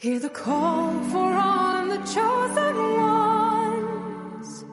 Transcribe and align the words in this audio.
Hear 0.00 0.20
the 0.20 0.28
call 0.28 0.92
for 1.10 1.32
on 1.34 1.88
the 1.88 1.98
chosen 2.14 2.76
ones. 3.02 4.64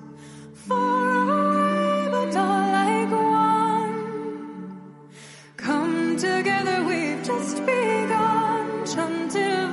Far 0.53 1.09
away, 1.25 2.09
but 2.11 2.35
all 2.37 2.71
like 2.77 3.09
one. 3.09 3.97
Come 5.57 6.15
together, 6.15 6.83
we've 6.83 7.23
just 7.23 7.65
begun. 7.65 8.85
Till 9.31 9.71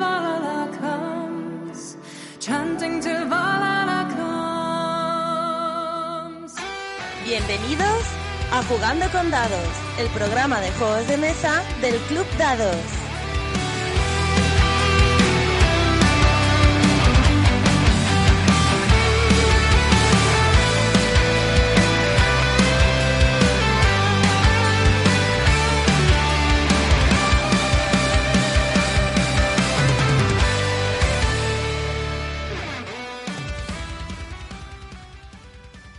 comes. 0.81 1.99
Chanting 2.41 3.01
till 3.03 3.29
Valhalla 3.29 4.09
comes. 6.41 6.55
Bienvenidos 7.27 8.05
a 8.53 8.63
Jugando 8.63 9.07
con 9.11 9.31
Dados, 9.31 9.75
el 9.99 10.09
programa 10.17 10.63
de 10.63 10.71
juegos 10.73 11.07
de 11.09 11.19
mesa 11.19 11.63
del 11.83 11.99
Club 12.09 12.27
Dados. 12.39 13.02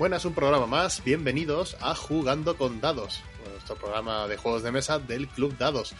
Buenas, 0.04 0.26
un 0.26 0.34
programa 0.34 0.68
más. 0.68 1.02
Bienvenidos 1.02 1.78
a 1.80 1.96
Jugando 1.96 2.58
con 2.58 2.82
Dados, 2.82 3.24
nuestro 3.50 3.78
programa 3.78 4.28
de 4.28 4.36
juegos 4.36 4.62
de 4.62 4.74
mesa 4.74 5.00
del 5.00 5.30
Club 5.30 5.58
Dados. 5.58 5.96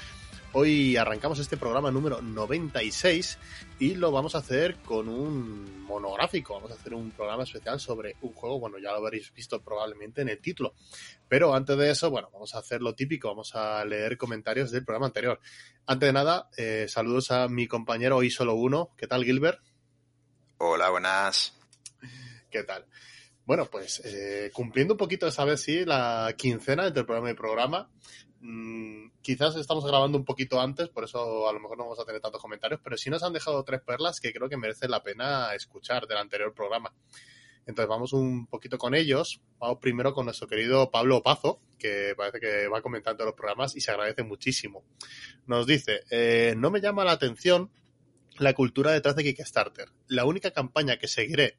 Hoy 0.52 0.98
arrancamos 0.98 1.40
este 1.40 1.56
programa 1.56 1.90
número 1.90 2.22
96 2.22 3.40
y 3.80 3.96
lo 3.96 4.12
vamos 4.12 4.36
a 4.36 4.40
hacer 4.40 4.76
con 4.82 5.08
un 5.08 5.86
monográfico. 5.86 6.56
Vamos 6.56 6.72
a 6.72 6.74
hacer 6.74 6.94
un 6.94 7.12
programa 7.12 7.44
especial 7.44 7.80
sobre 7.80 8.18
un 8.24 8.34
juego, 8.34 8.60
bueno, 8.60 8.78
ya 8.78 8.92
lo 8.92 8.98
habréis 8.98 9.34
visto 9.34 9.62
probablemente 9.62 10.22
en 10.22 10.28
el 10.28 10.42
título. 10.42 10.74
Pero 11.30 11.56
antes 11.56 11.78
de 11.78 11.90
eso, 11.90 12.10
bueno, 12.10 12.30
vamos 12.34 12.54
a 12.56 12.58
hacer 12.58 12.82
lo 12.82 12.94
típico, 12.96 13.30
vamos 13.30 13.56
a 13.56 13.86
leer 13.86 14.18
comentarios 14.18 14.70
del 14.72 14.84
programa 14.84 15.06
anterior. 15.06 15.40
Antes 15.86 16.08
de 16.08 16.14
nada, 16.14 16.50
eh, 16.58 16.88
saludos 16.90 17.32
a 17.32 17.48
mi 17.48 17.68
compañero 17.68 18.18
hoy 18.18 18.30
solo 18.30 18.56
uno. 18.56 18.90
¿Qué 18.98 19.08
tal, 19.08 19.24
Gilbert? 19.24 19.62
Hola, 20.58 20.90
buenas. 20.90 21.58
¿Qué 22.52 22.64
tal? 22.64 22.86
Bueno, 23.46 23.66
pues 23.66 24.02
eh, 24.06 24.52
cumpliendo 24.54 24.94
un 24.94 24.98
poquito 24.98 25.28
esta 25.28 25.44
vez 25.44 25.62
sí 25.62 25.84
la 25.84 26.34
quincena 26.38 26.88
entre 26.88 27.04
programa 27.04 27.32
y 27.32 27.34
programa. 27.34 27.90
Mm, 28.40 29.08
quizás 29.22 29.56
estamos 29.56 29.86
grabando 29.86 30.18
un 30.18 30.26
poquito 30.26 30.62
antes, 30.62 30.90
por 30.90 31.04
eso 31.04 31.48
a 31.48 31.54
lo 31.54 31.60
mejor 31.60 31.78
no 31.78 31.84
vamos 31.84 32.00
a 32.00 32.06
tener 32.06 32.22
tantos 32.22 32.42
comentarios, 32.42 32.80
pero 32.84 32.98
sí 32.98 33.10
nos 33.10 33.24
han 33.24 33.34
dejado 33.34 33.64
tres 33.64 33.82
perlas 33.82 34.20
que 34.20 34.34
creo 34.34 34.50
que 34.50 34.58
merecen 34.58 34.92
la 34.92 35.04
pena 35.04 35.54
escuchar 35.56 36.08
del 36.08 36.18
anterior 36.18 36.54
programa. 36.54 36.94
Entonces 37.66 37.88
vamos 37.88 38.14
un 38.14 38.48
poquito 38.48 38.78
con 38.78 38.96
ellos. 38.96 39.42
Vamos 39.60 39.78
primero 39.80 40.14
con 40.14 40.26
nuestro 40.26 40.48
querido 40.48 40.92
Pablo 40.92 41.22
Pazo, 41.22 41.62
que 41.80 42.14
parece 42.18 42.40
que 42.40 42.68
va 42.68 42.82
comentando 42.82 43.26
los 43.26 43.34
programas 43.34 43.76
y 43.76 43.82
se 43.82 43.92
agradece 43.92 44.24
muchísimo. 44.24 44.84
Nos 45.48 45.66
dice, 45.66 46.02
eh, 46.10 46.56
no 46.58 46.72
me 46.72 46.82
llama 46.82 47.06
la 47.06 47.14
atención 47.14 47.72
la 48.38 48.54
cultura 48.54 48.92
detrás 48.92 49.16
de 49.16 49.24
Kickstarter. 49.24 49.90
La 50.08 50.26
única 50.26 50.52
campaña 50.52 50.98
que 50.98 51.08
seguiré 51.08 51.58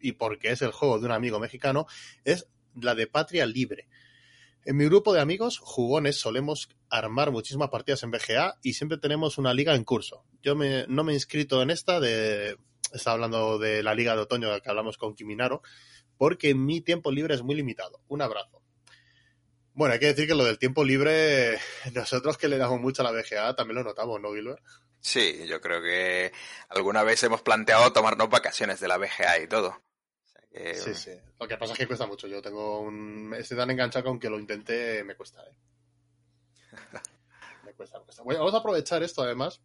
y 0.00 0.12
porque 0.12 0.50
es 0.50 0.62
el 0.62 0.72
juego 0.72 0.98
de 0.98 1.06
un 1.06 1.12
amigo 1.12 1.38
mexicano, 1.38 1.86
es 2.24 2.46
la 2.74 2.94
de 2.94 3.06
Patria 3.06 3.46
Libre. 3.46 3.88
En 4.64 4.76
mi 4.76 4.84
grupo 4.84 5.14
de 5.14 5.20
amigos, 5.20 5.58
jugones, 5.58 6.20
solemos 6.20 6.68
armar 6.90 7.30
muchísimas 7.30 7.70
partidas 7.70 8.02
en 8.02 8.10
BGA 8.10 8.58
y 8.62 8.74
siempre 8.74 8.98
tenemos 8.98 9.38
una 9.38 9.54
liga 9.54 9.74
en 9.74 9.84
curso. 9.84 10.24
Yo 10.42 10.54
me, 10.54 10.84
no 10.86 11.02
me 11.02 11.12
he 11.12 11.14
inscrito 11.14 11.62
en 11.62 11.70
esta, 11.70 11.98
de, 11.98 12.58
está 12.92 13.12
hablando 13.12 13.58
de 13.58 13.82
la 13.82 13.94
liga 13.94 14.14
de 14.14 14.20
otoño 14.20 14.48
que 14.60 14.68
hablamos 14.68 14.98
con 14.98 15.14
Kiminaro, 15.14 15.62
porque 16.18 16.54
mi 16.54 16.82
tiempo 16.82 17.10
libre 17.10 17.34
es 17.34 17.42
muy 17.42 17.54
limitado. 17.54 18.02
Un 18.08 18.20
abrazo. 18.20 18.62
Bueno, 19.72 19.94
hay 19.94 20.00
que 20.00 20.06
decir 20.06 20.26
que 20.26 20.34
lo 20.34 20.44
del 20.44 20.58
tiempo 20.58 20.84
libre, 20.84 21.58
nosotros 21.94 22.36
que 22.36 22.48
le 22.48 22.58
damos 22.58 22.80
mucho 22.80 23.00
a 23.00 23.10
la 23.10 23.12
BGA 23.12 23.56
también 23.56 23.76
lo 23.76 23.84
notamos, 23.84 24.20
¿no, 24.20 24.34
Gilbert? 24.34 24.62
Sí, 25.00 25.46
yo 25.46 25.62
creo 25.62 25.80
que 25.80 26.32
alguna 26.68 27.02
vez 27.02 27.22
hemos 27.22 27.40
planteado 27.40 27.90
tomarnos 27.92 28.28
vacaciones 28.28 28.80
de 28.80 28.88
la 28.88 28.98
BGA 28.98 29.38
y 29.42 29.48
todo. 29.48 29.82
Eh, 30.52 30.74
sí, 30.74 30.94
sí. 30.94 31.12
Lo 31.38 31.46
que 31.46 31.56
pasa 31.56 31.72
es 31.72 31.78
que 31.78 31.86
cuesta 31.86 32.06
mucho. 32.06 32.26
Yo 32.26 32.42
tengo 32.42 32.80
un. 32.80 33.34
Estoy 33.38 33.56
tan 33.56 33.70
enganchado 33.70 34.04
que 34.04 34.08
aunque 34.08 34.30
lo 34.30 34.38
intente, 34.38 35.04
me 35.04 35.14
cuesta, 35.14 35.42
¿eh? 35.44 35.54
me 37.64 37.72
cuesta, 37.74 37.98
me 37.98 38.04
cuesta. 38.04 38.22
Bueno, 38.22 38.40
vamos 38.40 38.54
a 38.54 38.58
aprovechar 38.58 39.02
esto 39.02 39.22
además 39.22 39.62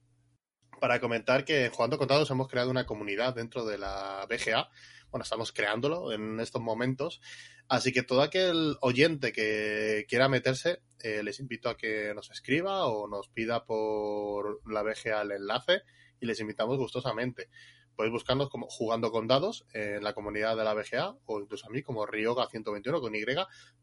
para 0.79 0.99
comentar 0.99 1.45
que 1.45 1.69
Jugando 1.69 1.97
Contados 1.97 2.29
hemos 2.29 2.47
creado 2.47 2.69
una 2.69 2.85
comunidad 2.85 3.33
dentro 3.33 3.65
de 3.65 3.77
la 3.77 4.27
BGA. 4.29 4.69
Bueno, 5.09 5.23
estamos 5.23 5.51
creándolo 5.51 6.11
en 6.11 6.39
estos 6.39 6.61
momentos. 6.61 7.21
Así 7.67 7.91
que 7.91 8.03
todo 8.03 8.21
aquel 8.21 8.77
oyente 8.81 9.31
que 9.31 10.05
quiera 10.07 10.29
meterse, 10.29 10.83
eh, 10.99 11.23
les 11.23 11.39
invito 11.39 11.69
a 11.69 11.77
que 11.77 12.13
nos 12.13 12.29
escriba 12.29 12.85
o 12.85 13.07
nos 13.07 13.29
pida 13.29 13.65
por 13.65 14.61
la 14.69 14.83
BGA 14.83 15.21
el 15.21 15.31
enlace 15.31 15.81
y 16.19 16.25
les 16.25 16.39
invitamos 16.39 16.77
gustosamente 16.77 17.49
podéis 17.95 18.11
buscarnos 18.11 18.49
como 18.49 18.67
jugando 18.67 19.11
con 19.11 19.27
dados 19.27 19.65
en 19.73 20.03
la 20.03 20.13
comunidad 20.13 20.55
de 20.57 20.63
la 20.63 20.73
BGA 20.73 21.15
o 21.25 21.39
incluso 21.39 21.67
a 21.67 21.69
mí 21.69 21.81
como 21.81 22.05
Ryoga121 22.05 22.99
con 22.99 23.15
Y 23.15 23.25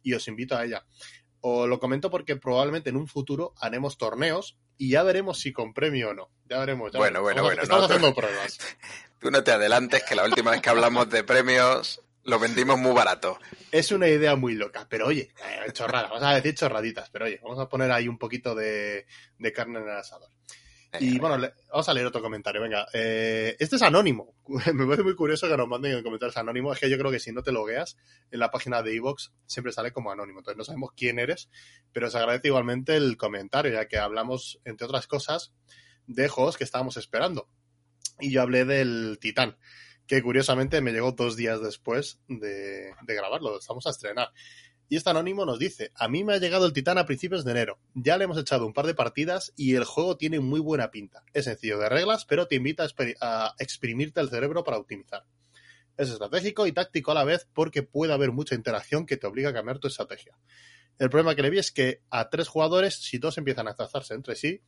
y 0.03 0.15
os 0.15 0.29
invito 0.29 0.57
a 0.57 0.65
ella. 0.65 0.85
Os 1.41 1.69
lo 1.69 1.81
comento 1.81 2.11
porque 2.11 2.37
probablemente 2.37 2.91
en 2.91 2.97
un 2.97 3.09
futuro 3.09 3.53
haremos 3.59 3.99
torneos 3.99 4.57
y 4.77 4.91
ya 4.91 5.03
veremos 5.03 5.41
si 5.41 5.53
con 5.53 5.75
premio 5.75 6.11
o 6.11 6.15
no. 6.15 6.31
Ya 6.49 6.61
veremos. 6.61 6.93
Ya 6.93 6.99
bueno, 6.99 7.23
veremos. 7.23 7.43
bueno, 7.43 7.43
bueno. 7.43 7.63
Estamos 7.63 7.83
no, 7.83 7.87
haciendo 7.87 8.09
tú, 8.09 8.21
pruebas. 8.21 8.59
Tú 9.19 9.31
no 9.31 9.45
te 9.45 9.53
adelantes 9.53 10.03
que 10.03 10.17
la 10.17 10.25
última 10.25 10.51
vez 10.51 10.61
que 10.61 10.71
hablamos 10.71 11.09
de 11.09 11.23
premios 11.23 12.01
lo 12.25 12.39
vendimos 12.39 12.79
muy 12.79 12.93
barato. 12.93 13.39
Es 13.71 13.93
una 13.93 14.09
idea 14.09 14.37
muy 14.37 14.55
loca, 14.55 14.87
pero 14.89 15.07
oye, 15.07 15.33
eh, 15.39 15.73
chorrada, 15.73 16.09
vamos 16.09 16.23
a 16.25 16.35
decir 16.35 16.55
chorraditas, 16.55 17.11
pero 17.11 17.27
oye, 17.27 17.41
vamos 17.43 17.59
a 17.59 17.69
poner 17.69 17.91
ahí 17.91 18.09
un 18.09 18.19
poquito 18.19 18.55
de, 18.55 19.07
de 19.39 19.53
carne 19.53 19.79
en 19.81 19.89
el 19.89 19.97
asador. 19.97 20.31
Y 21.01 21.19
bueno, 21.19 21.39
le, 21.39 21.55
vamos 21.71 21.89
a 21.89 21.95
leer 21.95 22.07
otro 22.07 22.21
comentario. 22.21 22.61
Venga, 22.61 22.87
eh, 22.93 23.57
este 23.59 23.77
es 23.77 23.83
anónimo. 23.83 24.35
Me 24.75 24.85
parece 24.85 25.03
muy 25.03 25.15
curioso 25.15 25.49
que 25.49 25.57
nos 25.57 25.67
manden 25.67 25.97
en 25.97 26.03
comentarios 26.03 26.37
anónimo. 26.37 26.73
Es 26.73 26.81
que 26.81 26.91
yo 26.91 26.99
creo 26.99 27.11
que 27.11 27.19
si 27.19 27.33
no 27.33 27.43
te 27.43 27.53
logueas 27.53 27.97
en 28.31 28.41
la 28.41 28.51
página 28.51 28.83
de 28.83 28.95
Evox 28.95 29.33
siempre 29.47 29.73
sale 29.73 29.93
como 29.93 30.11
anónimo. 30.11 30.41
Entonces 30.41 30.59
no 30.59 30.65
sabemos 30.65 30.91
quién 30.95 31.19
eres, 31.19 31.49
pero 31.93 32.11
se 32.11 32.19
agradece 32.19 32.49
igualmente 32.49 32.97
el 32.97 33.17
comentario, 33.17 33.73
ya 33.73 33.89
que 33.89 33.99
hablamos, 33.99 34.61
entre 34.65 34.87
otras 34.87 35.07
cosas, 35.07 35.55
de 36.07 36.29
juegos 36.29 36.59
que 36.59 36.65
estábamos 36.65 36.97
esperando. 36.99 37.49
Y 38.21 38.31
yo 38.31 38.43
hablé 38.43 38.65
del 38.67 39.19
Titán, 39.19 39.57
que 40.07 40.23
curiosamente 40.23 40.83
me 40.83 40.93
llegó 40.93 41.13
dos 41.13 41.37
días 41.37 41.63
después 41.63 42.21
de, 42.29 42.93
de 43.03 43.15
grabarlo. 43.15 43.59
Estamos 43.59 43.87
a 43.87 43.91
estrenar. 43.91 44.31
Y 44.93 44.97
este 44.97 45.09
anónimo 45.09 45.47
nos 45.47 45.59
dice, 45.59 45.91
a 45.95 46.07
mí 46.07 46.23
me 46.23 46.35
ha 46.35 46.37
llegado 46.37 46.67
el 46.67 46.75
Titán 46.75 46.99
a 46.99 47.07
principios 47.07 47.47
de 47.47 47.53
enero. 47.53 47.79
Ya 47.95 48.19
le 48.19 48.25
hemos 48.25 48.37
echado 48.37 48.67
un 48.67 48.75
par 48.75 48.85
de 48.85 48.93
partidas 48.93 49.55
y 49.57 49.75
el 49.75 49.85
juego 49.85 50.19
tiene 50.19 50.39
muy 50.39 50.61
buena 50.61 50.91
pinta. 50.91 51.25
Es 51.33 51.47
sencillo 51.47 51.79
de 51.79 51.89
reglas, 51.89 52.27
pero 52.27 52.47
te 52.47 52.57
invita 52.57 52.87
a, 53.23 53.55
exprimirte 53.59 54.21
el 54.21 54.29
cerebro 54.29 54.65
para 54.65 54.77
optimizar. 54.77 55.25
Es 55.97 56.11
estratégico 56.11 56.67
y 56.67 56.73
táctico 56.73 57.11
a 57.11 57.15
la 57.15 57.25
vez 57.25 57.49
porque 57.55 57.83
puede 57.83 58.13
haber 58.13 58.33
mucha 58.33 58.55
interacción 58.55 59.07
que 59.07 59.17
te 59.17 59.27
obliga 59.27 59.49
a 59.49 59.55
cambiar 59.55 59.79
tu 59.79 59.89
estrategia. 59.89 60.37
El 60.99 61.09
problema 61.09 61.35
que 61.35 61.41
le 61.41 61.49
vi 61.49 61.59
es 61.59 61.73
que 61.73 62.03
a 62.11 62.29
tres 62.29 62.49
jugadores, 62.49 62.97
si 62.97 63.17
dos 63.17 63.39
empiezan 63.39 63.69
a 63.69 63.75
trazarse 63.75 64.13
entre 64.13 64.37
sí, 64.37 64.61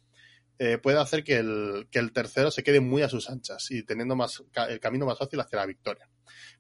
eh, 0.59 0.79
puede 0.79 0.99
hacer 1.01 1.23
que 1.23 1.37
el, 1.37 1.87
que 1.91 1.99
el 1.99 2.15
tercero 2.15 2.51
se 2.51 2.63
quede 2.63 2.81
muy 2.81 3.03
a 3.03 3.11
sus 3.11 3.29
anchas 3.29 3.71
y 3.71 3.83
teniendo 3.83 4.17
más, 4.17 4.43
el 4.71 4.81
camino 4.81 5.05
más 5.05 5.19
fácil 5.19 5.39
hacia 5.41 5.59
la 5.59 5.67
victoria. 5.67 6.09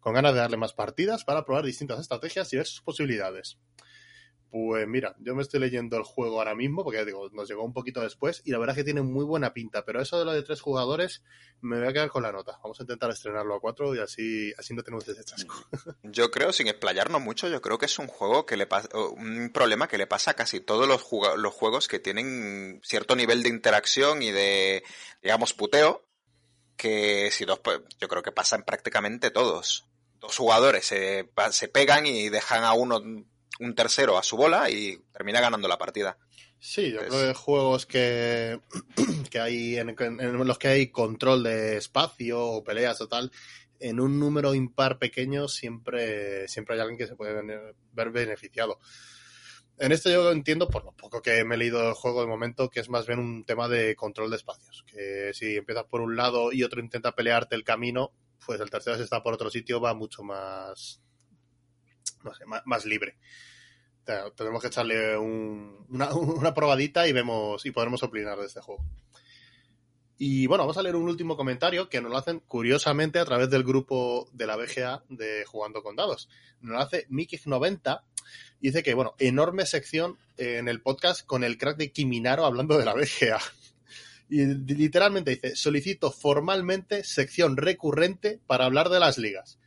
Con 0.01 0.15
ganas 0.15 0.35
de 0.35 0.41
darle 0.41 0.57
más 0.57 0.73
partidas 0.73 1.25
para 1.25 1.45
probar 1.45 1.65
distintas 1.65 2.01
estrategias 2.01 2.53
y 2.53 2.57
ver 2.57 2.67
sus 2.67 2.83
posibilidades. 2.83 3.59
Pues 4.55 4.87
mira, 4.87 5.17
yo 5.19 5.35
me 5.35 5.43
estoy 5.43 5.59
leyendo 5.59 5.97
el 5.97 6.05
juego 6.05 6.39
ahora 6.39 6.55
mismo, 6.55 6.85
porque 6.85 7.05
digo, 7.05 7.29
nos 7.33 7.49
llegó 7.49 7.65
un 7.65 7.73
poquito 7.73 8.01
después, 8.03 8.41
y 8.45 8.53
la 8.53 8.59
verdad 8.59 8.77
es 8.77 8.83
que 8.83 8.85
tiene 8.85 9.03
muy 9.03 9.25
buena 9.25 9.53
pinta, 9.53 9.85
pero 9.85 10.01
eso 10.01 10.17
de 10.17 10.25
lo 10.25 10.33
de 10.33 10.45
tres 10.45 10.61
jugadores, 10.61 11.25
me 11.61 11.77
voy 11.81 11.89
a 11.89 11.93
quedar 11.93 12.09
con 12.09 12.23
la 12.23 12.31
nota. 12.31 12.61
Vamos 12.63 12.79
a 12.79 12.85
intentar 12.85 13.11
estrenarlo 13.11 13.57
a 13.57 13.61
cuatro 13.61 13.97
y 13.97 13.99
así, 13.99 14.53
así 14.57 14.73
no 14.73 14.85
tenemos 14.85 15.09
ese 15.09 15.25
chasco. 15.25 15.53
Yo 16.05 16.31
creo, 16.31 16.53
sin 16.53 16.69
explayarnos 16.69 17.21
mucho, 17.21 17.49
yo 17.49 17.61
creo 17.61 17.79
que 17.79 17.87
es 17.87 17.99
un 17.99 18.07
juego 18.07 18.47
que 18.47 18.57
le 18.57 18.69
pasa, 18.69 18.89
un 18.97 19.51
problema 19.53 19.89
que 19.89 19.99
le 19.99 20.07
pasa 20.07 20.31
a 20.31 20.35
casi 20.35 20.61
todos 20.61 20.87
los, 20.87 21.05
los 21.37 21.53
juegos 21.53 21.89
que 21.89 21.99
tienen 21.99 22.81
cierto 22.85 23.17
nivel 23.17 23.43
de 23.43 23.49
interacción 23.49 24.23
y 24.23 24.31
de, 24.31 24.85
digamos, 25.21 25.53
puteo, 25.53 26.04
que 26.77 27.31
si 27.31 27.45
dos, 27.45 27.61
pues, 27.61 27.81
yo 28.01 28.09
creo 28.09 28.23
que 28.23 28.33
pasa 28.33 28.57
en 28.57 28.63
prácticamente 28.63 29.31
todos. 29.31 29.87
Dos 30.21 30.37
jugadores 30.37 30.87
se, 30.87 31.29
se 31.51 31.69
pegan 31.69 32.07
y 32.07 32.29
dejan 32.29 32.65
a 32.65 32.73
uno 32.73 33.03
un 33.61 33.75
tercero 33.75 34.19
a 34.19 34.23
su 34.23 34.37
bola 34.37 34.71
y 34.71 34.99
termina 35.13 35.41
ganando 35.41 35.69
la 35.69 35.79
partida. 35.79 36.19
Sí, 36.59 36.93
yo 36.93 37.01
creo 37.01 37.29
que 37.29 37.35
juegos 37.35 37.85
que, 37.85 38.59
que 39.31 39.39
hay 39.39 39.77
en, 39.77 39.95
en, 39.99 40.47
los 40.47 40.59
que 40.59 40.69
hay 40.69 40.87
control 40.89 41.43
de 41.43 41.77
espacio 41.77 42.41
o 42.41 42.65
peleas 42.65 43.01
o 43.03 43.09
tal, 43.09 43.31
en 43.81 44.01
un 44.01 44.19
número 44.19 44.55
impar 44.55 44.99
pequeño 44.99 45.47
siempre, 45.47 46.49
siempre 46.49 46.75
hay 46.75 46.81
alguien 46.81 46.99
que 46.99 47.07
se 47.07 47.17
puede 47.17 47.75
ver 47.93 48.11
beneficiado. 48.11 48.81
En 49.79 49.93
esto 49.93 50.11
yo 50.11 50.31
entiendo, 50.33 50.69
por 50.69 50.85
lo 50.85 50.93
poco 50.93 51.21
que 51.23 51.45
me 51.45 51.55
he 51.55 51.59
leído 51.59 51.89
el 51.89 51.95
juego 51.95 52.21
de 52.21 52.27
momento, 52.27 52.71
que 52.71 52.81
es 52.81 52.89
más 52.89 53.07
bien 53.07 53.19
un 53.19 53.45
tema 53.45 53.69
de 53.69 53.97
control 53.97 54.31
de 54.31 54.37
espacios. 54.37 54.85
Que 54.87 55.33
si 55.35 55.57
empiezas 55.57 55.85
por 55.85 56.01
un 56.01 56.17
lado 56.17 56.53
y 56.53 56.63
otro 56.63 56.81
intenta 56.81 57.15
pelearte 57.15 57.55
el 57.57 57.65
camino, 57.65 58.13
pues 58.47 58.61
el 58.61 58.71
tercero 58.71 58.97
si 58.97 59.03
está 59.03 59.23
por 59.23 59.35
otro 59.35 59.51
sitio 59.51 59.81
va 59.81 59.95
mucho 59.95 60.23
más, 60.23 61.01
no 62.23 62.35
sé, 62.35 62.45
más, 62.47 62.63
más 62.67 62.85
libre. 62.85 63.17
Tenemos 64.37 64.61
que 64.61 64.69
echarle 64.69 65.17
un- 65.17 65.87
una, 65.89 66.13
una 66.15 66.53
probadita 66.55 67.07
y 67.09 67.13
vemos 67.13 67.65
y 67.65 67.71
podremos 67.71 68.03
opinar 68.03 68.39
de 68.39 68.47
este 68.47 68.61
juego. 68.61 68.85
Y 70.17 70.47
bueno, 70.47 70.63
vamos 70.63 70.79
a 70.79 70.83
leer 70.83 70.95
un 70.95 71.09
último 71.09 71.37
comentario 71.37 71.89
que 71.89 72.01
nos 72.01 72.11
lo 72.11 72.17
hacen 72.17 72.41
curiosamente 72.47 73.19
a 73.19 73.25
través 73.25 73.51
del 73.51 73.65
grupo 73.65 74.29
de 74.33 74.47
la 74.47 74.57
BGA 74.57 75.03
de 75.09 75.45
Jugando 75.45 75.83
con 75.83 75.97
Dados. 75.97 76.29
Nos 76.61 76.73
lo 76.73 76.79
hace 76.79 77.09
Mikig90 77.09 78.03
y 78.61 78.69
dice 78.69 78.83
que, 78.85 78.95
bueno, 78.95 79.15
enorme 79.19 79.67
sección 79.67 80.19
en 80.37 80.69
el 80.69 80.81
podcast 80.81 81.27
con 81.27 81.43
el 81.43 81.59
crack 81.59 81.77
de 81.77 81.91
Kiminaro 81.91 82.47
hablando 82.47 82.79
de 82.79 82.85
la 82.85 82.95
BGA. 82.95 83.41
Y 84.31 84.47
literalmente 84.47 85.33
dice, 85.33 85.57
solicito 85.57 86.11
formalmente 86.11 87.05
sección 87.05 87.57
recurrente 87.57 88.41
para 88.47 88.65
hablar 88.65 88.89
de 88.89 89.01
las 89.01 89.19
ligas. 89.19 89.59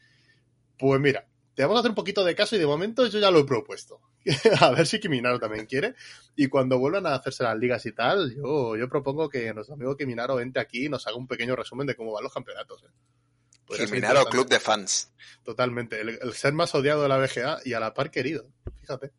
Pues 0.77 0.99
mira, 1.01 1.27
te 1.53 1.63
vamos 1.63 1.77
a 1.77 1.79
hacer 1.79 1.91
un 1.91 1.95
poquito 1.95 2.23
de 2.23 2.35
caso 2.35 2.55
y 2.55 2.59
de 2.59 2.65
momento 2.65 3.05
yo 3.07 3.19
ya 3.19 3.31
lo 3.31 3.39
he 3.39 3.45
propuesto. 3.45 3.99
a 4.61 4.71
ver 4.71 4.87
si 4.87 4.99
Kiminaro 4.99 5.39
también 5.39 5.65
quiere. 5.65 5.95
Y 6.35 6.47
cuando 6.47 6.79
vuelvan 6.79 7.05
a 7.05 7.15
hacerse 7.15 7.43
las 7.43 7.57
ligas 7.57 7.85
y 7.85 7.91
tal, 7.91 8.35
yo, 8.35 8.75
yo 8.75 8.89
propongo 8.89 9.29
que 9.29 9.53
nuestro 9.53 9.75
amigo 9.75 9.95
Kiminaro 9.95 10.39
entre 10.39 10.61
aquí 10.61 10.85
y 10.85 10.89
nos 10.89 11.07
haga 11.07 11.17
un 11.17 11.27
pequeño 11.27 11.55
resumen 11.55 11.87
de 11.87 11.95
cómo 11.95 12.13
van 12.13 12.23
los 12.23 12.33
campeonatos. 12.33 12.83
¿eh? 12.83 13.77
Kiminaro. 13.85 14.25
Club 14.25 14.47
de 14.47 14.59
Fans. 14.59 15.11
Totalmente. 15.43 15.99
El, 15.99 16.19
el 16.21 16.33
ser 16.33 16.53
más 16.53 16.73
odiado 16.75 17.03
de 17.03 17.09
la 17.09 17.17
BGA 17.17 17.59
y 17.65 17.73
a 17.73 17.79
la 17.79 17.93
par 17.93 18.11
querido. 18.11 18.47
Fíjate. 18.81 19.11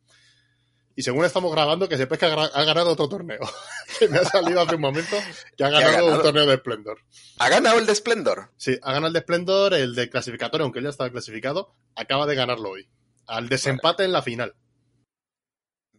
Y 0.99 1.03
según 1.03 1.25
estamos 1.25 1.53
grabando, 1.53 1.89
que 1.89 1.97
sepáis 1.97 2.19
que 2.19 2.27
ha, 2.27 2.65
ganado 2.65 2.91
otro 2.91 3.09
torneo. 3.09 3.39
que 4.01 4.09
me 4.09 4.19
ha 4.19 4.25
salido 4.25 4.61
hace 4.61 4.75
un 4.75 4.81
momento 4.81 5.17
que 5.57 5.63
ha 5.63 5.69
ha 5.69 5.71
ganado, 5.71 5.93
ganado? 5.93 6.17
un 6.17 6.23
torneo 6.25 6.47
de 6.47 6.57
Splendor. 6.57 6.99
¿Ha 7.39 7.49
ganado 7.49 7.79
el 7.79 7.87
de 7.87 7.95
Splendor? 7.95 8.51
Sí, 8.57 8.77
ha 8.83 8.95
ganado 8.95 9.07
el 9.07 9.13
de 9.13 9.21
Splendor, 9.21 9.75
el 9.75 9.95
de 9.95 10.11
clasificatorio, 10.11 10.65
aunque 10.65 10.81
él 10.81 10.87
ya 10.87 10.91
estaba 10.91 11.09
clasificado, 11.11 11.73
acaba 11.95 12.27
de 12.27 12.35
ganarlo 12.35 12.71
hoy. 12.71 12.89
Al 13.29 13.49
desempate 13.49 14.03
en 14.03 14.11
la 14.11 14.23
final. 14.23 14.57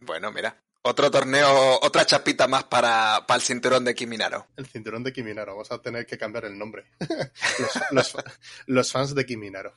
Bueno, 0.00 0.30
mira. 0.32 0.56
Otro 0.82 1.10
torneo, 1.10 1.78
otra 1.82 2.06
chapita 2.06 2.48
más 2.48 2.64
para, 2.64 3.24
para 3.26 3.36
el 3.36 3.42
cinturón 3.42 3.84
de 3.84 3.94
Kiminaro. 3.94 4.46
El 4.56 4.66
cinturón 4.66 5.04
de 5.04 5.12
Kiminaro. 5.12 5.52
Vamos 5.52 5.70
a 5.72 5.82
tener 5.82 6.06
que 6.06 6.16
cambiar 6.16 6.46
el 6.46 6.58
nombre. 6.58 6.86
los, 7.58 8.14
los- 8.14 8.24
los 8.66 8.92
fans 8.92 9.14
de 9.14 9.26
Kiminaro. 9.26 9.74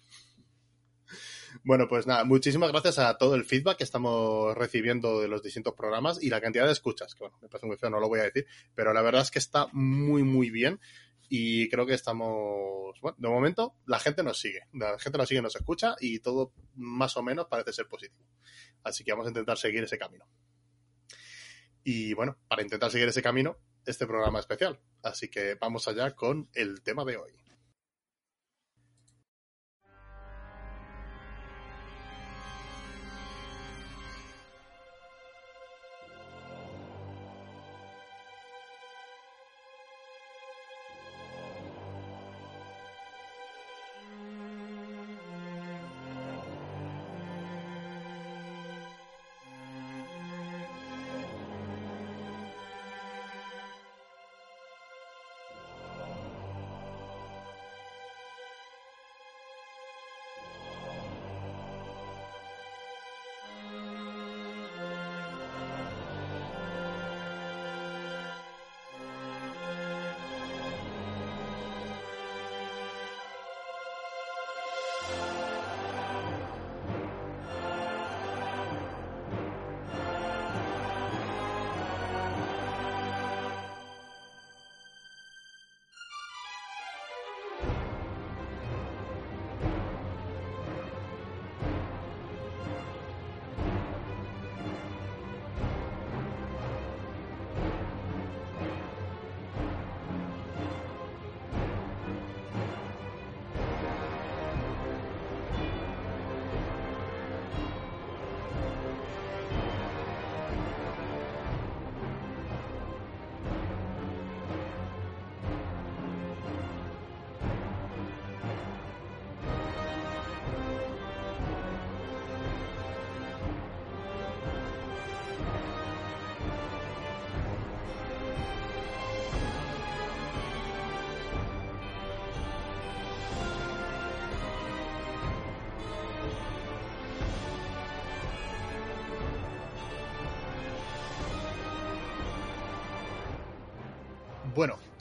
Bueno, 1.65 1.87
pues 1.87 2.07
nada, 2.07 2.23
muchísimas 2.23 2.71
gracias 2.71 2.99
a 2.99 3.17
todo 3.17 3.35
el 3.35 3.45
feedback 3.45 3.77
que 3.77 3.83
estamos 3.83 4.55
recibiendo 4.57 5.21
de 5.21 5.27
los 5.27 5.43
distintos 5.43 5.73
programas 5.75 6.21
y 6.21 6.29
la 6.29 6.41
cantidad 6.41 6.65
de 6.65 6.71
escuchas, 6.71 7.13
que 7.13 7.19
bueno, 7.25 7.37
me 7.41 7.47
parece 7.47 7.67
muy 7.67 7.77
feo, 7.77 7.89
no 7.89 7.99
lo 7.99 8.09
voy 8.09 8.21
a 8.21 8.23
decir, 8.23 8.47
pero 8.73 8.91
la 8.91 9.01
verdad 9.01 9.21
es 9.21 9.29
que 9.31 9.39
está 9.39 9.67
muy, 9.71 10.23
muy 10.23 10.49
bien 10.49 10.79
y 11.35 11.67
creo 11.67 11.87
que 11.87 11.95
estamos, 11.95 13.01
bueno, 13.01 13.17
de 13.17 13.27
momento 13.27 13.75
la 13.87 13.97
gente 13.97 14.21
nos 14.21 14.39
sigue, 14.39 14.67
la 14.71 14.99
gente 14.99 15.17
nos 15.17 15.27
sigue, 15.27 15.41
nos 15.41 15.55
escucha 15.55 15.95
y 15.99 16.19
todo 16.19 16.53
más 16.75 17.17
o 17.17 17.23
menos 17.23 17.47
parece 17.47 17.73
ser 17.73 17.87
positivo. 17.87 18.23
Así 18.83 19.03
que 19.03 19.13
vamos 19.13 19.25
a 19.25 19.29
intentar 19.29 19.57
seguir 19.57 19.83
ese 19.83 19.97
camino. 19.97 20.27
Y 21.83 22.13
bueno, 22.13 22.37
para 22.47 22.61
intentar 22.61 22.91
seguir 22.91 23.07
ese 23.07 23.23
camino, 23.23 23.57
este 23.83 24.05
programa 24.05 24.41
especial. 24.41 24.79
Así 25.01 25.27
que 25.27 25.55
vamos 25.55 25.87
allá 25.87 26.11
con 26.11 26.51
el 26.53 26.83
tema 26.83 27.03
de 27.03 27.17
hoy. 27.17 27.42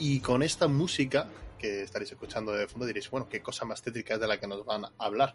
Y 0.03 0.21
con 0.21 0.43
esta 0.43 0.67
música 0.69 1.29
que 1.59 1.83
estaréis 1.83 2.11
escuchando 2.11 2.51
de 2.53 2.67
fondo 2.67 2.87
diréis, 2.87 3.09
bueno, 3.11 3.29
qué 3.29 3.41
cosa 3.41 3.65
más 3.65 3.83
tétrica 3.83 4.15
es 4.15 4.21
de 4.21 4.27
la 4.27 4.41
que 4.41 4.49
nos 4.49 4.65
van 4.65 4.85
a 4.85 4.93
hablar. 4.99 5.35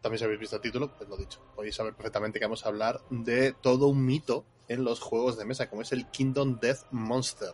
También 0.00 0.18
si 0.18 0.24
habéis 0.24 0.40
visto 0.40 0.56
el 0.56 0.62
título, 0.62 0.94
pues 0.96 1.08
lo 1.08 1.16
dicho. 1.18 1.40
Podéis 1.54 1.74
saber 1.74 1.92
perfectamente 1.94 2.38
que 2.38 2.46
vamos 2.46 2.64
a 2.64 2.68
hablar 2.68 3.00
de 3.10 3.52
todo 3.52 3.88
un 3.88 4.04
mito 4.06 4.46
en 4.68 4.84
los 4.84 5.00
juegos 5.00 5.36
de 5.36 5.44
mesa, 5.44 5.68
como 5.68 5.82
es 5.82 5.92
el 5.92 6.06
Kingdom 6.10 6.58
Death 6.60 6.86
Monster. 6.92 7.52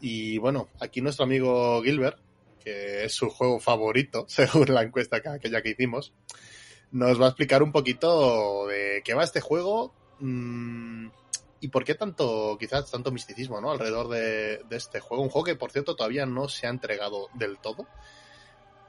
Y 0.00 0.38
bueno, 0.38 0.68
aquí 0.80 1.00
nuestro 1.00 1.24
amigo 1.24 1.82
Gilbert, 1.82 2.18
que 2.62 3.04
es 3.04 3.14
su 3.14 3.28
juego 3.28 3.58
favorito, 3.58 4.24
según 4.28 4.72
la 4.72 4.82
encuesta 4.82 5.20
que- 5.20 5.28
aquella 5.30 5.62
que 5.62 5.70
hicimos, 5.70 6.12
nos 6.92 7.20
va 7.20 7.26
a 7.26 7.28
explicar 7.30 7.62
un 7.64 7.72
poquito 7.72 8.66
de 8.68 9.02
qué 9.04 9.14
va 9.14 9.24
este 9.24 9.40
juego 9.40 9.92
mm, 10.20 11.08
y 11.64 11.68
por 11.68 11.82
qué 11.82 11.94
tanto, 11.94 12.58
quizás 12.60 12.90
tanto 12.90 13.10
misticismo, 13.10 13.58
¿no? 13.58 13.70
Alrededor 13.70 14.08
de, 14.08 14.58
de 14.68 14.76
este 14.76 15.00
juego. 15.00 15.22
Un 15.22 15.30
juego 15.30 15.46
que, 15.46 15.56
por 15.56 15.72
cierto, 15.72 15.96
todavía 15.96 16.26
no 16.26 16.46
se 16.46 16.66
ha 16.66 16.68
entregado 16.68 17.30
del 17.32 17.56
todo. 17.56 17.86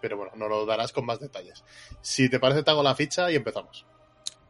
Pero 0.02 0.18
bueno, 0.18 0.34
nos 0.36 0.50
lo 0.50 0.66
darás 0.66 0.92
con 0.92 1.06
más 1.06 1.22
detalles. 1.22 1.64
Si 2.02 2.30
te 2.30 2.38
parece, 2.38 2.64
te 2.64 2.72
hago 2.72 2.84
la 2.84 2.94
ficha 2.94 3.32
y 3.32 3.36
empezamos. 3.38 3.86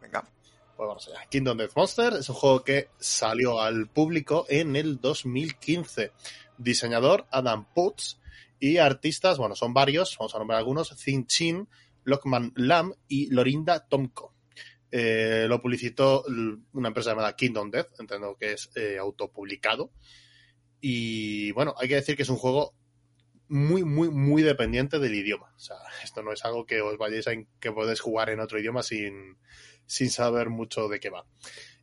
Venga. 0.01 0.27
Pues 0.75 0.87
vamos 0.87 1.07
allá. 1.07 1.23
Kingdom 1.29 1.59
Death 1.59 1.75
Monster 1.75 2.13
es 2.13 2.27
un 2.29 2.35
juego 2.35 2.63
que 2.63 2.89
salió 2.97 3.61
al 3.61 3.89
público 3.89 4.47
en 4.49 4.75
el 4.75 4.99
2015. 4.99 6.11
Diseñador 6.57 7.27
Adam 7.29 7.67
Putz 7.75 8.17
y 8.59 8.77
artistas, 8.77 9.37
bueno, 9.37 9.55
son 9.55 9.71
varios, 9.75 10.17
vamos 10.17 10.33
a 10.33 10.39
nombrar 10.39 10.57
algunos, 10.57 10.95
Thin 10.97 11.27
Chin, 11.27 11.69
Lockman 12.05 12.53
Lam 12.55 12.95
y 13.07 13.27
Lorinda 13.27 13.85
Tomko. 13.87 14.34
Eh, 14.91 15.45
lo 15.47 15.61
publicitó 15.61 16.23
una 16.73 16.87
empresa 16.89 17.11
llamada 17.11 17.35
Kingdom 17.35 17.71
Death, 17.71 17.99
entiendo 17.99 18.35
que 18.39 18.53
es 18.53 18.69
eh, 18.75 18.97
autopublicado. 18.97 19.91
Y 20.79 21.51
bueno, 21.51 21.75
hay 21.77 21.87
que 21.87 21.95
decir 21.95 22.15
que 22.15 22.23
es 22.23 22.29
un 22.29 22.37
juego 22.37 22.73
muy, 23.47 23.83
muy, 23.83 24.09
muy 24.09 24.43
dependiente 24.43 24.99
del 24.99 25.15
idioma. 25.15 25.51
O 25.55 25.59
sea, 25.59 25.77
esto 26.03 26.23
no 26.23 26.31
es 26.31 26.43
algo 26.45 26.65
que 26.65 26.81
os 26.81 26.97
vayáis 26.97 27.27
a 27.27 27.33
que 27.59 27.71
podéis 27.71 27.99
jugar 27.99 28.29
en 28.29 28.39
otro 28.39 28.59
idioma 28.59 28.83
sin, 28.83 29.37
sin 29.85 30.09
saber 30.09 30.49
mucho 30.49 30.87
de 30.87 30.99
qué 30.99 31.09
va. 31.09 31.25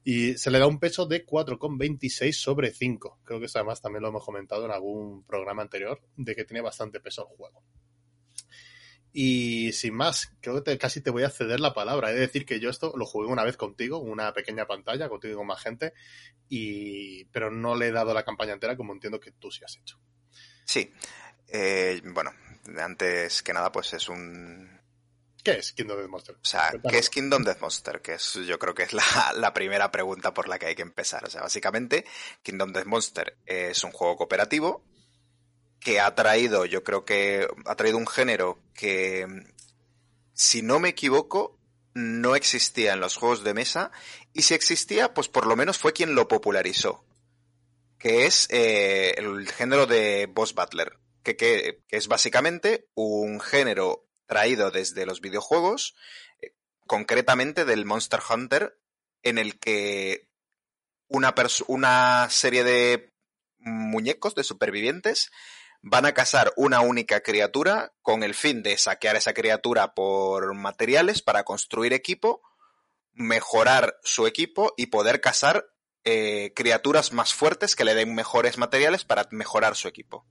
Y 0.04 0.34
se 0.34 0.50
le 0.50 0.58
da 0.58 0.66
un 0.66 0.80
peso 0.80 1.06
de 1.06 1.24
4,26 1.24 2.32
sobre 2.32 2.72
5. 2.72 3.20
Creo 3.24 3.38
que 3.38 3.46
eso 3.46 3.58
además 3.58 3.80
también 3.80 4.02
lo 4.02 4.08
hemos 4.08 4.24
comentado 4.24 4.64
en 4.64 4.72
algún 4.72 5.24
programa 5.24 5.62
anterior, 5.62 6.00
de 6.16 6.34
que 6.34 6.44
tiene 6.44 6.60
bastante 6.60 7.00
peso 7.00 7.28
el 7.30 7.36
juego. 7.36 7.62
Y 9.12 9.72
sin 9.72 9.94
más, 9.94 10.32
creo 10.40 10.56
que 10.56 10.62
te- 10.62 10.78
casi 10.78 11.00
te 11.02 11.10
voy 11.10 11.22
a 11.24 11.30
ceder 11.30 11.60
la 11.60 11.74
palabra. 11.74 12.10
He 12.10 12.14
de 12.14 12.20
decir 12.20 12.46
que 12.46 12.60
yo 12.60 12.70
esto 12.70 12.94
lo 12.96 13.04
jugué 13.04 13.28
una 13.28 13.44
vez 13.44 13.56
contigo, 13.56 13.98
una 13.98 14.32
pequeña 14.32 14.66
pantalla, 14.66 15.08
contigo 15.08 15.34
y 15.34 15.36
con 15.36 15.46
más 15.46 15.62
gente, 15.62 15.92
y... 16.48 17.24
pero 17.26 17.50
no 17.50 17.74
le 17.74 17.88
he 17.88 17.92
dado 17.92 18.14
la 18.14 18.24
campaña 18.24 18.54
entera 18.54 18.76
como 18.76 18.92
entiendo 18.92 19.20
que 19.20 19.32
tú 19.32 19.50
sí 19.50 19.62
has 19.64 19.76
hecho. 19.76 19.98
Sí. 20.64 20.90
Eh, 21.48 22.00
bueno, 22.04 22.32
antes 22.78 23.42
que 23.42 23.52
nada, 23.52 23.70
pues 23.70 23.92
es 23.92 24.08
un. 24.08 24.80
¿Qué 25.44 25.52
es 25.58 25.72
Kingdom 25.72 25.98
Death 25.98 26.08
Monster? 26.08 26.36
O 26.36 26.44
sea, 26.44 26.70
Cuéntanos. 26.70 26.92
¿qué 26.92 26.98
es 26.98 27.10
Kingdom 27.10 27.42
Death 27.42 27.60
Monster? 27.60 28.00
Que 28.00 28.14
es, 28.14 28.34
yo 28.46 28.58
creo 28.58 28.74
que 28.74 28.84
es 28.84 28.92
la, 28.92 29.02
la 29.36 29.52
primera 29.52 29.90
pregunta 29.90 30.32
por 30.32 30.48
la 30.48 30.58
que 30.58 30.66
hay 30.66 30.74
que 30.74 30.82
empezar. 30.82 31.24
O 31.24 31.30
sea, 31.30 31.42
básicamente, 31.42 32.06
Kingdom 32.42 32.72
Death 32.72 32.86
Monster 32.86 33.36
es 33.44 33.82
un 33.84 33.90
juego 33.90 34.16
cooperativo 34.16 34.84
que 35.82 36.00
ha 36.00 36.14
traído, 36.14 36.64
yo 36.64 36.82
creo 36.84 37.04
que 37.04 37.46
ha 37.66 37.74
traído 37.74 37.98
un 37.98 38.06
género 38.06 38.62
que, 38.74 39.26
si 40.32 40.62
no 40.62 40.78
me 40.78 40.90
equivoco, 40.90 41.58
no 41.94 42.36
existía 42.36 42.92
en 42.94 43.00
los 43.00 43.16
juegos 43.16 43.44
de 43.44 43.54
mesa. 43.54 43.90
Y 44.32 44.42
si 44.42 44.54
existía, 44.54 45.12
pues 45.14 45.28
por 45.28 45.46
lo 45.46 45.56
menos 45.56 45.78
fue 45.78 45.92
quien 45.92 46.14
lo 46.14 46.28
popularizó. 46.28 47.04
Que 47.98 48.26
es 48.26 48.48
eh, 48.50 49.14
el 49.18 49.48
género 49.50 49.86
de 49.86 50.26
Boss 50.32 50.54
Battler. 50.54 50.98
Que, 51.22 51.36
que- 51.36 51.82
es 51.88 52.08
básicamente 52.08 52.88
un 52.94 53.40
género 53.40 54.08
traído 54.26 54.70
desde 54.70 55.06
los 55.06 55.20
videojuegos, 55.20 55.94
eh, 56.40 56.54
concretamente 56.86 57.64
del 57.64 57.84
Monster 57.84 58.20
Hunter, 58.28 58.78
en 59.22 59.38
el 59.38 59.58
que 59.58 60.28
una, 61.08 61.34
una 61.68 62.28
serie 62.30 62.64
de 62.64 63.12
muñecos, 63.58 64.34
de 64.34 64.42
supervivientes, 64.42 65.30
van 65.82 66.06
a 66.06 66.14
cazar 66.14 66.52
una 66.56 66.80
única 66.80 67.20
criatura 67.20 67.92
con 68.02 68.22
el 68.22 68.34
fin 68.34 68.62
de 68.62 68.78
saquear 68.78 69.16
esa 69.16 69.34
criatura 69.34 69.94
por 69.94 70.54
materiales 70.54 71.22
para 71.22 71.44
construir 71.44 71.92
equipo, 71.92 72.40
mejorar 73.12 73.98
su 74.02 74.26
equipo 74.26 74.72
y 74.76 74.86
poder 74.86 75.20
cazar 75.20 75.66
eh, 76.04 76.52
criaturas 76.54 77.12
más 77.12 77.34
fuertes 77.34 77.76
que 77.76 77.84
le 77.84 77.94
den 77.94 78.14
mejores 78.14 78.58
materiales 78.58 79.04
para 79.04 79.28
mejorar 79.32 79.76
su 79.76 79.88
equipo. 79.88 80.24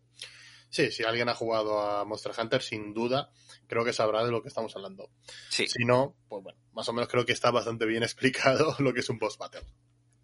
Sí, 0.69 0.89
si 0.89 1.03
alguien 1.03 1.27
ha 1.27 1.35
jugado 1.35 1.81
a 1.81 2.05
Monster 2.05 2.31
Hunter, 2.37 2.61
sin 2.61 2.93
duda, 2.93 3.29
creo 3.67 3.83
que 3.83 3.91
sabrá 3.91 4.23
de 4.23 4.31
lo 4.31 4.41
que 4.41 4.47
estamos 4.47 4.73
hablando. 4.77 5.11
Sí, 5.49 5.67
Si 5.67 5.83
no, 5.83 6.15
pues 6.29 6.43
bueno, 6.43 6.59
más 6.71 6.87
o 6.87 6.93
menos 6.93 7.09
creo 7.09 7.25
que 7.25 7.33
está 7.33 7.51
bastante 7.51 7.85
bien 7.85 8.03
explicado 8.03 8.73
lo 8.79 8.93
que 8.93 9.01
es 9.01 9.09
un 9.09 9.19
boss 9.19 9.37
battle. 9.37 9.67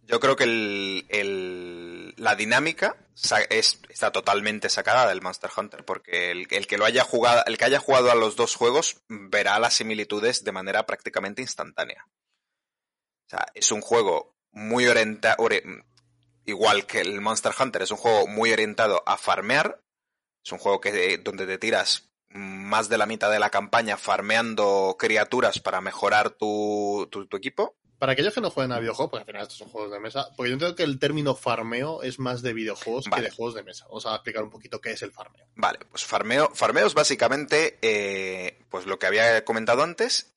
Yo 0.08 0.20
creo 0.20 0.36
que 0.36 0.44
el- 0.46 2.14
la 2.18 2.36
dinámica 2.36 2.98
está 3.90 4.12
totalmente 4.12 4.70
sacada 4.70 5.08
del 5.08 5.22
Monster 5.22 5.50
Hunter, 5.56 5.86
porque 5.86 6.32
el, 6.32 6.48
el 6.50 6.66
que 6.68 6.78
lo 6.78 6.86
haya 6.86 7.04
jugado, 7.04 7.44
el 7.46 7.58
que 7.58 7.66
haya 7.66 7.80
jugado 7.80 8.12
a 8.12 8.16
los 8.16 8.36
dos 8.36 8.56
juegos 8.56 9.02
verá 9.08 9.60
las 9.60 9.76
similitudes 9.76 10.44
de 10.44 10.52
manera 10.52 10.86
prácticamente 10.86 11.42
instantánea. 11.42 12.08
O 13.28 13.30
sea, 13.30 13.46
es 13.54 13.72
un 13.72 13.82
juego 13.82 14.36
muy 14.52 14.88
orientado, 14.88 15.48
igual 16.46 16.86
que 16.88 17.02
el 17.02 17.20
Monster 17.22 17.54
Hunter, 17.60 17.82
es 17.82 17.92
un 17.92 17.98
juego 17.98 18.26
muy 18.28 18.52
orientado 18.52 19.04
a 19.06 19.18
farmear. 19.18 19.82
Es 20.44 20.52
un 20.54 20.60
juego 20.60 20.80
que 20.80 21.18
donde 21.18 21.46
te 21.46 21.58
tiras 21.58 22.10
más 22.30 22.88
de 22.88 22.98
la 22.98 23.06
mitad 23.06 23.30
de 23.30 23.40
la 23.40 23.50
campaña 23.50 23.98
farmeando 23.98 24.96
criaturas 24.98 25.60
para 25.60 25.82
mejorar 25.82 26.30
tu- 26.32 27.08
tu 27.12 27.36
equipo. 27.36 27.76
Para 28.00 28.12
aquellos 28.12 28.34
que 28.34 28.42
no 28.42 28.52
jueguen 28.52 28.72
a 28.74 28.80
videojuegos, 28.80 29.10
porque 29.10 29.22
al 29.22 29.26
final 29.26 29.42
estos 29.42 29.58
son 29.58 29.70
juegos 29.70 29.92
de 29.92 30.00
mesa, 30.00 30.30
porque 30.38 30.50
yo 30.50 30.54
entiendo 30.54 30.76
que 30.76 30.84
el 30.84 31.00
término 31.00 31.34
farmeo 31.36 32.04
es 32.04 32.20
más 32.20 32.44
de 32.44 32.54
videojuegos 32.54 33.06
Vale. 33.10 33.24
que 33.24 33.30
de 33.30 33.36
juegos 33.36 33.56
de 33.56 33.64
mesa. 33.64 33.86
Vamos 33.88 34.06
a 34.06 34.14
explicar 34.14 34.44
un 34.44 34.52
poquito 34.52 34.80
qué 34.80 34.92
es 34.92 35.02
el 35.02 35.12
farmeo. 35.12 35.46
Vale, 35.56 35.80
pues 35.90 36.06
farmeo, 36.06 36.52
farmeo 36.54 36.86
es 36.86 36.94
básicamente 36.94 37.80
eh, 37.82 38.60
pues 38.70 38.86
lo 38.86 39.00
que 39.00 39.08
había 39.08 39.44
comentado 39.46 39.82
antes, 39.82 40.36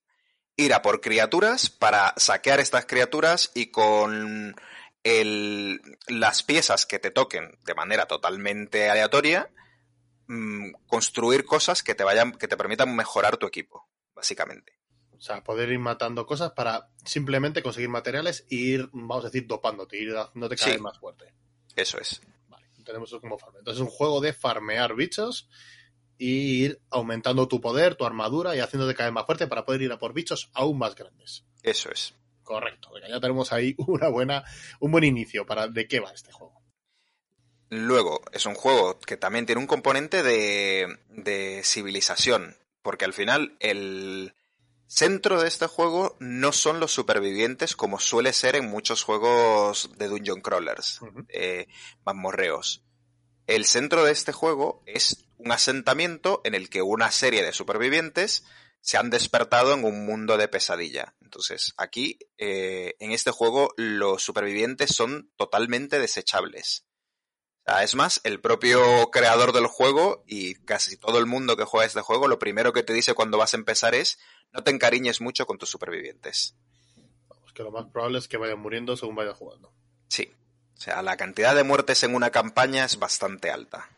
ir 0.56 0.72
a 0.72 0.80
por 0.80 1.00
criaturas 1.02 1.68
para 1.68 2.14
saquear 2.16 2.60
estas 2.60 2.86
criaturas 2.86 3.50
y 3.54 3.70
con 3.70 4.56
el- 5.04 5.80
las 6.08 6.42
piezas 6.42 6.86
que 6.86 6.98
te 6.98 7.10
toquen 7.10 7.58
de 7.64 7.74
manera 7.74 8.06
totalmente 8.06 8.88
aleatoria, 8.88 9.50
mm, 10.28 10.72
construir 10.86 11.44
cosas 11.44 11.82
que 11.82 11.94
te 11.94 12.04
vayan, 12.04 12.32
que 12.32 12.48
te 12.48 12.56
permitan 12.56 12.94
mejorar 12.96 13.36
tu 13.36 13.46
equipo, 13.46 13.86
básicamente. 14.14 14.79
O 15.20 15.22
sea, 15.22 15.44
poder 15.44 15.70
ir 15.70 15.78
matando 15.78 16.24
cosas 16.24 16.52
para 16.52 16.88
simplemente 17.04 17.62
conseguir 17.62 17.90
materiales 17.90 18.46
e 18.50 18.54
ir, 18.54 18.88
vamos 18.92 19.22
a 19.24 19.28
decir, 19.28 19.46
dopándote, 19.46 19.98
ir 19.98 20.16
haciéndote 20.16 20.56
cada 20.56 20.66
Sí. 20.66 20.72
vez 20.72 20.80
más 20.80 20.98
fuerte. 20.98 21.34
Eso 21.76 21.98
es. 22.00 22.22
Vale, 22.48 22.66
tenemos 22.82 23.10
eso 23.10 23.20
como 23.20 23.36
farmeo. 23.38 23.58
Entonces 23.60 23.82
es 23.82 23.86
un 23.86 23.94
juego 23.94 24.22
de 24.22 24.32
farmear 24.32 24.94
bichos 24.94 25.46
y 26.16 26.64
ir 26.64 26.80
aumentando 26.88 27.48
tu 27.48 27.60
poder, 27.60 27.96
tu 27.96 28.06
armadura 28.06 28.56
y 28.56 28.60
haciéndote 28.60 28.94
cada 28.94 29.10
vez 29.10 29.14
más 29.14 29.26
fuerte 29.26 29.46
para 29.46 29.66
poder 29.66 29.82
ir 29.82 29.92
a 29.92 29.98
por 29.98 30.14
bichos 30.14 30.50
aún 30.54 30.78
más 30.78 30.94
grandes. 30.94 31.44
Eso 31.62 31.90
es. 31.90 32.14
Correcto. 32.42 32.90
Ya 33.06 33.20
tenemos 33.20 33.52
ahí 33.52 33.74
una 33.86 34.08
buena, 34.08 34.42
un 34.80 34.90
buen 34.90 35.04
inicio 35.04 35.44
para 35.44 35.68
de 35.68 35.86
qué 35.86 36.00
va 36.00 36.12
este 36.12 36.32
juego. 36.32 36.62
Luego, 37.68 38.22
es 38.32 38.46
un 38.46 38.54
juego 38.54 38.98
que 38.98 39.16
también 39.18 39.44
tiene 39.46 39.60
un 39.60 39.66
componente 39.68 40.22
de, 40.22 40.88
de 41.10 41.60
civilización, 41.62 42.56
porque 42.82 43.04
al 43.04 43.12
final 43.12 43.54
el 43.60 44.34
centro 44.90 45.40
de 45.40 45.46
este 45.46 45.68
juego 45.68 46.16
no 46.18 46.50
son 46.50 46.80
los 46.80 46.90
supervivientes 46.92 47.76
como 47.76 48.00
suele 48.00 48.32
ser 48.32 48.56
en 48.56 48.68
muchos 48.68 49.04
juegos 49.04 49.90
de 49.96 50.08
dungeon 50.08 50.40
crawlers, 50.40 50.98
eh, 51.28 51.68
mazmorreos. 52.04 52.82
El 53.46 53.66
centro 53.66 54.04
de 54.04 54.10
este 54.10 54.32
juego 54.32 54.82
es 54.86 55.28
un 55.38 55.52
asentamiento 55.52 56.40
en 56.44 56.54
el 56.56 56.68
que 56.68 56.82
una 56.82 57.12
serie 57.12 57.44
de 57.44 57.52
supervivientes 57.52 58.44
se 58.80 58.96
han 58.96 59.10
despertado 59.10 59.74
en 59.74 59.84
un 59.84 60.04
mundo 60.06 60.36
de 60.36 60.48
pesadilla. 60.48 61.14
Entonces, 61.20 61.72
aquí, 61.76 62.18
eh, 62.36 62.96
en 62.98 63.12
este 63.12 63.30
juego, 63.30 63.72
los 63.76 64.22
supervivientes 64.24 64.94
son 64.94 65.30
totalmente 65.36 66.00
desechables. 66.00 66.84
Sea, 67.70 67.82
es 67.84 67.94
más, 67.94 68.20
el 68.24 68.40
propio 68.40 69.10
creador 69.10 69.52
del 69.52 69.66
juego 69.66 70.24
y 70.26 70.54
casi 70.56 70.96
todo 70.96 71.18
el 71.18 71.26
mundo 71.26 71.56
que 71.56 71.64
juega 71.64 71.86
este 71.86 72.00
juego, 72.00 72.26
lo 72.26 72.38
primero 72.38 72.72
que 72.72 72.82
te 72.82 72.92
dice 72.92 73.14
cuando 73.14 73.38
vas 73.38 73.54
a 73.54 73.58
empezar 73.58 73.94
es 73.94 74.18
no 74.52 74.64
te 74.64 74.70
encariñes 74.72 75.20
mucho 75.20 75.46
con 75.46 75.56
tus 75.58 75.70
supervivientes. 75.70 76.56
Vamos, 77.28 77.52
que 77.52 77.62
lo 77.62 77.70
más 77.70 77.86
probable 77.86 78.18
es 78.18 78.26
que 78.26 78.36
vayan 78.38 78.58
muriendo 78.58 78.96
según 78.96 79.14
vayan 79.14 79.34
jugando. 79.34 79.72
Sí. 80.08 80.32
O 80.76 80.80
sea, 80.80 81.02
la 81.02 81.16
cantidad 81.16 81.54
de 81.54 81.62
muertes 81.62 82.02
en 82.02 82.14
una 82.14 82.30
campaña 82.30 82.84
es 82.84 82.98
bastante 82.98 83.50
alta. 83.50 83.88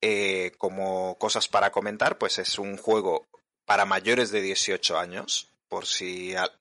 Eh, 0.00 0.52
como 0.58 1.18
cosas 1.18 1.46
para 1.46 1.70
comentar, 1.70 2.16
pues 2.18 2.38
es 2.38 2.58
un 2.58 2.76
juego 2.78 3.26
para 3.66 3.84
mayores 3.84 4.30
de 4.30 4.40
18 4.40 4.98
años. 4.98 5.48
Por 5.68 5.86
si, 5.86 6.34
al- 6.34 6.58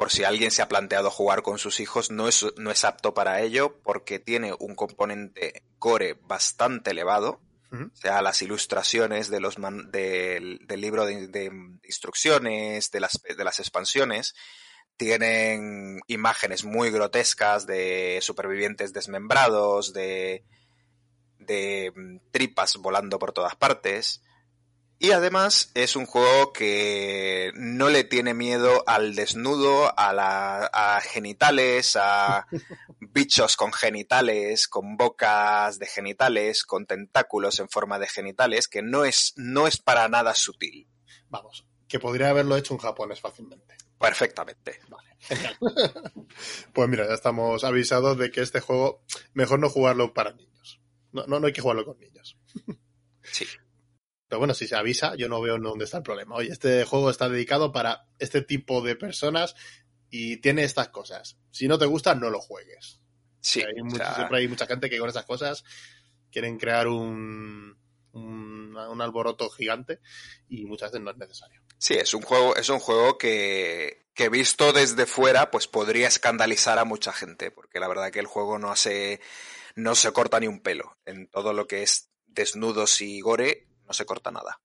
por 0.00 0.10
si 0.10 0.24
alguien 0.24 0.50
se 0.50 0.62
ha 0.62 0.68
planteado 0.68 1.10
jugar 1.10 1.42
con 1.42 1.58
sus 1.58 1.78
hijos, 1.78 2.10
no 2.10 2.26
es, 2.26 2.46
no 2.56 2.70
es 2.70 2.84
apto 2.84 3.12
para 3.12 3.42
ello 3.42 3.82
porque 3.82 4.18
tiene 4.18 4.54
un 4.58 4.74
componente 4.74 5.62
core 5.78 6.14
bastante 6.22 6.92
elevado. 6.92 7.42
O 7.70 7.96
sea, 7.96 8.22
las 8.22 8.40
ilustraciones 8.40 9.28
de 9.28 9.40
los 9.40 9.58
man- 9.58 9.90
del, 9.90 10.58
del 10.66 10.80
libro 10.80 11.04
de, 11.04 11.28
de 11.28 11.52
instrucciones, 11.84 12.90
de 12.90 13.00
las, 13.00 13.20
de 13.36 13.44
las 13.44 13.58
expansiones, 13.60 14.34
tienen 14.96 16.00
imágenes 16.06 16.64
muy 16.64 16.90
grotescas 16.90 17.66
de 17.66 18.20
supervivientes 18.22 18.94
desmembrados, 18.94 19.92
de, 19.92 20.46
de 21.38 21.92
mm, 21.94 22.30
tripas 22.30 22.76
volando 22.78 23.18
por 23.18 23.32
todas 23.32 23.54
partes. 23.54 24.22
Y 25.02 25.12
además 25.12 25.70
es 25.72 25.96
un 25.96 26.04
juego 26.04 26.52
que 26.52 27.52
no 27.54 27.88
le 27.88 28.04
tiene 28.04 28.34
miedo 28.34 28.84
al 28.86 29.14
desnudo, 29.14 29.98
a, 29.98 30.12
la, 30.12 30.66
a 30.66 31.00
genitales, 31.00 31.96
a 31.98 32.46
bichos 33.00 33.56
con 33.56 33.72
genitales, 33.72 34.68
con 34.68 34.98
bocas 34.98 35.78
de 35.78 35.86
genitales, 35.86 36.64
con 36.64 36.84
tentáculos 36.84 37.60
en 37.60 37.70
forma 37.70 37.98
de 37.98 38.08
genitales, 38.08 38.68
que 38.68 38.82
no 38.82 39.06
es, 39.06 39.32
no 39.36 39.66
es 39.66 39.78
para 39.78 40.06
nada 40.10 40.34
sutil. 40.34 40.86
Vamos, 41.30 41.66
que 41.88 41.98
podría 41.98 42.28
haberlo 42.28 42.58
hecho 42.58 42.74
en 42.74 42.80
japonés 42.80 43.22
fácilmente. 43.22 43.78
Perfectamente. 43.98 44.80
Vale, 44.90 45.16
genial. 45.18 45.56
pues 46.74 46.88
mira, 46.90 47.08
ya 47.08 47.14
estamos 47.14 47.64
avisados 47.64 48.18
de 48.18 48.30
que 48.30 48.42
este 48.42 48.60
juego 48.60 49.02
mejor 49.32 49.60
no 49.60 49.70
jugarlo 49.70 50.12
para 50.12 50.34
niños. 50.34 50.78
No, 51.12 51.26
no, 51.26 51.40
no 51.40 51.46
hay 51.46 51.54
que 51.54 51.62
jugarlo 51.62 51.86
con 51.86 51.98
niños. 51.98 52.36
Sí. 53.22 53.46
Pero 54.30 54.38
bueno, 54.38 54.54
si 54.54 54.66
se 54.68 54.76
avisa, 54.76 55.14
yo 55.16 55.28
no 55.28 55.40
veo 55.42 55.58
dónde 55.58 55.84
está 55.84 55.98
el 55.98 56.02
problema. 56.04 56.36
Oye, 56.36 56.50
este 56.52 56.84
juego 56.84 57.10
está 57.10 57.28
dedicado 57.28 57.72
para 57.72 58.06
este 58.18 58.40
tipo 58.42 58.80
de 58.80 58.94
personas 58.96 59.56
y 60.08 60.36
tiene 60.38 60.62
estas 60.64 60.88
cosas. 60.88 61.36
Si 61.50 61.66
no 61.68 61.78
te 61.78 61.84
gusta, 61.86 62.14
no 62.14 62.30
lo 62.30 62.40
juegues. 62.40 63.00
Sí. 63.40 63.60
Hay 63.60 63.80
o 63.80 63.84
mucho- 63.84 63.96
sea, 63.96 64.14
siempre 64.14 64.38
hay 64.38 64.46
mucha 64.48 64.66
gente 64.66 64.88
que 64.88 64.98
con 64.98 65.08
esas 65.10 65.24
cosas 65.26 65.64
quieren 66.30 66.58
crear 66.58 66.86
un, 66.86 67.76
un, 68.12 68.76
un 68.76 69.02
alboroto 69.02 69.50
gigante 69.50 69.98
y 70.48 70.64
muchas 70.64 70.92
veces 70.92 71.04
no 71.04 71.10
es 71.10 71.16
necesario. 71.16 71.60
Sí, 71.76 71.94
es 71.94 72.14
un 72.14 72.22
juego, 72.22 72.54
es 72.54 72.68
un 72.68 72.78
juego 72.78 73.18
que, 73.18 74.06
que 74.14 74.28
visto 74.28 74.72
desde 74.72 75.06
fuera, 75.06 75.50
pues 75.50 75.66
podría 75.66 76.06
escandalizar 76.06 76.78
a 76.78 76.84
mucha 76.84 77.12
gente, 77.12 77.50
porque 77.50 77.80
la 77.80 77.88
verdad 77.88 78.12
que 78.12 78.20
el 78.20 78.26
juego 78.26 78.60
no 78.60 78.76
se, 78.76 79.20
no 79.74 79.96
se 79.96 80.12
corta 80.12 80.38
ni 80.38 80.46
un 80.46 80.60
pelo. 80.60 80.98
En 81.04 81.26
todo 81.28 81.52
lo 81.52 81.66
que 81.66 81.82
es 81.82 82.10
desnudos 82.28 83.00
y 83.00 83.20
gore, 83.20 83.66
no 83.90 83.94
se 83.94 84.06
corta 84.06 84.30
nada. 84.30 84.60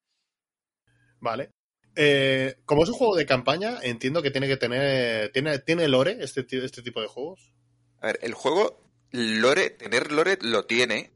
Vale. 1.19 1.51
Eh, 1.95 2.57
como 2.63 2.83
es 2.83 2.89
un 2.89 2.95
juego 2.95 3.15
de 3.15 3.25
campaña, 3.25 3.79
entiendo 3.81 4.21
que 4.21 4.29
tiene 4.29 4.47
que 4.47 4.57
tener. 4.57 5.31
¿Tiene, 5.31 5.57
¿tiene 5.57 5.87
lore 5.87 6.17
este, 6.19 6.45
este 6.63 6.83
tipo 6.83 7.01
de 7.01 7.07
juegos? 7.07 7.55
A 8.01 8.05
ver, 8.07 8.19
el 8.21 8.35
juego, 8.35 8.87
lore, 9.09 9.71
tener 9.71 10.11
lore 10.11 10.37
lo 10.41 10.67
tiene, 10.67 11.11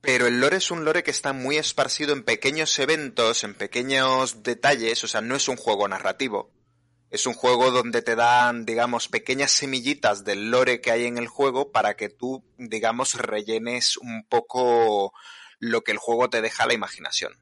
pero 0.00 0.28
el 0.28 0.38
lore 0.38 0.58
es 0.58 0.70
un 0.70 0.84
lore 0.84 1.02
que 1.02 1.10
está 1.10 1.32
muy 1.32 1.56
esparcido 1.56 2.12
en 2.12 2.22
pequeños 2.22 2.78
eventos, 2.78 3.42
en 3.42 3.54
pequeños 3.54 4.44
detalles, 4.44 5.02
o 5.02 5.08
sea, 5.08 5.22
no 5.22 5.34
es 5.34 5.48
un 5.48 5.56
juego 5.56 5.88
narrativo. 5.88 6.52
Es 7.10 7.26
un 7.26 7.34
juego 7.34 7.72
donde 7.72 8.02
te 8.02 8.14
dan, 8.14 8.64
digamos, 8.64 9.08
pequeñas 9.08 9.50
semillitas 9.50 10.22
del 10.22 10.52
lore 10.52 10.80
que 10.80 10.92
hay 10.92 11.06
en 11.06 11.18
el 11.18 11.26
juego 11.26 11.72
para 11.72 11.96
que 11.96 12.10
tú, 12.10 12.44
digamos, 12.58 13.14
rellenes 13.14 13.96
un 13.96 14.24
poco 14.28 15.12
lo 15.58 15.82
que 15.82 15.92
el 15.92 15.98
juego 15.98 16.30
te 16.30 16.40
deja 16.42 16.64
a 16.64 16.66
la 16.66 16.74
imaginación. 16.74 17.32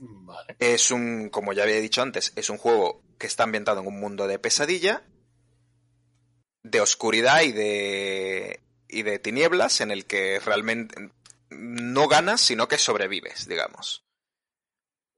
Vale. 0.00 0.56
Es 0.58 0.90
un, 0.90 1.28
como 1.30 1.52
ya 1.52 1.64
había 1.64 1.80
dicho 1.80 2.02
antes, 2.02 2.32
es 2.36 2.50
un 2.50 2.58
juego 2.58 3.02
que 3.18 3.26
está 3.26 3.44
ambientado 3.44 3.80
en 3.80 3.86
un 3.86 3.98
mundo 3.98 4.26
de 4.26 4.38
pesadilla, 4.38 5.04
de 6.62 6.80
oscuridad 6.80 7.42
y 7.42 7.52
de, 7.52 8.60
y 8.88 9.02
de 9.02 9.18
tinieblas, 9.18 9.80
en 9.80 9.90
el 9.90 10.06
que 10.06 10.38
realmente 10.40 11.10
no 11.50 12.08
ganas, 12.08 12.40
sino 12.40 12.68
que 12.68 12.78
sobrevives, 12.78 13.48
digamos. 13.48 14.04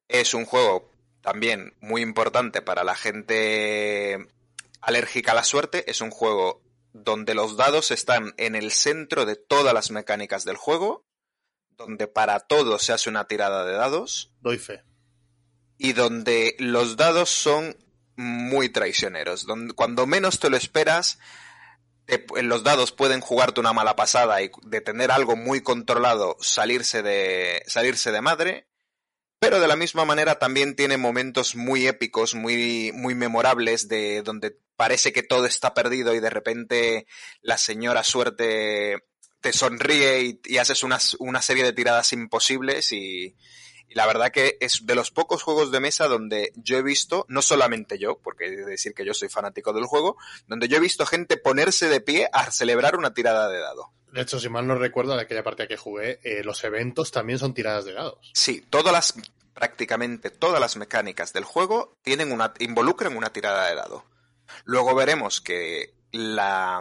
Es 0.09 0.35
un 0.35 0.45
juego 0.45 0.91
también 1.21 1.75
muy 1.81 2.03
importante 2.03 2.63
para 2.63 2.85
la 2.85 2.95
gente 2.95 4.29
alérgica 4.81 5.33
a 5.33 5.37
la 5.37 5.45
suerte. 5.45 5.91
Es 5.91 6.01
un 6.01 6.11
juego 6.11 6.63
donde 6.93 7.35
los 7.35 7.57
dados 7.57 7.91
están 7.91 8.35
en 8.37 8.57
el 8.57 8.73
centro 8.73 9.27
de 9.27 9.37
todas 9.37 9.75
las 9.75 9.91
mecánicas 9.91 10.45
del 10.45 10.57
juego, 10.57 11.05
donde 11.81 12.07
para 12.07 12.39
todo 12.41 12.79
se 12.79 12.93
hace 12.93 13.09
una 13.09 13.27
tirada 13.27 13.65
de 13.65 13.73
dados 13.73 14.31
Doy 14.41 14.59
fe. 14.59 14.83
y 15.79 15.95
donde 15.95 16.55
los 16.59 16.97
dados 16.97 17.31
son 17.31 17.75
muy 18.17 18.69
traicioneros. 18.69 19.47
Donde, 19.47 19.73
cuando 19.73 20.07
menos 20.07 20.39
te 20.41 20.51
lo 20.51 20.59
esperas, 20.59 21.19
te- 22.05 22.27
los 22.43 22.63
dados 22.65 22.93
pueden 22.93 23.21
jugarte 23.23 23.61
una 23.61 23.73
mala 23.73 23.97
pasada 23.97 24.43
y 24.43 24.51
de 24.63 24.81
tener 24.83 25.11
algo 25.11 25.37
muy 25.37 25.63
controlado 25.63 26.37
salirse 26.41 27.03
de, 27.03 27.63
salirse 27.67 28.13
de 28.13 28.21
madre. 28.21 28.67
Pero 29.39 29.59
de 29.59 29.69
la 29.69 29.77
misma 29.77 30.05
manera 30.05 30.39
también 30.39 30.77
tiene 30.77 30.99
momentos 30.99 31.57
muy 31.57 31.87
épicos, 31.87 32.35
muy, 32.35 32.93
muy 32.93 33.15
memorables, 33.15 33.89
de 33.89 34.21
donde 34.21 34.59
parece 34.77 35.15
que 35.15 35.23
todo 35.23 35.47
está 35.47 35.73
perdido 35.73 36.15
y 36.15 36.21
de 36.21 36.29
repente 36.29 37.07
la 37.41 37.57
señora 37.57 38.05
suerte 38.05 39.03
te 39.41 39.53
sonríe 39.53 40.23
y, 40.23 40.41
y 40.45 40.59
haces 40.59 40.83
unas- 40.83 41.17
una 41.19 41.43
serie 41.43 41.65
de 41.65 41.73
tiradas 41.73 42.13
imposibles 42.13 42.93
y, 42.93 43.37
y 43.89 43.95
la 43.95 44.07
verdad 44.07 44.31
que 44.31 44.57
es 44.61 44.87
de 44.87 44.95
los 44.95 45.11
pocos 45.11 45.43
juegos 45.43 45.71
de 45.73 45.81
mesa 45.81 46.07
donde 46.09 46.53
yo 46.57 46.77
he 46.79 46.83
visto, 46.83 47.25
no 47.29 47.43
solamente 47.43 47.99
yo, 47.99 48.19
porque 48.19 48.47
he 48.47 48.51
de 48.51 48.65
decir 48.67 48.95
que 48.95 49.05
yo 49.05 49.15
soy 49.15 49.29
fanático 49.29 49.73
del 49.73 49.85
juego, 49.87 50.17
donde 50.47 50.69
yo 50.69 50.77
he 50.77 50.81
visto 50.81 51.07
gente 51.07 51.37
ponerse 51.37 51.89
de 51.89 52.01
pie 52.01 52.29
a 52.33 52.51
celebrar 52.51 52.97
una 52.97 53.15
tirada 53.15 53.49
de 53.49 53.59
dado. 53.59 53.93
De 54.13 54.21
hecho, 54.23 54.41
si 54.41 54.49
mal 54.49 54.67
no 54.67 54.75
recuerdo, 54.75 55.15
en 55.15 55.21
aquella 55.21 55.45
partida 55.45 55.69
que 55.69 55.77
jugué, 55.77 56.19
eh, 56.25 56.43
los 56.45 56.63
eventos 56.65 57.11
también 57.13 57.39
son 57.39 57.55
tiradas 57.55 57.85
de 57.85 57.93
dados. 57.93 58.31
Sí, 58.35 58.61
todas 58.69 58.93
las, 58.93 59.15
prácticamente 59.55 60.31
todas 60.31 60.61
las 60.61 60.77
mecánicas 60.77 61.33
del 61.33 61.45
juego 61.45 61.97
tienen 62.03 62.33
una, 62.33 62.53
involucran 62.59 63.17
una 63.17 63.33
tirada 63.33 63.69
de 63.69 63.77
dado. 63.77 64.05
Luego 64.65 64.95
veremos 64.97 65.41
que 65.41 65.95
la, 66.11 66.81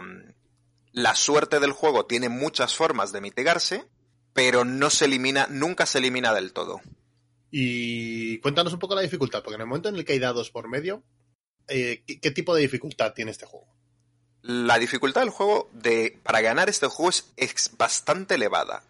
la 0.92 1.14
suerte 1.14 1.60
del 1.60 1.72
juego 1.72 2.06
tiene 2.06 2.28
muchas 2.28 2.74
formas 2.74 3.12
de 3.12 3.20
mitigarse, 3.20 3.86
pero 4.32 4.64
no 4.64 4.90
se 4.90 5.06
elimina, 5.06 5.46
nunca 5.50 5.86
se 5.86 5.98
elimina 5.98 6.32
del 6.34 6.52
todo. 6.52 6.80
Y 7.50 8.38
cuéntanos 8.38 8.72
un 8.72 8.78
poco 8.78 8.94
la 8.94 9.00
dificultad, 9.02 9.42
porque 9.42 9.56
en 9.56 9.62
el 9.62 9.66
momento 9.66 9.88
en 9.88 9.96
el 9.96 10.04
que 10.04 10.12
hay 10.12 10.18
dados 10.18 10.50
por 10.50 10.68
medio, 10.68 11.02
eh, 11.68 12.02
¿qué, 12.06 12.20
qué 12.20 12.30
tipo 12.30 12.54
de 12.54 12.62
dificultad 12.62 13.12
tiene 13.12 13.30
este 13.32 13.46
juego? 13.46 13.66
La 14.42 14.78
dificultad 14.78 15.20
del 15.22 15.30
juego 15.30 15.68
de, 15.72 16.18
para 16.22 16.40
ganar 16.40 16.68
este 16.68 16.86
juego 16.86 17.10
es, 17.10 17.32
es 17.36 17.70
bastante 17.76 18.36
elevada. 18.36 18.84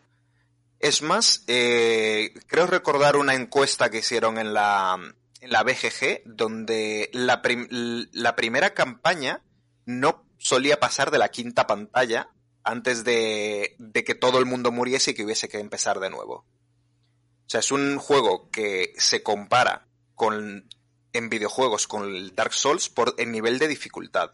Es 0.78 1.02
más, 1.02 1.42
eh, 1.46 2.32
creo 2.46 2.66
recordar 2.66 3.16
una 3.16 3.34
encuesta 3.34 3.90
que 3.90 3.98
hicieron 3.98 4.38
en 4.38 4.54
la, 4.54 4.96
en 5.40 5.50
la 5.50 5.62
BGG, 5.62 6.22
donde 6.24 7.10
la, 7.12 7.42
prim- 7.42 7.68
la 8.12 8.36
primera 8.36 8.72
campaña 8.74 9.42
no 9.86 10.24
solía 10.40 10.80
pasar 10.80 11.10
de 11.10 11.18
la 11.18 11.28
quinta 11.28 11.66
pantalla 11.66 12.30
antes 12.64 13.04
de, 13.04 13.76
de 13.78 14.04
que 14.04 14.14
todo 14.14 14.38
el 14.38 14.46
mundo 14.46 14.72
muriese 14.72 15.10
y 15.10 15.14
que 15.14 15.24
hubiese 15.24 15.48
que 15.48 15.58
empezar 15.58 16.00
de 16.00 16.10
nuevo. 16.10 16.34
O 16.34 17.46
sea, 17.46 17.60
es 17.60 17.70
un 17.70 17.98
juego 17.98 18.50
que 18.50 18.92
se 18.96 19.22
compara 19.22 19.86
con, 20.14 20.68
en 21.12 21.28
videojuegos 21.28 21.86
con 21.86 22.04
el 22.04 22.34
Dark 22.34 22.54
Souls 22.54 22.88
por 22.88 23.14
el 23.18 23.30
nivel 23.32 23.58
de 23.58 23.68
dificultad. 23.68 24.32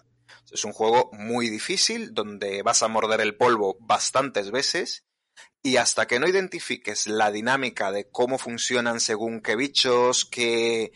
Es 0.50 0.64
un 0.64 0.72
juego 0.72 1.10
muy 1.12 1.48
difícil 1.48 2.14
donde 2.14 2.62
vas 2.62 2.82
a 2.82 2.88
morder 2.88 3.20
el 3.20 3.36
polvo 3.36 3.76
bastantes 3.80 4.50
veces 4.50 5.04
y 5.62 5.76
hasta 5.76 6.06
que 6.06 6.20
no 6.20 6.28
identifiques 6.28 7.08
la 7.08 7.32
dinámica 7.32 7.90
de 7.90 8.08
cómo 8.08 8.38
funcionan 8.38 9.00
según 9.00 9.40
qué 9.40 9.56
bichos, 9.56 10.24
qué, 10.24 10.92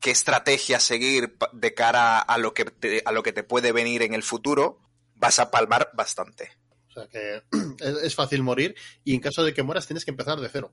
qué 0.00 0.10
estrategia 0.10 0.80
seguir 0.80 1.36
de 1.52 1.74
cara 1.74 2.18
a 2.18 2.38
lo, 2.38 2.54
que 2.54 2.64
te, 2.64 3.02
a 3.04 3.12
lo 3.12 3.22
que 3.22 3.32
te 3.32 3.42
puede 3.42 3.72
venir 3.72 4.02
en 4.02 4.14
el 4.14 4.22
futuro, 4.22 4.80
vas 5.14 5.38
a 5.38 5.50
palmar 5.50 5.90
bastante. 5.92 6.50
O 6.88 6.92
sea 6.92 7.06
que 7.06 7.42
es, 7.80 7.96
es 8.02 8.14
fácil 8.14 8.42
morir 8.42 8.74
y 9.04 9.14
en 9.14 9.20
caso 9.20 9.44
de 9.44 9.54
que 9.54 9.62
mueras 9.62 9.86
tienes 9.86 10.04
que 10.04 10.10
empezar 10.10 10.40
de 10.40 10.48
cero. 10.48 10.72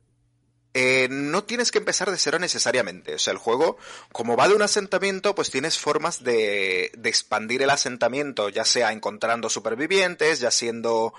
Eh, 0.73 1.07
no 1.09 1.43
tienes 1.43 1.71
que 1.71 1.79
empezar 1.79 2.11
de 2.11 2.17
cero 2.17 2.37
necesariamente. 2.39 3.15
O 3.15 3.19
sea, 3.19 3.33
el 3.33 3.39
juego, 3.39 3.77
como 4.11 4.37
va 4.37 4.47
de 4.47 4.53
un 4.53 4.61
asentamiento, 4.61 5.33
pues 5.33 5.49
tienes 5.49 5.79
formas 5.79 6.23
de, 6.23 6.91
de 6.95 7.09
expandir 7.09 7.63
el 7.63 7.71
asentamiento, 7.71 8.49
ya 8.49 8.63
sea 8.63 8.91
encontrando 8.91 9.49
supervivientes, 9.49 10.39
ya 10.39 10.51
siendo 10.51 11.13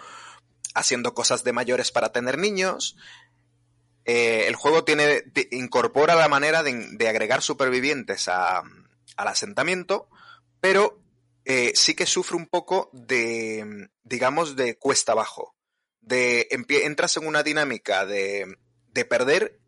haciendo 0.74 1.12
cosas 1.12 1.42
de 1.42 1.52
mayores 1.52 1.90
para 1.90 2.12
tener 2.12 2.38
niños. 2.38 2.96
Eh, 4.10 4.46
el 4.48 4.56
juego 4.56 4.84
tiene 4.84 5.22
incorpora 5.50 6.14
la 6.14 6.28
manera 6.28 6.62
de, 6.62 7.08
agregar 7.08 7.42
supervivientes 7.42 8.26
a- 8.28 8.62
al 9.16 9.28
asentamiento, 9.28 10.08
pero 10.62 10.98
eh, 11.44 11.72
sí 11.74 11.94
que 11.94 12.06
sufre 12.06 12.36
un 12.38 12.46
poco 12.46 12.88
de, 12.94 13.90
digamos, 14.04 14.56
de 14.56 14.78
cuesta 14.78 15.12
abajo. 15.12 15.54
De, 16.00 16.48
entras 16.50 17.18
en 17.18 17.26
una 17.26 17.42
dinámica 17.42 18.06
de, 18.06 18.56
de 18.86 19.04
perder 19.04 19.60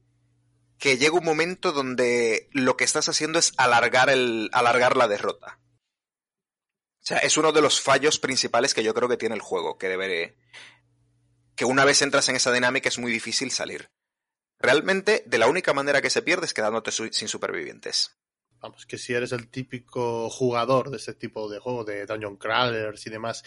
que 0.79 0.97
llega 0.97 1.19
un 1.19 1.25
momento 1.25 1.73
donde 1.73 2.49
lo 2.53 2.79
que 2.79 2.85
estás 2.85 3.11
haciendo 3.11 3.39
es 3.39 3.53
alargar, 3.59 4.09
el, 4.09 4.49
alargar 4.55 4.97
la 4.97 5.07
derrota. 5.07 5.61
O 7.03 7.03
sea, 7.05 7.19
es 7.19 7.37
uno 7.37 7.53
de 7.53 7.61
los 7.61 7.83
fallos 7.83 8.19
principales 8.19 8.73
que 8.73 8.83
yo 8.83 8.95
creo 8.95 9.07
que 9.09 9.19
tiene 9.19 9.35
el 9.35 9.43
juego, 9.43 9.77
que 9.77 9.89
debe, 9.91 10.39
que 11.57 11.67
una 11.67 11.85
vez 11.85 12.01
entras 12.01 12.31
en 12.31 12.37
esa 12.37 12.53
dinámica 12.53 12.89
es 12.89 12.99
muy 12.99 13.13
difícil 13.13 13.51
salir. 13.51 13.91
Realmente, 14.61 15.25
de 15.27 15.39
la 15.39 15.49
única 15.49 15.73
manera 15.73 16.03
que 16.03 16.11
se 16.11 16.23
pierde 16.23 16.47
es 16.47 16.55
quedándote 16.55 16.91
su- 16.91 17.09
sin 17.13 17.29
supervivientes. 17.29 18.17
Vamos, 18.61 18.85
que 18.85 18.99
si 18.99 19.15
eres 19.15 19.33
el 19.33 19.49
típico 19.49 20.29
jugador 20.29 20.91
de 20.91 20.99
este 20.99 21.15
tipo 21.15 21.49
de 21.49 21.59
juego, 21.59 21.85
de 21.85 22.05
Dungeon 22.05 22.37
Crawlers 22.37 23.07
y 23.07 23.11
demás, 23.11 23.43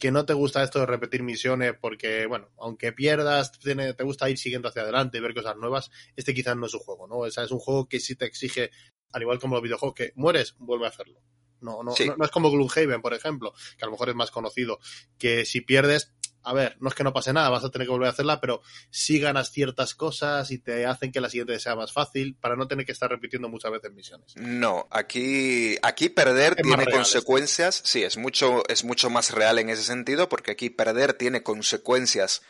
que 0.00 0.10
no 0.10 0.26
te 0.26 0.32
gusta 0.32 0.62
esto 0.64 0.80
de 0.80 0.86
repetir 0.86 1.22
misiones 1.22 1.74
porque, 1.80 2.26
bueno, 2.26 2.50
aunque 2.58 2.92
pierdas, 2.92 3.52
te 3.60 4.02
gusta 4.04 4.28
ir 4.30 4.36
siguiendo 4.38 4.68
hacia 4.68 4.82
adelante 4.82 5.18
y 5.18 5.20
ver 5.20 5.34
cosas 5.34 5.56
nuevas, 5.56 5.90
este 6.16 6.34
quizás 6.34 6.56
no 6.56 6.66
es 6.66 6.74
un 6.74 6.80
juego, 6.80 7.06
¿no? 7.06 7.18
O 7.18 7.30
sea, 7.30 7.44
es 7.44 7.50
un 7.52 7.60
juego 7.60 7.88
que 7.88 8.00
sí 8.00 8.16
te 8.16 8.24
exige, 8.24 8.70
al 9.12 9.22
igual 9.22 9.38
como 9.38 9.54
los 9.54 9.62
videojuegos, 9.62 9.94
que 9.94 10.12
mueres, 10.16 10.56
vuelve 10.58 10.86
a 10.86 10.88
hacerlo. 10.90 11.20
No, 11.60 11.82
no, 11.84 11.92
Sí. 11.92 12.06
no, 12.06 12.16
no 12.16 12.24
es 12.24 12.30
como 12.32 12.50
Gloomhaven, 12.50 13.00
por 13.02 13.14
ejemplo, 13.14 13.52
que 13.76 13.84
a 13.84 13.86
lo 13.86 13.92
mejor 13.92 14.08
es 14.08 14.14
más 14.16 14.30
conocido, 14.32 14.78
que 15.18 15.44
si 15.44 15.60
pierdes, 15.60 16.12
a 16.48 16.54
ver, 16.54 16.78
no 16.80 16.88
es 16.88 16.94
que 16.94 17.04
no 17.04 17.12
pase 17.12 17.34
nada, 17.34 17.50
vas 17.50 17.62
a 17.62 17.70
tener 17.70 17.86
que 17.86 17.92
volver 17.92 18.08
a 18.08 18.12
hacerla, 18.12 18.40
pero 18.40 18.62
sí 18.90 19.20
ganas 19.20 19.52
ciertas 19.52 19.94
cosas 19.94 20.50
y 20.50 20.58
te 20.58 20.86
hacen 20.86 21.12
que 21.12 21.20
la 21.20 21.28
siguiente 21.28 21.60
sea 21.60 21.76
más 21.76 21.92
fácil 21.92 22.36
para 22.40 22.56
no 22.56 22.66
tener 22.66 22.86
que 22.86 22.92
estar 22.92 23.10
repitiendo 23.10 23.50
muchas 23.50 23.70
veces 23.70 23.92
misiones. 23.92 24.34
No, 24.34 24.88
aquí, 24.90 25.76
aquí 25.82 26.08
perder 26.08 26.54
Es 26.56 26.62
tiene 26.62 26.86
consecuencias. 26.86 27.82
Sí, 27.84 28.02
es 28.02 28.16
mucho, 28.16 28.66
es 28.68 28.82
mucho 28.82 29.10
más 29.10 29.30
real 29.32 29.58
en 29.58 29.68
ese 29.68 29.82
sentido, 29.82 30.30
porque 30.30 30.52
aquí 30.52 30.70
perder 30.70 31.12
tiene 31.12 31.42
consecuencias 31.42 32.40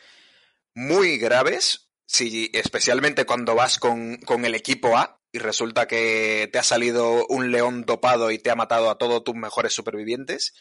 muy 0.74 1.18
graves, 1.18 1.90
si, 2.06 2.52
especialmente 2.54 3.26
cuando 3.26 3.56
vas 3.56 3.80
con, 3.80 4.18
con 4.18 4.44
el 4.44 4.54
equipo 4.54 4.96
A 4.96 5.20
y 5.32 5.38
resulta 5.40 5.88
que 5.88 6.48
te 6.52 6.60
ha 6.60 6.62
salido 6.62 7.26
un 7.26 7.50
león 7.50 7.82
topado 7.84 8.30
y 8.30 8.38
te 8.38 8.50
ha 8.50 8.54
matado 8.54 8.90
a 8.90 8.96
todos 8.96 9.24
tus 9.24 9.34
mejores 9.34 9.72
supervivientes. 9.72 10.54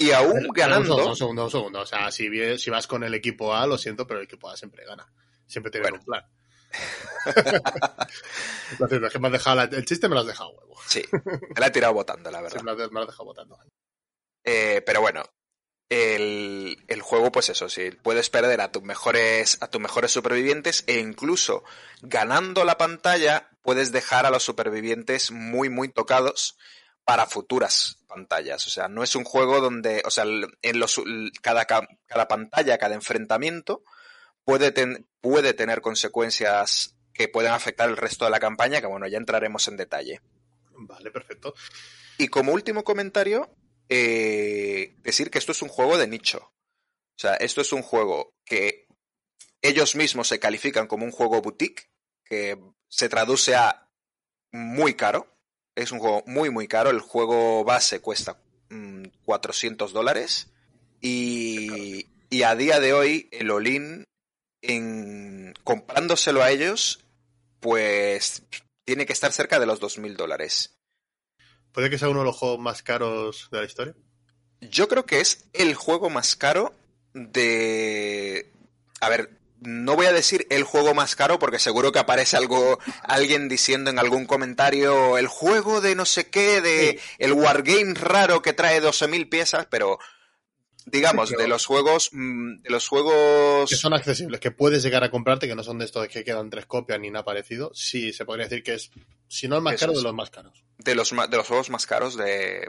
Y 0.00 0.12
aún 0.12 0.32
Pero, 0.32 0.52
ganando. 0.54 1.08
Un 1.08 1.14
segundo, 1.16 1.44
un 1.44 1.50
segundo. 1.50 1.80
O 1.80 1.86
sea, 1.86 2.10
si, 2.10 2.28
si 2.58 2.70
vas 2.70 2.86
con 2.86 3.04
el 3.04 3.12
equipo 3.14 3.54
A, 3.54 3.66
lo 3.66 3.76
siento, 3.76 4.06
pero 4.06 4.20
el 4.20 4.24
equipo 4.24 4.48
A 4.48 4.56
siempre 4.56 4.84
gana. 4.86 5.06
Siempre 5.46 5.70
tiene 5.70 5.90
Bueno. 5.90 5.98
un 5.98 6.04
plan. 6.06 6.24
Lo 8.78 8.88
cierto 8.88 9.06
es 9.08 9.12
que 9.12 9.18
me 9.18 9.28
has 9.28 9.32
dejado 9.32 9.56
la- 9.56 9.64
el 9.64 9.84
chiste 9.84 10.08
me 10.08 10.14
lo 10.14 10.20
has 10.20 10.26
dejado 10.26 10.50
huevo. 10.50 10.76
Sí, 10.86 11.02
me 11.12 11.60
la 11.60 11.66
he 11.66 11.70
tirado 11.70 11.94
votando, 11.94 12.30
la 12.30 12.38
Sí, 12.38 12.42
verdad. 12.44 12.62
me, 12.62 12.72
lo 12.74 12.84
has, 12.84 12.90
me 12.90 12.94
lo 12.94 13.00
has 13.00 13.06
dejado 13.08 13.24
votando. 13.24 13.58
Eh, 14.44 14.82
pero 14.86 15.00
bueno, 15.00 15.22
el, 15.88 16.82
el 16.88 17.02
juego, 17.02 17.32
pues 17.32 17.48
eso, 17.50 17.68
sí, 17.68 17.90
puedes 17.90 18.30
perder 18.30 18.60
a 18.60 18.70
tus 18.72 18.82
mejores, 18.82 19.58
a 19.60 19.68
tus 19.68 19.80
mejores 19.80 20.12
supervivientes 20.12 20.84
e 20.86 20.98
incluso 21.00 21.64
ganando 22.00 22.64
la 22.64 22.78
pantalla 22.78 23.50
puedes 23.62 23.92
dejar 23.92 24.24
a 24.26 24.30
los 24.30 24.44
supervivientes 24.44 25.30
muy, 25.32 25.68
muy 25.68 25.88
tocados 25.88 26.56
para 27.10 27.26
futuras 27.26 27.96
pantallas. 28.06 28.64
O 28.68 28.70
sea, 28.70 28.86
no 28.86 29.02
es 29.02 29.16
un 29.16 29.24
juego 29.24 29.60
donde, 29.60 30.00
o 30.04 30.10
sea, 30.12 30.22
en 30.62 30.78
los, 30.78 31.02
cada, 31.42 31.64
ca- 31.64 31.88
cada 32.06 32.28
pantalla, 32.28 32.78
cada 32.78 32.94
enfrentamiento 32.94 33.82
puede, 34.44 34.70
ten- 34.70 35.08
puede 35.20 35.52
tener 35.52 35.80
consecuencias 35.80 36.94
que 37.12 37.26
pueden 37.26 37.50
afectar 37.50 37.88
el 37.90 37.96
resto 37.96 38.26
de 38.26 38.30
la 38.30 38.38
campaña, 38.38 38.80
que 38.80 38.86
bueno, 38.86 39.08
ya 39.08 39.18
entraremos 39.18 39.66
en 39.66 39.76
detalle. 39.76 40.20
Vale, 40.70 41.10
perfecto. 41.10 41.52
Y 42.16 42.28
como 42.28 42.52
último 42.52 42.84
comentario, 42.84 43.56
eh, 43.88 44.94
decir 44.98 45.32
que 45.32 45.38
esto 45.38 45.50
es 45.50 45.62
un 45.62 45.68
juego 45.68 45.98
de 45.98 46.06
nicho. 46.06 46.38
O 46.38 47.18
sea, 47.18 47.34
esto 47.34 47.60
es 47.60 47.72
un 47.72 47.82
juego 47.82 48.34
que 48.44 48.86
ellos 49.62 49.96
mismos 49.96 50.28
se 50.28 50.38
califican 50.38 50.86
como 50.86 51.04
un 51.04 51.10
juego 51.10 51.42
boutique, 51.42 51.90
que 52.24 52.56
se 52.86 53.08
traduce 53.08 53.56
a 53.56 53.90
muy 54.52 54.94
caro. 54.94 55.26
Es 55.80 55.92
un 55.92 55.98
juego 55.98 56.22
muy, 56.26 56.50
muy 56.50 56.68
caro. 56.68 56.90
El 56.90 57.00
juego 57.00 57.64
base 57.64 58.00
cuesta 58.00 58.38
mm, 58.68 59.04
400 59.24 59.94
dólares. 59.94 60.48
Y, 61.00 62.06
y 62.28 62.42
a 62.42 62.54
día 62.54 62.80
de 62.80 62.92
hoy, 62.92 63.30
el 63.32 63.50
Olin, 63.50 64.04
en 64.60 65.54
comprándoselo 65.64 66.42
a 66.42 66.50
ellos, 66.50 67.00
pues 67.60 68.42
tiene 68.84 69.06
que 69.06 69.14
estar 69.14 69.32
cerca 69.32 69.58
de 69.58 69.64
los 69.64 69.80
2.000 69.80 70.16
dólares. 70.16 70.76
¿Puede 71.72 71.88
que 71.88 71.96
sea 71.96 72.10
uno 72.10 72.20
de 72.20 72.26
los 72.26 72.36
juegos 72.36 72.58
más 72.58 72.82
caros 72.82 73.48
de 73.50 73.58
la 73.60 73.64
historia? 73.64 73.94
Yo 74.60 74.86
creo 74.86 75.06
que 75.06 75.20
es 75.20 75.48
el 75.54 75.74
juego 75.74 76.10
más 76.10 76.36
caro 76.36 76.74
de... 77.14 78.52
A 79.00 79.08
ver, 79.08 79.39
no 79.60 79.96
voy 79.96 80.06
a 80.06 80.12
decir 80.12 80.46
el 80.50 80.64
juego 80.64 80.94
más 80.94 81.16
caro 81.16 81.38
porque 81.38 81.58
seguro 81.58 81.92
que 81.92 81.98
aparece 81.98 82.36
algo, 82.36 82.78
alguien 83.02 83.48
diciendo 83.48 83.90
en 83.90 83.98
algún 83.98 84.26
comentario 84.26 85.18
el 85.18 85.26
juego 85.26 85.80
de 85.80 85.94
no 85.94 86.06
sé 86.06 86.28
qué, 86.30 86.60
de 86.60 87.00
el 87.18 87.32
wargame 87.32 87.94
raro 87.94 88.42
que 88.42 88.52
trae 88.52 88.82
12.000 88.82 89.28
piezas, 89.28 89.66
pero 89.70 89.98
digamos, 90.86 91.30
de 91.30 91.46
los 91.46 91.66
juegos, 91.66 92.10
mm, 92.12 92.62
de 92.62 92.70
los 92.70 92.88
juegos... 92.88 93.68
Que 93.68 93.76
son 93.76 93.92
accesibles, 93.92 94.40
que 94.40 94.50
puedes 94.50 94.82
llegar 94.82 95.04
a 95.04 95.10
comprarte, 95.10 95.46
que 95.46 95.54
no 95.54 95.62
son 95.62 95.78
de 95.78 95.84
estos 95.84 96.08
que 96.08 96.24
quedan 96.24 96.50
tres 96.50 96.66
copias 96.66 96.98
ni 96.98 97.10
nada 97.10 97.24
parecido. 97.24 97.70
Sí, 97.74 98.12
se 98.12 98.24
podría 98.24 98.46
decir 98.46 98.62
que 98.62 98.74
es, 98.74 98.90
si 99.28 99.46
no 99.46 99.56
el 99.56 99.62
más 99.62 99.74
Eso 99.74 99.86
caro, 99.86 99.92
es. 99.92 99.98
de 99.98 100.04
los 100.04 100.14
más 100.14 100.30
caros. 100.30 100.64
de 100.78 100.94
los, 100.94 101.10
de 101.10 101.36
los 101.36 101.46
juegos 101.46 101.70
más 101.70 101.86
caros 101.86 102.16
de, 102.16 102.66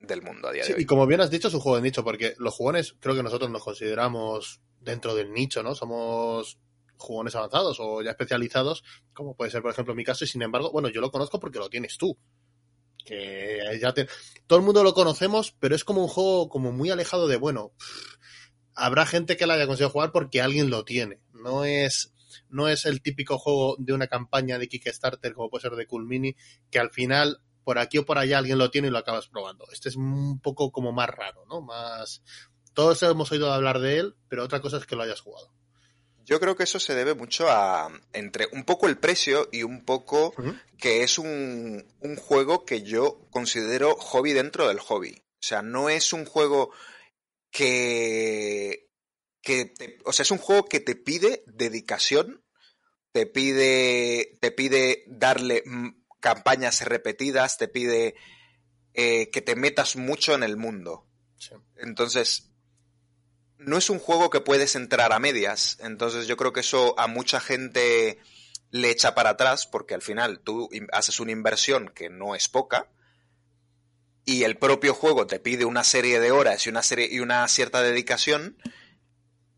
del 0.00 0.22
mundo 0.22 0.48
a 0.48 0.52
día 0.52 0.62
Sí, 0.64 0.70
de 0.72 0.76
hoy. 0.76 0.82
y 0.82 0.86
como 0.86 1.06
bien 1.06 1.20
has 1.20 1.30
dicho, 1.30 1.48
es 1.48 1.54
un 1.54 1.60
juego 1.60 1.76
de 1.76 1.82
nicho, 1.82 2.04
porque 2.04 2.34
los 2.38 2.54
jugones, 2.54 2.94
creo 3.00 3.14
que 3.14 3.22
nosotros 3.22 3.50
nos 3.50 3.62
consideramos 3.64 4.60
dentro 4.80 5.14
del 5.14 5.32
nicho, 5.32 5.62
¿no? 5.62 5.74
Somos 5.74 6.58
jugones 6.98 7.34
avanzados 7.34 7.78
o 7.80 8.02
ya 8.02 8.10
especializados, 8.10 8.82
como 9.12 9.36
puede 9.36 9.50
ser, 9.50 9.62
por 9.62 9.70
ejemplo, 9.70 9.94
mi 9.94 10.04
caso, 10.04 10.24
y 10.24 10.28
sin 10.28 10.42
embargo, 10.42 10.70
bueno, 10.72 10.88
yo 10.88 11.00
lo 11.00 11.10
conozco 11.10 11.40
porque 11.40 11.58
lo 11.58 11.68
tienes 11.68 11.98
tú. 11.98 12.16
Que 13.04 13.60
ya 13.80 13.92
te... 13.94 14.08
Todo 14.46 14.58
el 14.58 14.64
mundo 14.64 14.82
lo 14.82 14.92
conocemos, 14.94 15.54
pero 15.60 15.76
es 15.76 15.84
como 15.84 16.02
un 16.02 16.08
juego 16.08 16.48
como 16.48 16.72
muy 16.72 16.90
alejado 16.90 17.28
de, 17.28 17.36
bueno, 17.36 17.72
pff, 17.78 18.16
habrá 18.74 19.06
gente 19.06 19.36
que 19.36 19.46
la 19.46 19.54
haya 19.54 19.66
conseguido 19.66 19.90
jugar 19.90 20.10
porque 20.12 20.40
alguien 20.40 20.70
lo 20.70 20.84
tiene. 20.84 21.20
No 21.32 21.64
es, 21.64 22.12
no 22.48 22.68
es 22.68 22.84
el 22.84 23.02
típico 23.02 23.38
juego 23.38 23.76
de 23.78 23.92
una 23.92 24.08
campaña 24.08 24.58
de 24.58 24.68
Kickstarter 24.68 25.34
como 25.34 25.50
puede 25.50 25.62
ser 25.62 25.76
de 25.76 25.86
Cool 25.86 26.06
Mini, 26.06 26.34
que 26.70 26.78
al 26.80 26.90
final 26.90 27.40
por 27.66 27.80
aquí 27.80 27.98
o 27.98 28.06
por 28.06 28.16
allá 28.16 28.38
alguien 28.38 28.58
lo 28.58 28.70
tiene 28.70 28.86
y 28.86 28.90
lo 28.92 28.98
acabas 28.98 29.26
probando. 29.26 29.66
Este 29.72 29.88
es 29.88 29.96
un 29.96 30.38
poco 30.40 30.70
como 30.70 30.92
más 30.92 31.08
raro, 31.10 31.44
¿no? 31.46 31.60
Más... 31.62 32.22
Todos 32.74 33.02
hemos 33.02 33.32
oído 33.32 33.52
hablar 33.52 33.80
de 33.80 33.98
él, 33.98 34.14
pero 34.28 34.44
otra 34.44 34.60
cosa 34.60 34.76
es 34.76 34.86
que 34.86 34.94
lo 34.94 35.02
hayas 35.02 35.20
jugado. 35.20 35.52
Yo 36.24 36.38
creo 36.38 36.54
que 36.54 36.62
eso 36.62 36.78
se 36.78 36.94
debe 36.94 37.14
mucho 37.14 37.50
a 37.50 37.88
entre 38.12 38.46
un 38.52 38.62
poco 38.64 38.86
el 38.86 38.98
precio 38.98 39.48
y 39.50 39.64
un 39.64 39.84
poco 39.84 40.32
que 40.78 41.02
es 41.02 41.18
un, 41.18 41.84
un 41.98 42.14
juego 42.16 42.64
que 42.64 42.82
yo 42.82 43.26
considero 43.30 43.96
hobby 43.96 44.32
dentro 44.32 44.68
del 44.68 44.78
hobby. 44.78 45.24
O 45.34 45.42
sea, 45.46 45.62
no 45.62 45.88
es 45.88 46.12
un 46.12 46.24
juego 46.24 46.70
que, 47.50 48.88
que 49.42 49.64
te- 49.66 49.98
o 50.04 50.12
sea, 50.12 50.22
es 50.22 50.30
un 50.30 50.38
juego 50.38 50.66
que 50.66 50.78
te 50.80 50.94
pide 50.94 51.42
dedicación, 51.46 52.44
te 53.12 53.26
pide, 53.26 54.36
te 54.40 54.50
pide 54.52 55.02
darle 55.08 55.64
campañas 56.26 56.80
repetidas, 56.80 57.56
te 57.56 57.68
pide 57.68 58.16
eh, 58.94 59.30
que 59.30 59.42
te 59.42 59.54
metas 59.54 59.94
mucho 59.94 60.34
en 60.34 60.42
el 60.42 60.56
mundo. 60.56 61.06
Sí. 61.38 61.54
Entonces, 61.76 62.50
no 63.58 63.78
es 63.78 63.90
un 63.90 64.00
juego 64.00 64.28
que 64.28 64.40
puedes 64.40 64.74
entrar 64.74 65.12
a 65.12 65.20
medias. 65.20 65.78
Entonces, 65.80 66.26
yo 66.26 66.36
creo 66.36 66.52
que 66.52 66.60
eso 66.60 66.98
a 66.98 67.06
mucha 67.06 67.38
gente 67.38 68.18
le 68.72 68.90
echa 68.90 69.14
para 69.14 69.30
atrás 69.30 69.68
porque 69.68 69.94
al 69.94 70.02
final 70.02 70.40
tú 70.40 70.68
haces 70.90 71.20
una 71.20 71.30
inversión 71.30 71.92
que 71.94 72.10
no 72.10 72.34
es 72.34 72.48
poca 72.48 72.90
y 74.24 74.42
el 74.42 74.58
propio 74.58 74.94
juego 74.94 75.28
te 75.28 75.38
pide 75.38 75.64
una 75.64 75.84
serie 75.84 76.18
de 76.18 76.32
horas 76.32 76.66
y 76.66 76.70
una 76.70 76.82
serie 76.82 77.08
y 77.08 77.20
una 77.20 77.46
cierta 77.46 77.82
dedicación 77.82 78.58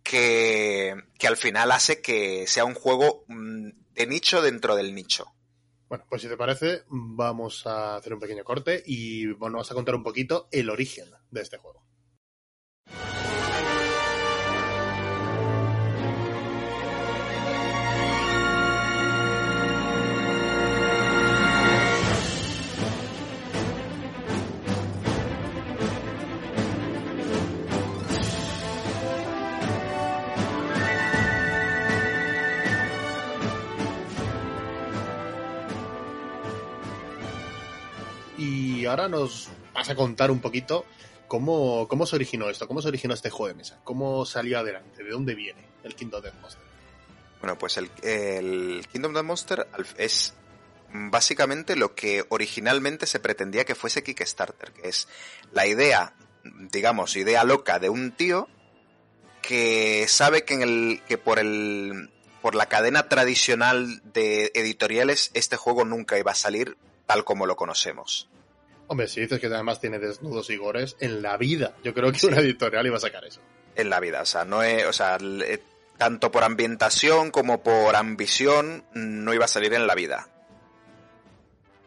que, 0.02 0.94
que 1.18 1.28
al 1.28 1.38
final 1.38 1.72
hace 1.72 2.02
que 2.02 2.46
sea 2.46 2.66
un 2.66 2.74
juego 2.74 3.24
mm, 3.28 3.70
de 3.94 4.06
nicho 4.06 4.42
dentro 4.42 4.76
del 4.76 4.94
nicho. 4.94 5.32
Bueno, 5.88 6.04
pues 6.08 6.20
si 6.20 6.28
te 6.28 6.36
parece, 6.36 6.82
vamos 6.88 7.66
a 7.66 7.96
hacer 7.96 8.12
un 8.12 8.20
pequeño 8.20 8.44
corte 8.44 8.82
y 8.84 9.26
bueno, 9.26 9.54
vamos 9.54 9.70
a 9.70 9.74
contar 9.74 9.94
un 9.94 10.02
poquito 10.02 10.48
el 10.52 10.68
origen 10.68 11.06
de 11.30 11.40
este 11.40 11.56
juego. 11.56 11.87
Y 38.78 38.86
ahora 38.86 39.08
nos 39.08 39.48
vas 39.74 39.90
a 39.90 39.96
contar 39.96 40.30
un 40.30 40.40
poquito 40.40 40.84
cómo, 41.26 41.88
cómo 41.88 42.06
se 42.06 42.14
originó 42.14 42.48
esto, 42.48 42.68
cómo 42.68 42.80
se 42.80 42.86
originó 42.86 43.12
este 43.12 43.28
juego 43.28 43.48
de 43.48 43.54
mesa, 43.54 43.80
cómo 43.82 44.24
salió 44.24 44.60
adelante, 44.60 45.02
de 45.02 45.10
dónde 45.10 45.34
viene 45.34 45.64
el 45.82 45.96
Kingdom 45.96 46.22
Death 46.22 46.40
Monster. 46.40 46.62
Bueno, 47.40 47.58
pues 47.58 47.76
el, 47.76 47.90
el 48.04 48.86
Kingdom 48.92 49.14
the 49.14 49.22
Monster 49.22 49.66
es 49.96 50.34
básicamente 50.92 51.74
lo 51.74 51.96
que 51.96 52.24
originalmente 52.28 53.06
se 53.06 53.18
pretendía 53.18 53.64
que 53.64 53.74
fuese 53.74 54.04
Kickstarter, 54.04 54.72
que 54.72 54.88
es 54.88 55.08
la 55.52 55.66
idea, 55.66 56.14
digamos, 56.44 57.16
idea 57.16 57.42
loca 57.42 57.80
de 57.80 57.88
un 57.88 58.12
tío 58.12 58.48
que 59.42 60.06
sabe 60.06 60.44
que 60.44 60.54
en 60.54 60.62
el 60.62 61.02
que 61.08 61.18
por 61.18 61.40
el 61.40 62.10
por 62.42 62.54
la 62.54 62.66
cadena 62.66 63.08
tradicional 63.08 64.00
de 64.12 64.52
editoriales 64.54 65.32
este 65.34 65.56
juego 65.56 65.84
nunca 65.84 66.16
iba 66.18 66.30
a 66.30 66.36
salir 66.36 66.76
tal 67.06 67.24
como 67.24 67.46
lo 67.46 67.56
conocemos. 67.56 68.28
Hombre, 68.88 69.06
si 69.06 69.20
dices 69.20 69.38
que 69.38 69.46
además 69.46 69.80
tiene 69.80 69.98
desnudos 69.98 70.50
y 70.50 70.56
gores, 70.56 70.96
en 71.00 71.22
la 71.22 71.36
vida 71.36 71.74
yo 71.84 71.94
creo 71.94 72.10
que 72.10 72.26
una 72.26 72.38
editorial 72.38 72.86
iba 72.86 72.96
a 72.96 73.00
sacar 73.00 73.24
eso. 73.24 73.40
en 73.76 73.90
la 73.90 74.00
vida. 74.00 74.22
O 74.22 74.26
sea, 74.26 74.44
no 74.44 74.62
es, 74.62 74.84
o 74.86 74.92
sea, 74.92 75.18
eh, 75.20 75.62
tanto 75.96 76.32
por 76.32 76.42
ambientación 76.42 77.30
como 77.30 77.62
por 77.62 77.94
ambición, 77.94 78.84
no 78.94 79.32
iba 79.34 79.44
a 79.44 79.48
salir 79.48 79.74
en 79.74 79.86
la 79.86 79.94
vida. 79.94 80.28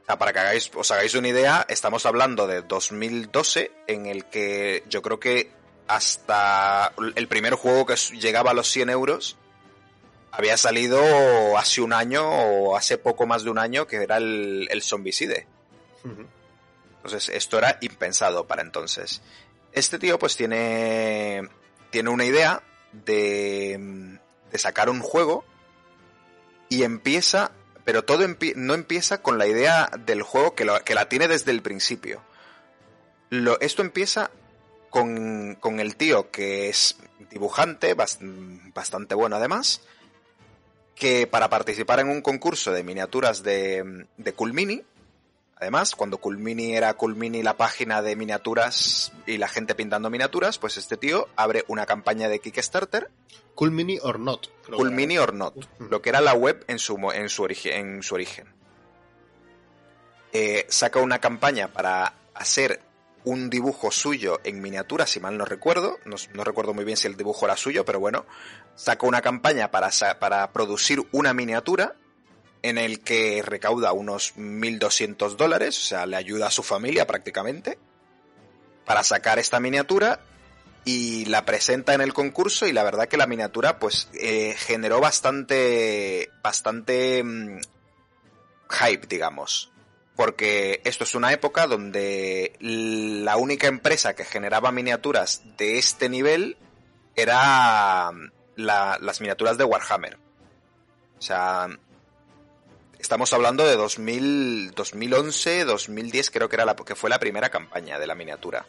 O 0.04 0.06
sea, 0.06 0.18
para 0.18 0.32
que 0.32 0.40
hagáis, 0.40 0.72
os 0.74 0.92
hagáis 0.92 1.16
una 1.16 1.28
idea, 1.28 1.66
estamos 1.68 2.06
hablando 2.06 2.48
de 2.48 2.62
2012, 2.62 3.72
en 3.88 4.06
el 4.06 4.26
que 4.26 4.84
yo 4.90 5.02
creo 5.02 5.20
que 5.20 5.52
hasta 5.88 6.94
el 7.16 7.28
primer 7.28 7.56
juego 7.56 7.86
que 7.86 7.96
llegaba 7.96 8.52
a 8.52 8.54
los 8.54 8.68
100 8.70 8.90
euros 8.90 9.38
había 10.32 10.56
salido 10.56 11.58
hace 11.58 11.82
un 11.82 11.94
año 11.94 12.30
o 12.30 12.78
hace 12.78 12.98
poco 12.98 13.26
más 13.26 13.44
de 13.44 13.50
un 13.50 13.60
año, 13.60 13.88
que 13.88 13.98
era 13.98 14.18
el, 14.18 14.68
el 14.72 14.82
Zombicide. 14.82 15.48
Ujú. 16.06 16.26
Entonces, 17.04 17.30
esto 17.30 17.58
era 17.58 17.78
impensado 17.82 18.46
para 18.46 18.62
entonces. 18.62 19.22
Este 19.72 19.98
tío, 19.98 20.20
pues, 20.20 20.38
tiene, 20.38 21.50
tiene 21.90 22.10
una 22.10 22.26
idea 22.26 22.62
de, 22.92 24.20
de 24.52 24.58
sacar 24.60 24.90
un 24.90 25.02
juego 25.02 25.44
y 26.70 26.84
empieza, 26.84 27.52
pero 27.84 28.04
todo 28.04 28.26
no 28.56 28.74
empieza 28.74 29.22
con 29.22 29.38
la 29.38 29.48
idea 29.48 29.90
del 30.06 30.22
juego 30.22 30.56
que, 30.56 30.66
la 30.66 31.10
tiene 31.10 31.28
desde 31.28 31.52
el 31.52 31.62
principio. 31.62 32.22
Esto 33.60 33.82
empieza 33.82 34.30
con, 34.90 35.56
con 35.56 35.80
el 35.80 35.96
tío 35.96 36.32
que 36.32 36.70
es 36.70 36.98
dibujante, 37.30 37.96
bas- 37.96 38.20
bastante 38.74 39.16
bueno 39.16 39.38
además, 39.38 39.82
que 40.96 41.28
para 41.28 41.50
participar 41.50 42.00
en 42.02 42.10
un 42.10 42.22
concurso 42.22 42.72
de 42.72 42.84
miniaturas 42.84 43.42
de, 43.42 44.06
de 44.18 44.34
Culmini, 44.34 44.84
además, 45.62 45.96
cuando 45.96 46.18
Culmini 46.18 46.76
era 46.76 46.96
Culmini 46.96 47.44
la 47.44 47.56
página 47.56 48.02
de 48.02 48.16
miniaturas 48.16 49.14
y 49.28 49.38
la 49.38 49.48
gente 49.48 49.76
pintando 49.76 50.10
miniaturas, 50.10 50.58
pues 50.58 50.76
este 50.78 50.98
tío 50.98 51.30
abre 51.36 51.64
una 51.68 51.86
campaña 51.86 52.28
de 52.28 52.40
Kickstarter. 52.40 53.12
Culmini 53.54 54.00
or 54.02 54.20
not. 54.20 54.48
Culmini 54.66 55.20
or 55.20 55.34
not, 55.34 55.54
lo 55.80 56.02
que 56.02 56.10
era 56.10 56.20
la 56.20 56.34
web 56.34 56.66
en 56.68 56.80
su, 56.80 56.98
en 57.12 57.30
su, 57.30 57.44
origen, 57.44 57.74
en 57.74 58.04
su 58.04 58.16
origen. 58.16 58.48
Eh, 60.34 60.66
saca 60.68 61.00
una 61.00 61.20
campaña 61.20 61.68
para 61.68 62.16
hacer 62.34 62.82
un 63.24 63.52
dibujo 63.52 63.92
suyo 63.92 64.40
en 64.44 64.62
miniatura, 64.62 65.06
si 65.06 65.20
mal 65.20 65.38
no 65.38 65.46
recuerdo, 65.46 66.00
no, 66.06 66.16
no 66.34 66.44
recuerdo 66.44 66.74
muy 66.74 66.86
bien 66.86 66.98
si 66.98 67.06
el 67.06 67.18
dibujo 67.18 67.46
era 67.46 67.56
suyo, 67.56 67.86
pero 67.86 68.00
bueno, 68.00 68.26
saca 68.74 69.06
una 69.06 69.22
campaña 69.22 69.70
para, 69.70 69.92
para 70.20 70.52
producir 70.52 71.06
una 71.12 71.36
miniatura 71.36 71.96
en 72.64 72.78
el 72.78 73.00
que 73.02 73.42
recauda 73.46 73.92
unos 73.92 74.36
1.200 74.38 75.36
dólares, 75.36 75.78
o 75.78 75.82
sea, 75.82 76.06
le 76.06 76.16
ayuda 76.16 76.48
a 76.48 76.52
su 76.52 76.64
familia 76.64 77.08
prácticamente, 77.08 77.78
para 78.86 79.04
sacar 79.04 79.40
esta 79.40 79.60
miniatura 79.60 80.20
y 80.84 81.26
la 81.26 81.46
presenta 81.46 81.94
en 81.94 82.02
el 82.02 82.14
concurso 82.14 82.66
y 82.68 82.74
la 82.74 82.84
verdad 82.84 83.08
que 83.08 83.18
la 83.18 83.28
miniatura 83.28 83.78
pues 83.80 84.10
eh, 84.20 84.56
generó 84.58 85.00
bastante 85.00 86.30
bastante 86.44 87.24
mm, 87.24 87.60
hype 88.70 89.08
digamos. 89.08 89.72
Porque 90.16 90.82
esto 90.84 91.04
es 91.04 91.16
una 91.16 91.32
época 91.34 91.68
donde 91.68 92.54
la 92.60 93.38
única 93.38 93.68
empresa 93.68 94.14
que 94.16 94.26
generaba 94.26 94.72
miniaturas 94.72 95.42
de 95.58 95.78
este 95.78 96.10
nivel 96.10 96.58
era 97.16 98.12
mm, 98.12 98.32
la- 98.56 98.98
las 99.02 99.22
miniaturas 99.22 99.58
de 99.58 99.64
Warhammer. 99.64 100.18
O 101.18 101.22
sea 101.22 101.68
estamos 103.02 103.34
hablando 103.34 103.66
de 103.66 103.76
2000, 103.76 104.72
2011 104.76 105.66
2010 105.66 106.32
creo 106.32 106.48
que 106.50 106.56
era 106.56 106.66
la 106.66 106.76
que 106.76 106.96
fue 106.96 107.10
la 107.10 107.20
primera 107.20 107.50
campaña 107.50 108.00
de 108.00 108.08
la 108.08 108.16
miniatura 108.16 108.66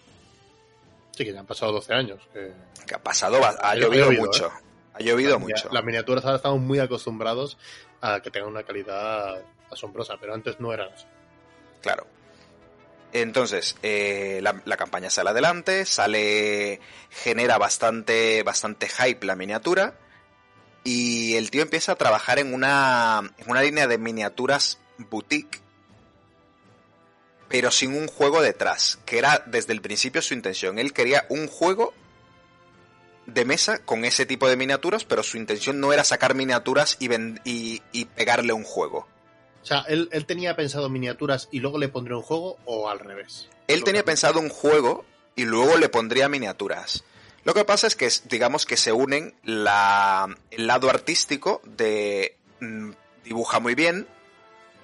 Sí, 1.15 1.25
que 1.25 1.33
ya 1.33 1.41
han 1.41 1.47
pasado 1.47 1.73
12 1.73 1.93
años. 1.93 2.21
que- 2.33 2.53
que 2.87 2.95
ha 2.95 3.03
pasado, 3.03 3.45
ha 3.45 3.51
Ha 3.51 3.75
llovido 3.77 4.07
llovido, 4.07 4.23
mucho. 4.23 4.51
Ha 4.95 5.01
llovido 5.01 5.33
la- 5.33 5.39
mucho. 5.39 5.69
Las 5.71 5.85
miniaturas 5.85 6.25
ahora 6.25 6.37
estamos 6.37 6.61
muy 6.61 6.79
acostumbrados 6.79 7.59
a 8.01 8.21
que 8.21 8.31
tengan 8.31 8.49
una 8.51 8.63
calidad 8.65 9.43
asombrosa, 9.71 10.15
pero 10.21 10.33
antes 10.35 10.59
no 10.59 10.73
eran 10.73 10.91
así. 10.93 11.05
Claro. 11.83 12.07
Entonces, 13.13 13.77
eh, 13.83 14.41
la, 14.43 14.63
la 14.65 14.77
campaña 14.79 15.11
sale 15.11 15.31
adelante, 15.31 15.85
sale. 15.85 16.81
genera 17.11 17.59
bastante, 17.59 18.43
bastante 18.43 18.89
hype 18.89 19.27
la 19.27 19.37
miniatura. 19.37 19.93
Y 20.85 21.37
el 21.37 21.51
tío 21.51 21.63
empieza 21.63 21.93
a 21.93 21.97
trabajar 21.97 22.39
en 22.39 22.55
una, 22.55 23.33
en 23.39 23.51
una 23.51 23.63
línea 23.63 23.87
de 23.87 23.99
miniaturas 23.99 24.79
boutique, 24.99 25.61
pero 27.49 27.71
sin 27.71 27.95
un 27.95 28.09
juego 28.09 28.43
detrás, 28.43 28.99
que 29.05 29.19
era 29.19 29.43
desde 29.47 29.73
el 29.73 29.81
principio 29.81 30.23
su 30.23 30.35
intención. 30.35 30.79
Él 30.79 30.93
quería 30.93 31.27
un 31.29 31.47
juego 31.47 31.95
de 33.27 33.45
mesa 33.45 33.79
con 33.85 34.05
ese 34.05 34.27
tipo 34.27 34.49
de 34.49 34.57
miniaturas, 34.57 35.05
pero 35.05 35.23
su 35.23 35.37
intención 35.37 35.79
no 35.79 35.93
era 35.93 36.03
sacar 36.03 36.35
miniaturas 36.35 36.97
y, 36.99 37.09
y, 37.45 37.83
y 37.93 38.05
pegarle 38.07 38.53
un 38.53 38.65
juego. 38.65 39.07
O 39.63 39.65
sea, 39.65 39.85
él, 39.89 40.09
él 40.11 40.27
tenía 40.27 40.57
pensado 40.57 40.89
miniaturas 40.89 41.49
y 41.53 41.61
luego 41.61 41.79
le 41.79 41.89
pondría 41.89 42.17
un 42.17 42.23
juego 42.23 42.59
o 42.65 42.89
al 42.89 42.99
revés. 42.99 43.49
Él 43.69 43.85
tenía 43.85 44.05
pensado 44.05 44.41
un 44.41 44.49
juego 44.49 45.05
y 45.37 45.45
luego 45.45 45.77
le 45.79 45.89
pondría 45.89 46.29
miniaturas. 46.29 47.05
Lo 47.45 47.55
que 47.55 47.65
pasa 47.65 47.87
es 47.87 47.97
que, 47.97 48.09
digamos 48.25 48.67
que 48.67 48.77
se 48.77 48.93
unen 48.93 49.35
la, 49.43 50.29
el 50.51 50.67
lado 50.67 50.89
artístico 50.89 51.61
de 51.65 52.37
mm, 52.61 52.91
dibuja 53.25 53.59
muy 53.59 53.75
bien, 53.75 54.07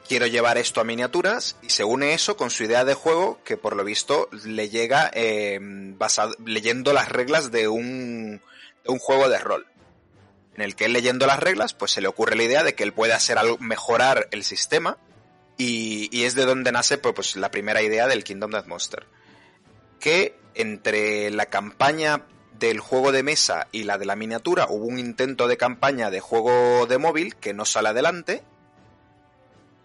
quiero 0.09 0.27
llevar 0.27 0.59
esto 0.59 0.81
a 0.81 0.85
miniaturas, 0.85 1.57
y 1.63 1.71
se 1.71 1.85
une 1.85 2.15
eso 2.15 2.37
con 2.37 2.51
su 2.51 2.65
idea 2.65 2.85
de 2.85 2.95
juego 2.95 3.39
que 3.45 3.57
por 3.57 3.77
lo 3.77 3.85
visto 3.85 4.29
le 4.45 4.71
llega 4.71 5.11
eh, 5.15 5.59
basado, 5.61 6.35
leyendo 6.45 6.93
las 6.93 7.09
reglas 7.09 7.53
de 7.53 7.69
un, 7.69 8.41
de 8.85 8.93
un 8.93 8.99
juego 8.99 9.29
de 9.29 9.39
rol. 9.39 9.67
En 10.57 10.63
el 10.63 10.75
que 10.75 10.87
él 10.87 10.93
leyendo 10.95 11.27
las 11.27 11.39
reglas, 11.39 11.75
pues 11.75 11.93
se 11.93 12.01
le 12.01 12.09
ocurre 12.09 12.35
la 12.35 12.43
idea 12.43 12.65
de 12.65 12.75
que 12.75 12.83
él 12.83 12.93
puede 12.93 13.13
hacer 13.13 13.39
algo, 13.39 13.59
mejorar 13.59 14.27
el 14.33 14.43
sistema, 14.43 14.99
y, 15.57 16.09
y 16.11 16.25
es 16.25 16.35
de 16.35 16.45
donde 16.45 16.73
nace 16.73 16.99
pues, 16.99 17.15
pues, 17.15 17.37
la 17.37 17.53
primera 17.53 17.83
idea 17.83 18.09
del 18.09 18.25
Kingdom 18.25 18.51
Death 18.51 18.67
Monster. 18.67 19.07
Que 20.01 20.37
entre 20.55 21.31
la 21.31 21.47
campaña 21.47 22.25
del 22.59 22.81
juego 22.81 23.13
de 23.13 23.23
mesa 23.23 23.69
y 23.73 23.85
la 23.85 23.99
de 23.99 24.07
la 24.07 24.17
miniatura 24.17 24.67
hubo 24.69 24.87
un 24.87 24.99
intento 24.99 25.49
de 25.49 25.57
campaña 25.57 26.11
de 26.11 26.21
juego 26.21 26.87
de 26.87 26.99
móvil 26.99 27.37
que 27.37 27.55
no 27.55 27.65
sale 27.65 27.91
adelante 27.91 28.43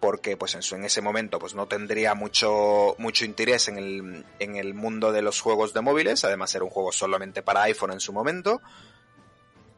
porque 0.03 0.35
pues 0.35 0.53
en, 0.55 0.61
su, 0.61 0.75
en 0.75 0.83
ese 0.83 1.01
momento 1.01 1.39
pues 1.39 1.55
no 1.55 1.65
tendría 1.67 2.13
mucho, 2.13 2.93
mucho 2.97 3.23
interés 3.23 3.69
en 3.69 3.77
el, 3.77 4.25
en 4.39 4.57
el 4.57 4.73
mundo 4.73 5.13
de 5.13 5.21
los 5.21 5.39
juegos 5.39 5.73
de 5.73 5.79
móviles, 5.79 6.25
además 6.25 6.53
era 6.53 6.65
un 6.65 6.71
juego 6.71 6.91
solamente 6.91 7.41
para 7.41 7.61
iPhone 7.61 7.93
en 7.93 8.01
su 8.01 8.11
momento, 8.11 8.61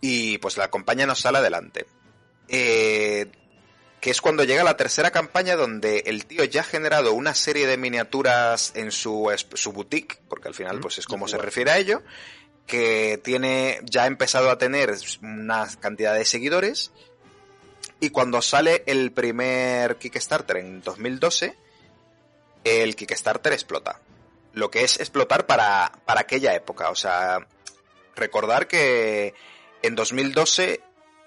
y 0.02 0.40
pues 0.40 0.58
la 0.58 0.72
campaña 0.72 1.06
no 1.06 1.14
sale 1.14 1.38
adelante. 1.38 1.86
Eh, 2.48 3.28
que 4.02 4.10
es 4.10 4.20
cuando 4.20 4.44
llega 4.44 4.64
la 4.64 4.78
tercera 4.78 5.12
campaña 5.12 5.56
donde 5.56 6.00
el 6.08 6.26
tío 6.26 6.44
ya 6.44 6.62
ha 6.62 6.64
generado 6.64 7.14
una 7.14 7.36
serie 7.36 7.68
de 7.68 7.78
miniaturas 7.78 8.72
en 8.76 8.92
su, 8.92 9.32
su 9.54 9.74
boutique, 9.74 10.22
porque 10.28 10.48
al 10.48 10.56
final 10.56 10.80
pues 10.80 10.98
es 10.98 11.06
como 11.06 11.28
se 11.28 11.38
refiere 11.38 11.70
a 11.70 11.78
ello, 11.78 12.02
que 12.66 13.20
tiene, 13.24 13.80
ya 13.84 14.04
ha 14.04 14.08
empezado 14.08 14.50
a 14.50 14.58
tener 14.58 14.94
una 15.22 15.68
cantidad 15.80 16.14
de 16.14 16.26
seguidores, 16.26 16.92
y 18.00 18.10
cuando 18.10 18.42
sale 18.42 18.84
el 18.86 19.12
primer 19.12 19.98
Kickstarter 19.98 20.58
en 20.58 20.82
2012, 20.82 21.56
el 22.64 22.96
Kickstarter 22.96 23.54
explota. 23.54 24.02
Lo 24.54 24.70
que 24.70 24.84
es 24.84 25.00
explotar 25.00 25.46
para, 25.46 25.92
para 26.06 26.22
aquella 26.22 26.54
época. 26.56 26.90
O 26.90 26.96
sea, 26.96 27.48
recordar 28.16 28.68
que 28.68 29.34
en 29.82 29.96
2012 29.96 30.82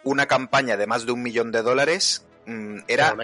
una 0.04 0.26
campaña 0.26 0.76
de 0.76 0.86
más 0.86 1.06
de 1.06 1.12
un 1.12 1.22
millón 1.22 1.52
de 1.52 1.62
dólares 1.62 2.24
mm, 2.46 2.80
era. 2.88 3.16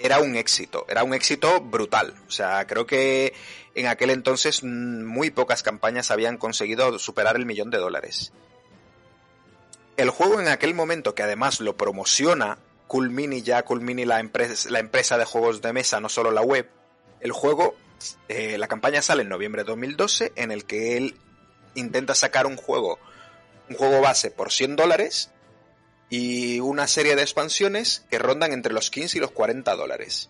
Era 0.00 0.20
un 0.20 0.34
éxito, 0.36 0.86
era 0.88 1.04
un 1.04 1.14
éxito 1.14 1.60
brutal. 1.60 2.14
O 2.26 2.30
sea, 2.30 2.66
creo 2.66 2.86
que 2.86 3.34
en 3.74 3.86
aquel 3.86 4.10
entonces 4.10 4.64
mm, 4.64 5.04
muy 5.04 5.30
pocas 5.30 5.62
campañas 5.62 6.10
habían 6.10 6.38
conseguido 6.38 6.98
superar 6.98 7.36
el 7.36 7.46
millón 7.46 7.70
de 7.70 7.78
dólares. 7.78 8.32
El 9.96 10.10
juego 10.10 10.40
en 10.40 10.48
aquel 10.48 10.74
momento, 10.74 11.14
que 11.14 11.22
además 11.22 11.60
lo 11.60 11.76
promociona 11.76 12.58
Cool 12.86 13.10
Mini, 13.10 13.42
ya 13.42 13.62
Cool 13.62 13.82
Mini 13.82 14.06
la 14.06 14.20
empresa, 14.20 14.70
la 14.70 14.78
empresa 14.78 15.18
de 15.18 15.26
juegos 15.26 15.60
de 15.60 15.72
mesa, 15.72 16.00
no 16.00 16.08
solo 16.08 16.30
la 16.30 16.40
web, 16.40 16.68
el 17.20 17.32
juego, 17.32 17.76
eh, 18.28 18.56
la 18.56 18.66
campaña 18.66 19.02
sale 19.02 19.22
en 19.22 19.28
noviembre 19.28 19.62
de 19.62 19.68
2012, 19.68 20.32
en 20.36 20.50
el 20.50 20.64
que 20.64 20.96
él 20.96 21.16
intenta 21.74 22.14
sacar 22.14 22.46
un 22.46 22.56
juego, 22.56 22.98
un 23.68 23.76
juego 23.76 24.00
base 24.00 24.30
por 24.30 24.50
100 24.50 24.76
dólares 24.76 25.30
y 26.10 26.58
una 26.58 26.88
serie 26.88 27.14
de 27.16 27.22
expansiones 27.22 28.04
que 28.10 28.18
rondan 28.18 28.52
entre 28.52 28.74
los 28.74 28.90
15 28.90 29.18
y 29.18 29.20
los 29.20 29.30
40 29.30 29.74
dólares. 29.76 30.28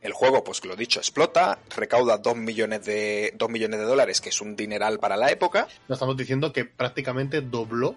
El 0.00 0.12
juego, 0.12 0.44
pues 0.44 0.64
lo 0.64 0.74
dicho, 0.76 1.00
explota, 1.00 1.58
recauda 1.74 2.18
2 2.18 2.36
millones 2.36 2.84
de, 2.84 3.32
2 3.36 3.48
millones 3.48 3.80
de 3.80 3.86
dólares, 3.86 4.20
que 4.20 4.30
es 4.30 4.40
un 4.40 4.56
dineral 4.56 4.98
para 4.98 5.16
la 5.16 5.30
época. 5.30 5.66
Nos 5.88 5.96
estamos 5.96 6.16
diciendo 6.16 6.52
que 6.52 6.64
prácticamente 6.64 7.40
dobló 7.40 7.96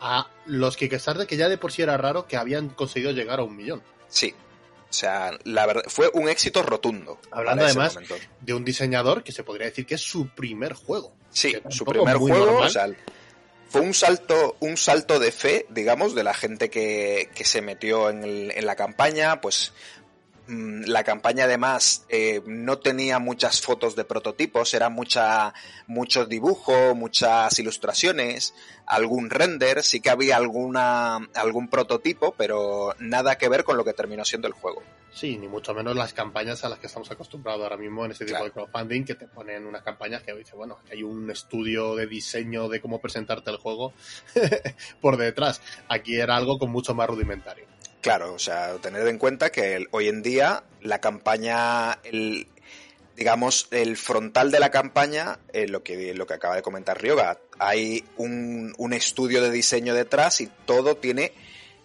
a 0.00 0.28
los 0.46 0.76
Kickstarter, 0.76 1.26
que 1.26 1.36
ya 1.36 1.48
de 1.48 1.58
por 1.58 1.72
sí 1.72 1.82
era 1.82 1.96
raro 1.96 2.26
que 2.26 2.36
habían 2.36 2.68
conseguido 2.68 3.12
llegar 3.12 3.40
a 3.40 3.44
un 3.44 3.56
millón. 3.56 3.82
Sí. 4.08 4.34
O 4.90 4.92
sea, 4.92 5.32
la 5.44 5.66
verdad, 5.66 5.82
fue 5.88 6.10
un 6.14 6.28
éxito 6.28 6.62
rotundo. 6.62 7.18
Hablando 7.30 7.64
además 7.64 7.94
momento. 7.94 8.16
de 8.40 8.54
un 8.54 8.64
diseñador 8.64 9.22
que 9.22 9.32
se 9.32 9.42
podría 9.42 9.66
decir 9.66 9.84
que 9.84 9.96
es 9.96 10.00
su 10.00 10.28
primer 10.28 10.72
juego. 10.72 11.12
Sí, 11.30 11.54
su 11.68 11.84
primer 11.84 12.16
juego, 12.16 12.46
normal. 12.46 12.66
o 12.66 12.70
sea, 12.70 12.88
fue 13.68 13.80
un 13.82 13.94
salto, 13.94 14.56
un 14.60 14.76
salto 14.76 15.18
de 15.18 15.30
fe, 15.32 15.66
digamos, 15.70 16.14
de 16.14 16.24
la 16.24 16.34
gente 16.34 16.70
que, 16.70 17.30
que 17.34 17.44
se 17.44 17.60
metió 17.62 18.10
en, 18.10 18.24
el- 18.24 18.50
en 18.52 18.66
la 18.66 18.76
campaña, 18.76 19.40
pues 19.40 19.72
la 20.48 21.04
campaña 21.04 21.44
además 21.44 22.06
eh, 22.08 22.40
no 22.46 22.78
tenía 22.78 23.18
muchas 23.18 23.60
fotos 23.60 23.94
de 23.96 24.04
prototipos, 24.04 24.72
era 24.72 24.88
mucha, 24.88 25.52
mucho 25.86 26.24
dibujo, 26.24 26.94
muchas 26.94 27.58
ilustraciones, 27.58 28.54
algún 28.86 29.28
render, 29.28 29.82
sí 29.82 30.00
que 30.00 30.08
había 30.10 30.36
alguna, 30.36 31.16
algún 31.34 31.68
prototipo, 31.68 32.34
pero 32.38 32.94
nada 32.98 33.36
que 33.36 33.48
ver 33.48 33.64
con 33.64 33.76
lo 33.76 33.84
que 33.84 33.92
terminó 33.92 34.24
siendo 34.24 34.48
el 34.48 34.54
juego. 34.54 34.82
Sí, 35.12 35.36
ni 35.36 35.48
mucho 35.48 35.74
menos 35.74 35.96
las 35.96 36.12
campañas 36.12 36.64
a 36.64 36.68
las 36.68 36.78
que 36.78 36.86
estamos 36.86 37.10
acostumbrados 37.10 37.62
ahora 37.62 37.76
mismo 37.76 38.04
en 38.04 38.12
este 38.12 38.24
tipo 38.24 38.38
Claro. 38.38 38.44
de 38.46 38.52
crowdfunding, 38.52 39.04
que 39.04 39.14
te 39.16 39.26
ponen 39.26 39.66
unas 39.66 39.82
campañas 39.82 40.22
que 40.22 40.32
dice, 40.34 40.54
bueno, 40.54 40.78
hay 40.90 41.02
un 41.02 41.30
estudio 41.30 41.96
de 41.96 42.06
diseño 42.06 42.68
de 42.68 42.80
cómo 42.80 43.00
presentarte 43.00 43.50
el 43.50 43.56
juego 43.56 43.92
por 45.00 45.16
detrás. 45.16 45.60
Aquí 45.88 46.16
era 46.20 46.36
algo 46.36 46.58
con 46.58 46.70
mucho 46.70 46.94
más 46.94 47.08
rudimentario. 47.08 47.66
Claro, 48.08 48.32
o 48.32 48.38
sea, 48.38 48.76
tener 48.76 49.06
en 49.06 49.18
cuenta 49.18 49.52
que 49.52 49.84
hoy 49.90 50.08
en 50.08 50.22
día 50.22 50.64
la 50.80 50.98
campaña, 50.98 51.98
digamos, 53.14 53.68
el 53.70 53.98
frontal 53.98 54.50
de 54.50 54.58
la 54.58 54.70
campaña, 54.70 55.40
eh, 55.52 55.68
lo, 55.68 55.82
que, 55.82 56.14
lo 56.14 56.26
que 56.26 56.32
acaba 56.32 56.56
de 56.56 56.62
comentar 56.62 57.02
Ryoga, 57.02 57.38
hay 57.58 58.06
un, 58.16 58.72
un 58.78 58.94
estudio 58.94 59.42
de 59.42 59.50
diseño 59.50 59.92
detrás 59.92 60.40
y 60.40 60.46
todo 60.64 60.96
tiene 60.96 61.34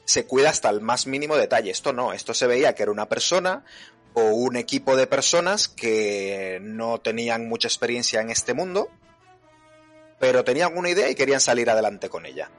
se 0.05 0.25
cuida 0.25 0.49
hasta 0.49 0.69
el 0.69 0.79
más 0.79 1.07
mínimo 1.07 1.35
detalle. 1.35 1.71
Esto 1.71 1.91
no, 1.91 2.13
esto 2.13 2.33
se 2.33 2.47
veía 2.47 2.73
que 2.73 2.83
era 2.83 2.93
una 2.93 3.09
persona 3.09 3.65
o 4.13 4.21
un 4.21 4.55
equipo 4.55 4.95
de 4.95 5.07
personas 5.07 5.67
que 5.67 6.59
no 6.61 7.01
tenían 7.01 7.49
mucha 7.49 7.67
experiencia 7.67 8.21
en 8.21 8.29
este 8.29 8.53
mundo, 8.53 8.89
pero 10.21 10.45
tenían 10.45 10.77
una 10.77 10.89
idea 10.89 11.09
y 11.09 11.15
querían 11.15 11.41
salir 11.41 11.69
adelante 11.69 12.07
con 12.07 12.25
ella. 12.25 12.49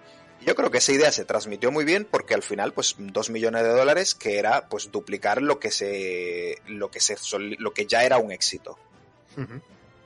Yo 0.45 0.55
creo 0.55 0.71
que 0.71 0.79
esa 0.79 0.93
idea 0.93 1.11
se 1.13 1.25
transmitió 1.25 1.71
muy 1.71 1.85
bien 1.85 2.07
porque 2.09 2.35
al 2.35 2.43
final, 2.43 2.73
pues, 2.73 2.97
dos 2.99 3.31
millones 3.31 3.63
de 3.63 3.71
dólares 3.71 4.15
que 4.15 4.39
era, 4.39 4.69
pues, 4.69 4.91
duplicar 4.93 5.43
lo 5.43 5.59
que 5.59 5.71
se, 5.71 6.59
lo 6.67 6.91
que 6.91 7.01
se, 7.01 7.17
lo 7.59 7.73
que 7.73 7.87
ya 7.87 8.05
era 8.05 8.19
un 8.19 8.31
éxito. 8.33 8.79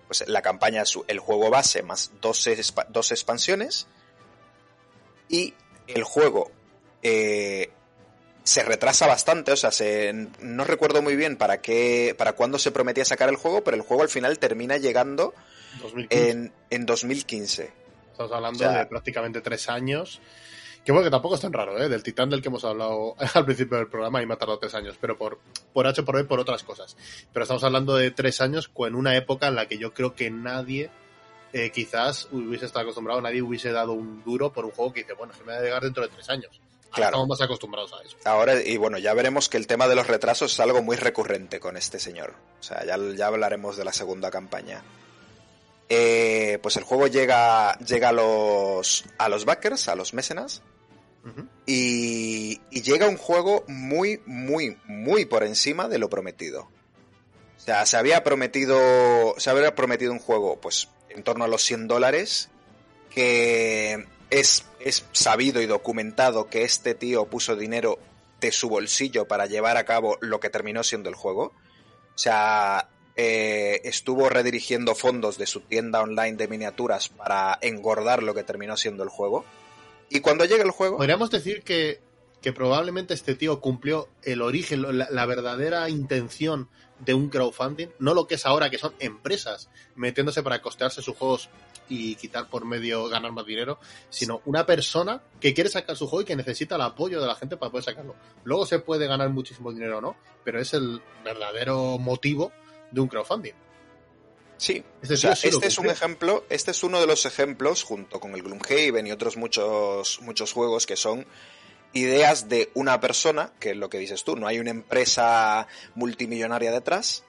Pues 0.07 0.27
la 0.27 0.41
campaña, 0.41 0.85
el 1.07 1.19
juego 1.19 1.51
base 1.51 1.83
más 1.83 2.13
dos, 2.23 2.49
dos 2.89 3.11
expansiones 3.11 3.87
y 5.29 5.53
el 5.87 6.03
juego 6.03 6.51
eh, 7.03 7.71
se 8.43 8.63
retrasa 8.63 9.07
bastante, 9.07 9.53
o 9.53 9.57
sea, 9.57 9.71
se, 9.71 10.15
no 10.41 10.65
recuerdo 10.65 11.03
muy 11.03 11.15
bien 11.15 11.37
para 11.37 11.61
qué, 11.61 12.15
para 12.17 12.33
cuándo 12.33 12.59
se 12.59 12.71
prometía 12.71 13.05
sacar 13.05 13.29
el 13.29 13.37
juego, 13.37 13.63
pero 13.63 13.77
el 13.77 13.83
juego 13.83 14.03
al 14.03 14.09
final 14.09 14.39
termina 14.39 14.79
llegando 14.79 15.35
2015. 15.83 16.31
en, 16.31 16.53
en 16.71 16.87
2015. 16.87 17.88
Estamos 18.19 18.33
hablando 18.33 18.59
o 18.59 18.69
sea- 18.69 18.79
de 18.81 18.87
prácticamente 18.87 19.41
tres 19.41 19.69
años. 19.69 20.21
Que 20.85 20.91
bueno, 20.91 21.05
que 21.05 21.11
tampoco 21.11 21.35
es 21.37 21.41
tan 21.41 21.53
raro, 21.53 21.79
¿eh? 21.79 21.89
Del 21.89 22.03
Titán 22.03 22.31
del 22.31 22.43
que 22.43 22.49
hemos 22.49 22.65
hablado 22.65 23.15
al 23.35 23.45
principio 23.45 23.77
del 23.77 23.87
programa 23.89 24.21
y 24.23 24.27
me 24.27 24.35
ha 24.35 24.39
tardado 24.39 24.59
tres 24.59 24.75
años, 24.75 24.97
pero 25.01 25.17
por, 25.17 25.39
por 25.73 25.87
H 25.87 26.03
por 26.03 26.17
B, 26.17 26.25
por 26.25 26.41
otras 26.41 26.65
cosas. 26.65 26.97
Pero 27.33 27.45
estamos 27.45 27.63
hablando 27.63 27.95
de 27.95 28.11
tres 28.11 28.41
años 28.41 28.71
en 28.77 28.95
una 28.97 29.17
época 29.17 29.47
en 29.47 29.55
la 29.55 29.69
que 29.69 29.79
yo 29.79 29.95
creo 29.95 30.15
que 30.17 30.31
nadie 30.31 30.91
eh, 31.53 31.71
quizás 31.71 32.29
hubiese 32.33 32.67
estado 32.67 32.85
acostumbrado, 32.85 33.21
nadie 33.21 33.43
hubiese 33.43 33.71
dado 33.71 33.93
un 33.93 34.25
duro 34.25 34.53
por 34.53 34.65
un 34.65 34.73
juego 34.73 34.93
que 34.93 35.03
dice, 35.03 35.13
bueno, 35.13 35.33
que 35.37 35.45
me 35.45 35.53
va 35.53 35.59
a 35.59 35.63
llegar 35.63 35.83
dentro 35.83 36.03
de 36.03 36.09
tres 36.09 36.29
años. 36.29 36.61
Claro. 36.91 37.11
Estamos 37.11 37.29
más 37.29 37.41
acostumbrados 37.43 37.93
a 37.93 38.03
eso. 38.03 38.17
Ahora, 38.25 38.61
y 38.61 38.77
bueno, 38.79 38.99
ya 38.99 39.15
veremos 39.15 39.49
que 39.49 39.59
el 39.59 39.67
tema 39.67 39.87
de 39.87 39.95
los 39.95 40.07
retrasos 40.07 40.53
es 40.53 40.61
algo 40.61 40.83
muy 40.83 40.97
recurrente 40.97 41.61
con 41.61 41.77
este 41.77 42.01
señor. 42.01 42.35
O 42.59 42.63
sea, 42.63 42.85
ya, 42.85 42.97
ya 43.15 43.27
hablaremos 43.27 43.77
de 43.77 43.85
la 43.85 43.93
segunda 43.93 44.31
campaña. 44.31 44.83
Eh, 45.89 46.59
pues 46.63 46.77
el 46.77 46.85
juego 46.85 47.07
llega, 47.07 47.79
llega 47.79 48.11
a 48.11 48.13
los, 48.13 49.05
a 49.17 49.29
los 49.29 49.45
backers, 49.45 49.89
a 49.89 49.95
los 49.95 50.13
mécenas, 50.13 50.63
Ujú. 51.25 51.47
y, 51.67 52.61
y 52.71 52.83
llega 52.83 53.09
un 53.09 53.17
juego 53.17 53.65
muy, 53.69 54.21
muy, 54.27 54.77
muy 54.85 55.25
por 55.25 55.45
encima 55.45 55.89
de 55.89 55.99
lo 55.99 56.11
prometido. 56.11 56.69
O 57.57 57.61
sea, 57.61 57.87
se 57.87 57.97
había 57.97 58.23
prometido, 58.23 59.35
se 59.39 59.51
había 59.51 59.75
prometido 59.75 60.13
un 60.13 60.19
juego, 60.19 60.61
pues, 60.61 60.89
en 61.09 61.23
torno 61.23 61.45
a 61.45 61.49
los 61.49 61.63
100 61.65 61.89
dólares, 61.89 62.51
que 63.11 64.07
es, 64.31 64.65
es 64.81 65.05
sabido 65.13 65.61
y 65.63 65.67
documentado 65.67 66.49
que 66.49 66.63
este 66.65 66.95
tío 66.95 67.27
puso 67.27 67.57
dinero 67.57 67.99
de 68.41 68.53
su 68.53 68.69
bolsillo 68.69 69.27
para 69.27 69.47
llevar 69.47 69.77
a 69.77 69.85
cabo 69.85 70.19
lo 70.21 70.39
que 70.39 70.51
terminó 70.51 70.85
siendo 70.85 71.09
el 71.09 71.15
juego. 71.15 71.53
O 72.15 72.19
sea, 72.19 72.89
eh, 73.21 73.81
estuvo 73.83 74.29
redirigiendo 74.29 74.95
fondos 74.95 75.39
de 75.39 75.47
su 75.47 75.63
tienda 75.63 76.01
online 76.01 76.37
de 76.37 76.47
miniaturas 76.47 77.09
para 77.09 77.59
engordar 77.63 78.23
lo 78.23 78.33
que 78.33 78.45
terminó 78.45 78.77
siendo 78.77 79.03
el 79.03 79.09
juego. 79.09 79.45
Y 80.09 80.21
cuando 80.21 80.45
llega 80.45 80.63
el 80.63 80.71
juego... 80.71 80.99
Podríamos 80.99 81.29
decir 81.29 81.65
que, 81.65 82.01
que 82.41 82.53
probablemente 82.53 83.15
este 83.15 83.35
tío 83.35 83.61
cumplió 83.61 84.09
el 84.23 84.41
origen, 84.41 84.97
la, 84.97 85.09
la 85.11 85.27
verdadera 85.27 85.91
intención 85.91 86.69
de 87.01 87.15
un 87.15 87.29
crowdfunding, 87.29 87.89
no 87.99 88.15
lo 88.15 88.29
que 88.29 88.37
es 88.37 88.47
ahora, 88.47 88.71
que 88.71 88.79
son 88.79 88.95
empresas 89.01 89.69
metiéndose 89.97 90.45
para 90.45 90.63
costearse 90.63 91.03
sus 91.03 91.17
juegos 91.17 91.51
y 91.89 92.15
quitar 92.15 92.49
por 92.49 92.65
medio 92.67 93.09
ganar 93.09 93.33
más 93.33 93.47
dinero, 93.47 93.81
sino 94.11 94.43
una 94.45 94.65
persona 94.65 95.23
que 95.41 95.55
quiere 95.55 95.71
sacar 95.71 95.97
su 95.97 96.07
juego 96.07 96.23
y 96.23 96.25
que 96.25 96.37
necesita 96.37 96.77
el 96.77 96.83
apoyo 96.83 97.21
de 97.21 97.27
la 97.27 97.35
gente 97.35 97.57
para 97.57 97.73
poder 97.73 97.85
sacarlo. 97.85 98.15
Luego 98.45 98.65
se 98.65 98.79
puede 98.79 99.09
ganar 99.09 99.29
muchísimo 99.31 99.73
dinero 99.73 99.99
o 99.99 100.01
no, 100.01 100.17
pero 100.45 100.61
es 100.61 100.73
el 100.73 101.03
verdadero 101.25 101.99
motivo 101.99 102.53
de 102.91 103.01
un 103.01 103.09
crowdfunding. 103.09 103.55
Sí, 104.57 104.83
Este 105.03 105.15
o 105.15 105.17
sea, 105.17 105.33
este 105.33 105.69
es 105.69 105.79
un 105.79 105.89
ejemplo, 105.89 106.45
este 106.51 106.73
es 106.73 106.83
uno 106.83 107.01
de 107.01 107.07
los 107.07 107.27
ejemplos, 107.27 107.85
junto 107.85 108.19
con 108.19 108.35
el 108.35 108.43
Gloomhaven 108.43 109.07
y 109.07 109.13
otros 109.13 109.37
muchos, 109.37 110.21
muchos 110.21 110.53
juegos 110.53 110.85
que 110.85 110.97
son 110.97 111.27
ideas 111.93 112.49
de 112.49 112.71
una 112.75 113.01
persona, 113.01 113.53
que 113.61 113.71
es 113.71 113.77
lo 113.77 113.89
que 113.89 113.99
dices 113.99 114.25
tú, 114.25 114.37
no 114.37 114.49
hay 114.49 114.59
una 114.59 114.71
empresa 114.71 115.69
multimillonaria 115.95 116.73
detrás, 116.73 117.25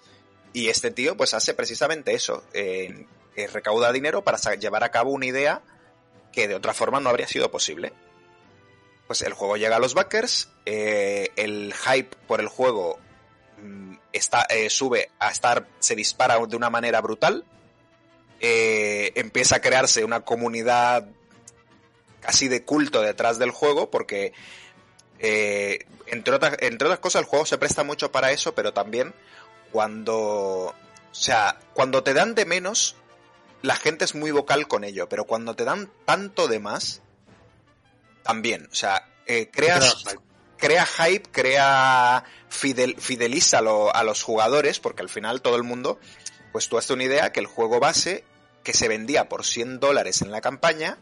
y 0.54 0.70
este 0.70 0.90
tío 0.90 1.16
pues 1.16 1.36
hace 1.36 1.54
precisamente 1.54 2.16
eso, 2.16 2.44
eh, 2.54 3.06
recauda 3.54 3.92
dinero 3.92 4.24
para 4.24 4.38
llevar 4.56 4.84
a 4.84 4.90
cabo 4.90 5.12
una 5.12 5.28
idea 5.28 5.62
que 6.32 6.48
de 6.48 6.56
otra 6.56 6.74
forma 6.74 7.00
no 7.00 7.10
habría 7.10 7.28
sido 7.28 7.52
posible. 7.52 7.94
Pues 9.08 9.22
el 9.22 9.34
juego 9.34 9.58
llega 9.58 9.78
a 9.78 9.80
los 9.80 9.94
backers, 9.94 10.50
eh, 10.66 11.30
el 11.36 11.74
hype 11.74 12.16
por 12.28 12.42
el 12.42 12.48
juego 12.48 13.00
está, 14.14 14.44
eh, 14.50 14.70
sube 14.70 15.10
a 15.20 15.30
estar, 15.30 15.68
se 15.80 15.96
dispara 15.96 16.38
de 16.46 16.56
una 16.56 16.70
manera 16.70 17.02
brutal, 17.02 17.46
eh, 18.40 19.12
empieza 19.16 19.58
a 19.58 19.62
crearse 19.62 20.04
una 20.04 20.22
comunidad 20.22 21.08
casi 22.22 22.48
de 22.48 22.64
culto 22.64 23.02
detrás 23.02 23.40
del 23.40 23.52
juego, 23.52 23.90
porque 23.90 24.34
eh, 25.20 25.86
entre, 26.08 26.36
otras, 26.36 26.58
entre 26.60 26.88
otras 26.88 27.00
cosas 27.00 27.22
el 27.22 27.28
juego 27.28 27.46
se 27.46 27.58
presta 27.58 27.84
mucho 27.84 28.12
para 28.12 28.32
eso, 28.32 28.56
pero 28.56 28.74
también 28.74 29.14
cuando, 29.72 30.18
o 30.18 30.76
sea, 31.12 31.60
cuando 31.74 32.04
te 32.04 32.14
dan 32.14 32.36
de 32.36 32.46
menos, 32.46 32.96
la 33.62 33.76
gente 33.76 34.06
es 34.06 34.16
muy 34.16 34.32
vocal 34.32 34.68
con 34.68 34.84
ello, 34.84 35.10
pero 35.10 35.26
cuando 35.26 35.56
te 35.56 35.66
dan 35.66 35.92
tanto 36.06 36.48
de 36.48 36.60
más, 36.60 37.02
también, 38.24 38.68
o 38.72 38.76
sea, 38.76 39.08
creas, 39.52 40.04
Crea 40.60 40.86
hype. 40.86 41.30
crea 41.32 42.24
fideliza 42.50 43.60
a, 43.60 43.62
lo- 43.62 43.96
a 43.96 44.04
los 44.04 44.24
jugadores, 44.24 44.80
porque 44.80 45.02
al 45.02 45.10
final 45.10 45.42
todo 45.42 45.56
el 45.56 45.64
mundo, 45.64 46.00
pues 46.52 46.68
tú 46.70 46.78
haces 46.78 46.92
una 46.92 47.04
idea 47.06 47.32
que 47.32 47.40
el 47.40 47.46
juego 47.48 47.80
base, 47.80 48.24
que 48.64 48.74
se 48.74 48.88
vendía 48.88 49.30
por 49.30 49.46
100 49.46 49.80
dólares 49.80 50.22
en 50.22 50.32
la 50.32 50.42
campaña, 50.42 50.98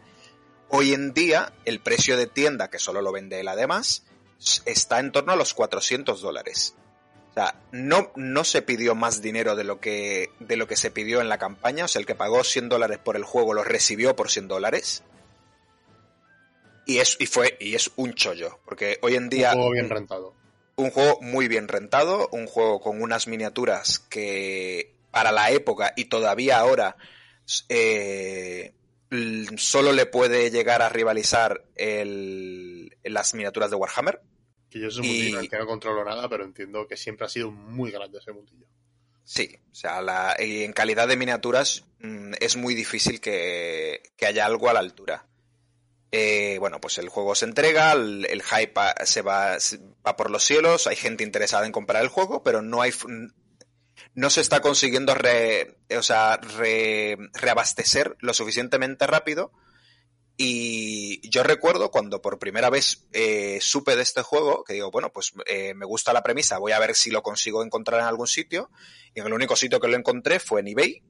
hoy 0.70 0.94
en 0.94 1.14
día 1.14 1.54
el 1.66 1.80
precio 1.80 2.18
de 2.18 2.28
tienda, 2.28 2.70
que 2.70 2.80
solo 2.80 3.02
lo 3.02 3.12
vende 3.12 3.40
él 3.40 3.48
además, 3.48 4.04
está 4.66 5.00
en 5.00 5.12
torno 5.12 5.32
a 5.34 5.36
los 5.36 5.54
400 5.54 6.22
dólares. 6.22 6.76
O 7.32 7.34
sea, 7.34 7.56
no, 7.72 8.12
no 8.16 8.44
se 8.44 8.62
pidió 8.64 8.96
más 8.96 9.22
dinero 9.22 9.56
de 9.56 9.64
lo, 9.64 9.80
que, 9.80 10.32
de 10.40 10.58
lo 10.58 10.68
que 10.68 10.76
se 10.76 10.92
pidió 10.92 11.22
en 11.22 11.30
la 11.30 11.38
campaña, 11.38 11.86
o 11.86 11.88
sea, 11.88 12.00
el 12.00 12.06
que 12.06 12.16
pagó 12.16 12.44
100 12.44 12.68
dólares 12.70 12.98
por 12.98 13.16
el 13.16 13.24
juego 13.24 13.54
lo 13.54 13.64
recibió 13.64 14.16
por 14.16 14.30
100 14.32 14.48
dólares. 14.48 15.04
Y 16.88 16.98
es, 17.00 17.18
y 17.20 17.26
fue, 17.28 17.56
y 17.60 17.76
es 17.76 17.92
un 17.98 18.14
chollo, 18.14 18.60
porque 18.66 18.98
hoy 19.02 19.16
en 19.16 19.28
día 19.30 19.50
Un 19.52 19.56
juego 19.58 19.72
bien 19.74 19.90
rentado. 19.90 20.34
un 20.78 20.90
juego 20.90 21.20
muy 21.22 21.48
bien 21.48 21.68
rentado, 21.68 22.30
un 22.32 22.48
juego 22.48 22.80
con 22.80 23.02
unas 23.02 23.28
miniaturas 23.28 24.00
que 24.00 24.94
para 25.12 25.32
la 25.32 25.52
época 25.52 25.94
y 25.98 26.06
todavía 26.06 26.58
ahora 26.60 26.96
eh, 27.70 28.74
solo 29.58 29.92
le 29.94 30.06
puede 30.06 30.50
llegar 30.52 30.82
a 30.82 30.90
rivalizar 30.90 31.64
el- 31.76 32.96
las 33.04 33.34
miniaturas 33.34 33.70
de 33.70 33.76
Warhammer. 33.76 34.22
Que 34.70 34.80
yo 34.82 34.88
es 34.88 34.98
un 34.98 35.06
Y- 35.06 35.08
mundillo 35.08 35.40
el 35.40 35.50
que 35.50 35.58
no 35.58 35.66
controlo 35.66 36.04
nada, 36.04 36.28
pero 36.30 36.44
entiendo 36.44 36.88
que 36.88 36.98
siempre 36.98 37.26
ha 37.26 37.30
sido 37.30 37.52
muy 37.52 37.92
grande 37.92 38.20
ese 38.20 38.32
mundillo. 38.32 38.66
Sí, 39.24 39.58
o 39.72 39.76
sea, 39.76 40.02
la- 40.02 40.36
y 40.40 40.64
en 40.64 40.74
calidad 40.74 41.08
de 41.08 41.18
miniaturas 41.18 41.84
mm, 42.00 42.34
es 42.40 42.56
muy 42.58 42.76
difícil 42.76 43.20
que, 43.20 44.02
que 44.16 44.26
haya 44.26 44.46
algo 44.46 44.70
a 44.70 44.74
la 44.74 44.80
altura. 44.80 45.26
Eh, 46.12 46.58
bueno, 46.60 46.80
pues 46.80 46.98
el 47.00 47.10
juego 47.10 47.36
se 47.36 47.46
entrega, 47.46 47.92
el, 47.92 48.26
el 48.30 48.42
hype 48.42 48.80
se 49.04 49.22
va, 49.22 49.60
se 49.60 49.80
va 50.06 50.16
por 50.16 50.32
los 50.32 50.44
cielos, 50.44 50.88
hay 50.88 50.96
gente 50.96 51.24
interesada 51.24 51.66
en 51.66 51.72
comprar 51.74 52.02
el 52.02 52.08
juego, 52.10 52.44
pero 52.44 52.62
no 52.62 52.82
hay 52.82 52.94
no 54.14 54.30
se 54.30 54.42
está 54.42 54.62
consiguiendo 54.62 55.14
re- 55.14 55.78
o 55.96 56.02
sea, 56.02 56.38
re- 56.38 57.18
reabastecer 57.34 58.16
lo 58.20 58.34
suficientemente 58.34 59.06
rápido. 59.06 59.52
Y 60.40 61.28
yo 61.30 61.42
recuerdo 61.44 61.90
cuando 61.90 62.22
por 62.22 62.38
primera 62.38 62.70
vez 62.70 63.08
eh, 63.12 63.58
supe 63.60 63.96
de 63.96 64.04
este 64.04 64.22
juego, 64.22 64.64
que 64.64 64.74
digo, 64.74 64.92
bueno, 64.92 65.12
pues 65.12 65.34
eh, 65.48 65.74
me 65.74 65.86
gusta 65.86 66.14
la 66.14 66.22
premisa, 66.22 66.60
voy 66.60 66.74
a 66.74 66.80
ver 66.80 66.96
si 66.96 67.10
lo 67.10 67.24
consigo 67.24 67.64
encontrar 67.64 68.00
en 68.02 68.06
algún 68.06 68.28
sitio. 68.28 68.70
Y 69.16 69.20
en 69.20 69.26
el 69.28 69.34
único 69.34 69.56
sitio 69.56 69.80
que 69.80 69.88
lo 69.88 69.98
encontré 69.98 70.40
fue 70.40 70.62
en 70.62 70.68
eBay, 70.68 71.02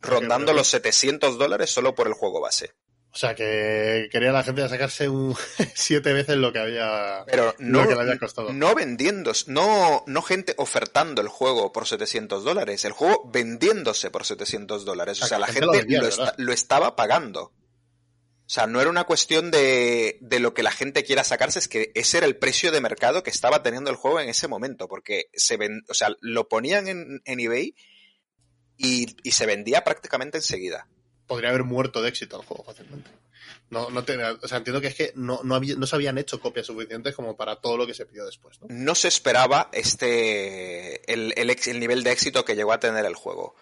rondando 0.00 0.52
los 0.54 0.68
700 0.68 1.36
dólares 1.38 1.70
solo 1.70 1.94
por 1.94 2.06
el 2.06 2.14
juego 2.14 2.40
base. 2.40 2.72
O 3.12 3.16
sea, 3.16 3.34
que 3.34 4.08
quería 4.12 4.30
la 4.30 4.44
gente 4.44 4.68
sacarse 4.68 5.08
un 5.08 5.34
siete 5.74 6.12
veces 6.12 6.36
lo 6.36 6.52
que 6.52 6.60
había 6.60 7.24
Pero 7.26 7.54
no, 7.58 7.82
lo 7.82 7.88
que 7.88 7.94
le 7.96 8.00
había 8.02 8.18
costado. 8.18 8.52
no 8.52 8.72
vendiendo, 8.74 9.32
no, 9.48 10.04
no 10.06 10.22
gente 10.22 10.54
ofertando 10.58 11.20
el 11.20 11.26
juego 11.28 11.72
por 11.72 11.88
700 11.88 12.44
dólares, 12.44 12.84
el 12.84 12.92
juego 12.92 13.28
vendiéndose 13.32 14.10
por 14.10 14.24
700 14.24 14.84
dólares. 14.84 15.20
O 15.22 15.26
sea, 15.26 15.40
la 15.40 15.46
gente 15.48 15.66
lo, 15.66 15.72
gente 15.72 15.86
lo 15.92 15.92
vendía, 15.96 16.08
esta- 16.08 16.22
¿verdad? 16.22 16.38
lo 16.38 16.52
estaba 16.52 16.94
pagando. 16.94 17.42
O 17.42 18.52
sea, 18.52 18.66
no 18.66 18.80
era 18.80 18.90
una 18.90 19.04
cuestión 19.04 19.50
de, 19.52 20.18
de 20.20 20.38
lo 20.40 20.54
que 20.54 20.62
la 20.64 20.72
gente 20.72 21.04
quiera 21.04 21.22
sacarse, 21.24 21.58
es 21.60 21.68
que 21.68 21.92
ese 21.94 22.18
era 22.18 22.26
el 22.26 22.36
precio 22.36 22.70
de 22.72 22.80
mercado 22.80 23.22
que 23.22 23.30
estaba 23.30 23.62
teniendo 23.62 23.90
el 23.90 23.96
juego 23.96 24.18
en 24.20 24.28
ese 24.28 24.48
momento, 24.48 24.88
porque 24.88 25.26
se 25.34 25.56
ven, 25.56 25.82
o 25.88 25.94
sea, 25.94 26.08
lo 26.20 26.48
ponían 26.48 26.88
en, 26.88 27.22
en 27.24 27.40
eBay 27.40 27.74
y, 28.76 29.16
y 29.22 29.30
se 29.32 29.46
vendía 29.46 29.84
prácticamente 29.84 30.38
enseguida. 30.38 30.88
Podría 31.30 31.50
haber 31.50 31.62
muerto 31.64 32.02
de 32.02 32.08
éxito 32.08 32.40
el 32.40 32.46
juego 32.46 32.64
fácilmente. 32.64 33.08
No, 33.70 33.88
no 33.88 34.02
te- 34.04 34.16
o 34.20 34.48
sea, 34.48 34.58
entiendo 34.58 34.80
que 34.80 34.88
es 34.88 34.94
que 34.96 35.12
no, 35.14 35.40
no, 35.44 35.54
había- 35.54 35.76
no 35.76 35.86
se 35.86 35.94
habían 35.94 36.18
hecho 36.18 36.40
copias 36.40 36.66
suficientes 36.66 37.14
como 37.14 37.36
para 37.36 37.56
todo 37.60 37.76
lo 37.76 37.86
que 37.86 37.94
se 37.94 38.04
pidió 38.04 38.26
después, 38.26 38.60
¿no? 38.60 38.66
No 38.68 38.94
se 38.96 39.06
esperaba 39.08 39.68
este 39.72 41.12
el, 41.12 41.32
el 41.36 41.50
ex- 41.50 41.68
el 41.68 41.78
nivel 41.78 42.02
de 42.02 42.10
éxito 42.12 42.44
que 42.44 42.56
llegó 42.56 42.72
a 42.72 42.80
tener 42.80 43.04
el 43.06 43.14
juego. 43.14 43.54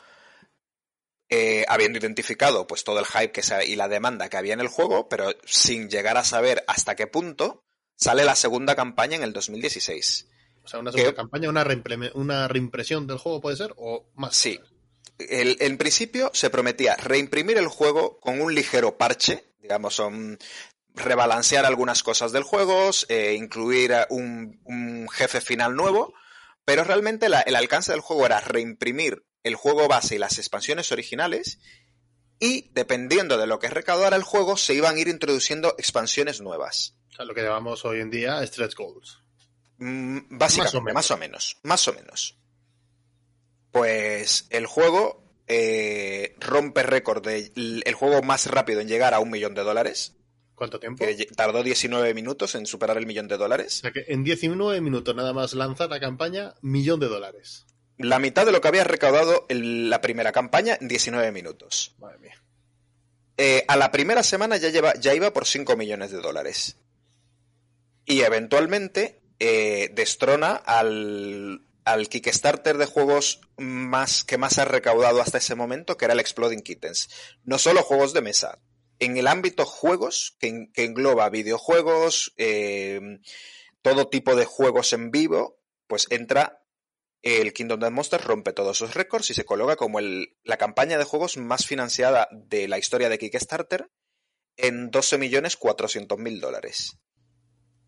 Eh, 1.31 1.67
habiendo 1.69 1.99
identificado 1.99 2.67
pues 2.67 2.85
todo 2.85 2.99
el 3.01 3.05
hype 3.05 3.33
que 3.33 3.43
se- 3.43 3.67
y 3.69 3.77
la 3.77 3.87
demanda 3.89 4.31
que 4.31 4.39
había 4.39 4.55
en 4.55 4.61
el 4.61 4.69
juego, 4.69 5.11
pero 5.11 5.31
sin 5.45 5.91
llegar 5.91 6.17
a 6.17 6.25
saber 6.25 6.65
hasta 6.69 6.97
qué 6.97 7.07
punto 7.07 7.65
sale 7.97 8.25
la 8.25 8.35
segunda 8.35 8.75
campaña 8.75 9.17
en 9.17 9.23
el 9.25 9.35
2016. 9.35 10.27
O 10.65 10.69
sea, 10.69 10.81
una 10.81 10.91
segunda 10.91 11.15
campaña, 11.15 11.51
una, 11.51 11.65
reimpreme- 11.65 12.13
una 12.15 12.49
reimpresión 12.49 13.07
del 13.07 13.19
juego 13.19 13.43
puede 13.43 13.57
ser, 13.57 13.75
o 13.77 14.09
más. 14.15 14.35
Sí. 14.37 14.59
El- 15.19 15.57
en 15.61 15.79
principio 15.79 16.31
se 16.35 16.51
prometía 16.51 16.97
reimprimir 16.97 17.59
el 17.59 17.69
juego 17.69 18.19
con 18.21 18.41
un 18.41 18.55
ligero 18.55 18.97
parche, 18.97 19.45
digamos, 19.61 19.95
son 19.95 20.39
rebalancear 20.95 21.65
algunas 21.65 22.03
cosas 22.03 22.33
del 22.33 22.43
juego, 22.43 22.91
eh, 23.09 23.35
incluir 23.39 23.95
un, 24.11 24.61
un 24.65 25.09
jefe 25.11 25.41
final 25.41 25.75
nuevo, 25.77 26.13
pero 26.65 26.85
realmente 26.85 27.29
la- 27.29 27.41
el 27.43 27.57
alcance 27.57 27.93
del 27.93 28.01
juego 28.01 28.27
era 28.27 28.41
reimprimir 28.41 29.25
el 29.45 29.55
juego 29.55 29.87
base 29.89 30.17
y 30.17 30.19
las 30.19 30.39
expansiones 30.39 30.91
originales 30.93 31.59
y 32.41 32.71
dependiendo 32.73 33.39
de 33.39 33.47
lo 33.47 33.59
que 33.59 33.69
recaudara 33.71 34.17
el 34.17 34.23
juego 34.23 34.57
se 34.57 34.75
iban 34.75 34.97
a 34.97 34.99
ir 35.01 35.09
introduciendo 35.09 35.75
expansiones 35.79 36.41
nuevas. 36.41 36.95
O 37.13 37.15
sea, 37.17 37.25
lo 37.25 37.35
que 37.35 37.43
llamamos 37.43 37.85
hoy 37.85 38.01
en 38.01 38.11
día 38.11 38.45
stretch 38.47 38.75
goals. 38.77 39.19
Mm, 39.79 40.37
Básicamente, 40.39 40.93
Más 40.93 41.11
o 41.11 41.17
menos. 41.17 41.57
Más 41.63 41.89
o 41.89 41.93
menos. 41.93 42.39
Pues 43.73 44.47
el 44.51 44.67
juego 44.67 45.23
eh, 45.47 46.35
rompe 46.41 46.83
récord 46.83 47.25
de 47.25 47.53
el 47.55 47.95
juego 47.95 48.23
más 48.23 48.47
rápido 48.47 48.81
en 48.81 48.89
llegar 48.89 49.15
a 49.15 49.21
un 49.21 49.31
millón 49.31 49.55
de 49.55 49.63
dólares. 49.63 50.15
¿Cuánto 50.55 50.81
tiempo? 50.81 51.05
Que 51.05 51.15
tardó 51.37 51.63
19 51.63 52.15
minutos 52.15 52.55
en 52.57 52.67
superar 52.67 52.99
el 52.99 53.07
millón 53.07 53.29
de 53.29 53.37
O 53.37 53.39
dólares. 53.39 53.75
sea 53.75 53.93
que 53.93 54.05
en 54.09 54.25
19 54.25 54.81
minutos 54.81 55.15
nada 55.15 55.33
más 55.33 55.55
lanzar 55.55 55.89
la 55.89 56.01
campaña, 56.01 56.55
millón 56.63 56.99
de 56.99 57.07
dólares. 57.07 57.65
La 57.97 58.19
mitad 58.19 58.45
de 58.47 58.53
lo 58.53 58.61
que 58.61 58.69
había 58.69 58.85
recaudado 58.85 59.47
el- 59.49 59.89
la 59.91 60.01
primera 60.01 60.33
campaña 60.33 60.77
en 60.81 60.89
19 60.89 61.31
minutos. 61.31 61.95
Madre 61.99 62.19
mía. 62.19 62.43
Eh, 63.37 63.65
a 63.69 63.77
la 63.77 63.93
primera 63.93 64.25
semana 64.25 64.57
ya, 64.57 64.69
lleva, 64.71 64.95
ya 64.95 65.15
iba 65.15 65.33
por 65.33 65.47
5 65.47 65.77
millones 65.77 66.11
de 66.11 66.21
dólares. 66.21 66.77
Y 68.05 68.23
eventualmente 68.23 69.21
eh, 69.39 69.91
destrona 69.95 70.57
al, 70.57 71.63
al 71.93 72.09
Kickstarter 72.09 72.77
de 72.79 72.87
juegos 72.87 73.41
más, 73.57 74.25
que 74.25 74.39
más 74.39 74.59
ha 74.59 74.65
recaudado 74.65 75.21
hasta 75.21 75.39
ese 75.39 75.55
momento, 75.55 75.97
que 75.97 76.05
era 76.07 76.15
el 76.15 76.21
Exploding 76.21 76.61
Kittens. 76.63 77.09
No 77.45 77.59
solo 77.59 77.83
juegos 77.83 78.13
de 78.13 78.23
mesa, 78.23 78.61
en 78.99 79.17
el 79.17 79.27
ámbito 79.27 79.65
juegos, 79.65 80.37
que, 80.41 80.49
en- 80.49 80.73
que 80.73 80.85
engloba 80.85 81.29
videojuegos, 81.31 82.33
eh, 82.37 83.01
todo 83.83 84.09
tipo 84.09 84.35
de 84.37 84.45
juegos 84.45 84.93
en 84.93 85.11
vivo, 85.11 85.61
pues 85.87 86.07
entra 86.11 86.63
el 87.23 87.53
Kingdom 87.53 87.81
Death 87.81 87.93
Monsters, 87.93 88.25
rompe 88.25 88.53
todos 88.53 88.77
sus 88.79 88.95
récords 88.95 89.31
y 89.31 89.35
se 89.35 89.45
coloca 89.45 89.77
como 89.77 89.99
el- 89.99 90.37
la 90.45 90.57
campaña 90.57 90.99
de 90.99 91.05
juegos 91.05 91.37
más 91.37 91.67
financiada 91.67 92.29
de 92.33 92.69
la 92.69 92.79
historia 92.79 93.09
de 93.09 93.19
Kickstarter 93.19 93.91
en 94.57 94.91
12.400.000 94.91 96.41
dólares. 96.41 96.99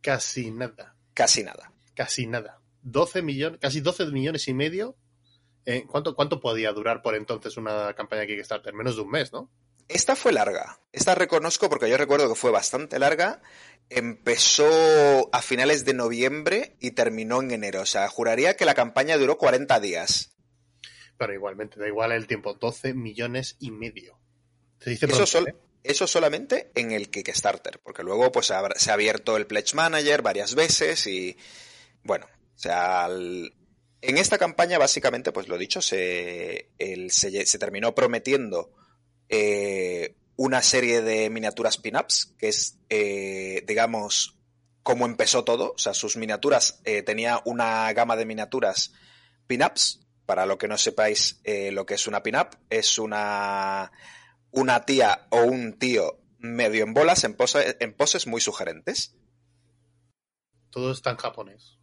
Casi 0.01 0.51
nada. 0.51 0.97
Casi 1.15 1.43
nada. 1.45 1.73
Casi 1.95 2.27
nada. 2.27 2.60
12 2.83 3.23
millones, 3.23 3.61
casi 3.61 3.81
12 3.81 4.07
millones 4.07 4.49
y 4.49 4.55
medio. 4.55 4.97
Eh, 5.67 5.85
¿cuánto, 5.87 6.15
¿Cuánto 6.15 6.41
podía 6.41 6.73
durar 6.73 7.03
por 7.03 7.15
entonces 7.15 7.57
una 7.57 7.95
campaña 7.95 8.27
Kickstarter? 8.27 8.75
Menos 8.75 8.97
de 8.97 9.03
un 9.03 9.11
mes, 9.11 9.33
¿no? 9.33 9.51
Esta 9.89 10.15
fue 10.15 10.33
larga. 10.33 10.81
Esta 10.93 11.15
reconozco 11.15 11.69
porque 11.69 11.91
yo 11.91 11.97
recuerdo 11.97 12.29
que 12.29 12.37
fue 12.37 12.53
bastante 12.53 12.99
larga. 12.99 13.43
Empezó 13.89 15.29
a 15.33 15.43
finales 15.43 15.85
de 15.85 15.95
noviembre 15.95 16.77
y 16.79 16.93
terminó 16.93 17.43
en 17.43 17.51
enero. 17.51 17.83
O 17.83 17.87
sea, 17.87 18.09
juraría 18.09 18.57
que 18.57 18.65
la 18.65 18.75
campaña 18.75 19.17
duró 19.17 19.37
40 19.37 19.81
días. 19.81 20.37
Pero 21.19 21.35
igualmente, 21.35 21.81
da 21.81 21.89
igual 21.89 22.13
el 22.13 22.29
tiempo. 22.29 22.55
12 22.55 22.95
millones 22.95 23.57
y 23.59 23.73
medio. 23.73 24.17
Se 24.79 24.91
dice 24.91 25.07
Eso, 25.07 25.41
¿eh? 25.41 25.57
eso 25.83 26.07
solamente 26.07 26.71
en 26.75 26.93
el 26.93 27.11
Kickstarter, 27.11 27.81
porque 27.81 28.05
luego 28.05 28.31
pues 28.31 28.47
se 28.47 28.55
ha 28.91 28.95
abierto 28.95 29.37
el 29.37 29.47
Pledge 29.47 29.75
Manager 29.75 30.23
varias 30.23 30.55
veces 30.55 31.07
y 31.07 31.37
bueno, 32.05 32.27
sea, 32.63 33.05
al- 33.05 33.55
en 34.03 34.17
esta 34.19 34.39
campaña 34.39 34.79
básicamente 34.79 35.33
pues 35.33 35.49
lo 35.49 35.59
dicho, 35.59 35.81
el- 36.79 37.11
se 37.11 37.59
terminó 37.59 37.95
prometiendo 37.95 38.73
eh, 39.29 40.17
una 40.37 40.63
serie 40.63 41.03
de 41.03 41.31
miniaturas 41.31 41.77
pin-ups, 41.77 42.35
que 42.39 42.49
es, 42.49 42.79
eh, 42.89 43.63
digamos, 43.67 44.39
cómo 44.83 45.05
empezó 45.07 45.45
todo, 45.45 45.73
o 45.75 45.79
sea, 45.79 45.95
sus 45.95 46.17
miniaturas, 46.17 46.81
eh, 46.85 47.03
tenía 47.03 47.41
una 47.45 47.93
gama 47.93 48.17
de 48.17 48.25
miniaturas 48.27 48.93
pin-ups, 49.47 50.01
para 50.27 50.47
lo 50.47 50.59
que 50.59 50.69
no 50.69 50.79
sepáis 50.79 51.41
eh, 51.45 51.71
lo 51.73 51.85
que 51.87 51.95
es 51.95 52.07
una 52.07 52.23
pin-up, 52.23 52.57
es 52.71 52.99
una 52.99 53.93
una 54.53 54.85
tía 54.85 55.27
o 55.31 55.43
un 55.43 55.79
tío 55.79 56.21
medio 56.39 56.83
en 56.85 56.95
bolas 56.95 57.23
en, 57.25 57.37
pose- 57.37 57.77
en 57.79 57.93
poses 57.95 58.27
muy 58.27 58.41
sugerentes. 58.41 59.15
Todo 60.71 60.93
está 60.93 61.11
en 61.11 61.17
japonés. 61.19 61.79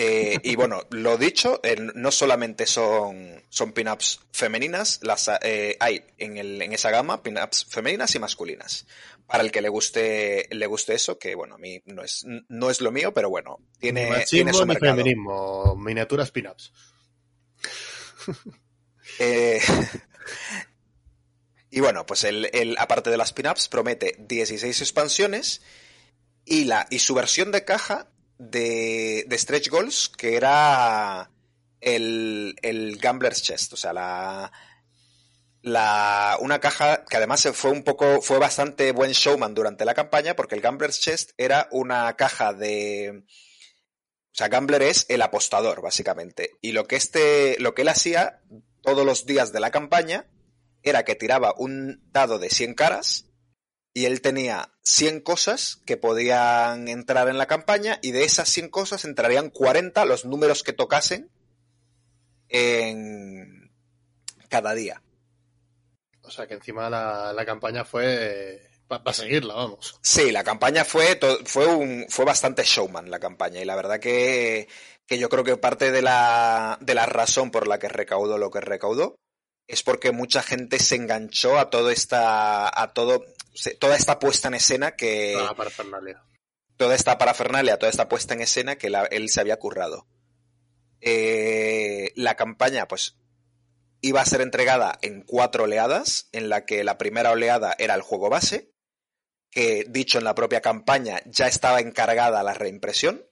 Eh, 0.00 0.38
y 0.44 0.54
bueno, 0.54 0.82
lo 0.90 1.16
dicho, 1.16 1.58
eh, 1.64 1.74
no 1.94 2.12
solamente 2.12 2.66
son, 2.66 3.42
son 3.48 3.72
pin-ups 3.72 4.20
femeninas, 4.32 5.00
las 5.02 5.28
eh, 5.42 5.76
hay 5.80 6.04
en, 6.18 6.36
el, 6.36 6.62
en 6.62 6.72
esa 6.72 6.90
gama 6.90 7.20
pin-ups 7.22 7.64
femeninas 7.68 8.14
y 8.14 8.20
masculinas. 8.20 8.86
Para 9.26 9.42
el 9.42 9.50
que 9.50 9.60
le 9.60 9.68
guste, 9.68 10.46
le 10.52 10.66
guste 10.66 10.94
eso, 10.94 11.18
que 11.18 11.34
bueno, 11.34 11.56
a 11.56 11.58
mí 11.58 11.82
no 11.86 12.02
es, 12.04 12.24
no 12.48 12.70
es 12.70 12.80
lo 12.80 12.92
mío, 12.92 13.12
pero 13.12 13.28
bueno, 13.28 13.58
tiene, 13.80 14.02
tiene 14.02 14.18
machismo 14.18 14.52
su 14.54 14.66
mercado. 14.66 14.96
feminismo. 14.96 15.74
Miniaturas 15.76 16.30
pin-ups. 16.30 16.72
Y 21.70 21.80
bueno, 21.80 22.06
pues 22.06 22.24
el, 22.24 22.48
el- 22.54 22.76
aparte 22.78 23.10
de 23.10 23.16
las 23.18 23.32
pin-ups, 23.32 23.68
promete 23.68 24.16
16 24.18 24.80
expansiones 24.80 25.60
y, 26.44 26.64
la, 26.64 26.86
y 26.90 26.98
su 27.00 27.14
versión 27.14 27.52
de 27.52 27.64
caja 27.64 28.08
de, 28.38 29.24
de 29.26 29.38
Stretch 29.38 29.68
Goals, 29.68 30.08
que 30.08 30.36
era 30.36 31.30
el, 31.80 32.56
el 32.62 32.96
Gambler's 32.98 33.42
Chest, 33.42 33.72
o 33.72 33.76
sea, 33.76 33.92
la, 33.92 34.52
la, 35.62 36.38
una 36.40 36.60
caja 36.60 37.04
que 37.04 37.16
además 37.16 37.48
fue 37.52 37.70
un 37.70 37.82
poco, 37.82 38.22
fue 38.22 38.38
bastante 38.38 38.92
buen 38.92 39.12
showman 39.12 39.54
durante 39.54 39.84
la 39.84 39.94
campaña, 39.94 40.34
porque 40.36 40.54
el 40.54 40.60
Gambler's 40.60 41.00
Chest 41.00 41.32
era 41.36 41.68
una 41.72 42.14
caja 42.16 42.52
de, 42.52 43.24
o 44.32 44.34
sea, 44.38 44.48
Gambler 44.48 44.82
es 44.82 45.04
el 45.08 45.22
apostador, 45.22 45.82
básicamente. 45.82 46.52
Y 46.60 46.70
lo 46.70 46.86
que 46.86 46.94
este, 46.94 47.56
lo 47.58 47.74
que 47.74 47.82
él 47.82 47.88
hacía 47.88 48.40
todos 48.82 49.04
los 49.04 49.26
días 49.26 49.52
de 49.52 49.58
la 49.58 49.72
campaña 49.72 50.26
era 50.84 51.04
que 51.04 51.16
tiraba 51.16 51.54
un 51.56 52.08
dado 52.12 52.38
de 52.38 52.48
100 52.48 52.74
caras 52.74 53.27
y 53.94 54.04
él 54.04 54.20
tenía 54.20 54.72
100 54.82 55.20
cosas 55.20 55.80
que 55.86 55.96
podían 55.96 56.88
entrar 56.88 57.28
en 57.28 57.38
la 57.38 57.46
campaña 57.46 57.98
y 58.02 58.12
de 58.12 58.24
esas 58.24 58.48
100 58.48 58.68
cosas 58.68 59.04
entrarían 59.04 59.50
40 59.50 60.04
los 60.04 60.24
números 60.24 60.62
que 60.62 60.72
tocasen 60.72 61.30
en 62.48 63.70
cada 64.48 64.74
día. 64.74 65.02
O 66.22 66.30
sea 66.30 66.46
que 66.46 66.54
encima 66.54 66.90
la, 66.90 67.32
la 67.32 67.44
campaña 67.46 67.84
fue 67.84 68.68
para 68.88 69.12
seguirla, 69.12 69.54
vamos. 69.54 69.98
Sí, 70.02 70.32
la 70.32 70.44
campaña 70.44 70.84
fue, 70.84 71.18
fue, 71.44 71.66
un, 71.66 72.06
fue 72.08 72.24
bastante 72.24 72.64
showman 72.64 73.10
la 73.10 73.18
campaña 73.18 73.60
y 73.60 73.66
la 73.66 73.76
verdad 73.76 74.00
que, 74.00 74.68
que 75.06 75.18
yo 75.18 75.28
creo 75.28 75.44
que 75.44 75.56
parte 75.58 75.90
de 75.90 76.02
la, 76.02 76.78
de 76.80 76.94
la 76.94 77.04
razón 77.06 77.50
por 77.50 77.68
la 77.68 77.78
que 77.78 77.88
recaudó 77.88 78.38
lo 78.38 78.50
que 78.50 78.60
recaudó 78.60 79.18
es 79.68 79.82
porque 79.84 80.10
mucha 80.12 80.42
gente 80.42 80.78
se 80.80 80.96
enganchó 80.96 81.58
a 81.58 81.70
todo 81.70 81.90
esta, 81.90 82.68
a 82.68 82.92
todo, 82.94 83.24
toda 83.78 83.96
esta 83.96 84.18
puesta 84.18 84.48
en 84.48 84.54
escena 84.54 84.96
que, 84.96 85.34
Toda 85.36 85.54
parafernalia. 85.54 86.22
toda 86.76 86.94
esta 86.94 87.18
parafernalia, 87.18 87.78
toda 87.78 87.90
esta 87.90 88.08
puesta 88.08 88.34
en 88.34 88.40
escena 88.40 88.76
que 88.76 88.90
la- 88.90 89.04
él 89.04 89.28
se 89.28 89.40
había 89.40 89.58
currado. 89.58 90.06
Eh, 91.00 92.12
la 92.16 92.34
campaña, 92.34 92.88
pues, 92.88 93.16
iba 94.00 94.20
a 94.20 94.26
ser 94.26 94.40
entregada 94.40 94.98
en 95.02 95.22
cuatro 95.22 95.64
oleadas, 95.64 96.28
en 96.32 96.48
la 96.48 96.64
que 96.64 96.82
la 96.84 96.98
primera 96.98 97.30
oleada 97.30 97.74
era 97.78 97.94
el 97.94 98.02
juego 98.02 98.30
base, 98.30 98.72
que 99.50 99.84
dicho 99.88 100.18
en 100.18 100.24
la 100.24 100.34
propia 100.34 100.60
campaña 100.60 101.20
ya 101.26 101.46
estaba 101.46 101.80
encargada 101.80 102.42
la 102.42 102.54
reimpresión. 102.54 103.24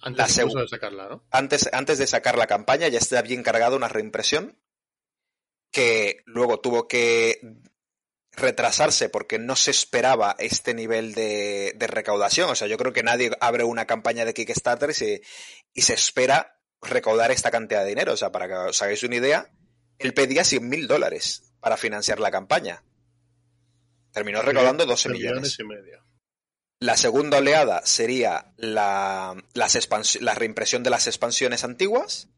Antes 0.00 0.36
La 0.36 0.44
de 0.62 0.68
sacarla, 0.68 1.08
¿no? 1.08 1.24
Antes, 1.30 1.68
antes 1.72 1.98
de 1.98 2.06
sacar 2.06 2.36
la 2.38 2.46
campaña 2.46 2.86
ya 2.88 2.98
estaba 2.98 3.22
bien 3.22 3.42
cargada 3.42 3.74
una 3.76 3.88
reimpresión 3.88 4.58
que 5.76 6.22
luego 6.24 6.58
tuvo 6.60 6.88
que 6.88 7.38
retrasarse 8.32 9.08
porque 9.10 9.38
no 9.38 9.56
se 9.56 9.70
esperaba 9.70 10.34
este 10.38 10.72
nivel 10.74 11.12
de, 11.14 11.74
de 11.76 11.86
recaudación. 11.86 12.48
O 12.50 12.54
sea, 12.54 12.66
yo 12.66 12.78
creo 12.78 12.92
que 12.94 13.02
nadie 13.02 13.30
abre 13.40 13.64
una 13.64 13.86
campaña 13.86 14.24
de 14.24 14.32
Kickstarter 14.34 14.90
y 14.90 14.94
se, 14.94 15.22
y 15.74 15.82
se 15.82 15.92
espera 15.94 16.58
recaudar 16.80 17.30
esta 17.30 17.50
cantidad 17.50 17.82
de 17.82 17.88
dinero. 17.90 18.12
O 18.12 18.16
sea, 18.16 18.32
para 18.32 18.46
que 18.48 18.54
os 18.54 18.80
hagáis 18.82 19.02
una 19.02 19.16
idea, 19.16 19.50
él 19.98 20.14
pedía 20.14 20.44
100 20.44 20.66
mil 20.68 20.86
dólares 20.86 21.52
para 21.60 21.76
financiar 21.76 22.20
la 22.20 22.30
campaña. 22.30 22.82
terminó 24.12 24.40
recaudando 24.42 24.86
12 24.86 25.08
millones. 25.10 25.58
y 25.58 25.64
medio. 25.64 26.02
La 26.78 26.96
segunda 26.96 27.38
oleada 27.38 27.82
sería 27.84 28.52
la, 28.56 29.34
las 29.54 29.76
expans- 29.76 30.20
la 30.20 30.34
reimpresión 30.34 30.82
de 30.82 30.90
las 30.90 31.06
expansiones 31.06 31.64
antiguas. 31.64 32.28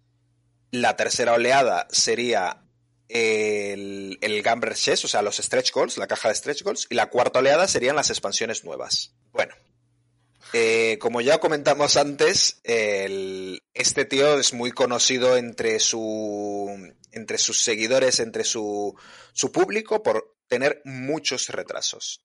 La 0.71 0.97
tercera 0.97 1.35
oleada 1.35 1.87
sería 1.91 2.65
el, 3.09 4.19
el 4.21 4.43
Gambler 4.43 4.75
Chest, 4.75 5.05
o 5.05 5.09
sea, 5.09 5.23
los 5.23 5.37
stretch 5.37 5.73
goals, 5.73 5.99
la 5.99 6.07
caja 6.07 6.29
de 6.29 6.35
stretch 6.35 6.63
goals. 6.63 6.87
Y 6.91 6.95
la 6.95 7.11
cuarta 7.11 7.39
oleada 7.39 7.67
serían 7.69 7.97
las 7.97 8.11
expansiones 8.11 8.65
nuevas. 8.65 9.15
Bueno, 9.33 9.55
eh, 10.53 10.99
como 11.01 11.21
ya 11.21 11.39
comentamos 11.39 11.97
antes, 11.97 12.61
el- 12.65 13.63
este 13.75 14.05
tío 14.05 14.39
es 14.39 14.53
muy 14.53 14.73
conocido 14.73 15.37
entre 15.37 15.79
su 15.81 16.95
entre 17.13 17.39
sus 17.39 17.63
seguidores, 17.63 18.21
entre 18.21 18.45
su, 18.45 18.95
su 19.33 19.51
público, 19.51 20.03
por 20.03 20.37
tener 20.47 20.83
muchos 20.85 21.49
retrasos. 21.49 22.23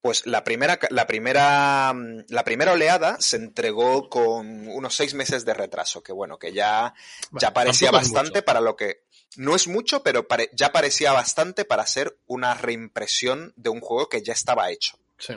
Pues 0.00 0.26
la 0.26 0.44
primera, 0.44 0.78
la 0.90 1.06
primera, 1.06 1.94
la 2.28 2.44
primera 2.44 2.72
oleada 2.72 3.16
se 3.20 3.36
entregó 3.36 4.08
con 4.08 4.68
unos 4.68 4.94
seis 4.94 5.14
meses 5.14 5.44
de 5.44 5.54
retraso, 5.54 6.02
que 6.02 6.12
bueno, 6.12 6.38
que 6.38 6.52
ya, 6.52 6.92
ya 7.32 7.52
parecía 7.52 7.90
bastante 7.90 8.42
para 8.42 8.60
lo 8.60 8.76
que, 8.76 9.04
no 9.36 9.54
es 9.54 9.68
mucho, 9.68 10.02
pero 10.02 10.26
pare- 10.26 10.50
ya 10.54 10.72
parecía 10.72 11.12
bastante 11.12 11.64
para 11.64 11.86
ser 11.86 12.18
una 12.26 12.54
reimpresión 12.54 13.52
de 13.56 13.70
un 13.70 13.80
juego 13.80 14.08
que 14.08 14.22
ya 14.22 14.32
estaba 14.32 14.70
hecho. 14.70 14.98
Sí. 15.18 15.34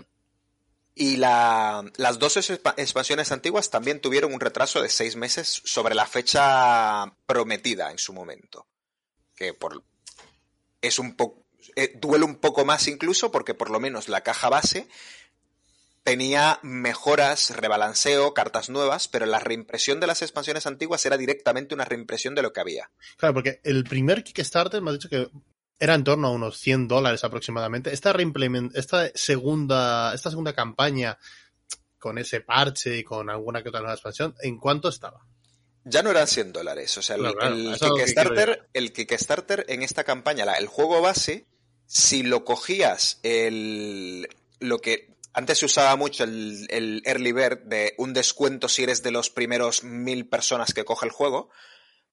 Y 0.93 1.17
la- 1.17 1.83
las 1.97 2.19
dos 2.19 2.37
expa- 2.37 2.73
expansiones 2.77 3.31
antiguas 3.31 3.69
también 3.69 4.01
tuvieron 4.01 4.33
un 4.33 4.39
retraso 4.39 4.81
de 4.81 4.89
seis 4.89 5.15
meses 5.15 5.61
sobre 5.65 5.95
la 5.95 6.05
fecha 6.05 7.13
prometida 7.25 7.91
en 7.91 7.97
su 7.97 8.13
momento. 8.13 8.67
Que 9.35 9.53
por 9.53 9.83
es 10.81 10.99
un 10.99 11.15
poco 11.15 11.45
duele 11.95 12.25
un 12.25 12.35
poco 12.35 12.65
más 12.65 12.87
incluso 12.87 13.31
porque 13.31 13.53
por 13.53 13.69
lo 13.69 13.79
menos 13.79 14.09
la 14.09 14.21
caja 14.21 14.49
base 14.49 14.87
tenía 16.03 16.59
mejoras, 16.63 17.55
rebalanceo, 17.55 18.33
cartas 18.33 18.69
nuevas, 18.69 19.07
pero 19.07 19.25
la 19.25 19.39
reimpresión 19.39 19.99
de 19.99 20.07
las 20.07 20.21
expansiones 20.21 20.65
antiguas 20.65 21.05
era 21.05 21.17
directamente 21.17 21.75
una 21.75 21.85
reimpresión 21.85 22.33
de 22.35 22.41
lo 22.41 22.53
que 22.53 22.61
había. 22.61 22.89
Claro, 23.17 23.33
porque 23.35 23.59
el 23.63 23.83
primer 23.83 24.23
Kickstarter 24.23 24.81
me 24.81 24.89
has 24.91 24.97
dicho 24.97 25.09
que 25.09 25.29
era 25.79 25.95
en 25.95 26.03
torno 26.03 26.27
a 26.27 26.31
unos 26.31 26.57
100 26.59 26.87
dólares 26.87 27.23
aproximadamente. 27.23 27.91
Esta 27.93 28.13
esta 28.73 29.09
segunda, 29.15 30.13
esta 30.13 30.29
segunda 30.29 30.53
campaña 30.53 31.17
con 31.97 32.17
ese 32.17 32.41
parche 32.41 32.97
y 32.97 33.03
con 33.03 33.29
alguna 33.29 33.61
que 33.61 33.69
otra 33.69 33.81
nueva 33.81 33.93
expansión, 33.93 34.35
¿en 34.41 34.57
cuánto 34.57 34.89
estaba? 34.89 35.25
Ya 35.83 36.03
no 36.03 36.11
eran 36.11 36.27
100 36.27 36.53
dólares. 36.53 36.95
O 36.97 37.01
sea, 37.01 37.15
el, 37.15 37.33
Claro, 37.33 37.55
que 37.95 38.03
Kickstarter, 38.03 38.69
el 38.73 38.93
Kickstarter 38.93 39.65
en 39.69 39.81
esta 39.81 40.03
campaña, 40.03 40.45
la- 40.45 40.55
el 40.55 40.67
juego 40.67 41.01
base, 41.01 41.47
si 41.85 42.23
lo 42.23 42.43
cogías 42.45 43.19
el 43.23 44.27
lo 44.59 44.79
que 44.79 45.10
antes 45.33 45.59
se 45.59 45.65
usaba 45.65 45.95
mucho 45.95 46.23
el, 46.23 46.65
el 46.69 47.01
early 47.05 47.31
bird 47.31 47.59
de 47.63 47.93
un 47.97 48.13
descuento 48.13 48.67
si 48.69 48.83
eres 48.83 49.01
de 49.03 49.11
los 49.11 49.29
primeros 49.29 49.83
mil 49.83 50.27
personas 50.27 50.73
que 50.73 50.83
coge 50.85 51.05
el 51.05 51.11
juego, 51.11 51.49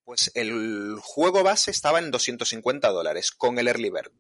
pues 0.05 0.31
el 0.35 0.97
juego 1.03 1.43
base 1.43 1.71
estaba 1.71 1.99
en 1.99 2.11
250 2.11 2.89
dólares 2.91 3.31
con 3.33 3.59
el 3.59 3.69
early 3.69 3.91
bird. 3.91 4.11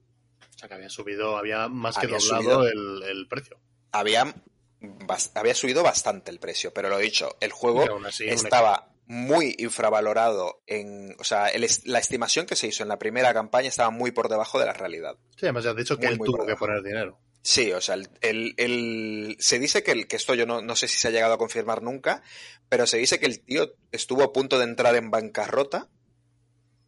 O 0.54 0.58
sea, 0.58 0.68
que 0.68 0.74
había 0.74 0.90
subido, 0.90 1.36
había 1.38 1.68
más 1.68 1.96
que 1.96 2.06
Había 2.06 2.18
doblado 2.18 2.42
subido. 2.64 2.68
el, 2.68 3.02
el 3.04 3.28
precio. 3.28 3.58
Había, 3.92 4.34
bas- 4.80 5.30
había 5.34 5.54
subido 5.54 5.82
bastante 5.82 6.30
el 6.30 6.40
precio, 6.40 6.72
pero 6.74 6.88
lo 6.88 6.98
dicho, 6.98 7.36
el 7.40 7.52
juego 7.52 7.84
así, 8.04 8.24
estaba 8.28 8.90
muy 9.06 9.54
infravalorado 9.58 10.60
en, 10.66 11.16
o 11.18 11.24
sea, 11.24 11.46
el 11.48 11.66
la 11.84 11.98
estimación 11.98 12.44
que 12.44 12.56
se 12.56 12.66
hizo 12.66 12.82
en 12.82 12.90
la 12.90 12.98
primera 12.98 13.32
campaña 13.32 13.68
estaba 13.68 13.90
muy 13.90 14.10
por 14.10 14.28
debajo 14.28 14.58
de 14.58 14.66
la 14.66 14.74
realidad. 14.74 15.16
Sí, 15.36 15.46
además 15.46 15.64
ya 15.64 15.70
has 15.70 15.76
dicho 15.76 15.96
que 15.96 16.04
muy, 16.06 16.12
él 16.12 16.18
muy 16.18 16.26
tuvo 16.26 16.44
que 16.44 16.56
poner 16.56 16.82
dinero. 16.82 17.18
Sí, 17.50 17.72
o 17.72 17.80
sea, 17.80 17.94
el, 17.94 18.10
el- 18.20 18.54
el- 18.58 19.36
se 19.38 19.58
dice 19.58 19.82
que, 19.82 19.92
el, 19.92 20.06
que 20.06 20.16
esto 20.16 20.34
yo 20.34 20.44
no, 20.44 20.60
no 20.60 20.76
sé 20.76 20.86
si 20.86 20.98
se 20.98 21.08
ha 21.08 21.10
llegado 21.10 21.32
a 21.32 21.38
confirmar 21.38 21.82
nunca, 21.82 22.22
pero 22.68 22.86
se 22.86 22.98
dice 22.98 23.18
que 23.18 23.24
el 23.24 23.40
tío 23.42 23.74
estuvo 23.90 24.22
a 24.22 24.34
punto 24.34 24.58
de 24.58 24.64
entrar 24.64 24.94
en 24.96 25.10
bancarrota 25.10 25.88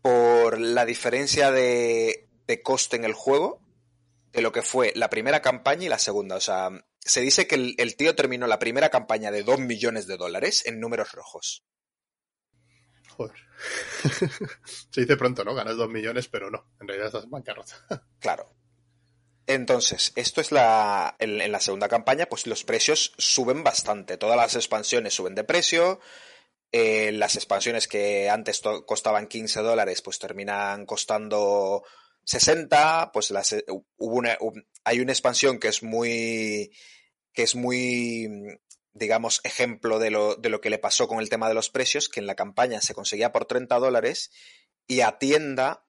por 0.02 0.60
la 0.60 0.84
diferencia 0.84 1.50
de, 1.50 2.28
de 2.46 2.60
coste 2.62 2.96
en 2.96 3.04
el 3.04 3.14
juego 3.14 3.62
de 4.32 4.42
lo 4.42 4.52
que 4.52 4.60
fue 4.60 4.92
la 4.96 5.08
primera 5.08 5.40
campaña 5.40 5.86
y 5.86 5.88
la 5.88 5.98
segunda. 5.98 6.36
O 6.36 6.40
sea, 6.40 6.68
se 6.98 7.22
dice 7.22 7.46
que 7.46 7.54
el, 7.54 7.74
el 7.78 7.96
tío 7.96 8.14
terminó 8.14 8.46
la 8.46 8.58
primera 8.58 8.90
campaña 8.90 9.30
de 9.30 9.42
2 9.44 9.60
millones 9.60 10.06
de 10.06 10.18
dólares 10.18 10.64
en 10.66 10.78
números 10.78 11.12
rojos. 11.12 11.64
Joder. 13.16 13.38
Se 14.90 15.00
dice 15.00 15.16
pronto, 15.16 15.42
¿no? 15.42 15.54
Ganas 15.54 15.78
dos 15.78 15.88
millones, 15.88 16.28
pero 16.28 16.50
no. 16.50 16.70
En 16.80 16.86
realidad 16.86 17.06
estás 17.08 17.24
en 17.24 17.30
bancarrota. 17.30 18.04
Claro. 18.18 18.54
Entonces, 19.50 20.12
esto 20.14 20.40
es 20.40 20.52
la. 20.52 21.16
En, 21.18 21.50
la 21.50 21.58
segunda 21.58 21.88
campaña, 21.88 22.26
pues 22.26 22.46
los 22.46 22.62
precios 22.62 23.12
suben 23.18 23.64
bastante. 23.64 24.16
Todas 24.16 24.36
las 24.36 24.54
expansiones 24.54 25.14
suben 25.14 25.34
de 25.34 25.42
precio. 25.42 25.98
Eh, 26.70 27.10
las 27.10 27.34
expansiones 27.34 27.88
que 27.88 28.30
antes 28.30 28.62
costaban 28.86 29.26
15 29.26 29.60
dólares, 29.62 30.02
pues 30.02 30.20
terminan 30.20 30.86
costando 30.86 31.82
60. 32.22 33.10
Pues 33.12 33.32
las, 33.32 33.52
eh, 33.54 33.64
hubo 33.66 34.14
una, 34.14 34.38
hay 34.84 35.00
una 35.00 35.10
expansión 35.10 35.58
que 35.58 35.66
es 35.66 35.82
muy. 35.82 36.70
que 37.32 37.42
es 37.42 37.56
muy. 37.56 38.28
digamos, 38.92 39.40
ejemplo 39.42 39.98
de 39.98 40.10
lo, 40.12 40.36
de 40.36 40.48
lo 40.48 40.60
que 40.60 40.70
le 40.70 40.78
pasó 40.78 41.08
con 41.08 41.18
el 41.18 41.28
tema 41.28 41.48
de 41.48 41.54
los 41.54 41.70
precios, 41.70 42.08
que 42.08 42.20
en 42.20 42.28
la 42.28 42.36
campaña 42.36 42.80
se 42.80 42.94
conseguía 42.94 43.32
por 43.32 43.46
30 43.46 43.80
dólares 43.80 44.30
y 44.86 45.00
a 45.00 45.18
tienda 45.18 45.84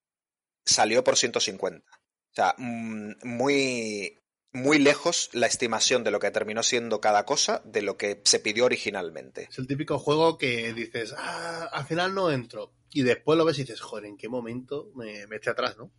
salió 0.65 1.03
por 1.03 1.15
150. 1.15 1.90
O 2.31 2.35
sea, 2.35 2.55
mm, 2.57 3.13
muy, 3.23 4.21
muy 4.53 4.79
lejos 4.79 5.29
la 5.33 5.47
estimación 5.47 6.03
de 6.03 6.11
lo 6.11 6.19
que 6.19 6.31
terminó 6.31 6.63
siendo 6.63 7.01
cada 7.01 7.25
cosa 7.25 7.61
de 7.65 7.81
lo 7.81 7.97
que 7.97 8.21
se 8.25 8.39
pidió 8.39 8.65
originalmente. 8.65 9.47
Es 9.49 9.59
el 9.59 9.67
típico 9.67 9.99
juego 9.99 10.37
que 10.37 10.73
dices, 10.73 11.13
ah, 11.17 11.69
al 11.71 11.85
final 11.85 12.13
no 12.13 12.31
entro. 12.31 12.73
Y 12.89 13.03
después 13.03 13.37
lo 13.37 13.45
ves 13.45 13.57
y 13.57 13.61
dices, 13.61 13.81
joder, 13.81 14.05
¿en 14.05 14.17
qué 14.17 14.27
momento 14.27 14.91
me, 14.95 15.25
me 15.27 15.37
eché 15.37 15.49
atrás, 15.49 15.77
no? 15.77 15.91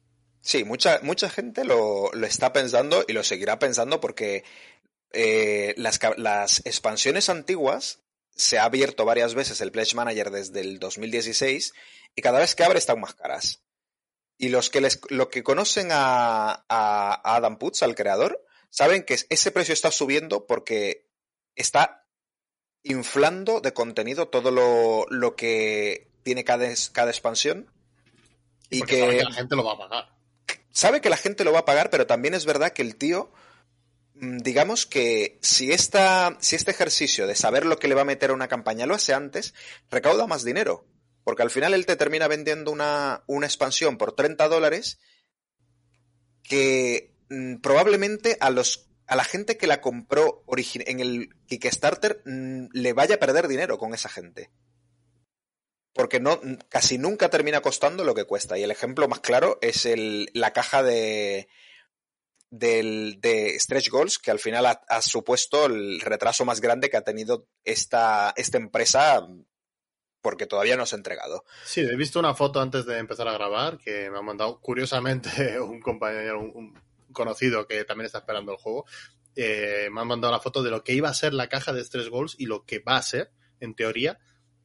Sí, 0.42 0.64
mucha, 0.64 1.00
mucha 1.02 1.30
gente 1.30 1.64
lo, 1.64 2.10
lo 2.12 2.26
está 2.26 2.52
pensando 2.52 3.04
y 3.06 3.12
lo 3.12 3.22
seguirá 3.22 3.58
pensando 3.58 4.00
porque 4.00 4.44
eh, 5.12 5.74
las, 5.76 6.00
las 6.16 6.66
expansiones 6.66 7.28
antiguas 7.28 8.00
se 8.34 8.58
ha 8.58 8.64
abierto 8.64 9.04
varias 9.04 9.34
veces 9.34 9.60
el 9.60 9.70
Pledge 9.70 9.94
Manager 9.94 10.30
desde 10.30 10.60
el 10.60 10.78
2016 10.78 11.74
y 12.16 12.22
cada 12.22 12.40
vez 12.40 12.54
que 12.54 12.64
abre 12.64 12.78
están 12.78 13.00
más 13.00 13.14
caras. 13.14 13.62
Y 14.42 14.48
los 14.48 14.70
que, 14.70 14.80
les, 14.80 15.00
lo 15.08 15.28
que 15.28 15.44
conocen 15.44 15.90
a, 15.92 16.64
a- 16.68 17.36
Adam 17.36 17.58
Putz, 17.58 17.80
al 17.84 17.94
creador, 17.94 18.44
saben 18.70 19.04
que 19.04 19.16
ese 19.28 19.52
precio 19.52 19.72
está 19.72 19.92
subiendo 19.92 20.48
porque 20.48 21.06
está 21.54 22.08
inflando 22.82 23.60
de 23.60 23.72
contenido 23.72 24.26
todo 24.26 24.50
lo, 24.50 25.06
lo 25.10 25.36
que 25.36 26.08
tiene 26.24 26.42
cada, 26.42 26.66
cada 26.90 27.12
expansión. 27.12 27.70
Y 28.68 28.80
Porque 28.80 28.96
que, 28.96 29.00
sabe 29.00 29.16
que 29.18 29.24
la 29.24 29.32
gente 29.32 29.54
lo 29.54 29.64
va 29.64 29.72
a 29.74 29.78
pagar. 29.78 30.08
sabe 30.72 31.00
que 31.00 31.10
la 31.10 31.16
gente 31.16 31.44
lo 31.44 31.52
va 31.52 31.60
a 31.60 31.64
pagar, 31.64 31.88
pero 31.90 32.08
también 32.08 32.34
es 32.34 32.44
verdad 32.44 32.72
que 32.72 32.82
el 32.82 32.96
tío, 32.96 33.30
mm, 34.14 34.38
digamos 34.38 34.86
que 34.86 35.38
si, 35.40 35.70
esta, 35.70 36.36
si 36.40 36.56
este 36.56 36.72
ejercicio 36.72 37.28
de 37.28 37.36
saber 37.36 37.64
lo 37.64 37.78
que 37.78 37.86
le 37.86 37.94
va 37.94 38.00
a 38.00 38.06
meter 38.06 38.30
a 38.30 38.34
una 38.34 38.48
campaña 38.48 38.86
lo 38.86 38.96
hace 38.96 39.14
antes, 39.14 39.54
recauda 39.88 40.26
más 40.26 40.42
dinero. 40.42 40.84
Porque 41.24 41.42
al 41.42 41.50
final 41.50 41.74
él 41.74 41.86
te 41.86 41.96
termina 41.96 42.28
vendiendo 42.28 42.70
una, 42.70 43.22
una 43.26 43.46
expansión 43.46 43.96
por 43.98 44.14
30 44.14 44.48
dólares 44.48 44.98
que 46.42 47.14
mm, 47.28 47.56
probablemente 47.56 48.36
a 48.40 48.50
los 48.50 48.88
a 49.06 49.16
la 49.16 49.24
gente 49.24 49.58
que 49.58 49.66
la 49.66 49.80
compró 49.80 50.42
en 50.56 51.00
el 51.00 51.28
Kickstarter 51.46 52.22
mm, 52.24 52.68
le 52.72 52.92
vaya 52.92 53.16
a 53.16 53.18
perder 53.18 53.46
dinero 53.46 53.76
con 53.78 53.92
esa 53.92 54.08
gente. 54.08 54.50
Porque 55.92 56.20
no, 56.20 56.40
casi 56.70 56.96
nunca 56.96 57.28
termina 57.28 57.60
costando 57.60 58.04
lo 58.04 58.14
que 58.14 58.24
cuesta. 58.24 58.56
Y 58.56 58.62
el 58.62 58.70
ejemplo 58.70 59.08
más 59.08 59.20
claro 59.20 59.58
es 59.60 59.84
el, 59.84 60.30
la 60.32 60.54
caja 60.54 60.82
de, 60.82 61.48
de 62.48 63.56
Stretch 63.58 63.90
Goals, 63.90 64.18
que 64.18 64.30
al 64.30 64.38
final 64.38 64.64
ha, 64.64 64.82
ha 64.88 65.02
supuesto 65.02 65.66
el 65.66 66.00
retraso 66.00 66.46
más 66.46 66.62
grande 66.62 66.88
que 66.88 66.96
ha 66.96 67.04
tenido 67.04 67.46
esta, 67.64 68.32
esta 68.36 68.56
empresa 68.56 69.26
porque 70.22 70.46
todavía 70.46 70.76
no 70.76 70.86
se 70.86 70.94
ha 70.94 70.98
entregado. 70.98 71.44
Sí, 71.64 71.80
he 71.80 71.96
visto 71.96 72.18
una 72.18 72.34
foto 72.34 72.60
antes 72.60 72.86
de 72.86 72.98
empezar 72.98 73.28
a 73.28 73.32
grabar 73.32 73.76
que 73.78 74.08
me 74.10 74.18
ha 74.18 74.22
mandado 74.22 74.60
curiosamente 74.60 75.28
un 75.60 75.80
compañero, 75.80 76.40
un, 76.40 76.80
conocido 77.12 77.66
que 77.66 77.84
también 77.84 78.06
está 78.06 78.18
esperando 78.18 78.52
el 78.52 78.58
juego. 78.58 78.86
Eh, 79.36 79.88
me 79.92 80.00
han 80.00 80.06
mandado 80.08 80.32
la 80.32 80.40
foto 80.40 80.62
de 80.62 80.70
lo 80.70 80.82
que 80.84 80.92
iba 80.94 81.08
a 81.08 81.14
ser 81.14 81.34
la 81.34 81.48
caja 81.48 81.72
de 81.72 81.84
Stress 81.84 82.08
Goals 82.08 82.36
y 82.38 82.46
lo 82.46 82.64
que 82.64 82.78
va 82.78 82.96
a 82.96 83.02
ser, 83.02 83.30
en 83.60 83.74
teoría. 83.74 84.18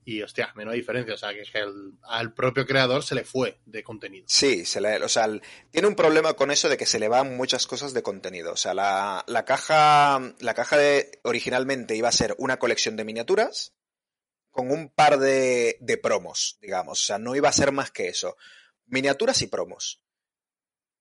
Y 0.06 0.22
hostia, 0.22 0.54
menos 0.56 0.74
diferencia. 0.74 1.16
O 1.16 1.18
sea, 1.18 1.34
que, 1.34 1.42
que 1.44 1.58
el- 1.60 1.94
al 2.04 2.34
propio 2.34 2.66
creador 2.66 3.04
se 3.04 3.16
le 3.16 3.26
fue 3.26 3.60
de 3.66 3.84
contenido. 3.84 4.26
Sí, 4.30 4.64
se 4.64 4.80
le, 4.80 5.04
o 5.04 5.10
sea, 5.10 5.26
el- 5.26 5.42
tiene 5.72 5.88
un 5.90 5.96
problema 5.96 6.34
con 6.36 6.50
eso 6.52 6.70
de 6.70 6.78
que 6.78 6.86
se 6.86 7.00
le 7.00 7.10
van 7.10 7.36
muchas 7.36 7.68
cosas 7.68 7.94
de 7.94 8.04
contenido. 8.04 8.54
O 8.54 8.58
sea, 8.58 8.74
la, 8.74 9.26
la 9.28 9.44
caja, 9.44 10.34
la 10.40 10.54
caja 10.54 10.78
de, 10.78 11.20
originalmente 11.24 11.96
iba 11.98 12.08
a 12.08 12.14
ser 12.14 12.36
una 12.38 12.58
colección 12.58 12.96
de 12.96 13.04
miniaturas 13.04 13.74
con 14.58 14.72
un 14.72 14.90
par 14.90 15.20
de, 15.20 15.78
de 15.82 15.98
promos, 16.00 16.58
digamos. 16.62 17.00
O 17.04 17.06
sea, 17.06 17.20
no 17.20 17.36
iba 17.36 17.48
a 17.48 17.54
ser 17.54 17.72
más 17.72 17.92
que 17.92 18.08
eso. 18.10 18.38
Miniaturas 18.88 19.42
y 19.44 19.48
promos. 19.48 20.02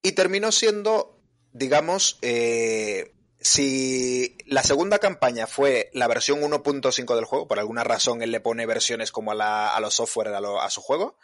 Y 0.03 0.13
terminó 0.13 0.53
siendo 0.53 1.17
digamos, 1.57 2.19
eh, 2.23 3.15
si 3.41 4.37
la 4.47 4.63
segunda 4.63 4.99
campaña 4.99 5.47
fue 5.47 5.91
la 5.95 6.07
versión 6.07 6.41
1.5 6.41 7.15
del 7.15 7.25
juego, 7.25 7.49
por 7.49 7.59
alguna 7.59 7.85
razón 7.85 8.23
él 8.23 8.31
le 8.31 8.41
pone 8.41 8.67
versiones 8.67 9.11
como 9.11 9.33
a, 9.33 9.35
la, 9.35 9.75
a 9.75 9.81
los 9.81 9.95
software 9.95 10.29
a, 10.29 10.71
su 10.71 10.83
juego, 10.83 11.19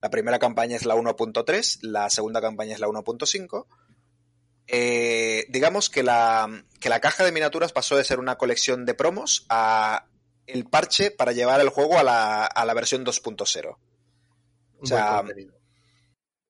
la 0.00 0.10
primera 0.10 0.38
campaña 0.38 0.76
es 0.76 0.84
la 0.84 0.94
1.3, 0.94 1.78
la 1.82 2.10
segunda 2.10 2.40
campaña 2.40 2.74
es 2.74 2.80
la 2.80 2.88
1.5. 2.88 3.66
eh, 4.66 5.46
digamos 5.48 5.88
que 5.88 6.02
la, 6.02 6.64
que 6.80 6.90
la 6.90 7.00
caja 7.00 7.24
de 7.24 7.32
miniaturas 7.32 7.72
pasó 7.72 7.96
de 7.96 8.04
ser 8.04 8.18
una 8.18 8.36
colección 8.36 8.84
de 8.84 8.94
promos 8.94 9.46
a 9.48 10.06
el 10.48 10.64
parche 10.64 11.10
para 11.10 11.32
llevar 11.32 11.60
el 11.60 11.68
juego 11.68 11.98
a 11.98 12.02
la, 12.02 12.44
a 12.46 12.64
la 12.64 12.74
versión 12.74 13.04
2.0. 13.04 13.76
Un 13.76 13.78
O 14.80 14.86
sea. 14.86 15.22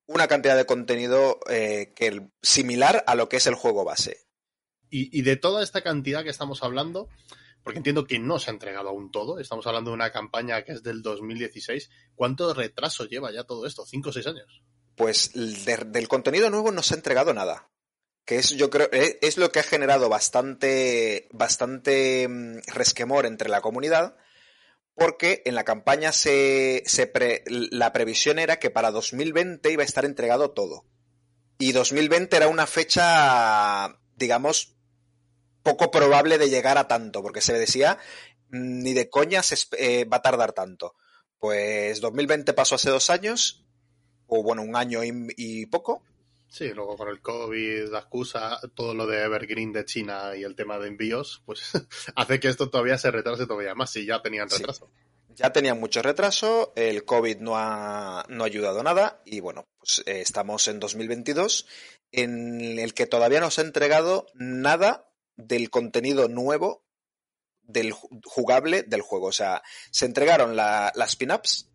Una 0.06 0.26
cantidad 0.26 0.56
de 0.56 0.64
contenido 0.64 1.38
eh, 1.50 1.92
que, 1.94 2.30
similar 2.42 3.04
a 3.06 3.14
lo 3.14 3.28
que 3.28 3.36
es 3.36 3.46
el 3.46 3.54
juego 3.54 3.84
base. 3.84 4.26
Y, 4.88 5.16
y 5.18 5.20
de 5.22 5.36
toda 5.36 5.62
esta 5.62 5.82
cantidad 5.82 6.24
que 6.24 6.30
estamos 6.30 6.62
hablando, 6.62 7.10
porque 7.62 7.76
entiendo 7.78 8.06
que 8.06 8.18
no 8.18 8.38
se 8.38 8.50
ha 8.50 8.54
entregado 8.54 8.88
aún 8.88 9.10
todo, 9.10 9.38
estamos 9.38 9.66
hablando 9.66 9.90
de 9.90 9.96
una 9.96 10.10
campaña 10.10 10.64
que 10.64 10.72
es 10.72 10.82
del 10.82 11.02
2016, 11.02 11.90
¿cuánto 12.14 12.54
retraso 12.54 13.04
lleva 13.04 13.30
ya 13.32 13.44
todo 13.44 13.66
esto? 13.66 13.84
¿Cinco 13.84 14.08
o 14.08 14.12
seis 14.14 14.26
años? 14.26 14.62
Pues 14.96 15.30
de- 15.34 15.84
del 15.88 16.08
contenido 16.08 16.48
nuevo 16.48 16.72
no 16.72 16.82
se 16.82 16.94
ha 16.94 16.96
entregado 16.96 17.34
nada. 17.34 17.68
Que 18.28 18.36
es, 18.36 18.50
yo 18.50 18.68
creo, 18.68 18.90
eh, 18.92 19.18
es 19.22 19.38
lo 19.38 19.50
que 19.50 19.60
ha 19.60 19.62
generado 19.62 20.10
bastante, 20.10 21.28
bastante 21.32 22.28
mm, 22.28 22.58
resquemor 22.74 23.24
entre 23.24 23.48
la 23.48 23.62
comunidad, 23.62 24.16
porque 24.94 25.40
en 25.46 25.54
la 25.54 25.64
campaña 25.64 26.12
se, 26.12 26.82
se 26.84 27.06
pre- 27.06 27.42
la 27.48 27.94
previsión 27.94 28.38
era 28.38 28.58
que 28.58 28.68
para 28.68 28.90
2020 28.90 29.72
iba 29.72 29.82
a 29.82 29.86
estar 29.86 30.04
entregado 30.04 30.50
todo. 30.50 30.84
Y 31.58 31.72
2020 31.72 32.36
era 32.36 32.48
una 32.48 32.66
fecha, 32.66 33.98
digamos, 34.14 34.76
poco 35.62 35.90
probable 35.90 36.36
de 36.36 36.50
llegar 36.50 36.76
a 36.76 36.86
tanto, 36.86 37.22
porque 37.22 37.40
se 37.40 37.54
decía, 37.54 37.96
"Mm, 38.50 38.82
ni 38.82 38.92
de 38.92 39.08
coña 39.08 39.42
se 39.42 39.56
eh, 39.78 40.04
va 40.04 40.18
a 40.18 40.22
tardar 40.22 40.52
tanto. 40.52 40.94
Pues 41.38 42.02
2020 42.02 42.52
pasó 42.52 42.74
hace 42.74 42.90
dos 42.90 43.08
años, 43.08 43.64
o 44.26 44.42
bueno, 44.42 44.60
un 44.60 44.76
año 44.76 45.00
y 45.02 45.64
poco. 45.64 46.02
Sí, 46.50 46.70
luego 46.72 46.96
con 46.96 47.08
el 47.08 47.20
COVID, 47.20 47.90
la 47.90 47.98
excusa, 47.98 48.58
todo 48.74 48.94
lo 48.94 49.06
de 49.06 49.22
Evergreen 49.22 49.72
de 49.72 49.84
China 49.84 50.34
y 50.34 50.44
el 50.44 50.56
tema 50.56 50.78
de 50.78 50.88
envíos, 50.88 51.42
pues 51.44 51.60
hace 52.16 52.40
que 52.40 52.48
esto 52.48 52.70
todavía 52.70 52.96
se 52.98 53.10
retrase 53.10 53.46
todavía 53.46 53.74
más, 53.74 53.90
si 53.90 54.06
ya 54.06 54.22
tenían 54.22 54.48
Sí. 54.48 54.58
retraso. 54.58 54.90
Ya 55.34 55.52
tenían 55.52 55.78
mucho 55.78 56.02
retraso, 56.02 56.72
el 56.74 57.04
COVID 57.04 57.36
no 57.38 57.56
ha, 57.56 58.24
no 58.28 58.42
ha 58.42 58.46
ayudado 58.46 58.82
nada 58.82 59.22
y 59.24 59.38
bueno, 59.40 59.68
pues 59.78 60.02
eh, 60.06 60.20
estamos 60.20 60.66
en 60.66 60.80
2022 60.80 61.66
en 62.10 62.78
el 62.78 62.92
que 62.94 63.06
todavía 63.06 63.38
no 63.40 63.50
se 63.50 63.60
ha 63.60 63.64
entregado 63.64 64.26
nada 64.34 65.08
del 65.36 65.70
contenido 65.70 66.26
nuevo 66.28 66.82
del 67.62 67.92
ju- 67.92 68.08
jugable 68.24 68.82
del 68.82 69.02
juego. 69.02 69.26
O 69.26 69.32
sea, 69.32 69.62
se 69.92 70.06
entregaron 70.06 70.56
la- 70.56 70.90
las 70.96 71.14
pin-ups. 71.14 71.67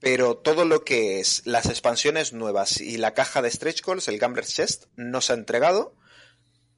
Pero 0.00 0.36
todo 0.36 0.64
lo 0.64 0.84
que 0.84 1.20
es 1.20 1.42
las 1.44 1.66
expansiones 1.66 2.32
nuevas 2.32 2.80
y 2.80 2.98
la 2.98 3.14
caja 3.14 3.42
de 3.42 3.50
stretch 3.50 3.82
goals, 3.82 4.08
el 4.08 4.18
Gambler 4.18 4.46
Chest, 4.46 4.86
no 4.96 5.20
se 5.20 5.32
ha 5.32 5.36
entregado. 5.36 5.96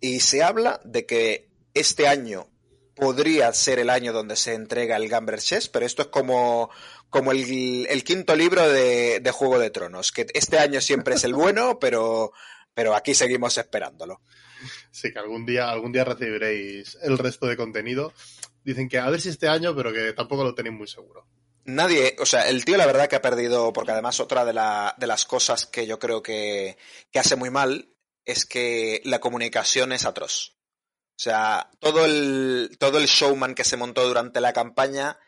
Y 0.01 0.21
se 0.21 0.43
habla 0.43 0.81
de 0.85 1.05
que 1.05 1.51
este 1.75 2.09
año 2.09 2.49
podría 2.95 3.53
ser 3.53 3.79
el 3.79 3.91
año 3.91 4.13
donde 4.13 4.37
se 4.37 4.55
entrega 4.55 4.97
el 4.97 5.09
Gambler 5.09 5.41
Chest, 5.41 5.73
pero 5.73 5.85
esto 5.87 6.03
es 6.03 6.09
como, 6.09 6.71
como 7.09 7.33
el, 7.33 7.87
el 7.89 8.05
quinto 8.05 8.35
libro 8.37 8.69
de, 8.69 9.21
de 9.21 9.31
Juego 9.31 9.59
de 9.59 9.71
Tronos, 9.71 10.13
que 10.13 10.27
este 10.33 10.59
año 10.59 10.81
siempre 10.81 11.15
es 11.15 11.25
el 11.25 11.35
bueno, 11.35 11.79
pero, 11.81 12.33
pero 12.75 12.95
aquí 12.95 13.15
seguimos 13.15 13.59
esperándolo. 13.59 14.23
Sí, 14.91 15.13
que 15.13 15.19
algún 15.19 15.47
día, 15.47 15.71
algún 15.71 15.93
día 15.93 16.05
recibiréis 16.05 16.99
el 17.03 17.19
resto 17.19 17.47
de 17.47 17.57
contenido. 17.57 18.13
Dicen 18.65 18.89
que 18.89 18.99
a 18.99 19.09
ver 19.09 19.21
si 19.21 19.31
este 19.31 19.49
año, 19.49 19.75
pero 19.75 19.93
que 19.93 20.13
tampoco 20.13 20.45
lo 20.45 20.55
tenéis 20.55 20.77
muy 20.77 20.87
seguro. 20.87 21.27
Nadie, 21.65 22.17
o 22.19 22.27
sea, 22.27 22.49
el 22.49 22.65
tío 22.65 22.77
la 22.77 22.87
verdad 22.87 23.09
que 23.09 23.17
ha 23.17 23.23
perdido, 23.23 23.73
porque 23.73 23.93
además 23.93 24.19
otra 24.21 24.45
de, 24.45 24.53
la- 24.53 24.95
de 24.99 25.07
las 25.07 25.25
cosas 25.27 25.67
que 25.67 25.87
yo 25.87 25.99
creo 25.99 26.23
que, 26.23 26.77
que 27.11 27.19
hace 27.19 27.37
muy 27.37 27.51
mal 27.51 27.95
es 28.25 28.47
que 28.47 29.01
la 29.05 29.21
comunicación 29.21 29.93
es 29.93 30.05
atroz. 30.05 30.57
O 31.19 31.23
sea, 31.23 31.71
todo 31.81 32.07
el, 32.07 32.77
todo 32.79 32.99
el 32.99 33.07
showman 33.07 33.55
que 33.55 33.65
se 33.65 33.77
montó 33.77 34.07
durante 34.07 34.41
la 34.41 34.53
campaña, 34.55 35.19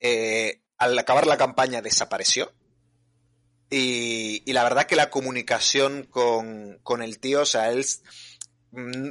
eh, 0.00 0.62
al 0.76 0.98
acabar 0.98 1.26
la 1.26 1.38
campaña 1.38 1.80
desapareció. 1.80 2.52
Y, 3.70 4.42
y 4.44 4.52
la 4.52 4.64
verdad 4.64 4.86
que 4.86 4.96
la 4.96 5.10
comunicación 5.10 6.04
con, 6.04 6.78
con 6.82 7.02
el 7.02 7.20
tío, 7.20 7.42
o 7.42 7.46
sea, 7.46 7.70
él 7.70 7.78
es, 7.80 8.02
mm, 8.72 9.10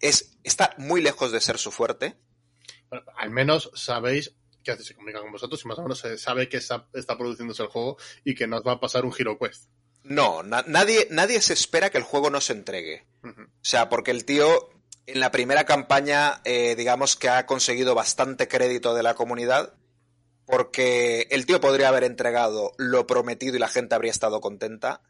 es- 0.00 0.36
está 0.42 0.74
muy 0.78 1.00
lejos 1.00 1.32
de 1.32 1.40
ser 1.40 1.58
su 1.58 1.70
fuerte. 1.70 2.16
Bueno, 2.90 3.06
al 3.16 3.30
menos 3.30 3.70
sabéis 3.74 4.34
que 4.64 4.76
se 4.82 4.94
comunica 4.94 5.20
con 5.20 5.30
vosotros 5.30 5.62
y 5.64 5.68
más 5.68 5.78
o 5.78 5.82
menos 5.82 5.98
se 5.98 6.16
sabe 6.18 6.48
que 6.48 6.56
está, 6.56 6.88
está 6.94 7.16
produciéndose 7.16 7.62
el 7.62 7.68
juego 7.68 7.96
y 8.24 8.34
que 8.34 8.46
nos 8.46 8.62
va 8.66 8.72
a 8.72 8.80
pasar 8.80 9.04
un 9.04 9.12
Hero 9.16 9.38
Quest. 9.38 9.68
No, 10.02 10.42
na- 10.42 10.64
nadie, 10.66 11.06
nadie 11.10 11.40
se 11.40 11.52
espera 11.52 11.90
que 11.90 11.98
el 11.98 12.04
juego 12.04 12.30
no 12.30 12.40
se 12.40 12.52
entregue. 12.54 13.06
O 13.22 13.30
sea, 13.62 13.88
porque 13.88 14.10
el 14.10 14.24
tío 14.24 14.70
en 15.06 15.20
la 15.20 15.30
primera 15.30 15.64
campaña, 15.64 16.40
eh, 16.44 16.74
digamos 16.76 17.16
que 17.16 17.28
ha 17.28 17.46
conseguido 17.46 17.94
bastante 17.94 18.48
crédito 18.48 18.94
de 18.94 19.02
la 19.02 19.14
comunidad, 19.14 19.74
porque 20.46 21.26
el 21.30 21.46
tío 21.46 21.60
podría 21.60 21.88
haber 21.88 22.04
entregado 22.04 22.72
lo 22.76 23.06
prometido 23.06 23.56
y 23.56 23.58
la 23.58 23.68
gente 23.68 23.94
habría 23.94 24.10
estado 24.10 24.40
contenta. 24.40 25.00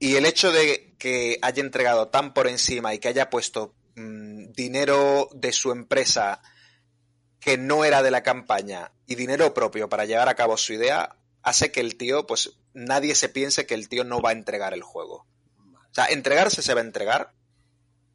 Y 0.00 0.16
el 0.16 0.26
hecho 0.26 0.52
de 0.52 0.94
que 0.98 1.38
haya 1.42 1.60
entregado 1.62 2.08
tan 2.08 2.34
por 2.34 2.46
encima 2.48 2.94
y 2.94 2.98
que 2.98 3.08
haya 3.08 3.30
puesto 3.30 3.74
mm, 3.96 4.52
dinero 4.52 5.28
de 5.32 5.52
su 5.52 5.70
empresa 5.72 6.40
que 7.48 7.56
no 7.56 7.86
era 7.86 8.02
de 8.02 8.10
la 8.10 8.22
campaña 8.22 8.92
y 9.06 9.14
dinero 9.14 9.54
propio 9.54 9.88
para 9.88 10.04
llevar 10.04 10.28
a 10.28 10.34
cabo 10.34 10.58
su 10.58 10.74
idea, 10.74 11.16
hace 11.42 11.72
que 11.72 11.80
el 11.80 11.96
tío, 11.96 12.26
pues 12.26 12.58
nadie 12.74 13.14
se 13.14 13.30
piense 13.30 13.64
que 13.64 13.72
el 13.72 13.88
tío 13.88 14.04
no 14.04 14.20
va 14.20 14.28
a 14.28 14.32
entregar 14.34 14.74
el 14.74 14.82
juego. 14.82 15.24
O 15.56 15.94
sea, 15.94 16.04
entregarse 16.08 16.60
se 16.60 16.74
va 16.74 16.82
a 16.82 16.84
entregar 16.84 17.32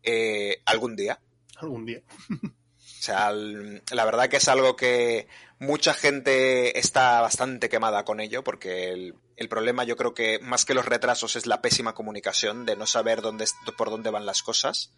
eh, 0.04 0.62
algún 0.66 0.96
día. 0.96 1.20
Algún 1.56 1.84
día. 1.84 2.04
O 2.30 3.06
sea, 3.06 3.32
la 3.32 4.06
verdad 4.06 4.30
que 4.30 4.38
es 4.38 4.48
algo 4.48 4.76
que 4.76 5.28
mucha 5.58 5.96
gente 5.96 6.78
está 6.78 7.20
bastante 7.20 7.70
quemada 7.70 8.06
con 8.06 8.20
ello, 8.20 8.44
porque 8.44 8.92
el, 8.92 9.16
el 9.36 9.50
problema 9.50 9.84
yo 9.84 9.98
creo 9.98 10.14
que 10.14 10.38
más 10.44 10.64
que 10.64 10.76
los 10.76 10.86
retrasos 10.86 11.36
es 11.36 11.48
la 11.48 11.60
pésima 11.60 11.96
comunicación 11.96 12.68
de 12.68 12.76
no 12.76 12.86
saber 12.86 13.22
dónde, 13.22 13.46
por 13.78 13.90
dónde 13.90 14.12
van 14.12 14.28
las 14.28 14.44
cosas. 14.44 14.94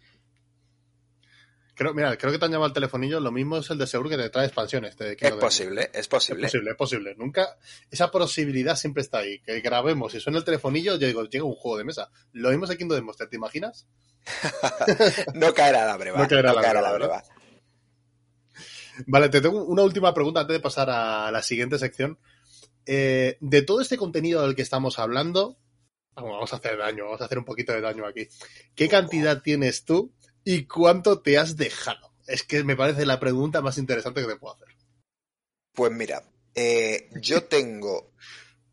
Creo, 1.76 1.92
mira, 1.92 2.16
creo 2.16 2.32
que 2.32 2.38
te 2.38 2.44
han 2.46 2.50
llamado 2.50 2.68
al 2.68 2.72
telefonillo. 2.72 3.20
Lo 3.20 3.30
mismo 3.30 3.58
es 3.58 3.68
el 3.70 3.76
de 3.76 3.86
seguro 3.86 4.08
que 4.08 4.16
te 4.16 4.30
trae 4.30 4.46
expansiones. 4.46 4.92
Es 4.98 5.16
Kingdom 5.16 5.38
Hearts. 5.38 5.44
posible, 5.44 5.82
es 5.92 6.00
Es 6.00 6.08
posible. 6.08 6.42
posible, 6.46 6.70
es 6.70 6.76
posible. 6.76 7.14
Nunca, 7.16 7.58
esa 7.90 8.10
posibilidad 8.10 8.76
siempre 8.76 9.02
está 9.02 9.18
ahí. 9.18 9.40
Que 9.40 9.60
grabemos 9.60 10.14
y 10.14 10.20
suena 10.20 10.38
el 10.38 10.44
telefonillo, 10.44 10.96
yo 10.96 11.06
digo, 11.06 11.24
llega 11.24 11.44
un 11.44 11.54
juego 11.54 11.76
de 11.76 11.84
mesa. 11.84 12.10
Lo 12.32 12.48
mismo 12.48 12.64
aquí 12.64 12.72
en 12.82 12.88
Kingdom 12.88 13.04
Hearts, 13.06 13.28
¿te 13.28 13.36
imaginas? 13.36 13.86
No 15.34 15.52
caerá 15.52 15.84
la 15.86 15.96
breva. 15.98 16.18
No 16.22 16.28
caerá 16.28 16.54
la 16.54 16.62
caerá 16.62 16.92
breva. 16.92 17.22
Vale, 19.06 19.28
te 19.28 19.40
tengo 19.42 19.62
una 19.64 19.82
última 19.82 20.14
pregunta 20.14 20.40
antes 20.40 20.54
de 20.54 20.60
pasar 20.60 20.88
a 20.88 21.30
la 21.30 21.42
siguiente 21.42 21.78
sección. 21.78 22.18
Eh, 22.86 23.36
de 23.40 23.62
todo 23.62 23.82
este 23.82 23.98
contenido 23.98 24.42
del 24.42 24.54
que 24.56 24.62
estamos 24.62 24.98
hablando, 24.98 25.58
vamos 26.14 26.52
a 26.52 26.56
hacer 26.56 26.78
daño, 26.78 27.04
vamos 27.04 27.20
a 27.20 27.26
hacer 27.26 27.36
un 27.38 27.44
poquito 27.44 27.72
de 27.72 27.82
daño 27.82 28.06
aquí. 28.06 28.28
¿Qué 28.74 28.88
cantidad 28.88 29.42
tienes 29.42 29.84
tú 29.84 30.14
y 30.46 30.66
cuánto 30.66 31.20
te 31.20 31.38
has 31.38 31.56
dejado? 31.56 32.12
Es 32.28 32.44
que 32.44 32.62
me 32.62 32.76
parece 32.76 33.04
la 33.04 33.18
pregunta 33.18 33.60
más 33.62 33.78
interesante 33.78 34.20
que 34.22 34.28
te 34.28 34.36
puedo 34.36 34.54
hacer. 34.54 34.68
Pues 35.72 35.90
mira, 35.90 36.22
eh, 36.54 37.10
yo 37.20 37.44
tengo 37.48 38.12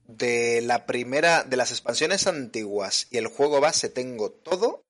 de 0.06 0.62
la 0.62 0.86
primera, 0.86 1.44
de 1.44 1.58
las 1.58 1.72
expansiones 1.72 2.28
antiguas 2.28 3.08
y 3.10 3.18
el 3.18 3.26
juego 3.26 3.60
base 3.60 3.90
tengo 3.90 4.32
todo, 4.32 4.86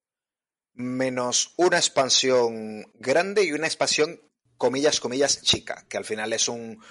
menos 0.73 1.53
una 1.55 1.77
expansión 1.77 2.91
grande 2.95 3.45
y 3.45 3.53
una 3.53 3.67
expansión, 3.67 4.19
comillas, 4.57 4.99
comillas, 4.99 5.41
chica, 5.41 5.85
que 5.87 5.95
al 5.95 6.03
final 6.03 6.33
es 6.33 6.49
un, 6.49 6.83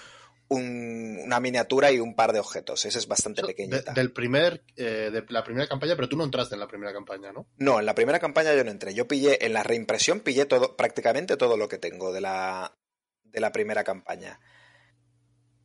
un- 0.53 1.19
una 1.23 1.39
miniatura 1.39 1.91
y 1.91 1.99
un 1.99 2.15
par 2.15 2.33
de 2.33 2.39
objetos. 2.39 2.85
Esa 2.85 2.99
es 2.99 3.07
bastante 3.07 3.41
De- 3.41 3.47
pequeñita. 3.47 3.93
del 3.93 4.11
primer, 4.13 4.63
eh, 4.75 5.09
de 5.11 5.23
la 5.29 5.43
primera 5.43 5.67
campaña, 5.67 5.95
pero 5.95 6.07
tú 6.09 6.15
no 6.17 6.23
entraste 6.23 6.55
en 6.55 6.59
la 6.59 6.67
primera 6.67 6.93
campaña, 6.93 7.31
¿no? 7.31 7.47
No, 7.57 7.79
en 7.79 7.85
la 7.85 7.95
primera 7.95 8.19
campaña 8.19 8.53
yo 8.55 8.63
no 8.63 8.71
entré. 8.71 8.93
Yo 8.93 9.07
pillé, 9.07 9.45
en 9.45 9.53
la 9.53 9.63
reimpresión 9.63 10.19
pillé 10.21 10.45
todo, 10.45 10.75
prácticamente 10.77 11.37
todo 11.37 11.57
lo 11.57 11.67
que 11.67 11.77
tengo 11.77 12.11
de 12.13 12.21
la, 12.21 12.75
de 13.23 13.39
la 13.39 13.51
primera 13.51 13.83
campaña. 13.83 14.39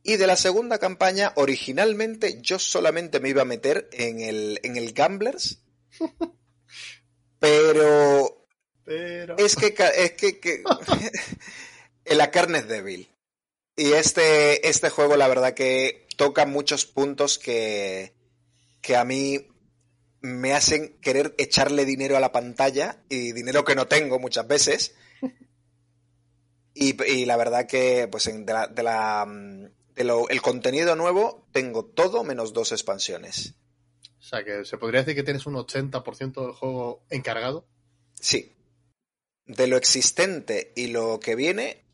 Y 0.01 0.15
de 0.15 0.27
la 0.27 0.37
segunda 0.37 0.77
campaña, 0.79 1.33
originalmente 1.35 2.41
yo 2.41 2.57
solamente 2.57 3.19
me 3.19 3.29
iba 3.29 3.41
a 3.41 3.45
meter 3.45 3.89
en 3.91 4.21
el, 4.21 4.59
en 4.63 4.77
el 4.77 4.93
Gamblers. 4.93 5.61
Pero 7.39 8.45
Pero... 8.85 9.37
es 9.37 9.55
que, 9.55 9.73
es 9.97 10.11
que, 10.13 10.39
que- 10.39 10.63
la 12.15 12.31
carne 12.31 12.59
es 12.59 12.67
débil. 12.67 13.09
Y 13.79 13.93
este, 13.93 14.67
este 14.67 14.89
juego, 14.89 15.15
la 15.15 15.29
verdad 15.29 15.53
que 15.53 16.05
toca 16.17 16.45
muchos 16.45 16.85
puntos 16.85 17.39
que, 17.39 18.13
que 18.81 18.97
a 18.97 19.05
mí 19.05 19.47
me 20.19 20.51
hacen 20.53 20.99
querer 20.99 21.33
echarle 21.37 21.85
dinero 21.85 22.17
a 22.17 22.19
la 22.19 22.33
pantalla 22.33 23.01
y 23.07 23.31
dinero 23.31 23.63
que 23.63 23.75
no 23.75 23.87
tengo 23.87 24.19
muchas 24.19 24.45
veces. 24.45 24.95
Y, 26.73 27.01
y 27.09 27.25
la 27.25 27.37
verdad 27.37 27.67
que, 27.67 28.09
pues, 28.11 28.25
de 28.25 28.53
la, 28.53 28.67
de 28.67 28.83
la 28.83 29.25
de 29.95 30.03
lo, 30.03 30.27
el 30.27 30.41
contenido 30.41 30.97
nuevo 30.97 31.47
tengo 31.53 31.85
todo 31.85 32.25
menos 32.25 32.51
dos 32.51 32.73
expansiones. 32.73 33.55
O 34.19 34.21
sea, 34.21 34.43
que 34.43 34.65
se 34.65 34.77
podría 34.77 35.01
decir 35.01 35.15
que 35.15 35.23
tienes 35.23 35.45
un 35.45 35.55
80% 35.55 36.41
del 36.41 36.51
juego 36.51 37.05
encargado. 37.09 37.65
Sí. 38.13 38.55
De 39.45 39.67
lo 39.67 39.77
existente 39.77 40.73
y 40.75 40.87
lo 40.87 41.19
que 41.21 41.35
viene, 41.35 41.85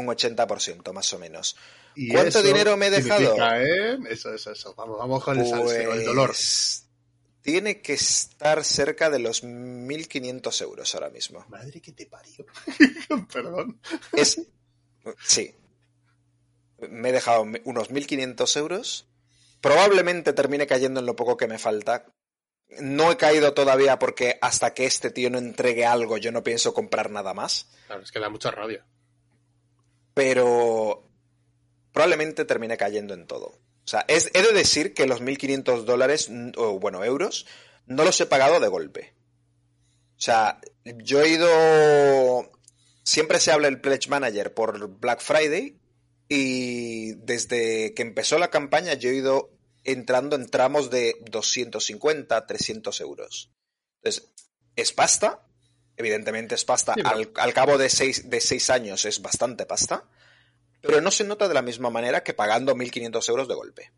un 0.00 0.06
80% 0.06 0.92
más 0.92 1.12
o 1.12 1.18
menos. 1.18 1.56
Y 1.94 2.10
¿Cuánto 2.10 2.38
eso 2.38 2.42
dinero 2.42 2.76
me 2.76 2.86
he 2.86 2.90
dejado? 2.90 3.36
¿eh? 3.56 3.98
Eso, 4.08 4.32
eso, 4.32 4.52
eso. 4.52 4.74
Vamos, 4.74 4.98
vamos 4.98 5.22
con 5.24 5.38
el 5.38 5.46
salseo, 5.46 5.92
el 5.92 6.04
dolor. 6.04 6.28
Pues, 6.28 6.86
Tiene 7.42 7.80
que 7.80 7.94
estar 7.94 8.64
cerca 8.64 9.10
de 9.10 9.18
los 9.18 9.44
1.500 9.44 10.62
euros 10.62 10.94
ahora 10.94 11.10
mismo. 11.10 11.44
Madre 11.48 11.80
que 11.80 11.92
te 11.92 12.06
parió. 12.06 12.46
Perdón. 13.32 13.80
Es. 14.12 14.40
Sí. 15.22 15.54
Me 16.78 17.10
he 17.10 17.12
dejado 17.12 17.42
unos 17.42 17.90
1.500 17.90 18.56
euros. 18.56 19.06
Probablemente 19.60 20.32
termine 20.32 20.66
cayendo 20.66 21.00
en 21.00 21.06
lo 21.06 21.16
poco 21.16 21.36
que 21.36 21.46
me 21.46 21.58
falta. 21.58 22.06
No 22.78 23.10
he 23.10 23.16
caído 23.16 23.52
todavía 23.52 23.98
porque 23.98 24.38
hasta 24.40 24.72
que 24.72 24.86
este 24.86 25.10
tío 25.10 25.28
no 25.28 25.38
entregue 25.38 25.84
algo 25.84 26.18
yo 26.18 26.30
no 26.30 26.44
pienso 26.44 26.72
comprar 26.72 27.10
nada 27.10 27.34
más. 27.34 27.68
Claro, 27.86 28.02
es 28.02 28.12
que 28.12 28.20
da 28.20 28.28
mucha 28.28 28.50
rabia. 28.50 28.86
Pero 30.20 31.08
probablemente 31.94 32.44
termine 32.44 32.76
cayendo 32.76 33.14
en 33.14 33.26
todo. 33.26 33.46
O 33.46 33.86
sea, 33.86 34.04
es, 34.06 34.30
he 34.34 34.42
de 34.42 34.52
decir 34.52 34.92
que 34.92 35.06
los 35.06 35.22
1.500 35.22 35.84
dólares, 35.84 36.30
o 36.58 36.78
bueno, 36.78 37.02
euros, 37.02 37.46
no 37.86 38.04
los 38.04 38.20
he 38.20 38.26
pagado 38.26 38.60
de 38.60 38.68
golpe. 38.68 39.14
O 40.18 40.20
sea, 40.20 40.60
yo 40.84 41.22
he 41.22 41.30
ido... 41.30 42.52
Siempre 43.02 43.40
se 43.40 43.50
habla 43.50 43.68
el 43.68 43.80
Pledge 43.80 44.10
Manager 44.10 44.52
por 44.52 44.88
Black 45.00 45.22
Friday 45.22 45.80
y 46.28 47.14
desde 47.14 47.94
que 47.94 48.02
empezó 48.02 48.38
la 48.38 48.50
campaña 48.50 48.92
yo 48.92 49.08
he 49.08 49.14
ido 49.14 49.56
entrando 49.84 50.36
en 50.36 50.50
tramos 50.50 50.90
de 50.90 51.16
250, 51.30 52.46
300 52.46 53.00
euros. 53.00 53.50
Entonces, 54.02 54.30
es 54.76 54.92
pasta, 54.92 55.46
evidentemente 56.00 56.54
es 56.56 56.64
pasta, 56.64 56.94
Sí, 56.94 57.02
pero- 57.02 57.14
al, 57.16 57.30
al 57.36 57.52
cabo 57.54 57.78
de 57.78 57.88
seis, 57.88 58.28
de 58.28 58.40
seis 58.40 58.68
años 58.70 59.04
es 59.04 59.22
bastante 59.22 59.64
pasta, 59.66 60.04
pero 60.82 61.00
no 61.00 61.10
se 61.10 61.24
nota 61.24 61.46
de 61.46 61.54
la 61.54 61.62
misma 61.62 61.90
manera 61.90 62.22
que 62.22 62.34
pagando 62.34 62.74
1.500 62.74 63.28
euros 63.28 63.46
de 63.48 63.54
golpe, 63.54 63.92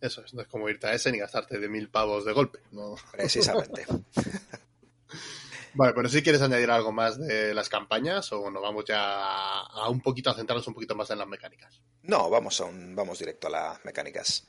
Eso 0.00 0.22
es, 0.24 0.32
no 0.34 0.42
es 0.42 0.48
como 0.48 0.68
irte 0.68 0.86
a 0.86 0.92
ese 0.92 1.10
ni 1.10 1.18
gastarte 1.18 1.58
de 1.58 1.68
mil 1.68 1.88
pavos 1.90 2.24
de 2.24 2.32
golpe. 2.32 2.60
No. 2.70 2.94
precisamente. 3.12 3.84
Vale, 5.74 5.92
pero 5.94 6.08
si 6.08 6.22
quieres 6.22 6.42
añadir 6.42 6.70
algo 6.70 6.92
más 6.92 7.18
de 7.18 7.54
las 7.54 7.68
campañas 7.68 8.32
o 8.32 8.50
nos 8.50 8.62
vamos 8.62 8.84
ya 8.86 9.60
a 9.60 9.88
un 9.88 10.00
poquito 10.00 10.30
a 10.30 10.34
centrarnos 10.34 10.66
un 10.66 10.74
poquito 10.74 10.94
más 10.96 11.10
en 11.10 11.18
las 11.18 11.28
mecánicas. 11.28 11.80
No, 12.02 12.28
vamos, 12.30 12.60
a 12.60 12.64
un, 12.64 12.96
vamos 12.96 13.18
directo 13.18 13.46
a 13.46 13.50
las 13.50 13.84
mecánicas. 13.84 14.46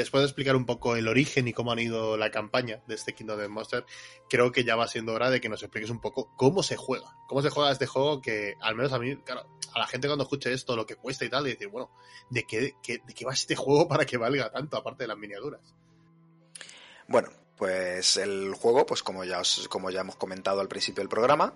Después 0.00 0.20
de 0.22 0.26
explicar 0.26 0.56
un 0.56 0.66
poco 0.66 0.96
el 0.96 1.08
origen 1.08 1.46
y 1.48 1.52
cómo 1.52 1.72
han 1.72 1.78
ido 1.78 2.16
la 2.16 2.30
campaña 2.30 2.82
de 2.86 2.94
este 2.94 3.14
Kingdom 3.14 3.38
Death 3.38 3.48
Monster, 3.50 3.84
creo 4.28 4.52
que 4.52 4.64
ya 4.64 4.76
va 4.76 4.88
siendo 4.88 5.12
hora 5.14 5.30
de 5.30 5.40
que 5.40 5.48
nos 5.48 5.62
expliques 5.62 5.90
un 5.90 6.00
poco 6.00 6.34
cómo 6.36 6.62
se 6.62 6.76
juega. 6.76 7.14
Cómo 7.28 7.42
se 7.42 7.50
juega 7.50 7.70
este 7.72 7.86
juego 7.86 8.20
que, 8.20 8.54
al 8.60 8.74
menos 8.74 8.92
a 8.92 8.98
mí, 8.98 9.16
claro, 9.18 9.46
a 9.72 9.78
la 9.78 9.86
gente 9.86 10.08
cuando 10.08 10.24
escuche 10.24 10.52
esto, 10.52 10.74
lo 10.76 10.84
que 10.86 10.96
cuesta 10.96 11.24
y 11.24 11.28
tal, 11.30 11.46
y 11.46 11.50
decir, 11.50 11.68
bueno, 11.68 11.90
¿de 12.28 12.44
qué, 12.44 12.74
qué- 12.82 12.98
de 13.06 13.14
qué 13.14 13.24
va 13.24 13.32
este 13.32 13.56
juego 13.56 13.86
para 13.88 14.04
que 14.04 14.16
valga 14.16 14.50
tanto, 14.50 14.76
aparte 14.76 15.04
de 15.04 15.08
las 15.08 15.18
miniaturas? 15.18 15.60
Bueno, 17.08 17.28
pues 17.56 18.16
el 18.16 18.54
juego, 18.54 18.86
pues 18.86 19.02
como 19.02 19.24
ya, 19.24 19.40
os- 19.40 19.68
como 19.68 19.90
ya 19.90 20.00
hemos 20.00 20.16
comentado 20.16 20.60
al 20.60 20.68
principio 20.68 21.02
del 21.02 21.08
programa, 21.08 21.54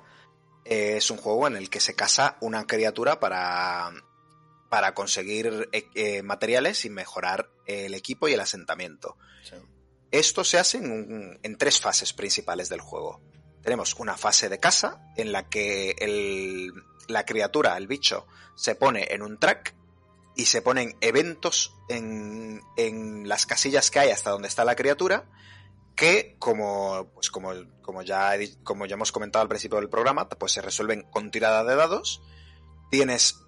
es 0.65 1.11
un 1.11 1.19
juego 1.19 1.47
en 1.47 1.57
el 1.57 1.71
que 1.71 1.81
se 1.81 1.95
casa 1.95 2.37
una 2.41 2.67
criatura 2.67 3.21
para, 3.21 3.91
para 4.69 4.95
conseguir 4.95 5.69
eh, 5.73 5.85
eh, 5.95 6.23
materiales 6.23 6.85
y 6.85 6.91
mejorar 6.91 7.51
el 7.67 7.95
equipo 7.95 8.29
y 8.29 8.33
el 8.35 8.41
asentamiento. 8.41 9.17
Esto 10.11 10.45
se 10.45 10.59
hace 10.59 10.79
en, 10.79 11.57
tres 11.59 11.81
fases 11.81 12.13
principales 12.13 12.69
del 12.69 12.81
juego. 12.81 13.21
Tenemos 13.63 13.95
una 13.95 14.17
fase 14.17 14.49
de 14.49 14.61
casa 14.61 15.01
en 15.17 15.33
la 15.33 15.49
que 15.49 15.97
el- 15.99 16.73
la 17.09 17.25
criatura, 17.25 17.77
el 17.77 17.87
bicho, 17.87 18.27
se 18.55 18.75
pone 18.77 19.09
en 19.11 19.23
un 19.23 19.39
track 19.39 19.75
y 20.37 20.47
se 20.47 20.63
ponen 20.63 20.97
eventos 21.01 21.75
en, 21.89 22.61
en 22.77 23.29
las 23.29 23.47
casillas 23.47 23.91
que 23.91 23.99
hay 24.01 24.11
hasta 24.11 24.31
donde 24.31 24.49
está 24.49 24.65
la 24.65 24.75
criatura 24.77 25.29
que 25.97 26.35
como 26.41 27.11
pues 27.15 27.31
como, 27.31 27.53
como 27.83 28.03
ya 28.03 28.33
como 28.65 28.85
ya 28.87 28.95
hemos 28.95 29.13
comentado 29.13 29.43
al 29.45 29.49
principio 29.49 29.79
del 29.79 29.89
programa 29.89 30.29
pues 30.29 30.51
se 30.53 30.61
resuelven 30.61 31.03
con 31.03 31.31
tirada 31.31 31.63
de 31.63 31.77
dados 31.77 32.21
tienes 32.91 33.44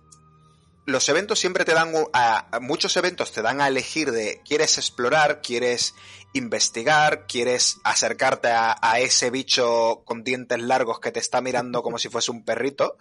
los 0.87 1.09
eventos 1.09 1.39
siempre 1.39 1.65
te 1.65 1.75
dan 1.75 1.93
a, 2.13 2.59
muchos 2.61 2.97
eventos 2.97 3.33
te 3.33 3.43
dan 3.43 3.61
a 3.61 3.69
elegir 3.69 4.13
de 4.13 4.41
quieres 4.45 4.79
explorar 4.79 5.43
quieres 5.43 5.95
investigar 6.33 7.27
quieres 7.27 7.79
acercarte 7.85 8.49
a, 8.51 9.01
ese 9.01 9.31
bicho 9.31 10.03
con 10.05 10.25
dientes 10.25 10.61
largos 10.61 11.01
que 11.01 11.13
te 11.13 11.21
está 11.21 11.41
mirando 11.41 11.83
como 11.83 11.99
si 11.99 12.09
fuese 12.09 12.31
un 12.31 12.45
perrito 12.45 12.97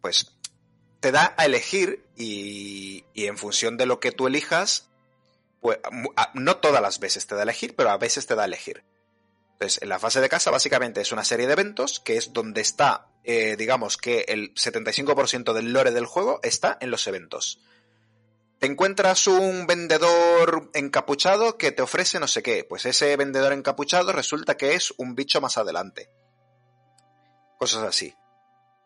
pues 0.00 0.32
te 1.00 1.12
da 1.12 1.34
a 1.36 1.44
elegir 1.44 2.04
y, 2.16 3.04
y 3.12 3.26
en 3.26 3.36
función 3.36 3.76
de 3.76 3.86
lo 3.86 4.00
que 4.00 4.12
tú 4.12 4.26
elijas 4.26 4.88
pues 5.60 5.78
no 6.34 6.56
todas 6.58 6.80
las 6.80 7.00
veces 7.00 7.26
te 7.26 7.34
da 7.34 7.40
a 7.40 7.44
elegir, 7.44 7.74
pero 7.74 7.90
a 7.90 7.98
veces 7.98 8.26
te 8.26 8.36
da 8.36 8.42
a 8.42 8.46
elegir. 8.46 8.84
Entonces, 9.54 9.82
en 9.82 9.88
la 9.88 9.98
fase 9.98 10.20
de 10.20 10.28
casa 10.28 10.50
básicamente 10.50 11.00
es 11.00 11.12
una 11.12 11.24
serie 11.24 11.46
de 11.46 11.54
eventos 11.54 11.98
que 11.98 12.16
es 12.16 12.32
donde 12.32 12.60
está, 12.60 13.08
eh, 13.26 13.56
digamos 13.56 13.96
que 13.96 14.24
el 14.28 14.54
75% 14.54 15.52
del 15.52 15.72
lore 15.72 15.90
del 15.90 16.06
juego 16.06 16.38
está 16.44 16.78
en 16.80 16.92
los 16.92 17.06
eventos. 17.08 17.60
Te 18.60 18.66
encuentras 18.66 19.26
un 19.26 19.66
vendedor 19.66 20.70
encapuchado 20.72 21.58
que 21.58 21.72
te 21.72 21.82
ofrece 21.82 22.20
no 22.20 22.28
sé 22.28 22.42
qué, 22.42 22.64
pues 22.64 22.86
ese 22.86 23.16
vendedor 23.16 23.52
encapuchado 23.52 24.12
resulta 24.12 24.56
que 24.56 24.74
es 24.74 24.94
un 24.96 25.14
bicho 25.14 25.40
más 25.40 25.58
adelante. 25.58 26.08
Cosas 27.58 27.82
así. 27.82 28.14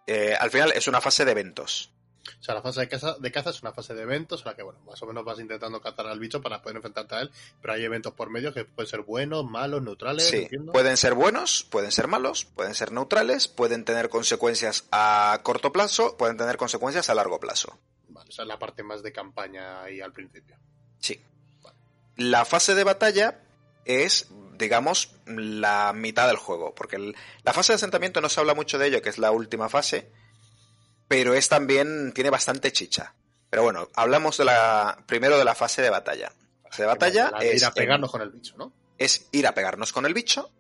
Eh, 0.07 0.34
al 0.41 0.51
final 0.51 0.72
es 0.72 0.88
una 0.88 1.01
fase 1.01 1.24
de 1.24 1.32
eventos. 1.32 1.93
O 2.38 2.42
sea, 2.42 2.54
la 2.54 2.62
fase 2.62 2.80
de 2.80 2.88
caza, 2.88 3.16
de 3.18 3.32
caza 3.32 3.50
es 3.50 3.62
una 3.62 3.72
fase 3.72 3.94
de 3.94 4.02
eventos 4.02 4.40
en 4.42 4.46
la 4.46 4.54
que, 4.56 4.62
bueno, 4.62 4.78
más 4.86 5.00
o 5.02 5.06
menos 5.06 5.24
vas 5.24 5.38
intentando 5.40 5.80
cazar 5.80 6.06
al 6.06 6.18
bicho 6.18 6.40
para 6.40 6.62
poder 6.62 6.76
enfrentarte 6.76 7.14
a 7.14 7.20
él, 7.22 7.30
pero 7.60 7.74
hay 7.74 7.84
eventos 7.84 8.12
por 8.14 8.30
medio 8.30 8.52
que 8.54 8.64
pueden 8.64 8.88
ser 8.88 9.00
buenos, 9.02 9.44
malos, 9.44 9.82
neutrales, 9.82 10.26
Sí, 10.28 10.36
entiendo. 10.42 10.72
pueden 10.72 10.96
ser 10.96 11.14
buenos, 11.14 11.64
pueden 11.70 11.92
ser 11.92 12.06
malos, 12.06 12.44
pueden 12.44 12.74
ser 12.74 12.92
neutrales, 12.92 13.48
pueden 13.48 13.84
tener 13.84 14.08
consecuencias 14.08 14.84
a 14.92 15.40
corto 15.42 15.72
plazo, 15.72 16.16
pueden 16.16 16.36
tener 16.36 16.56
consecuencias 16.56 17.10
a 17.10 17.14
largo 17.14 17.40
plazo. 17.40 17.78
Vale, 18.08 18.30
esa 18.30 18.42
es 18.42 18.48
la 18.48 18.58
parte 18.58 18.82
más 18.82 19.02
de 19.02 19.12
campaña 19.12 19.82
ahí 19.82 20.00
al 20.00 20.12
principio. 20.12 20.56
Sí. 20.98 21.20
La 22.16 22.44
fase 22.44 22.74
de 22.74 22.84
batalla 22.84 23.40
es, 23.84 24.28
digamos, 24.58 25.14
la 25.26 25.92
mitad 25.94 26.26
del 26.26 26.36
juego, 26.36 26.74
porque 26.74 26.96
el- 26.96 27.16
la 27.44 27.52
fase 27.52 27.72
de 27.72 27.76
asentamiento 27.76 28.20
no 28.20 28.28
se 28.28 28.40
habla 28.40 28.54
mucho 28.54 28.78
de 28.78 28.88
ello, 28.88 29.00
que 29.00 29.08
es 29.08 29.18
la 29.18 29.30
última 29.30 29.68
fase, 29.68 30.10
pero 31.11 31.34
es 31.34 31.48
también, 31.48 32.12
tiene 32.12 32.30
bastante 32.30 32.70
chicha. 32.70 33.16
Pero 33.50 33.64
bueno, 33.64 33.88
hablamos 33.96 34.36
de 34.38 34.44
la, 34.44 35.02
primero 35.08 35.36
de 35.38 35.44
la 35.44 35.56
fase 35.56 35.82
de 35.82 35.90
batalla. 35.90 36.32
La 36.62 36.70
fase 36.70 36.82
de 36.82 36.86
batalla 36.86 37.32
de 37.40 37.50
es 37.50 37.56
ir 37.56 37.64
a 37.64 37.68
en- 37.68 37.74
pegarnos 37.74 38.12
con 38.12 38.22
el 38.22 38.30
bicho, 38.30 38.54
¿no? 38.56 38.72
es 38.96 39.26
ir 39.32 39.48
a 39.48 39.54
pegarnos 39.54 39.92
con 39.92 40.06
el 40.06 40.14
bicho, 40.14 40.52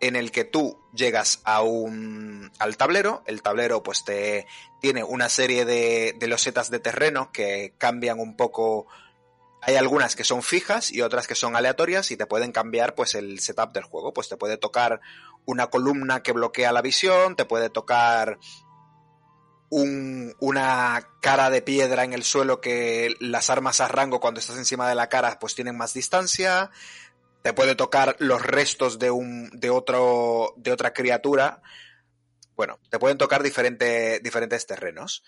en 0.00 0.16
el 0.16 0.32
que 0.32 0.42
tú 0.42 0.76
llegas 0.92 1.40
a 1.44 1.62
un, 1.62 2.50
al 2.58 2.76
tablero, 2.76 3.22
el 3.26 3.42
tablero 3.42 3.84
pues 3.84 4.04
te 4.04 4.44
tiene 4.80 5.04
una 5.04 5.28
serie 5.28 5.64
de, 5.64 6.16
de 6.18 6.26
losetas 6.26 6.68
de 6.70 6.80
terreno 6.80 7.30
que 7.30 7.74
cambian 7.78 8.18
un 8.18 8.36
poco, 8.36 8.88
hay 9.60 9.76
algunas 9.76 10.16
que 10.16 10.24
son 10.24 10.42
fijas 10.42 10.90
y 10.90 11.02
otras 11.02 11.28
que 11.28 11.36
son 11.36 11.54
aleatorias 11.54 12.10
y 12.10 12.16
te 12.16 12.26
pueden 12.26 12.50
cambiar 12.50 12.96
pues 12.96 13.14
el 13.14 13.38
setup 13.38 13.72
del 13.72 13.84
juego, 13.84 14.12
pues 14.12 14.28
te 14.28 14.36
puede 14.36 14.56
tocar 14.56 15.00
una 15.44 15.68
columna 15.68 16.24
que 16.24 16.32
bloquea 16.32 16.72
la 16.72 16.82
visión, 16.82 17.36
te 17.36 17.44
puede 17.44 17.70
tocar 17.70 18.38
un- 19.74 20.34
una 20.38 21.08
cara 21.22 21.48
de 21.48 21.62
piedra 21.62 22.04
en 22.04 22.12
el 22.12 22.24
suelo 22.24 22.60
que 22.60 23.16
las 23.20 23.48
armas 23.48 23.80
a 23.80 23.88
rango 23.88 24.20
cuando 24.20 24.38
estás 24.38 24.58
encima 24.58 24.86
de 24.86 24.94
la 24.94 25.08
cara 25.08 25.38
pues 25.38 25.54
tienen 25.54 25.78
más 25.78 25.94
distancia. 25.94 26.70
Te 27.40 27.54
puede 27.54 27.74
tocar 27.74 28.14
los 28.18 28.42
restos 28.42 28.98
de 28.98 29.10
un 29.10 29.48
de 29.54 29.70
otro 29.70 30.52
de 30.58 30.72
otra 30.72 30.92
criatura. 30.92 31.62
Bueno, 32.54 32.78
te 32.90 32.98
pueden 32.98 33.16
tocar 33.16 33.42
diferente- 33.42 34.20
diferentes 34.22 34.66
terrenos. 34.66 35.24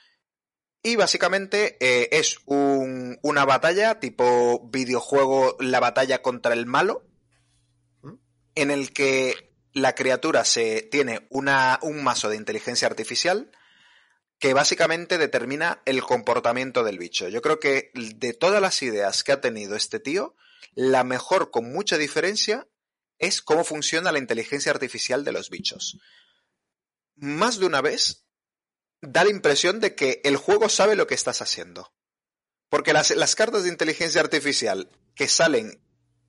Y 0.82 0.96
básicamente 0.96 1.78
eh, 1.80 2.10
es 2.12 2.36
un- 2.44 3.18
una 3.22 3.46
batalla 3.46 3.98
tipo 3.98 4.68
videojuego, 4.70 5.56
la 5.58 5.80
batalla 5.80 6.20
contra 6.20 6.52
el 6.52 6.66
malo, 6.66 7.02
en 8.54 8.70
el 8.70 8.92
que 8.92 9.54
la 9.72 9.94
criatura 9.94 10.44
se 10.44 10.82
tiene 10.82 11.26
una, 11.30 11.78
un 11.80 12.04
mazo 12.04 12.28
de 12.28 12.36
inteligencia 12.36 12.86
artificial 12.86 13.50
que 14.38 14.54
básicamente 14.54 15.18
determina 15.18 15.80
el 15.84 16.02
comportamiento 16.02 16.84
del 16.84 16.98
bicho. 16.98 17.28
Yo 17.28 17.40
creo 17.40 17.60
que 17.60 17.90
de 17.94 18.34
todas 18.34 18.60
las 18.60 18.82
ideas 18.82 19.24
que 19.24 19.32
ha 19.32 19.40
tenido 19.40 19.76
este 19.76 20.00
tío, 20.00 20.36
la 20.74 21.04
mejor 21.04 21.50
con 21.50 21.72
mucha 21.72 21.96
diferencia 21.96 22.66
es 23.18 23.42
cómo 23.42 23.64
funciona 23.64 24.12
la 24.12 24.18
inteligencia 24.18 24.72
artificial 24.72 25.24
de 25.24 25.32
los 25.32 25.50
bichos. 25.50 25.98
Más 27.16 27.58
de 27.58 27.66
una 27.66 27.80
vez 27.80 28.24
da 29.00 29.24
la 29.24 29.30
impresión 29.30 29.80
de 29.80 29.94
que 29.94 30.20
el 30.24 30.36
juego 30.36 30.68
sabe 30.68 30.96
lo 30.96 31.06
que 31.06 31.14
estás 31.14 31.42
haciendo. 31.42 31.92
Porque 32.68 32.92
las, 32.92 33.34
cartas 33.36 33.64
de 33.64 33.68
inteligencia 33.68 34.20
artificial 34.20 34.90
que 35.14 35.28
salen, 35.28 35.80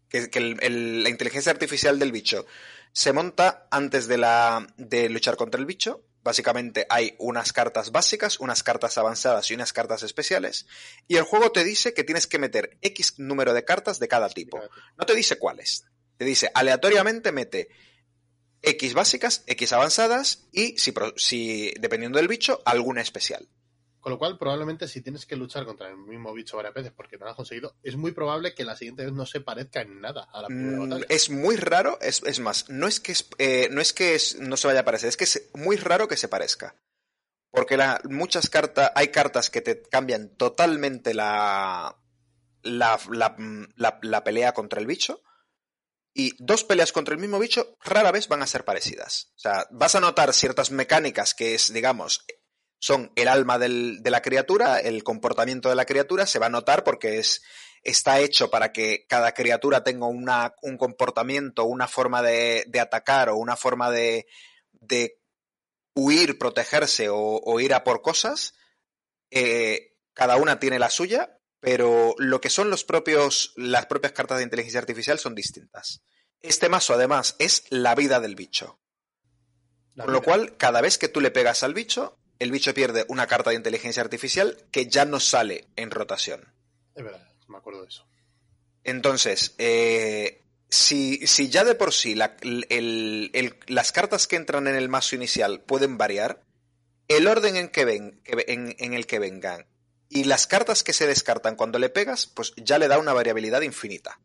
que, 0.09 0.29
la 0.39 1.09
inteligencia 1.09 1.51
artificial 1.51 1.97
del 1.97 2.11
bicho 2.11 2.45
se 2.91 3.13
monta 3.13 3.67
antes 3.71 4.07
de, 4.07 4.17
la, 4.17 4.67
de 4.77 5.09
luchar 5.09 5.37
contra 5.37 5.59
el 5.59 5.65
bicho. 5.65 6.05
Básicamente 6.25 6.87
hay 6.89 7.13
unas 7.19 7.53
cartas 7.53 7.91
básicas, 7.91 8.39
unas 8.39 8.63
cartas 8.63 8.97
avanzadas 8.97 9.51
y 9.51 9.53
unas 9.53 9.73
cartas 9.73 10.01
especiales. 10.01 10.65
Y 11.07 11.17
el 11.17 11.23
juego 11.23 11.51
te 11.51 11.63
dice 11.63 11.93
que 11.93 12.03
tienes 12.03 12.25
que 12.25 12.39
meter 12.39 12.79
X 12.81 13.19
número 13.19 13.53
de 13.53 13.63
cartas 13.63 13.99
de 13.99 14.07
cada 14.07 14.27
tipo. 14.29 14.59
No 14.97 15.05
te 15.05 15.13
dice 15.13 15.37
cuáles. 15.37 15.85
Te 16.17 16.25
dice 16.25 16.49
aleatoriamente 16.55 17.31
mete 17.31 17.69
X 18.63 18.95
básicas, 18.95 19.43
X 19.45 19.71
avanzadas 19.71 20.47
y, 20.51 20.75
si, 20.79 20.95
si 21.15 21.71
dependiendo 21.79 22.17
del 22.17 22.27
bicho, 22.27 22.59
alguna 22.65 23.01
especial. 23.01 23.47
Con 24.05 24.11
lo 24.11 24.19
cual, 24.19 24.37
probablemente 24.37 24.87
si 24.87 25.01
tienes 25.01 25.25
que 25.25 25.35
luchar 25.35 25.65
contra 25.65 25.89
el 25.89 25.97
mismo 25.97 26.31
bicho 26.31 26.57
varias 26.57 26.75
veces 26.75 26.91
porque 26.95 27.17
no 27.17 27.25
lo 27.25 27.31
has 27.31 27.35
conseguido, 27.35 27.75
es 27.81 27.95
muy 27.95 28.11
probable 28.11 28.53
que 28.53 28.63
la 28.63 28.75
siguiente 28.75 29.03
vez 29.03 29.11
no 29.11 29.25
se 29.25 29.41
parezca 29.41 29.81
en 29.81 29.99
nada 29.99 30.29
a 30.31 30.43
la 30.43 30.47
primera 30.47 30.77
Mm, 30.77 30.79
batalla. 30.81 31.05
Es 31.09 31.31
muy 31.31 31.55
raro, 31.55 31.97
es, 32.01 32.21
es 32.23 32.39
más, 32.39 32.69
no 32.69 32.85
es 32.85 32.99
que, 32.99 33.13
es, 33.13 33.27
eh, 33.39 33.67
no, 33.71 33.81
es 33.81 33.93
que 33.93 34.13
es- 34.13 34.37
no 34.39 34.57
se 34.57 34.67
vaya 34.67 34.81
a 34.81 34.85
parecer, 34.85 35.09
es 35.09 35.17
que 35.17 35.23
es 35.23 35.49
muy 35.55 35.77
raro 35.77 36.07
que 36.07 36.17
se 36.17 36.27
parezca. 36.27 36.75
Porque 37.49 37.77
la, 37.77 37.99
muchas 38.07 38.47
cartas, 38.51 38.91
hay 38.93 39.07
cartas 39.07 39.49
que 39.49 39.61
te 39.61 39.81
cambian 39.81 40.35
totalmente 40.37 41.15
la, 41.15 41.97
la, 42.61 42.99
la, 43.09 43.35
la- 43.75 43.99
la 44.03 44.23
pelea 44.23 44.53
contra 44.53 44.79
el 44.79 44.85
bicho. 44.85 45.23
Y 46.13 46.35
dos 46.37 46.63
peleas 46.63 46.91
contra 46.91 47.15
el 47.15 47.19
mismo 47.19 47.39
bicho 47.39 47.75
rara 47.83 48.11
vez 48.11 48.27
van 48.27 48.43
a 48.43 48.47
ser 48.47 48.65
parecidas. 48.65 49.31
O 49.35 49.39
sea, 49.39 49.65
vas 49.71 49.95
a 49.95 49.99
notar 49.99 50.31
ciertas 50.31 50.69
mecánicas 50.69 51.33
que 51.33 51.55
es, 51.55 51.73
digamos, 51.73 52.23
son 52.85 53.11
el 53.15 53.27
alma 53.27 53.57
del- 53.57 54.03
de 54.03 54.11
la 54.11 54.21
criatura, 54.21 54.79
el 54.79 55.03
comportamiento 55.03 55.69
de 55.69 55.75
la 55.75 55.85
criatura, 55.85 56.27
se 56.27 56.37
va 56.37 56.45
a 56.45 56.49
notar 56.49 56.83
porque 56.83 57.17
es, 57.17 57.41
está 57.81 58.19
hecho 58.19 58.51
para 58.51 58.71
que 58.71 59.07
cada 59.09 59.31
criatura 59.31 59.83
tenga 59.83 60.05
una, 60.05 60.53
un 60.61 60.77
comportamiento, 60.77 61.65
una 61.65 61.87
forma 61.87 62.21
de, 62.21 62.63
de 62.67 62.79
atacar 62.79 63.29
o 63.29 63.37
una 63.37 63.55
forma 63.55 63.89
de, 63.89 64.27
de 64.73 65.19
huir, 65.95 66.37
protegerse 66.37 67.09
o, 67.09 67.17
o 67.17 67.59
ir 67.59 67.73
a 67.73 67.83
por 67.83 68.03
cosas. 68.03 68.53
Eh, 69.31 69.95
cada 70.13 70.35
una 70.35 70.59
tiene 70.59 70.77
la 70.77 70.91
suya, 70.91 71.39
pero 71.59 72.13
lo 72.19 72.39
que 72.39 72.51
son 72.51 72.69
los 72.69 72.83
propios, 72.83 73.51
las 73.55 73.87
propias 73.87 74.13
cartas 74.13 74.37
de 74.37 74.43
inteligencia 74.43 74.79
artificial 74.79 75.17
son 75.17 75.33
distintas. 75.33 76.03
Este 76.39 76.69
mazo, 76.69 76.93
además, 76.93 77.35
es 77.39 77.63
la 77.71 77.95
vida 77.95 78.19
del 78.19 78.35
bicho. 78.35 78.79
La 79.95 80.03
Con 80.03 80.13
lo 80.13 80.21
cual, 80.21 80.55
cada 80.57 80.81
vez 80.81 80.99
que 80.99 81.07
tú 81.07 81.19
le 81.19 81.31
pegas 81.31 81.63
al 81.63 81.73
bicho, 81.73 82.19
el 82.39 82.51
bicho 82.51 82.73
pierde 82.73 83.05
una 83.07 83.27
carta 83.27 83.49
de 83.51 83.55
inteligencia 83.55 84.03
artificial 84.03 84.57
que 84.71 84.87
ya 84.87 85.05
no 85.05 85.19
sale 85.19 85.67
en 85.75 85.91
rotación. 85.91 86.53
Es 86.95 87.03
verdad, 87.03 87.27
me 87.47 87.57
acuerdo 87.57 87.81
de 87.83 87.87
eso. 87.89 88.05
Entonces, 88.83 89.55
eh, 89.57 90.41
si, 90.69 91.25
si 91.27 91.49
ya 91.49 91.63
de 91.63 91.75
por 91.75 91.93
sí 91.93 92.15
la- 92.15 92.35
el- 92.41 92.65
el- 93.33 93.55
las 93.67 93.91
cartas 93.91 94.27
que 94.27 94.35
entran 94.35 94.67
en 94.67 94.75
el 94.75 94.89
mazo 94.89 95.15
inicial 95.15 95.61
pueden 95.61 95.97
variar, 95.97 96.41
el 97.07 97.27
orden 97.27 97.55
en, 97.55 97.69
que 97.69 97.85
ven, 97.85 98.21
en 98.25 98.93
el 98.93 99.05
que 99.07 99.19
vengan 99.19 99.67
y 100.09 100.23
las 100.25 100.47
cartas 100.47 100.83
que 100.83 100.93
se 100.93 101.07
descartan 101.07 101.55
cuando 101.55 101.79
le 101.79 101.89
pegas, 101.89 102.27
pues 102.27 102.53
ya 102.57 102.77
le 102.79 102.87
da 102.87 102.97
una 102.99 103.13
variabilidad 103.13 103.61
infinita. 103.61 104.19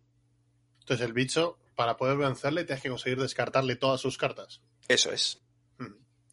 Entonces 0.80 1.06
el 1.06 1.12
bicho, 1.12 1.58
para 1.76 1.96
poder 1.96 2.16
vencerle, 2.16 2.64
tienes 2.64 2.82
que 2.82 2.88
conseguir 2.90 3.20
descartarle 3.20 3.76
todas 3.76 4.00
sus 4.00 4.18
cartas. 4.18 4.60
Eso 4.88 5.12
es. 5.12 5.38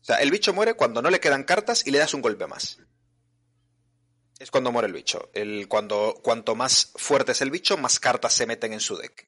O 0.07 0.13
sea, 0.13 0.21
el 0.21 0.31
bicho 0.31 0.53
muere 0.53 0.75
cuando 0.75 1.01
no 1.01 1.09
le 1.09 1.19
quedan 1.19 1.43
cartas 1.43 1.85
y 1.85 1.91
le 1.91 1.97
das 1.97 2.13
un 2.13 2.21
golpe 2.21 2.47
más. 2.47 2.79
Es 4.39 4.51
cuando 4.51 4.71
muere 4.71 4.87
el 4.87 4.93
bicho. 4.93 5.29
El, 5.33 5.67
cuando, 5.67 6.21
cuanto 6.23 6.55
más 6.55 6.93
fuerte 6.95 7.33
es 7.33 7.41
el 7.41 7.51
bicho, 7.51 7.75
más 7.75 7.99
cartas 7.99 8.31
se 8.31 8.45
meten 8.45 8.71
en 8.71 8.79
su 8.79 8.95
deck. 8.95 9.27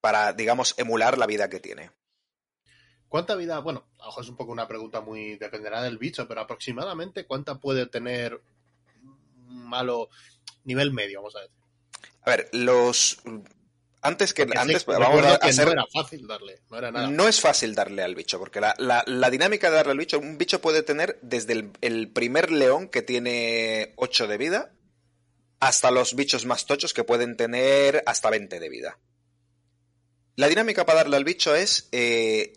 Para, 0.00 0.32
digamos, 0.32 0.78
emular 0.78 1.18
la 1.18 1.26
vida 1.26 1.50
que 1.50 1.58
tiene. 1.58 1.90
¿Cuánta 3.08 3.34
vida? 3.34 3.58
Bueno, 3.58 3.88
mejor 3.98 4.22
es 4.22 4.30
un 4.30 4.36
poco 4.36 4.52
una 4.52 4.68
pregunta 4.68 5.00
muy. 5.00 5.38
dependerá 5.38 5.82
del 5.82 5.98
bicho, 5.98 6.28
pero 6.28 6.42
aproximadamente 6.42 7.26
cuánta 7.26 7.58
puede 7.58 7.86
tener 7.86 8.40
un 9.48 9.68
malo 9.68 10.08
nivel 10.62 10.92
medio, 10.92 11.18
vamos 11.18 11.34
a 11.34 11.40
decir. 11.40 11.56
A 12.22 12.30
ver, 12.30 12.48
los. 12.52 13.24
Antes 14.06 14.32
que. 14.34 14.44
Porque 14.46 14.58
Antes, 14.58 14.82
sí, 14.82 14.84
vamos 14.88 15.24
a 15.26 15.38
que 15.38 15.48
hacer. 15.48 15.66
no 15.66 15.72
era 15.72 15.84
fácil 15.92 16.26
darle, 16.26 16.60
no 16.70 16.78
era 16.78 16.90
nada. 16.90 17.08
No 17.10 17.28
es 17.28 17.40
fácil 17.40 17.74
darle 17.74 18.02
al 18.02 18.14
bicho, 18.14 18.38
porque 18.38 18.60
la, 18.60 18.74
la- 18.78 19.04
la 19.06 19.30
dinámica 19.30 19.68
de 19.70 19.76
darle 19.76 19.92
al 19.92 19.98
bicho, 19.98 20.18
un 20.18 20.38
bicho 20.38 20.60
puede 20.60 20.82
tener 20.82 21.18
desde 21.22 21.52
el, 21.54 21.70
el 21.80 22.10
primer 22.12 22.50
león 22.50 22.88
que 22.88 23.02
tiene 23.02 23.92
8 23.96 24.26
de 24.26 24.38
vida 24.38 24.72
hasta 25.60 25.90
los 25.90 26.14
bichos 26.14 26.44
más 26.46 26.66
tochos 26.66 26.92
que 26.94 27.04
pueden 27.04 27.36
tener 27.36 28.02
hasta 28.06 28.30
20 28.30 28.60
de 28.60 28.68
vida. 28.68 28.98
La 30.36 30.48
dinámica 30.48 30.84
para 30.84 30.98
darle 30.98 31.16
al 31.16 31.24
bicho 31.24 31.54
es, 31.54 31.88
eh, 31.92 32.52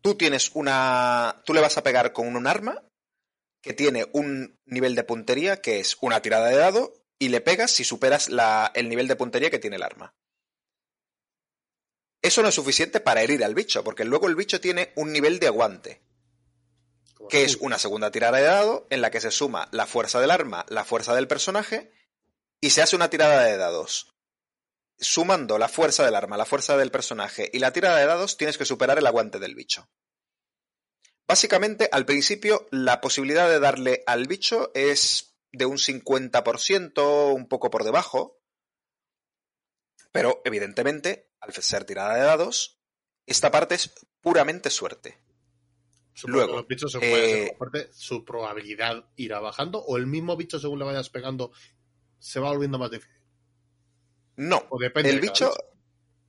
tú 0.00 0.14
tienes 0.14 0.50
una, 0.54 1.42
tú 1.44 1.52
le 1.52 1.60
vas 1.60 1.76
a 1.76 1.82
pegar 1.82 2.12
con 2.14 2.34
un 2.34 2.46
arma 2.46 2.82
que 3.62 3.74
tiene 3.74 4.06
un 4.14 4.58
nivel 4.64 4.94
de 4.94 5.04
puntería 5.04 5.60
que 5.60 5.80
es 5.80 5.98
una 6.00 6.22
tirada 6.22 6.48
de 6.48 6.56
dado 6.56 6.94
y 7.18 7.28
le 7.28 7.42
pegas 7.42 7.70
si 7.70 7.84
superas 7.84 8.30
la- 8.30 8.72
el 8.74 8.88
nivel 8.88 9.06
de 9.08 9.16
puntería 9.16 9.50
que 9.50 9.58
tiene 9.58 9.76
el 9.76 9.82
arma. 9.82 10.14
Eso 12.22 12.42
no 12.42 12.48
es 12.48 12.54
suficiente 12.54 13.00
para 13.00 13.22
herir 13.22 13.44
al 13.44 13.54
bicho, 13.54 13.82
porque 13.82 14.04
luego 14.04 14.28
el 14.28 14.36
bicho 14.36 14.60
tiene 14.60 14.92
un 14.96 15.12
nivel 15.12 15.38
de 15.38 15.46
aguante, 15.46 16.02
que 17.30 17.44
es 17.44 17.56
una 17.56 17.78
segunda 17.78 18.10
tirada 18.10 18.38
de 18.38 18.44
dado 18.44 18.86
en 18.90 19.00
la 19.00 19.10
que 19.10 19.20
se 19.20 19.30
suma 19.30 19.68
la 19.72 19.86
fuerza 19.86 20.20
del 20.20 20.30
arma, 20.30 20.66
la 20.68 20.84
fuerza 20.84 21.14
del 21.14 21.28
personaje, 21.28 21.92
y 22.60 22.70
se 22.70 22.82
hace 22.82 22.96
una 22.96 23.08
tirada 23.08 23.44
de 23.44 23.56
dados. 23.56 24.14
Sumando 24.98 25.56
la 25.56 25.68
fuerza 25.68 26.04
del 26.04 26.14
arma, 26.14 26.36
la 26.36 26.44
fuerza 26.44 26.76
del 26.76 26.90
personaje 26.90 27.48
y 27.54 27.58
la 27.58 27.72
tirada 27.72 27.96
de 27.96 28.06
dados, 28.06 28.36
tienes 28.36 28.58
que 28.58 28.66
superar 28.66 28.98
el 28.98 29.06
aguante 29.06 29.38
del 29.38 29.54
bicho. 29.54 29.88
Básicamente, 31.26 31.88
al 31.90 32.04
principio, 32.04 32.68
la 32.70 33.00
posibilidad 33.00 33.48
de 33.48 33.60
darle 33.60 34.02
al 34.06 34.26
bicho 34.26 34.72
es 34.74 35.36
de 35.52 35.64
un 35.64 35.78
50%, 35.78 37.34
un 37.34 37.48
poco 37.48 37.70
por 37.70 37.84
debajo, 37.84 38.42
pero 40.12 40.42
evidentemente, 40.44 41.29
al 41.40 41.52
ser 41.52 41.84
tirada 41.84 42.14
de 42.14 42.22
dados, 42.22 42.80
esta 43.26 43.50
parte 43.50 43.74
es 43.74 43.92
puramente 44.20 44.70
suerte. 44.70 45.18
Supongo 46.12 46.38
luego, 46.38 46.56
los 46.56 46.66
bichos, 46.66 46.92
según 46.92 47.08
eh, 47.08 47.54
fuerte, 47.56 47.88
su 47.92 48.24
probabilidad 48.24 49.08
irá 49.16 49.40
bajando, 49.40 49.78
o 49.78 49.96
el 49.96 50.06
mismo 50.06 50.36
bicho, 50.36 50.58
según 50.58 50.78
le 50.78 50.84
vayas 50.84 51.08
pegando, 51.08 51.52
se 52.18 52.40
va 52.40 52.50
volviendo 52.50 52.78
más 52.78 52.90
difícil. 52.90 53.20
No, 54.36 54.66
O 54.70 54.78
depende 54.78 55.10
el 55.10 55.16
de 55.16 55.20
bicho 55.22 55.52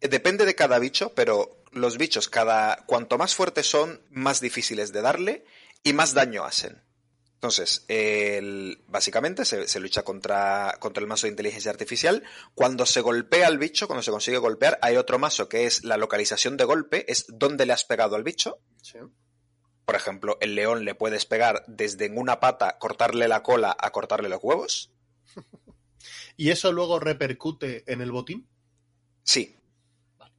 eh, 0.01 0.07
depende 0.07 0.45
de 0.45 0.55
cada 0.55 0.79
bicho, 0.79 1.13
pero 1.13 1.63
los 1.71 1.97
bichos 1.97 2.27
cada 2.27 2.85
cuanto 2.85 3.17
más 3.17 3.35
fuertes 3.35 3.67
son, 3.67 4.01
más 4.09 4.41
difíciles 4.41 4.91
de 4.91 5.01
darle 5.01 5.45
y 5.83 5.93
más 5.93 6.13
daño 6.13 6.43
hacen. 6.43 6.83
Entonces, 7.41 7.85
el- 7.87 8.83
básicamente 8.87 9.45
se, 9.45 9.67
se 9.67 9.79
lucha 9.79 10.03
contra, 10.03 10.77
contra 10.79 11.01
el 11.01 11.07
mazo 11.07 11.25
de 11.25 11.31
inteligencia 11.31 11.71
artificial. 11.71 12.21
Cuando 12.53 12.85
se 12.85 13.01
golpea 13.01 13.47
al 13.47 13.57
bicho, 13.57 13.87
cuando 13.87 14.03
se 14.03 14.11
consigue 14.11 14.37
golpear, 14.37 14.77
hay 14.83 14.95
otro 14.95 15.17
mazo 15.17 15.49
que 15.49 15.65
es 15.65 15.83
la 15.83 15.97
localización 15.97 16.55
de 16.55 16.65
golpe, 16.65 17.11
es 17.11 17.25
dónde 17.29 17.65
le 17.65 17.73
has 17.73 17.83
pegado 17.83 18.15
al 18.15 18.21
bicho. 18.23 18.59
Sí. 18.83 18.99
Por 19.85 19.95
ejemplo, 19.95 20.37
el 20.39 20.53
león 20.53 20.85
le 20.85 20.93
puedes 20.93 21.25
pegar 21.25 21.63
desde 21.67 22.05
en 22.05 22.19
una 22.19 22.39
pata, 22.39 22.77
cortarle 22.77 23.27
la 23.27 23.41
cola 23.41 23.75
a 23.75 23.89
cortarle 23.91 24.29
los 24.29 24.43
huevos. 24.43 24.91
¿Y 26.37 26.51
eso 26.51 26.71
luego 26.71 26.99
repercute 26.99 27.91
en 27.91 28.01
el 28.01 28.11
botín? 28.11 28.47
Sí. 29.23 29.57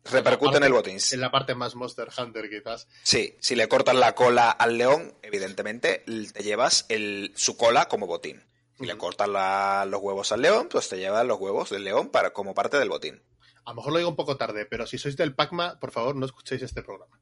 Repercute 0.04 0.56
en 0.56 0.64
el 0.64 0.72
botín. 0.72 0.98
En 1.12 1.20
la 1.20 1.30
parte 1.30 1.54
más 1.54 1.74
Monster 1.74 2.08
Hunter, 2.16 2.48
quizás. 2.50 2.88
Sí, 3.02 3.36
si 3.40 3.54
le 3.54 3.68
cortas 3.68 3.94
la 3.94 4.14
cola 4.14 4.50
al 4.50 4.76
león, 4.78 5.14
evidentemente 5.22 6.04
te 6.32 6.42
llevas 6.42 6.86
el, 6.88 7.32
su 7.36 7.56
cola 7.56 7.86
como 7.88 8.06
botín. 8.06 8.42
Si 8.78 8.86
le 8.86 8.96
cortas 8.96 9.28
la- 9.28 9.84
los 9.88 10.00
huevos 10.02 10.32
al 10.32 10.42
león, 10.42 10.68
pues 10.70 10.88
te 10.88 10.96
llevas 10.98 11.24
los 11.26 11.38
huevos 11.38 11.70
del 11.70 11.84
león 11.84 12.08
para, 12.10 12.32
como 12.32 12.54
parte 12.54 12.78
del 12.78 12.88
botín. 12.88 13.22
A 13.64 13.70
lo 13.70 13.76
mejor 13.76 13.92
lo 13.92 13.98
digo 13.98 14.10
un 14.10 14.16
poco 14.16 14.36
tarde, 14.36 14.66
pero 14.66 14.86
si 14.88 14.98
sois 14.98 15.16
del 15.16 15.34
Pacma, 15.36 15.78
por 15.78 15.92
favor, 15.92 16.16
no 16.16 16.26
escuchéis 16.26 16.62
este 16.62 16.82
programa. 16.82 17.20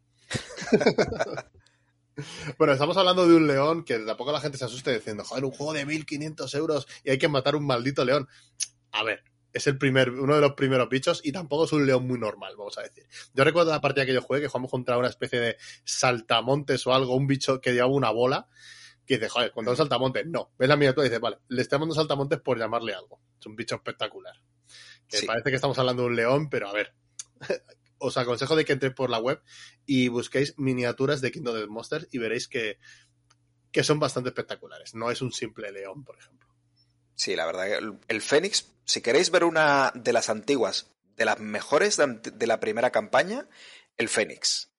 bueno, 2.58 2.72
estamos 2.72 2.96
hablando 2.96 3.26
de 3.26 3.34
un 3.34 3.46
león 3.46 3.84
que 3.84 3.98
tampoco 3.98 4.32
la 4.32 4.40
gente 4.40 4.58
se 4.58 4.64
asuste 4.64 4.92
diciendo, 4.94 5.24
joder, 5.24 5.44
un 5.44 5.50
juego 5.52 5.72
de 5.72 5.84
1500 5.86 6.54
euros 6.54 6.86
y 7.04 7.10
hay 7.10 7.18
que 7.18 7.28
matar 7.28 7.56
un 7.56 7.66
maldito 7.66 8.04
león. 8.04 8.28
A 8.92 9.02
ver, 9.04 9.22
es 9.52 9.66
el 9.66 9.78
primer, 9.78 10.10
uno 10.10 10.34
de 10.34 10.40
los 10.40 10.52
primeros 10.54 10.88
bichos 10.88 11.20
y 11.24 11.32
tampoco 11.32 11.64
es 11.64 11.72
un 11.72 11.86
león 11.86 12.06
muy 12.06 12.18
normal, 12.18 12.54
vamos 12.56 12.78
a 12.78 12.82
decir. 12.82 13.06
Yo 13.34 13.44
recuerdo 13.44 13.70
la 13.70 13.80
partida 13.80 14.06
que 14.06 14.14
yo 14.14 14.22
jugué 14.22 14.40
que 14.40 14.48
jugamos 14.48 14.70
contra 14.70 14.96
una 14.98 15.08
especie 15.08 15.40
de 15.40 15.56
saltamontes 15.84 16.86
o 16.86 16.94
algo, 16.94 17.14
un 17.16 17.26
bicho 17.26 17.60
que 17.60 17.72
llevaba 17.72 17.92
una 17.92 18.10
bola. 18.10 18.48
Que 19.06 19.14
dice, 19.16 19.28
joder, 19.28 19.50
contra 19.50 19.72
un 19.72 19.76
saltamontes, 19.76 20.24
no. 20.26 20.52
Ves 20.56 20.68
la 20.68 20.76
miniatura 20.76 21.04
y 21.06 21.10
dice, 21.10 21.18
vale, 21.18 21.38
le 21.48 21.62
estoy 21.62 21.76
llamando 21.76 21.94
saltamontes 21.96 22.40
por 22.40 22.58
llamarle 22.58 22.94
algo. 22.94 23.20
Es 23.40 23.46
un 23.46 23.56
bicho 23.56 23.74
espectacular. 23.74 24.36
Que 25.08 25.16
Sí. 25.16 25.26
parece 25.26 25.50
que 25.50 25.56
estamos 25.56 25.76
hablando 25.80 26.02
de 26.02 26.08
un 26.10 26.16
león, 26.16 26.48
pero 26.48 26.68
a 26.68 26.72
ver. 26.72 26.94
Os 27.98 28.16
aconsejo 28.16 28.54
de 28.56 28.64
que 28.64 28.72
entréis 28.72 28.94
por 28.94 29.10
la 29.10 29.18
web 29.18 29.42
y 29.84 30.08
busquéis 30.08 30.56
miniaturas 30.58 31.20
de 31.20 31.32
Kingdom 31.32 31.54
Death 31.56 31.68
Monsters 31.68 32.08
y 32.12 32.18
veréis 32.18 32.46
que, 32.48 32.78
que 33.72 33.82
son 33.82 33.98
bastante 33.98 34.28
espectaculares. 34.30 34.94
No 34.94 35.10
es 35.10 35.20
un 35.20 35.32
simple 35.32 35.70
león, 35.72 36.04
por 36.04 36.16
ejemplo. 36.16 36.48
Sí, 37.20 37.36
la 37.36 37.44
verdad 37.44 37.66
que 37.66 37.96
el, 38.08 38.22
Fénix, 38.22 38.72
si 38.86 39.02
queréis 39.02 39.30
ver 39.30 39.44
una 39.44 39.92
de 39.94 40.14
las 40.14 40.30
antiguas, 40.30 40.90
de 41.18 41.26
las 41.26 41.38
mejores 41.38 41.98
de, 41.98 42.46
la 42.46 42.60
primera 42.60 42.92
campaña, 42.92 43.46
el 43.98 44.08
Fénix. 44.08 44.70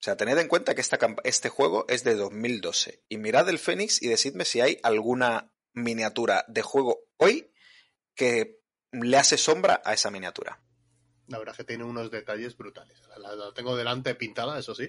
O 0.00 0.02
sea, 0.02 0.16
tened 0.16 0.38
en 0.38 0.48
cuenta 0.48 0.74
que 0.74 0.80
esta, 0.80 0.98
este 1.24 1.50
juego 1.50 1.84
es 1.90 2.02
de 2.02 2.14
2012. 2.14 3.04
Y 3.10 3.18
mirad 3.18 3.46
el 3.50 3.58
Fénix 3.58 4.00
y 4.00 4.08
decidme 4.08 4.46
si 4.46 4.62
hay 4.62 4.78
alguna 4.82 5.52
miniatura 5.74 6.46
de 6.48 6.62
juego 6.62 7.10
hoy 7.18 7.52
que 8.14 8.62
le 8.92 9.18
hace 9.18 9.36
sombra 9.36 9.82
a 9.84 9.92
esa 9.92 10.10
miniatura. 10.10 10.62
La 11.26 11.38
verdad 11.40 11.52
es 11.52 11.58
que 11.58 11.64
tiene 11.64 11.84
unos 11.84 12.10
detalles 12.10 12.56
brutales. 12.56 13.02
La, 13.18 13.52
tengo 13.52 13.76
delante 13.76 14.14
pintada, 14.14 14.58
eso 14.58 14.74
sí, 14.74 14.88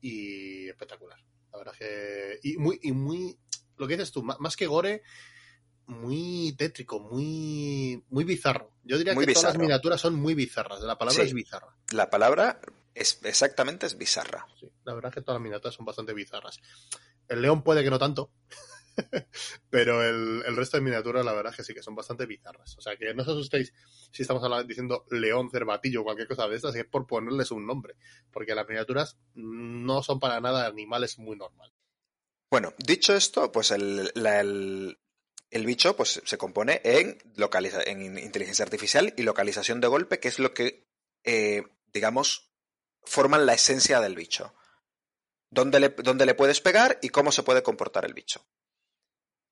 y 0.00 0.68
espectacular. 0.68 1.18
La 1.50 1.58
verdad 1.58 1.74
es 1.74 1.80
que. 1.80 2.48
Y 2.48 2.56
muy, 2.56 2.78
y 2.84 2.92
muy. 2.92 3.36
Lo 3.76 3.88
que 3.88 3.94
dices 3.94 4.12
tú, 4.12 4.22
más 4.22 4.56
que 4.56 4.68
gore, 4.68 5.02
muy 5.90 6.54
tétrico, 6.56 6.98
muy, 7.00 8.02
muy 8.08 8.24
bizarro. 8.24 8.72
Yo 8.84 8.96
diría 8.98 9.14
Muy 9.14 9.26
que 9.26 9.34
todas 9.34 9.50
las 9.54 9.58
miniaturas 9.58 10.00
son 10.00 10.14
muy 10.14 10.34
bizarras. 10.34 10.80
La 10.80 10.96
palabra 10.98 11.22
Sí. 11.22 11.28
es 11.28 11.34
bizarra. 11.34 11.76
La 11.92 12.08
palabra 12.10 12.60
es 12.94 13.20
exactamente 13.24 13.86
es 13.86 13.96
bizarra. 13.98 14.46
Sí, 14.58 14.70
la 14.84 14.94
verdad 14.94 15.10
es 15.10 15.14
que 15.16 15.20
todas 15.22 15.36
las 15.38 15.42
miniaturas 15.42 15.74
son 15.74 15.84
bastante 15.86 16.12
bizarras. 16.14 16.58
El 17.28 17.42
león 17.42 17.62
puede 17.62 17.84
que 17.84 17.90
no 17.90 17.98
tanto, 17.98 18.30
pero 19.70 20.02
el, 20.02 20.42
el 20.46 20.56
resto 20.56 20.76
de 20.76 20.82
miniaturas 20.82 21.24
la 21.24 21.32
verdad 21.32 21.52
es 21.52 21.56
que 21.58 21.64
sí 21.64 21.74
que 21.74 21.82
son 21.82 21.94
bastante 21.94 22.26
bizarras. 22.26 22.76
O 22.78 22.80
sea 22.80 22.96
que 22.96 23.14
no 23.14 23.22
os 23.22 23.28
asustéis 23.28 23.72
si 24.12 24.22
estamos 24.22 24.42
hablando, 24.42 24.66
diciendo 24.66 25.04
león, 25.10 25.50
cervatillo 25.50 26.00
o 26.00 26.04
cualquier 26.04 26.28
cosa 26.28 26.48
de 26.48 26.56
estas, 26.56 26.74
es 26.74 26.84
por 26.86 27.06
ponerles 27.06 27.50
un 27.50 27.66
nombre, 27.66 27.94
porque 28.32 28.54
las 28.54 28.66
miniaturas 28.68 29.16
no 29.34 30.02
son 30.02 30.18
para 30.18 30.40
nada 30.40 30.66
animales 30.66 31.18
muy 31.18 31.36
normales. 31.36 31.74
Bueno, 32.50 32.74
dicho 32.78 33.14
esto, 33.14 33.52
pues 33.52 33.70
el, 33.70 34.10
la- 34.14 34.40
el- 34.40 34.98
el 35.50 35.66
bicho 35.66 35.96
pues, 35.96 36.22
se 36.24 36.38
compone 36.38 36.80
en, 36.84 37.18
en 37.86 38.18
inteligencia 38.18 38.64
artificial 38.64 39.12
y 39.16 39.22
localización 39.22 39.80
de 39.80 39.88
golpe, 39.88 40.20
que 40.20 40.28
es 40.28 40.38
lo 40.38 40.54
que, 40.54 40.88
eh, 41.24 41.62
digamos, 41.92 42.52
forman 43.02 43.46
la 43.46 43.54
esencia 43.54 44.00
del 44.00 44.14
bicho. 44.14 44.54
Dónde 45.50 45.80
le, 45.80 45.88
dónde 45.88 46.26
le 46.26 46.34
puedes 46.34 46.60
pegar 46.60 46.98
y 47.02 47.08
cómo 47.08 47.32
se 47.32 47.42
puede 47.42 47.62
comportar 47.62 48.04
el 48.04 48.14
bicho. 48.14 48.46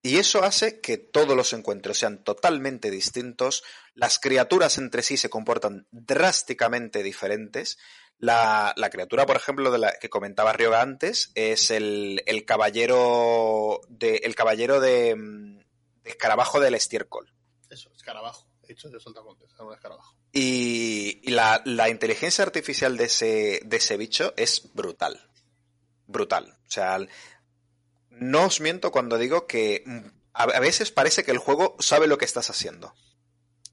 Y 0.00 0.18
eso 0.18 0.44
hace 0.44 0.80
que 0.80 0.96
todos 0.96 1.36
los 1.36 1.52
encuentros 1.52 1.98
sean 1.98 2.22
totalmente 2.22 2.90
distintos, 2.90 3.64
las 3.94 4.20
criaturas 4.20 4.78
entre 4.78 5.02
sí 5.02 5.16
se 5.16 5.28
comportan 5.28 5.88
drásticamente 5.90 7.02
diferentes. 7.02 7.78
La, 8.16 8.72
la 8.76 8.90
criatura, 8.90 9.26
por 9.26 9.36
ejemplo, 9.36 9.72
de 9.72 9.78
la 9.78 9.92
que 9.98 10.08
comentaba 10.08 10.52
Ryoga 10.52 10.82
antes, 10.82 11.32
es 11.34 11.72
el, 11.72 12.22
el 12.26 12.44
caballero 12.44 13.80
de. 13.88 14.16
el 14.18 14.36
caballero 14.36 14.80
de, 14.80 15.16
mm, 15.16 15.58
de 15.58 15.67
escarabajo 16.08 16.60
del 16.60 16.74
estiércol. 16.74 17.32
Eso, 17.70 17.90
escarabajo. 17.94 18.46
He 18.62 18.68
dicho 18.68 18.90
yo 18.90 19.00
soltamontes, 19.00 19.50
es 19.52 19.60
un 19.60 19.72
escarabajo. 19.72 20.14
Y, 20.32 21.20
y 21.22 21.30
la, 21.30 21.62
la 21.64 21.88
inteligencia 21.88 22.44
artificial 22.44 22.96
de 22.96 23.04
ese, 23.04 23.60
de 23.64 23.76
ese 23.76 23.96
bicho 23.96 24.34
es 24.36 24.70
brutal. 24.74 25.18
Brutal. 26.06 26.50
O 26.66 26.70
sea, 26.70 26.98
no 28.10 28.44
os 28.44 28.60
miento 28.60 28.90
cuando 28.90 29.16
digo 29.16 29.46
que 29.46 29.84
a, 30.34 30.42
a 30.44 30.60
veces 30.60 30.90
parece 30.90 31.24
que 31.24 31.30
el 31.30 31.38
juego 31.38 31.76
sabe 31.78 32.06
lo 32.06 32.18
que 32.18 32.24
estás 32.26 32.50
haciendo. 32.50 32.94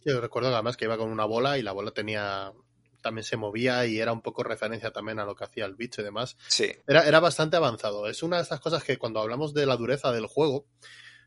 Yo 0.06 0.22
recuerdo 0.22 0.54
además 0.54 0.78
que 0.78 0.86
iba 0.86 0.98
con 0.98 1.10
una 1.10 1.26
bola 1.26 1.58
y 1.58 1.62
la 1.62 1.72
bola 1.72 1.92
tenía 1.92 2.54
también 3.02 3.24
se 3.24 3.38
movía 3.38 3.86
y 3.86 4.00
era 4.00 4.12
un 4.12 4.22
poco 4.24 4.44
referencia 4.44 4.92
también 4.92 5.20
a 5.20 5.26
lo 5.26 5.36
que 5.36 5.44
hacía 5.44 5.66
el 5.66 5.76
bicho 5.76 6.02
y 6.02 6.06
demás. 6.06 6.38
Sí, 6.48 6.72
Era, 6.88 7.08
era 7.08 7.20
bastante 7.20 7.56
avanzado. 7.56 8.08
Es 8.08 8.24
una 8.24 8.38
de 8.38 8.44
esas 8.44 8.60
cosas 8.60 8.84
que 8.84 8.98
cuando 8.98 9.20
hablamos 9.20 9.54
de 9.54 9.68
la 9.68 9.78
dureza 9.78 10.12
del 10.12 10.26
juego, 10.26 10.66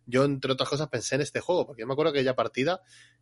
yo 0.08 0.24
entre 0.24 0.52
otras 0.52 0.68
cosas 0.68 0.88
pensé 0.88 1.16
en 1.16 1.20
este 1.20 1.40
juego, 1.40 1.66
porque 1.66 1.82
yo 1.82 1.86
me 1.86 1.92
acuerdo 1.92 2.14
que 2.14 2.24
ya 2.24 2.34
partida 2.34 2.80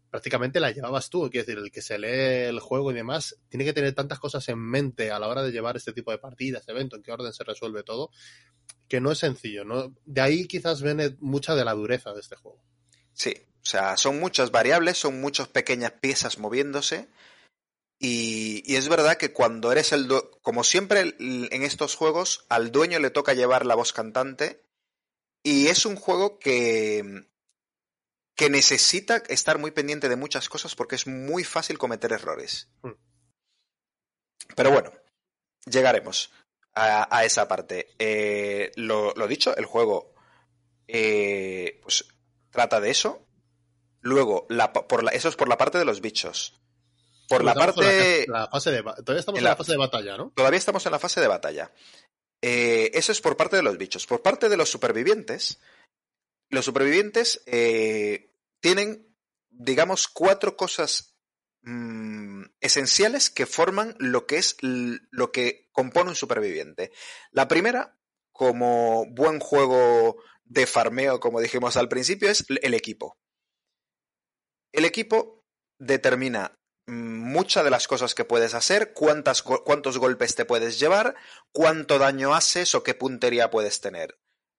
prácticamente 0.09 0.61
la 0.61 0.71
llevabas 0.71 1.11
tú. 1.11 1.29
Quiero 1.31 1.45
decir, 1.45 1.59
el 1.59 1.73
que 1.73 1.83
se 1.83 1.99
lee 1.99 2.49
el 2.49 2.61
juego 2.61 2.93
y 2.93 2.95
demás 2.95 3.37
tiene 3.49 3.65
que 3.65 3.73
tener 3.73 3.93
tantas 3.93 4.21
cosas 4.21 4.49
en 4.49 4.59
mente 4.59 5.11
a 5.11 5.19
la 5.19 5.27
hora 5.27 5.43
de 5.43 5.51
llevar 5.51 5.77
este 5.77 5.93
tipo 5.93 6.13
de 6.13 6.19
partidas, 6.19 6.67
evento, 6.69 6.95
en 6.95 7.03
qué 7.03 7.11
orden 7.11 7.33
se 7.33 7.43
resuelve 7.43 7.83
todo, 7.83 8.11
que 8.89 9.01
no 9.01 9.11
es 9.11 9.19
sencillo. 9.19 9.65
¿no? 9.65 9.95
De 10.05 10.21
ahí 10.21 10.47
quizás 10.47 10.81
viene 10.81 11.17
mucha 11.19 11.57
de 11.57 11.65
la 11.65 11.75
dureza 11.75 12.13
de 12.15 12.21
este 12.21 12.37
juego. 12.37 12.63
sí. 13.13 13.35
O 13.67 13.69
sea, 13.69 13.97
son 13.97 14.21
muchas 14.21 14.53
variables, 14.53 14.97
son 14.97 15.21
muchas 15.21 15.49
pequeñas 15.49 15.91
piezas 16.01 16.39
moviéndose. 16.39 17.09
Y, 17.99 18.63
y 18.65 18.77
es 18.77 18.89
verdad 18.89 19.17
que 19.17 19.33
cuando 19.33 19.73
eres 19.73 19.91
el... 19.91 20.07
Como 20.41 20.63
siempre 20.63 21.17
en 21.19 21.63
estos 21.65 21.97
juegos, 21.97 22.47
al 22.49 22.71
dueño 22.71 23.01
le 23.01 23.11
toca 23.11 23.35
llevar 23.35 23.67
la 23.67 23.75
voz 23.75 23.93
cantante. 23.93 24.63
Y 25.47 25.69
es 25.69 25.87
un 25.87 25.95
juego 25.95 26.39
que, 26.41 27.29
que 28.35 28.51
necesita 28.51 29.19
estar 29.29 29.59
muy 29.59 29.71
pendiente 29.71 30.09
de 30.09 30.17
muchas 30.17 30.49
cosas 30.49 30.75
porque 30.75 30.97
es 30.97 31.07
muy 31.07 31.45
fácil 31.45 31.79
cometer 31.79 32.13
errores. 32.13 32.69
Hmm. 32.83 32.93
Pero 34.57 34.71
bueno, 34.73 34.93
llegaremos 35.67 36.33
a, 36.75 37.17
a 37.17 37.25
esa 37.25 37.47
parte. 37.47 37.95
Eh, 37.99 38.73
lo, 38.77 39.13
lo 39.15 39.29
dicho, 39.29 39.57
el 39.57 39.67
juego 39.67 40.15
eh, 40.89 41.79
pues, 41.83 42.05
trata 42.51 42.81
de 42.81 42.91
eso. 42.91 43.25
Luego, 44.01 44.47
la, 44.49 44.73
por 44.73 45.05
la, 45.05 45.11
eso 45.13 45.29
es 45.29 45.37
por 45.37 45.49
la 45.49 45.59
parte 45.59 45.79
de 45.79 45.85
los 45.85 46.01
bichos. 46.01 46.61
Por 47.29 47.45
la 47.45 47.55
parte... 47.55 48.25
la- 48.29 48.41
la 48.41 48.49
fase 48.49 48.71
de, 48.71 48.83
todavía 48.83 49.19
estamos 49.21 49.39
en 49.39 49.45
la- 49.45 49.57
fase 49.57 49.73
de 49.73 49.79
batalla, 49.79 50.17
¿no? 50.17 50.33
Todavía 50.35 50.59
estamos 50.59 50.85
en 50.87 50.93
la 50.93 50.99
fase 50.99 51.21
de 51.21 51.27
batalla. 51.29 51.73
Eh, 52.43 52.91
eso 52.95 53.13
es 53.13 53.21
por 53.21 53.37
parte 53.37 53.57
de 53.57 53.63
los 53.63 53.79
bichos. 53.79 54.07
Por 54.07 54.23
parte 54.23 54.49
de 54.49 54.57
los 54.57 54.69
supervivientes, 54.69 55.59
los 56.49 56.65
supervivientes 56.65 57.43
eh, 57.47 58.33
tienen, 58.61 59.15
digamos, 59.49 60.09
cuatro 60.09 60.57
cosas 60.57 61.17
mm, 61.63 62.45
esenciales 62.61 63.31
que 63.31 63.47
forman 63.47 63.97
lo 63.99 64.27
que 64.27 64.39
es 64.39 64.57
lo 64.61 65.33
que 65.33 65.69
compone 65.73 66.11
un 66.11 66.17
superviviente. 66.17 66.93
La 67.33 67.49
primera, 67.49 67.99
como 68.33 69.07
buen 69.07 69.41
juego 69.41 70.17
de 70.45 70.67
farmeo, 70.67 71.21
como 71.21 71.41
dijimos 71.41 71.77
al 71.77 71.89
principio, 71.89 72.31
es 72.31 72.45
el 72.49 72.75
equipo. 72.75 73.19
El 74.73 74.85
equipo 74.85 75.45
determina 75.79 76.59
muchas 76.87 77.65
de 77.65 77.71
las 77.71 77.89
cosas 77.89 78.15
que 78.15 78.25
puedes 78.25 78.55
hacer, 78.55 78.93
cuántos 78.95 79.43
golpes 79.99 80.35
te 80.35 80.45
puedes 80.45 80.79
llevar, 80.79 81.17
cuánto 81.53 81.99
daño 81.99 82.35
haces 82.35 82.75
o 82.75 82.83
qué 82.83 82.95
puntería 82.95 83.51
puedes 83.51 83.81
tener. 83.81 84.19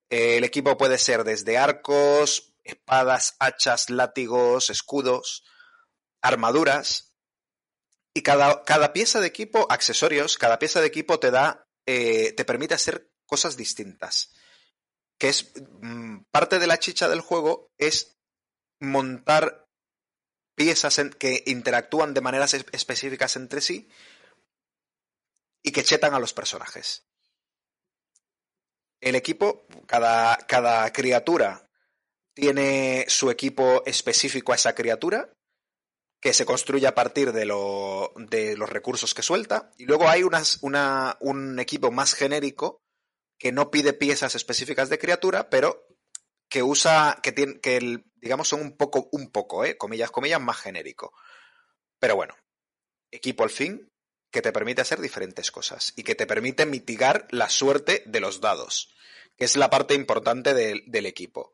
El 0.09 0.43
equipo 0.43 0.77
puede 0.77 0.97
ser 0.97 1.23
desde 1.23 1.57
arcos, 1.57 2.53
espadas, 2.63 3.35
hachas, 3.39 3.89
látigos, 3.89 4.69
escudos, 4.69 5.43
armaduras. 6.21 7.15
Y 8.13 8.21
cada, 8.23 8.63
cada 8.63 8.93
pieza 8.93 9.19
de 9.19 9.27
equipo, 9.27 9.67
accesorios, 9.69 10.37
cada 10.37 10.59
pieza 10.59 10.81
de 10.81 10.87
equipo 10.87 11.19
te 11.19 11.31
da, 11.31 11.67
eh, 11.85 12.33
te 12.33 12.45
permite 12.45 12.73
hacer 12.73 13.11
cosas 13.25 13.57
distintas. 13.57 14.33
Que 15.17 15.29
es 15.29 15.51
mm, 15.81 16.23
parte 16.31 16.59
de 16.59 16.67
la 16.67 16.79
chicha 16.79 17.07
del 17.09 17.21
juego, 17.21 17.71
es 17.77 18.17
montar 18.79 19.66
piezas 20.57 20.97
en- 20.97 21.11
que 21.11 21.43
interactúan 21.45 22.13
de 22.15 22.21
maneras 22.21 22.53
es- 22.55 22.65
específicas 22.71 23.35
entre 23.35 23.61
sí 23.61 23.87
y 25.63 25.71
que 25.71 25.83
chetan 25.83 26.13
a 26.15 26.19
los 26.19 26.33
personajes. 26.33 27.05
El 28.99 29.15
equipo, 29.15 29.67
cada, 29.85 30.37
criatura 30.91 31.69
tiene 32.33 33.05
su 33.07 33.29
equipo 33.29 33.83
específico 33.85 34.51
a 34.51 34.55
esa 34.55 34.73
criatura 34.73 35.31
que 36.19 36.33
se 36.33 36.45
construye 36.45 36.87
a 36.87 36.95
partir 36.95 37.31
de, 37.31 37.45
lo, 37.45 38.11
de 38.17 38.57
los 38.57 38.69
recursos 38.69 39.13
que 39.13 39.21
suelta. 39.21 39.71
Y 39.77 39.85
luego 39.85 40.09
hay 40.09 40.23
unas, 40.23 40.57
una, 40.63 41.17
un 41.19 41.59
equipo 41.59 41.91
más 41.91 42.15
genérico 42.15 42.81
que 43.37 43.51
no 43.51 43.69
pide 43.69 43.93
piezas 43.93 44.33
específicas 44.33 44.89
de 44.89 44.97
criatura, 44.97 45.51
pero 45.51 45.86
que 46.49 46.63
usa, 46.63 47.19
que 47.21 47.31
tiene, 47.31 47.59
que 47.59 47.77
el, 47.77 48.05
digamos 48.15 48.47
son 48.47 48.61
un 48.61 48.77
poco, 48.77 49.09
un 49.11 49.31
poco, 49.31 49.65
eh, 49.65 49.77
comillas, 49.77 50.11
comillas, 50.11 50.41
más 50.41 50.57
genérico. 50.57 51.13
Pero 51.99 52.15
bueno, 52.15 52.35
equipo 53.11 53.43
al 53.43 53.49
fin 53.49 53.91
que 54.31 54.41
te 54.41 54.51
permite 54.51 54.81
hacer 54.81 54.99
diferentes 54.99 55.51
cosas 55.51 55.93
y 55.95 56.03
que 56.03 56.15
te 56.15 56.27
permite 56.27 56.65
mitigar 56.65 57.27
la 57.31 57.49
suerte 57.49 58.03
de 58.05 58.19
los 58.19 58.41
dados, 58.41 58.93
que 59.37 59.45
es 59.45 59.55
la 59.55 59.69
parte 59.69 59.93
importante 59.93 60.53
del, 60.53 60.83
del 60.87 61.05
equipo. 61.05 61.53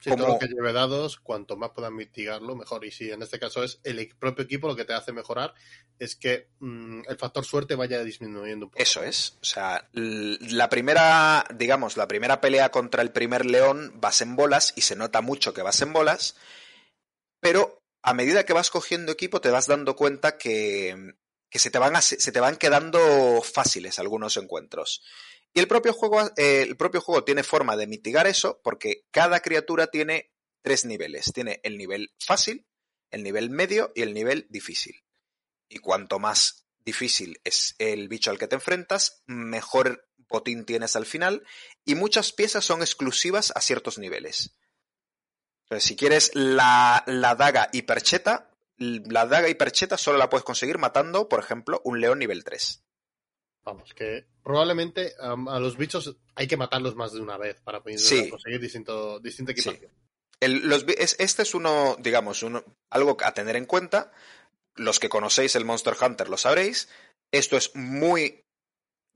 Si 0.00 0.10
todo 0.10 0.28
lo 0.28 0.38
que 0.38 0.46
lleve 0.46 0.72
dados, 0.72 1.18
cuanto 1.18 1.56
más 1.56 1.70
puedan 1.70 1.96
mitigarlo, 1.96 2.54
mejor. 2.54 2.84
Y 2.84 2.92
si 2.92 3.10
en 3.10 3.22
este 3.22 3.38
caso 3.38 3.64
es 3.64 3.80
el 3.82 4.14
propio 4.16 4.44
equipo 4.44 4.68
lo 4.68 4.76
que 4.76 4.84
te 4.84 4.92
hace 4.92 5.12
mejorar, 5.12 5.54
es 5.98 6.14
que 6.14 6.48
mmm, 6.60 7.00
el 7.08 7.16
factor 7.18 7.44
suerte 7.44 7.74
vaya 7.74 8.04
disminuyendo 8.04 8.66
un 8.66 8.70
poco. 8.70 8.82
Eso 8.82 9.02
es. 9.02 9.38
O 9.42 9.44
sea, 9.44 9.88
la 9.92 10.68
primera, 10.68 11.44
digamos, 11.54 11.96
la 11.96 12.06
primera 12.06 12.40
pelea 12.40 12.70
contra 12.70 13.02
el 13.02 13.10
primer 13.10 13.44
león 13.44 13.92
vas 13.96 14.20
en 14.20 14.36
bolas 14.36 14.72
y 14.76 14.82
se 14.82 14.94
nota 14.94 15.20
mucho 15.20 15.52
que 15.52 15.62
vas 15.62 15.80
en 15.82 15.92
bolas, 15.92 16.36
pero 17.40 17.82
a 18.02 18.14
medida 18.14 18.44
que 18.44 18.52
vas 18.52 18.70
cogiendo 18.70 19.10
equipo 19.10 19.40
te 19.40 19.50
vas 19.50 19.66
dando 19.66 19.96
cuenta 19.96 20.38
que, 20.38 21.14
que 21.50 21.58
se, 21.58 21.70
te 21.70 21.78
van 21.78 21.96
a, 21.96 22.02
se 22.02 22.32
te 22.32 22.40
van 22.40 22.56
quedando 22.56 23.42
fáciles 23.42 23.98
algunos 23.98 24.36
encuentros. 24.36 25.02
Y 25.54 25.60
el 25.60 25.68
propio, 25.68 25.92
juego, 25.92 26.22
eh, 26.36 26.62
el 26.62 26.76
propio 26.76 27.00
juego 27.00 27.24
tiene 27.24 27.42
forma 27.42 27.76
de 27.76 27.86
mitigar 27.86 28.26
eso 28.26 28.60
porque 28.62 29.04
cada 29.10 29.40
criatura 29.40 29.88
tiene 29.88 30.32
tres 30.62 30.84
niveles. 30.84 31.32
Tiene 31.32 31.60
el 31.62 31.78
nivel 31.78 32.12
fácil, 32.18 32.66
el 33.10 33.22
nivel 33.22 33.50
medio 33.50 33.92
y 33.94 34.02
el 34.02 34.14
nivel 34.14 34.46
difícil. 34.50 35.02
Y 35.68 35.78
cuanto 35.78 36.18
más 36.18 36.66
difícil 36.84 37.40
es 37.44 37.74
el 37.78 38.08
bicho 38.08 38.30
al 38.30 38.38
que 38.38 38.48
te 38.48 38.54
enfrentas, 38.54 39.22
mejor 39.26 40.08
botín 40.28 40.64
tienes 40.64 40.96
al 40.96 41.06
final 41.06 41.46
y 41.84 41.94
muchas 41.94 42.32
piezas 42.32 42.64
son 42.64 42.80
exclusivas 42.80 43.52
a 43.54 43.60
ciertos 43.60 43.98
niveles. 43.98 44.56
Entonces, 45.64 45.88
si 45.88 45.96
quieres 45.96 46.30
la, 46.34 47.02
la 47.06 47.34
daga 47.34 47.68
hipercheta, 47.72 48.50
la 48.76 49.26
daga 49.26 49.48
hipercheta 49.48 49.98
solo 49.98 50.18
la 50.18 50.30
puedes 50.30 50.44
conseguir 50.44 50.78
matando, 50.78 51.28
por 51.28 51.40
ejemplo, 51.40 51.80
un 51.84 52.00
león 52.00 52.18
nivel 52.18 52.44
3. 52.44 52.84
Vamos, 53.70 53.92
que 53.92 54.24
probablemente 54.42 55.12
um, 55.22 55.46
a 55.50 55.60
los 55.60 55.76
bichos 55.76 56.16
hay 56.34 56.46
que 56.46 56.56
matarlos 56.56 56.96
más 56.96 57.12
de 57.12 57.20
una 57.20 57.36
vez 57.36 57.60
para 57.60 57.82
poder 57.82 57.98
Sí. 57.98 58.30
conseguir 58.30 58.58
distinto, 58.60 59.20
distinta 59.20 59.52
equipación. 59.52 59.92
El- 60.40 60.66
los 60.66 60.86
bi- 60.86 60.94
es- 60.96 61.16
este 61.18 61.42
es 61.42 61.54
uno, 61.54 61.94
digamos, 62.00 62.42
uno, 62.42 62.64
algo 62.88 63.18
a 63.22 63.34
tener 63.34 63.56
en 63.56 63.66
cuenta. 63.66 64.10
Los 64.74 64.98
que 65.00 65.10
conocéis 65.10 65.54
el 65.54 65.66
Monster 65.66 65.94
Hunter 66.00 66.30
lo 66.30 66.38
sabréis. 66.38 66.88
Esto 67.30 67.58
es 67.58 67.74
muy. 67.76 68.42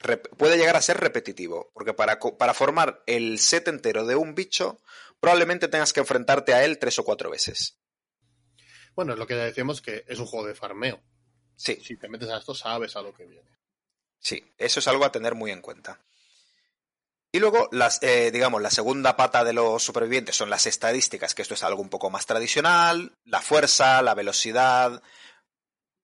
rep- 0.01 0.29
puede 0.37 0.59
llegar 0.59 0.77
a 0.77 0.83
ser 0.83 0.99
repetitivo, 0.99 1.71
porque 1.73 1.95
para, 1.95 2.19
para 2.19 2.53
formar 2.53 3.03
el 3.07 3.39
set 3.39 3.69
entero 3.69 4.05
de 4.05 4.17
un 4.17 4.35
bicho, 4.35 4.83
probablemente 5.21 5.69
tengas 5.69 5.93
que 5.95 6.01
enfrentarte 6.01 6.53
a 6.53 6.63
él 6.65 6.79
tres 6.79 6.99
o 6.99 7.05
cuatro 7.05 7.31
veces. 7.31 7.79
Bueno, 8.95 9.13
es 9.15 9.19
lo 9.19 9.27
que 9.27 9.35
decíamos 9.35 9.81
que 9.81 10.05
es 10.09 10.19
un 10.19 10.27
juego 10.27 10.47
de 10.47 10.55
farmeo. 10.55 11.01
Sí, 11.57 11.77
Si 11.83 11.97
te 11.97 12.09
metes 12.09 12.29
a 12.29 12.39
esto, 12.39 12.55
sabes 12.55 12.97
a 12.97 13.03
lo 13.03 13.15
que 13.15 13.25
viene. 13.27 13.49
Sí, 14.23 14.43
eso 14.57 14.81
es 14.81 14.89
algo 14.89 15.05
a 15.05 15.12
tener 15.12 15.35
muy 15.35 15.51
en 15.51 15.61
cuenta. 15.61 16.01
Y 17.35 17.39
luego, 17.39 17.70
las, 17.73 18.03
eh, 18.03 18.31
digamos, 18.31 18.61
la 18.61 18.70
segunda 18.70 19.16
pata 19.16 19.43
de 19.43 19.55
los 19.55 19.83
supervivientes 19.83 20.37
son 20.37 20.51
las 20.51 20.66
estadísticas, 20.66 21.35
que 21.35 21.41
esto 21.41 21.55
es 21.55 21.62
algo 21.62 21.81
un 21.81 21.89
poco 21.89 22.11
más 22.11 22.27
tradicional, 22.27 23.16
la 23.25 23.41
fuerza, 23.41 24.03
la 24.03 24.14
velocidad, 24.14 25.03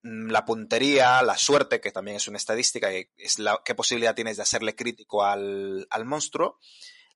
mm, 0.03 0.31
la 0.31 0.47
puntería, 0.47 1.21
la 1.23 1.37
suerte, 1.37 1.83
que 1.83 1.93
también 1.93 2.17
es 2.17 2.29
una 2.29 2.39
estadística, 2.39 2.91
y 2.95 3.11
es 3.19 3.39
la, 3.39 3.61
qué 3.63 3.75
posibilidad 3.75 4.15
tienes 4.15 4.39
de 4.39 4.43
hacerle 4.43 4.75
crítico 4.75 5.23
al, 5.23 5.87
al 5.91 6.05
monstruo. 6.07 6.59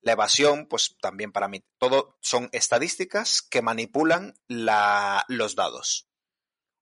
La 0.02 0.12
evasión, 0.12 0.66
pues 0.66 0.96
también 1.00 1.32
para 1.32 1.48
mí, 1.48 1.64
todo 1.78 2.18
son 2.20 2.50
estadísticas 2.52 3.40
que 3.40 3.62
manipulan 3.62 4.34
la, 4.46 5.24
los 5.28 5.54
dados. 5.56 6.06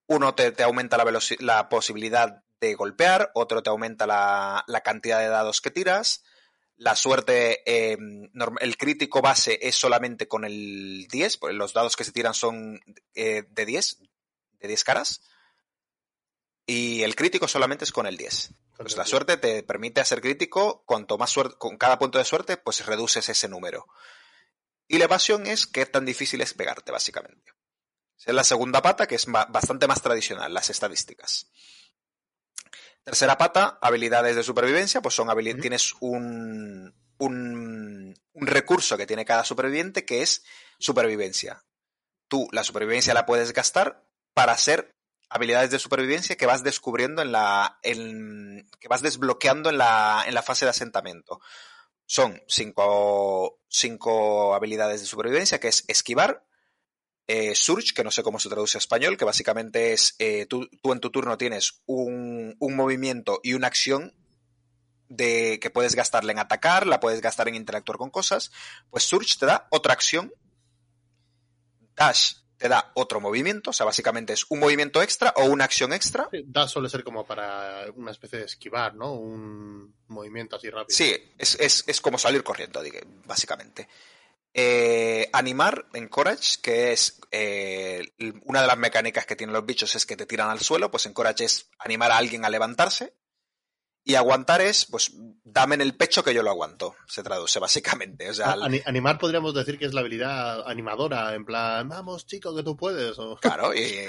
Uno 0.07 0.35
te, 0.35 0.51
te 0.51 0.65
aumenta 0.65 0.97
la, 0.97 1.21
la 1.39 1.69
posibilidad 1.69 2.43
de 2.61 2.75
golpear, 2.75 3.31
otro 3.35 3.63
te 3.63 3.71
aumenta 3.71 4.07
la, 4.07 4.65
la 4.67 4.81
cantidad 4.83 5.19
de 5.21 5.29
dados 5.29 5.61
que 5.61 5.71
tiras. 5.71 6.23
La 6.77 6.97
suerte, 6.97 7.63
eh, 7.67 7.97
norm- 7.99 8.59
el 8.61 8.77
crítico 8.77 9.21
base 9.21 9.59
es 9.63 9.75
solamente 9.77 10.29
con 10.29 10.45
el 10.45 11.07
10, 11.11 11.37
porque 11.39 11.55
los 11.55 11.73
dados 11.73 11.97
que 11.97 12.05
se 12.05 12.13
tiran 12.13 12.35
son 12.35 12.81
eh, 13.15 13.45
de 13.51 13.67
10, 13.67 13.99
de 14.61 14.69
10 14.69 14.85
caras. 14.85 15.23
Y 16.67 17.03
el 17.03 17.17
crítico 17.17 17.49
solamente 17.49 17.85
es 17.85 17.93
con 17.93 18.07
el 18.07 18.17
10. 18.17 18.53
Pues 18.77 18.97
la 18.97 19.05
suerte 19.05 19.37
te 19.37 19.63
permite 19.63 20.01
hacer 20.01 20.21
crítico, 20.21 20.85
cuanto 20.87 21.19
más 21.19 21.31
suerte, 21.31 21.57
con 21.59 21.77
cada 21.77 21.99
punto 21.99 22.19
de 22.19 22.25
suerte, 22.25 22.57
pues 22.57 22.87
reduces 22.87 23.29
ese 23.29 23.49
número. 23.49 23.87
Y 24.89 24.99
la 24.99 25.05
evasión 25.05 25.47
es 25.47 25.67
qué 25.67 25.85
tan 25.87 26.05
difícil 26.07 26.41
es 26.41 26.55
pegarte, 26.55 26.93
básicamente. 26.93 27.53
Es 28.25 28.35
la 28.35 28.45
segunda 28.45 28.81
pata, 28.83 29.07
que 29.07 29.17
es 29.17 29.27
ba- 29.27 29.47
bastante 29.47 29.87
más 29.87 30.01
tradicional, 30.03 30.53
las 30.55 30.71
estadísticas. 30.71 31.51
Tercera 33.05 33.39
pata, 33.39 33.79
habilidades 33.81 34.37
de 34.37 34.43
supervivencia, 34.43 35.01
pues 35.01 35.15
son 35.15 35.31
tienes 35.61 35.95
un, 36.01 36.95
un, 37.19 38.15
un 38.33 38.47
recurso 38.47 38.97
que 38.97 39.07
tiene 39.07 39.25
cada 39.25 39.45
superviviente 39.45 40.05
que 40.05 40.23
es 40.23 40.45
supervivencia. 40.79 41.65
Tú 42.29 42.47
la 42.53 42.63
supervivencia 42.63 43.15
la 43.15 43.27
puedes 43.27 43.53
gastar 43.53 44.05
para 44.35 44.53
hacer 44.53 44.95
habilidades 45.29 45.71
de 45.71 45.79
supervivencia 45.79 46.37
que 46.37 46.47
vas 46.47 46.63
descubriendo 46.63 47.23
en 47.23 47.33
la. 47.33 47.79
en- 47.83 48.69
que 48.79 48.89
vas 48.89 49.03
desbloqueando 49.03 49.71
en 49.71 49.79
la, 49.79 50.25
en 50.27 50.35
la 50.35 50.43
fase 50.43 50.67
de 50.67 50.71
asentamiento. 50.71 51.41
Son 52.07 52.41
cinco, 52.49 53.61
cinco 53.69 54.55
habilidades 54.55 55.01
de 55.01 55.07
supervivencia, 55.07 55.61
que 55.61 55.69
es 55.69 55.85
esquivar, 55.89 56.45
eh, 57.33 57.55
Surge, 57.55 57.95
que 57.95 58.03
no 58.03 58.11
sé 58.11 58.25
cómo 58.25 58.41
se 58.41 58.49
traduce 58.49 58.77
a 58.77 58.81
español, 58.81 59.17
que 59.17 59.25
básicamente 59.25 59.93
es 59.93 60.17
eh, 60.19 60.47
tú, 60.47 60.69
tú 60.83 60.93
en 60.93 60.99
tu 60.99 61.11
turno 61.11 61.39
tienes 61.39 61.81
un, 61.87 62.57
un 62.59 62.75
movimiento 62.75 63.39
y 63.45 63.55
una 63.55 63.69
acción 63.69 64.13
de 65.09 65.61
que 65.61 65.71
puedes 65.71 65.95
gastarla 65.95 66.33
en 66.33 66.41
atacar, 66.41 66.89
la 66.89 66.99
puedes 66.99 67.21
gastar 67.21 67.47
en 67.47 67.55
interactuar 67.55 67.99
con 67.99 68.11
cosas, 68.11 68.51
pues 68.91 69.05
Surge 69.05 69.37
te 69.39 69.47
da 69.47 69.69
otra 69.71 69.93
acción, 69.93 70.33
Dash 71.95 72.33
te 72.57 72.69
da 72.69 72.91
otro 72.95 73.21
movimiento, 73.21 73.71
o 73.71 73.73
sea, 73.73 73.87
básicamente 73.87 74.33
es 74.33 74.45
un 74.49 74.59
movimiento 74.59 75.01
extra 75.01 75.33
o 75.37 75.45
una 75.45 75.65
acción 75.65 75.93
extra. 75.93 76.29
Sí, 76.33 76.43
Da 76.49 76.67
suele 76.67 76.89
ser 76.89 77.05
como 77.05 77.25
para 77.25 77.87
una 77.95 78.11
especie 78.11 78.41
de 78.41 78.47
esquivar, 78.47 78.97
¿no? 78.97 79.15
Un 79.15 79.95
movimiento 80.09 80.57
así 80.57 80.69
rápido. 80.69 80.97
Sí, 80.97 81.15
es, 81.39 81.55
es, 81.61 81.85
es 81.87 82.01
como 82.01 82.19
salir 82.19 82.43
corriendo, 82.43 82.83
básicamente. 83.25 83.89
Eh, 84.53 85.29
animar, 85.33 85.87
encourage, 85.93 86.61
que 86.61 86.93
es 86.93 87.21
eh, 87.31 88.03
una 88.45 88.61
de 88.63 88.67
las 88.67 88.79
mecánicas 88.79 89.25
que 89.27 89.37
tienen 89.37 89.55
los 89.55 89.65
bichos 89.65 89.95
es 89.95 90.07
que 90.07 90.17
te 90.17 90.27
tiran 90.27 90.51
al 90.51 90.61
suelo, 90.61 90.91
pues 90.91 91.07
encourage 91.07 91.45
es 91.45 91.71
animar 91.79 92.11
a 92.11 92.17
alguien 92.17 92.45
a 92.45 92.51
levantarse. 92.51 93.15
Y 94.03 94.15
aguantar 94.15 94.63
es, 94.63 94.87
pues, 94.87 95.13
dame 95.45 95.75
en 95.75 95.83
el 95.83 95.95
pecho 95.95 96.25
que 96.25 96.33
yo 96.33 96.43
lo 96.43 96.49
aguanto, 96.51 96.97
se 97.07 97.23
traduce 97.23 97.59
básicamente. 97.61 98.31
O 98.31 98.35
sea, 98.35 98.53
A- 98.53 98.65
ani- 98.65 98.81
animar 98.87 99.19
podríamos 99.19 99.55
decir 99.55 99.79
que 99.79 99.85
es 99.85 99.93
la 99.93 100.01
habilidad 100.01 100.67
animadora, 100.67 101.35
en 101.35 101.45
plan, 101.45 101.87
vamos 101.87 102.27
chico, 102.27 102.57
que 102.57 102.63
tú 102.63 102.77
puedes. 102.79 103.19
o- 103.19 103.37
claro, 103.43 103.75
y, 103.75 104.07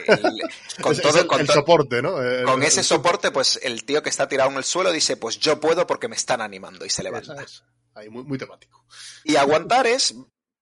con 0.81 0.93
Es- 0.93 0.99
es 0.99 1.01
todo, 1.03 1.19
el, 1.19 1.27
con 1.27 1.41
el 1.41 1.47
to- 1.47 1.53
soporte, 1.53 2.01
¿no? 2.01 2.21
El- 2.21 2.45
con 2.45 2.63
ese 2.63 2.83
soporte, 2.83 3.31
pues 3.31 3.59
el 3.61 3.83
tío 3.83 4.01
que 4.01 4.09
está 4.09 4.27
tirado 4.29 4.49
en 4.49 4.57
el 4.57 4.63
suelo 4.63 4.91
dice, 4.93 5.17
pues 5.17 5.37
yo 5.39 5.59
puedo 5.59 5.85
porque 5.85 6.07
me 6.07 6.15
están 6.15 6.39
animando 6.41 6.85
y 6.85 6.89
se 6.89 7.03
levanta. 7.03 7.45
Ahí, 7.93 8.09
muy, 8.09 8.37
temático. 8.37 8.85
Y 9.23 9.35
aguantar 9.35 9.87
es 9.87 10.15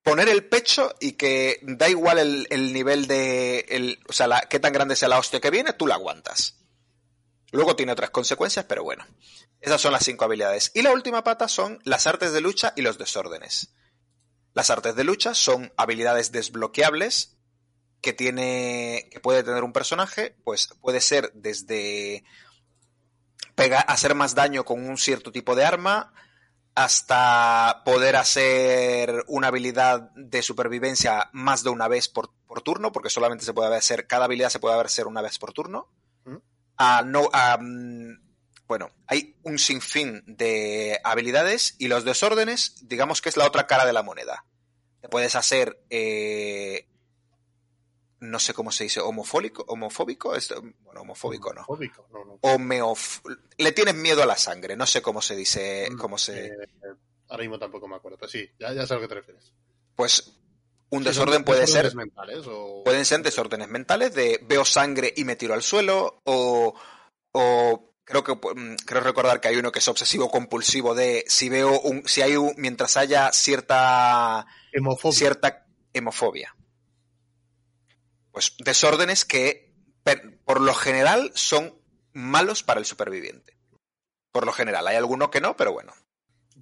poner 0.04 0.30
el 0.30 0.46
pecho 0.46 0.96
y 1.00 1.14
que 1.14 1.60
da 1.62 1.88
igual 1.90 2.20
el, 2.20 2.48
el 2.50 2.74
nivel 2.74 3.08
de. 3.08 3.66
El, 3.70 4.00
o 4.08 4.14
sea, 4.14 4.28
la, 4.28 4.42
qué 4.42 4.60
tan 4.60 4.74
grande 4.74 4.96
sea 4.96 5.10
la 5.10 5.20
hostia 5.20 5.40
que 5.40 5.52
viene, 5.52 5.74
tú 5.74 5.88
la 5.88 5.96
aguantas. 5.96 6.58
Luego 7.52 7.76
tiene 7.76 7.92
otras 7.92 8.10
consecuencias, 8.10 8.66
pero 8.66 8.84
bueno. 8.84 9.06
Esas 9.62 9.82
son 9.82 9.92
las 9.92 10.06
cinco 10.06 10.26
habilidades. 10.26 10.72
Y 10.74 10.82
la 10.82 10.94
última 10.94 11.24
pata 11.24 11.48
son 11.48 11.80
las 11.84 12.08
artes 12.08 12.32
de 12.32 12.42
lucha 12.42 12.74
y 12.76 12.82
los 12.82 12.98
desórdenes. 12.98 13.74
Las 14.54 14.70
artes 14.70 14.96
de 14.96 15.04
lucha 15.04 15.36
son 15.36 15.72
habilidades 15.78 16.32
desbloqueables 16.32 17.38
que 18.02 18.14
tiene. 18.14 19.10
que 19.12 19.20
puede 19.20 19.44
tener 19.44 19.64
un 19.64 19.74
personaje. 19.74 20.36
Pues 20.44 20.70
puede 20.82 21.02
ser 21.02 21.32
desde 21.34 22.24
hacer 23.88 24.16
más 24.16 24.36
daño 24.36 24.64
con 24.64 24.88
un 24.88 24.98
cierto 24.98 25.32
tipo 25.32 25.56
de 25.56 25.66
arma, 25.66 26.14
hasta 26.76 27.82
poder 27.84 28.16
hacer 28.16 29.24
una 29.28 29.48
habilidad 29.48 30.12
de 30.16 30.42
supervivencia 30.42 31.30
más 31.34 31.64
de 31.64 31.70
una 31.70 31.88
vez 31.88 32.08
por, 32.08 32.32
por 32.48 32.62
turno, 32.62 32.92
porque 32.92 33.10
solamente 33.10 33.46
se 33.46 33.54
puede 33.54 33.76
hacer, 33.76 34.08
cada 34.08 34.26
habilidad 34.26 34.50
se 34.50 34.60
puede 34.60 34.80
hacer 34.80 35.08
una 35.08 35.22
vez 35.22 35.38
por 35.40 35.54
turno. 35.54 35.90
No, 37.06 37.30
mm, 37.60 38.14
bueno, 38.68 38.92
hay 39.08 39.36
un 39.44 39.60
sinfín 39.60 40.24
de 40.26 41.00
habilidades 41.04 41.76
y 41.78 41.88
los 41.88 42.06
desórdenes, 42.06 42.88
digamos 42.88 43.22
que 43.22 43.30
es 43.30 43.38
la 43.38 43.46
otra 43.46 43.68
cara 43.68 43.86
de 43.86 43.94
la 43.94 44.04
moneda. 44.04 44.46
Te 45.02 45.10
puedes 45.10 45.36
hacer 45.36 45.84
eh, 45.90 46.88
no 48.22 48.40
sé 48.40 48.54
cómo 48.54 48.72
se 48.72 48.84
dice, 48.86 49.00
homofóbico, 49.00 49.64
homofóbico, 49.68 50.34
bueno, 50.84 51.02
homofóbico 51.02 51.54
no. 51.54 51.62
Homofóbico, 51.62 52.08
no, 52.12 52.26
no. 52.26 52.40
Homeof 52.42 53.22
le 53.58 53.72
tienes 53.72 53.96
miedo 53.96 54.24
a 54.24 54.26
la 54.26 54.36
sangre, 54.38 54.76
no 54.76 54.86
sé 54.86 55.02
cómo 55.02 55.22
se 55.22 55.36
dice, 55.36 55.88
Mm, 55.92 55.98
cómo 55.98 56.18
se... 56.18 56.48
eh, 56.48 56.52
ahora 57.30 57.44
mismo 57.44 57.60
tampoco 57.60 57.88
me 57.88 57.96
acuerdo, 57.96 58.18
pero 58.18 58.30
sí, 58.30 58.50
ya, 58.60 58.74
ya 58.74 58.86
sé 58.86 58.94
a 58.94 58.98
lo 58.98 59.02
que 59.04 59.08
te 59.08 59.16
refieres. 59.16 59.54
Pues 59.96 60.36
un 60.92 61.04
Sí, 61.04 61.10
desorden 61.10 61.44
puede 61.44 61.68
ser 61.68 61.84
desórdenes 61.86 61.96
mentales 61.96 62.46
o... 62.48 62.82
Pueden 62.84 63.06
ser 63.06 63.22
desórdenes 63.22 63.68
mentales 63.70 64.14
de 64.16 64.40
veo 64.44 64.66
sangre 64.66 65.14
y 65.16 65.24
me 65.24 65.36
tiro 65.36 65.54
al 65.54 65.62
suelo 65.62 66.22
o, 66.26 66.74
o 67.32 67.94
creo 68.04 68.24
que 68.24 68.34
mm, 68.34 68.76
creo 68.86 69.02
recordar 69.02 69.40
que 69.40 69.50
hay 69.50 69.58
uno 69.58 69.72
que 69.72 69.80
es 69.80 69.88
obsesivo 69.88 70.32
compulsivo 70.32 70.96
de 70.96 71.24
si 71.28 71.48
veo 71.50 71.80
un 71.82 72.08
si 72.08 72.22
hay 72.24 72.36
un 72.38 72.54
mientras 72.58 72.98
haya 72.98 73.32
cierta 73.32 74.48
Hemofobia. 74.74 75.18
cierta 75.18 75.66
hemofobia. 75.94 76.56
Pues 78.40 78.56
desórdenes 78.60 79.26
que 79.26 79.76
por 80.46 80.62
lo 80.62 80.74
general 80.74 81.30
son 81.36 81.78
malos 82.14 82.64
para 82.64 82.80
el 82.80 82.86
superviviente. 82.86 83.58
Por 84.32 84.46
lo 84.46 84.54
general, 84.54 84.88
hay 84.88 84.96
alguno 84.96 85.30
que 85.30 85.42
no, 85.42 85.58
pero 85.58 85.74
bueno. 85.74 85.94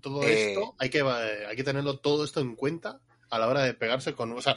Todo 0.01 0.23
Eh, 0.23 0.53
esto 0.53 0.75
hay 0.79 0.89
que, 0.89 0.99
eh, 1.01 1.45
hay 1.47 1.55
que 1.55 1.63
tenerlo 1.63 1.99
todo 1.99 2.25
esto 2.25 2.39
en 2.39 2.55
cuenta 2.55 2.99
a 3.29 3.37
la 3.37 3.47
hora 3.47 3.61
de 3.61 3.75
pegarse 3.75 4.15
con... 4.15 4.31
O 4.31 4.41
sea, 4.41 4.55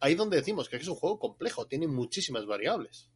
ahí 0.00 0.14
donde 0.14 0.38
decimos 0.38 0.70
que 0.70 0.76
es 0.76 0.88
un 0.88 0.94
juego 0.94 1.18
complejo, 1.18 1.66
tiene 1.66 1.86
muchísimas 1.86 2.46
variables. 2.46 3.10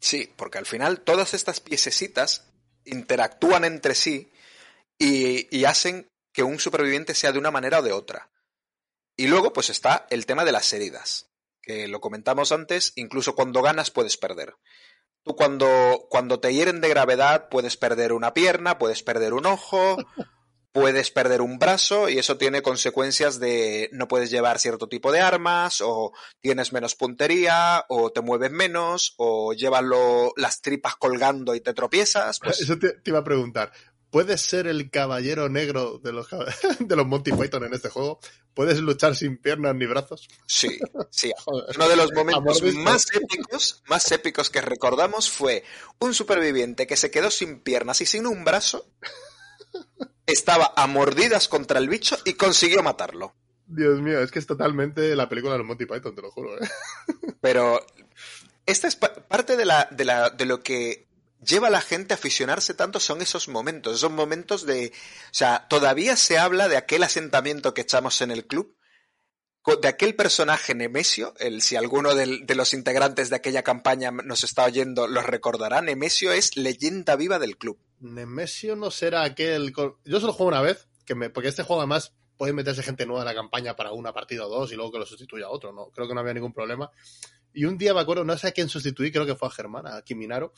Sí, 0.00 0.32
porque 0.34 0.56
al 0.56 0.64
final 0.64 1.02
todas 1.02 1.34
estas 1.34 1.60
piececitas 1.60 2.50
interactúan 2.86 3.66
entre 3.66 3.94
sí 3.94 4.32
y, 4.98 5.54
y 5.54 5.66
hacen 5.66 6.08
que 6.32 6.42
un 6.42 6.58
superviviente 6.58 7.14
sea 7.14 7.32
de 7.32 7.38
una 7.38 7.50
manera 7.50 7.80
o 7.80 7.82
de 7.82 7.92
otra. 7.92 8.30
Y 9.14 9.26
luego, 9.26 9.52
pues 9.52 9.68
está 9.68 10.06
el 10.08 10.24
tema 10.24 10.46
de 10.46 10.52
las 10.52 10.72
heridas, 10.72 11.27
que 11.68 11.86
lo 11.86 12.00
comentamos 12.00 12.50
antes, 12.50 12.94
incluso 12.96 13.34
cuando 13.34 13.60
ganas 13.60 13.90
puedes 13.90 14.16
perder. 14.16 14.54
Tú 15.22 15.36
cuando, 15.36 16.06
cuando 16.08 16.40
te 16.40 16.54
hieren 16.54 16.80
de 16.80 16.88
gravedad 16.88 17.50
puedes 17.50 17.76
perder 17.76 18.14
una 18.14 18.32
pierna, 18.32 18.78
puedes 18.78 19.02
perder 19.02 19.34
un 19.34 19.44
ojo, 19.44 19.98
puedes 20.72 21.10
perder 21.10 21.42
un 21.42 21.58
brazo 21.58 22.08
y 22.08 22.18
eso 22.18 22.38
tiene 22.38 22.62
consecuencias 22.62 23.38
de 23.38 23.90
no 23.92 24.08
puedes 24.08 24.30
llevar 24.30 24.58
cierto 24.58 24.88
tipo 24.88 25.12
de 25.12 25.20
armas 25.20 25.82
o 25.82 26.12
tienes 26.40 26.72
menos 26.72 26.94
puntería 26.94 27.84
o 27.90 28.12
te 28.12 28.22
mueves 28.22 28.50
menos 28.50 29.14
o 29.18 29.52
llevas 29.52 29.84
las 30.36 30.62
tripas 30.62 30.96
colgando 30.96 31.54
y 31.54 31.60
te 31.60 31.74
tropiezas. 31.74 32.40
Pues, 32.40 32.62
Eso 32.62 32.78
te, 32.78 32.94
te 32.94 33.10
iba 33.10 33.18
a 33.18 33.24
preguntar. 33.24 33.72
¿Puedes 34.10 34.40
ser 34.40 34.66
el 34.66 34.90
caballero 34.90 35.48
negro 35.48 35.98
de 35.98 36.12
los, 36.12 36.28
de 36.80 36.96
los 36.96 37.06
Monty 37.06 37.32
Python 37.32 37.64
en 37.64 37.74
este 37.74 37.88
juego? 37.90 38.20
¿Puedes 38.54 38.78
luchar 38.80 39.14
sin 39.14 39.36
piernas 39.38 39.74
ni 39.74 39.86
brazos? 39.86 40.28
sí, 40.46 40.78
sí. 41.10 41.32
Uno 41.76 41.88
de 41.88 41.96
los 41.96 42.12
momentos 42.12 42.62
más 42.74 43.06
épicos, 43.14 43.82
más 43.86 44.10
épicos 44.12 44.50
que 44.50 44.60
recordamos 44.60 45.30
fue 45.30 45.62
un 45.98 46.14
superviviente 46.14 46.86
que 46.86 46.96
se 46.96 47.10
quedó 47.10 47.30
sin 47.30 47.60
piernas 47.60 48.00
y 48.00 48.06
sin 48.06 48.26
un 48.26 48.44
brazo, 48.44 48.90
estaba 50.26 50.72
a 50.76 50.86
mordidas 50.86 51.48
contra 51.48 51.78
el 51.78 51.88
bicho 51.88 52.16
y 52.24 52.34
consiguió 52.34 52.82
matarlo. 52.82 53.34
Dios 53.66 54.00
mío, 54.00 54.20
es 54.22 54.30
que 54.30 54.38
es 54.38 54.46
totalmente 54.46 55.14
la 55.14 55.28
película 55.28 55.52
de 55.52 55.58
los 55.58 55.66
Monty 55.66 55.84
Python, 55.86 56.14
te 56.14 56.22
lo 56.22 56.30
juro. 56.30 56.56
¿eh? 56.62 56.68
Pero 57.40 57.84
esta 58.64 58.88
es 58.88 58.96
pa- 58.96 59.12
parte 59.12 59.56
de, 59.56 59.66
la, 59.66 59.86
de, 59.90 60.04
la, 60.06 60.30
de 60.30 60.46
lo 60.46 60.62
que 60.62 61.07
lleva 61.40 61.68
a 61.68 61.70
la 61.70 61.80
gente 61.80 62.14
a 62.14 62.16
aficionarse 62.16 62.74
tanto 62.74 63.00
son 63.00 63.22
esos 63.22 63.48
momentos, 63.48 63.96
esos 63.96 64.10
momentos 64.10 64.66
de... 64.66 64.92
O 65.26 65.34
sea, 65.34 65.66
todavía 65.68 66.16
se 66.16 66.38
habla 66.38 66.68
de 66.68 66.76
aquel 66.76 67.02
asentamiento 67.02 67.74
que 67.74 67.82
echamos 67.82 68.20
en 68.20 68.30
el 68.30 68.46
club, 68.46 68.76
de 69.82 69.88
aquel 69.88 70.14
personaje 70.14 70.74
Nemesio, 70.74 71.34
el, 71.38 71.60
si 71.60 71.76
alguno 71.76 72.14
de 72.14 72.54
los 72.54 72.72
integrantes 72.72 73.28
de 73.28 73.36
aquella 73.36 73.62
campaña 73.62 74.10
nos 74.10 74.42
está 74.42 74.64
oyendo 74.64 75.06
los 75.06 75.26
recordará, 75.26 75.82
Nemesio 75.82 76.32
es 76.32 76.56
leyenda 76.56 77.16
viva 77.16 77.38
del 77.38 77.58
club. 77.58 77.78
Nemesio 78.00 78.76
no 78.76 78.90
será 78.90 79.24
aquel... 79.24 79.74
Yo 80.04 80.20
solo 80.20 80.32
juego 80.32 80.48
una 80.48 80.62
vez, 80.62 80.88
que 81.04 81.14
me... 81.14 81.28
porque 81.28 81.48
este 81.48 81.64
juego 81.64 81.82
además 81.82 82.14
puede 82.38 82.52
meterse 82.52 82.82
gente 82.82 83.04
nueva 83.04 83.22
en 83.22 83.26
la 83.26 83.34
campaña 83.34 83.76
para 83.76 83.92
una 83.92 84.12
partida 84.12 84.46
o 84.46 84.48
dos 84.48 84.72
y 84.72 84.76
luego 84.76 84.92
que 84.92 85.00
lo 85.00 85.06
sustituya 85.06 85.46
a 85.46 85.50
otro, 85.50 85.72
¿no? 85.72 85.90
Creo 85.90 86.08
que 86.08 86.14
no 86.14 86.20
había 86.20 86.34
ningún 86.34 86.54
problema. 86.54 86.90
Y 87.52 87.64
un 87.64 87.76
día 87.76 87.92
me 87.92 88.00
acuerdo, 88.00 88.24
no 88.24 88.38
sé 88.38 88.48
a 88.48 88.52
quién 88.52 88.68
sustituí, 88.68 89.10
creo 89.10 89.26
que 89.26 89.34
fue 89.34 89.48
a 89.48 89.50
Germán, 89.50 89.86
a 89.86 90.02
Kiminaro, 90.02 90.52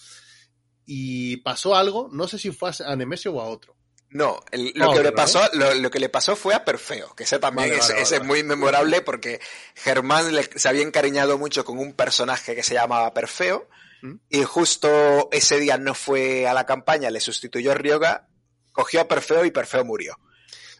y 0.93 1.37
pasó 1.37 1.77
algo, 1.77 2.09
no 2.11 2.27
sé 2.27 2.37
si 2.37 2.51
fue 2.51 2.73
a 2.85 2.97
Nemesio 2.97 3.33
o 3.33 3.41
a 3.41 3.45
otro. 3.45 3.77
No, 4.09 4.41
el- 4.51 4.73
lo, 4.75 4.87
No, 4.87 4.91
que 4.91 4.99
le 4.99 5.05
pero- 5.05 5.15
pasó, 5.15 5.41
lo, 5.53 5.73
lo 5.75 5.89
que 5.89 6.01
le 6.01 6.09
pasó 6.09 6.35
fue 6.35 6.53
a 6.53 6.65
Perfeo, 6.65 7.15
que 7.15 7.23
ese 7.23 7.39
también 7.39 7.69
Vale, 7.69 7.81
es, 7.81 7.89
vale, 7.89 8.01
ese 8.03 8.15
vale. 8.17 8.23
es 8.25 8.27
muy 8.27 8.43
memorable 8.43 9.01
porque 9.03 9.41
Germán 9.77 10.35
le- 10.35 10.51
se 10.59 10.69
había 10.69 10.83
encariñado 10.83 11.39
mucho 11.39 11.65
con 11.65 11.79
un 11.79 11.93
personaje 11.93 12.57
que 12.57 12.65
se 12.65 12.75
llamaba 12.75 13.15
Perfeo 13.15 13.69
¿Mm? 14.03 14.15
y 14.31 14.43
justo 14.43 15.29
ese 15.31 15.61
día 15.61 15.79
no 15.79 15.95
fue 15.95 16.49
a 16.49 16.55
la 16.55 16.67
campaña, 16.67 17.09
le 17.11 17.21
sustituyó 17.21 17.73
Ryoga, 17.75 18.27
cogió 18.73 19.01
a 19.03 19.07
Perfeo 19.07 19.45
y 19.45 19.53
Perfeo 19.53 19.85
murió. 19.85 20.19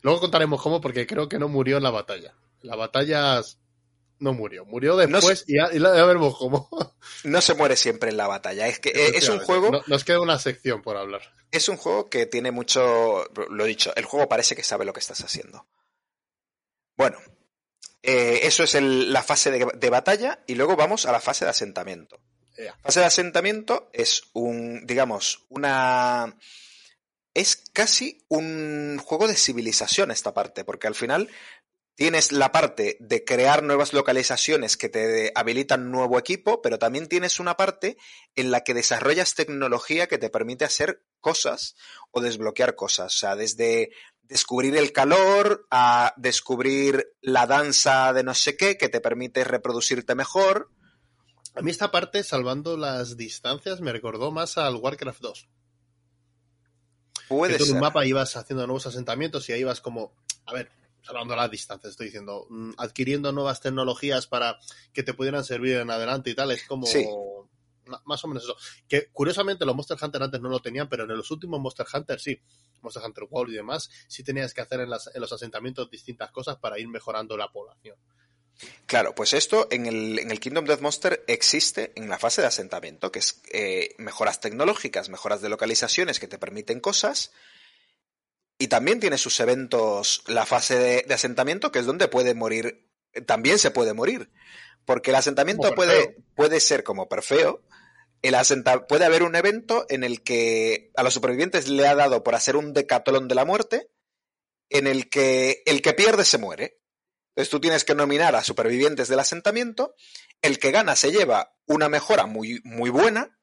Luego 0.03 0.19
contaremos 0.19 0.61
cómo, 0.61 0.81
porque 0.81 1.07
creo 1.07 1.29
que 1.29 1.39
no 1.39 1.47
murió 1.49 1.77
en 1.77 1.85
la 1.85 1.91
batalla. 1.91 2.35
La 2.63 2.75
batalla 2.75 3.41
no 4.21 4.33
murió. 4.33 4.65
Murió 4.65 4.97
después 4.97 5.45
y, 5.49 5.57
ya, 5.57 5.69
y 5.73 5.81
ya 5.81 6.05
veremos 6.05 6.37
cómo. 6.39 6.69
No 7.25 7.41
se 7.41 7.55
muere 7.55 7.77
siempre 7.77 8.11
en 8.11 8.17
la 8.17 8.29
batalla, 8.29 8.69
es 8.69 8.79
que 8.79 8.91
eh, 8.91 9.13
es 9.17 9.29
un 9.29 9.41
juego 9.41 9.71
No- 9.71 9.83
nos 9.87 10.05
queda 10.05 10.21
una 10.21 10.39
sección 10.39 10.81
por 10.83 10.97
hablar. 10.97 11.23
es 11.51 11.69
un 11.69 11.77
juego 11.77 12.09
que 12.09 12.27
tiene 12.27 12.51
mucho. 12.51 13.25
Lo 13.51 13.65
dicho, 13.65 13.93
el 13.97 14.05
juego 14.05 14.29
parece 14.29 14.55
que 14.55 14.63
sabe 14.63 14.85
lo 14.85 14.93
que 14.93 15.01
estás 15.01 15.21
haciendo. 15.25 15.67
Bueno, 16.97 17.19
eh, 18.03 18.41
eso 18.45 18.63
es 18.65 18.75
el- 18.75 19.13
la 19.13 19.23
fase 19.23 19.51
de, 19.51 19.67
de 19.75 19.91
batalla 19.91 20.43
y 20.47 20.55
luego 20.55 20.77
vamos 20.77 21.07
a 21.07 21.13
la 21.13 21.21
fase 21.21 21.45
de 21.45 21.51
asentamiento. 21.51 22.21
Ea. 22.57 22.77
Fase 22.83 23.01
de 23.01 23.07
asentamiento 23.07 23.91
es 23.93 24.23
un, 24.35 24.87
digamos, 24.87 25.47
una. 25.49 26.37
Es 27.33 27.57
casi 27.73 28.25
un 28.29 28.99
juego 29.03 29.29
de 29.29 29.37
civilización 29.37 30.11
esta 30.11 30.35
parte, 30.35 30.65
porque 30.65 30.89
al 30.89 30.95
final 30.97 31.29
tienes 32.01 32.33
la 32.33 32.51
parte 32.51 32.97
de 32.99 33.27
crear 33.27 33.63
nuevas 33.63 33.93
localizaciones 33.93 34.79
que 34.79 34.89
te 34.89 35.33
habilitan 35.35 35.91
nuevo 35.91 36.19
equipo, 36.19 36.63
pero 36.63 36.79
también 36.79 37.09
tienes 37.09 37.39
una 37.41 37.59
parte 37.59 37.99
en 38.37 38.51
la 38.51 38.65
que 38.65 38.73
desarrollas 38.73 39.35
tecnología 39.35 40.07
que 40.07 40.17
te 40.17 40.31
permite 40.31 40.65
hacer 40.65 41.05
cosas 41.21 41.77
o 42.11 42.23
desbloquear 42.23 42.75
cosas. 42.75 43.15
O 43.15 43.19
sea, 43.19 43.37
desde 43.37 43.91
descubrir 44.23 44.79
el 44.79 44.93
calor 44.93 45.67
a 45.71 46.15
descubrir 46.17 47.13
la 47.21 47.47
danza 47.47 48.15
de 48.15 48.23
no 48.23 48.33
sé 48.33 48.57
qué 48.57 48.79
que 48.79 48.89
te 48.89 49.03
permite 49.03 49.45
reproducirte 49.45 50.15
mejor. 50.15 50.71
A 51.55 51.61
mí 51.61 51.71
esta 51.71 51.91
parte, 51.91 52.25
salvando 52.25 52.79
las 52.79 53.19
distancias, 53.19 53.83
me 53.83 53.93
recordó 53.93 54.31
más 54.31 54.57
al 54.57 54.77
Warcraft 54.77 55.21
2. 55.21 55.49
Puede 57.29 57.53
que 57.53 57.59
tú 57.59 57.67
en 57.67 57.75
un 57.75 57.81
mapa 57.81 58.07
ibas 58.07 58.37
haciendo 58.37 58.67
nuevos 58.67 58.87
asentamientos 58.87 59.47
y 59.51 59.53
ahí 59.53 59.61
ibas 59.61 59.83
como, 59.83 60.15
a 60.47 60.55
ver, 60.55 60.71
salvando 61.03 61.35
las 61.37 61.51
distancias, 61.51 61.91
estoy 61.93 62.07
diciendo, 62.07 62.47
mm, 62.51 62.73
adquiriendo 62.77 63.33
nuevas 63.33 63.61
tecnologías 63.61 64.27
para 64.27 64.59
que 64.93 65.03
te 65.03 65.15
pudieran 65.15 65.45
servir 65.45 65.77
en 65.77 65.91
adelante 65.91 66.31
y 66.31 66.35
tal, 66.35 66.51
es 66.51 66.65
como 66.65 66.87
Sí. 66.87 67.07
más 68.05 68.25
o 68.25 68.29
menos 68.29 68.45
eso. 68.45 68.57
Que 68.89 69.09
curiosamente 69.13 69.65
los 69.67 69.75
Monster 69.75 69.99
Hunter 70.01 70.23
antes 70.23 70.41
no 70.41 70.49
lo 70.49 70.61
tenían, 70.61 70.89
pero 70.89 71.05
en 71.05 71.17
los 71.17 71.31
últimos 71.31 71.59
Monster 71.61 71.87
Hunter 71.93 72.21
sí. 72.21 72.41
Monster 72.83 73.03
Hunter 73.05 73.25
World 73.29 73.53
y 73.53 73.57
demás, 73.57 73.91
sí 74.09 74.23
tenías 74.23 74.55
que 74.55 74.61
hacer 74.61 74.81
en, 74.81 74.91
las- 74.91 75.11
en 75.15 75.21
los 75.21 75.33
asentamientos 75.33 75.91
distintas 75.91 76.31
cosas 76.31 76.57
para 76.59 76.79
ir 76.79 76.89
mejorando 76.89 77.37
la 77.37 77.51
población. 77.51 77.97
Claro, 78.87 79.15
pues 79.15 79.33
esto 79.33 79.69
en 79.71 79.87
el, 79.87 80.19
en 80.19 80.31
el 80.31 80.39
Kingdom 80.39 80.67
Death 80.67 80.81
Monster 80.81 81.25
existe 81.29 81.93
en 81.97 82.09
la 82.11 82.19
fase 82.19 82.43
de 82.43 82.49
asentamiento, 82.49 83.11
que 83.11 83.21
es 83.21 83.41
eh, 83.53 83.95
mejoras 83.99 84.41
tecnológicas, 84.41 85.09
mejoras 85.09 85.41
de 85.41 85.49
localizaciones 85.49 86.21
que 86.21 86.29
te 86.29 86.39
permiten 86.39 86.79
cosas. 86.81 87.33
Y 88.61 88.69
también 88.69 89.01
tiene 89.01 89.17
sus 89.17 89.41
eventos 89.41 90.23
la 90.27 90.45
fase 90.45 90.79
de, 90.79 91.05
de 91.09 91.15
asentamiento, 91.15 91.73
que 91.73 91.79
es 91.79 91.87
donde 91.87 92.09
puede 92.09 92.35
morir, 92.35 92.87
también 93.27 93.59
se 93.59 93.71
puede 93.71 93.95
morir. 93.95 94.31
Porque 94.85 95.11
el 95.13 95.17
asentamiento 95.17 95.63
puede, 95.75 96.17
puede 96.37 96.61
ser 96.61 96.85
como 96.85 97.09
perfeo. 97.09 97.63
El 98.21 98.35
asenta- 98.35 98.87
puede 98.87 99.07
haber 99.07 99.23
un 99.23 99.35
evento 99.35 99.87
en 99.89 100.05
el 100.05 100.23
que 100.23 100.91
a 100.95 101.03
los 101.03 101.15
supervivientes 101.15 101.69
le 101.69 101.89
ha 101.89 101.95
dado 101.95 102.23
por 102.23 102.35
hacer 102.35 102.55
un 102.55 102.75
decatlón 102.75 103.29
de 103.29 103.35
la 103.35 103.47
muerte, 103.47 103.89
en 104.69 104.87
el 104.87 105.09
que 105.09 105.63
el 105.65 105.81
que 105.81 105.95
pierde 105.95 106.27
se 106.27 106.37
muere. 106.37 106.83
Entonces 107.31 107.51
tú 107.51 107.61
tienes 107.61 107.85
que 107.85 107.95
nominar 107.95 108.37
a 108.37 108.45
supervivientes 108.45 109.09
del 109.09 109.21
asentamiento, 109.21 109.95
el 110.43 110.59
que 110.59 110.71
gana 110.71 110.97
se 110.97 111.13
lleva 111.13 111.57
una 111.65 111.89
mejora 111.89 112.27
muy, 112.27 112.61
muy 112.65 112.91
buena, 112.91 113.39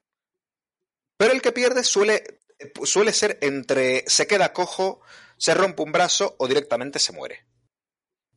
pero 1.17 1.33
el 1.33 1.41
que 1.41 1.51
pierde 1.51 1.83
suele, 1.83 2.36
suele 2.83 3.13
ser 3.13 3.37
entre 3.41 4.03
se 4.07 4.27
queda 4.27 4.53
cojo, 4.53 5.01
se 5.37 5.53
rompe 5.53 5.83
un 5.83 5.91
brazo 5.91 6.35
o 6.39 6.47
directamente 6.47 6.99
se 6.99 7.13
muere. 7.13 7.45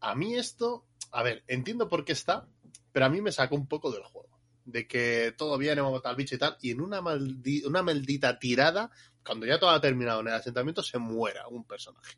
A 0.00 0.14
mí 0.14 0.34
esto, 0.36 0.86
a 1.12 1.22
ver, 1.22 1.44
entiendo 1.46 1.88
por 1.88 2.04
qué 2.04 2.12
está, 2.12 2.48
pero 2.92 3.06
a 3.06 3.08
mí 3.08 3.20
me 3.20 3.32
sacó 3.32 3.54
un 3.54 3.66
poco 3.66 3.90
del 3.90 4.02
juego. 4.02 4.28
De 4.64 4.86
que 4.86 5.34
todo 5.36 5.58
bien, 5.58 5.78
hemos 5.78 5.92
matado 5.92 6.10
al 6.10 6.16
bicho 6.16 6.34
y 6.34 6.38
tal, 6.38 6.56
y 6.60 6.70
en 6.70 6.80
una, 6.80 7.00
maldi- 7.00 7.64
una 7.66 7.82
maldita 7.82 8.38
tirada, 8.38 8.90
cuando 9.24 9.46
ya 9.46 9.58
todo 9.58 9.70
ha 9.70 9.80
terminado 9.80 10.20
en 10.20 10.28
el 10.28 10.34
asentamiento, 10.34 10.82
se 10.82 10.98
muera 10.98 11.48
un 11.48 11.64
personaje. 11.64 12.16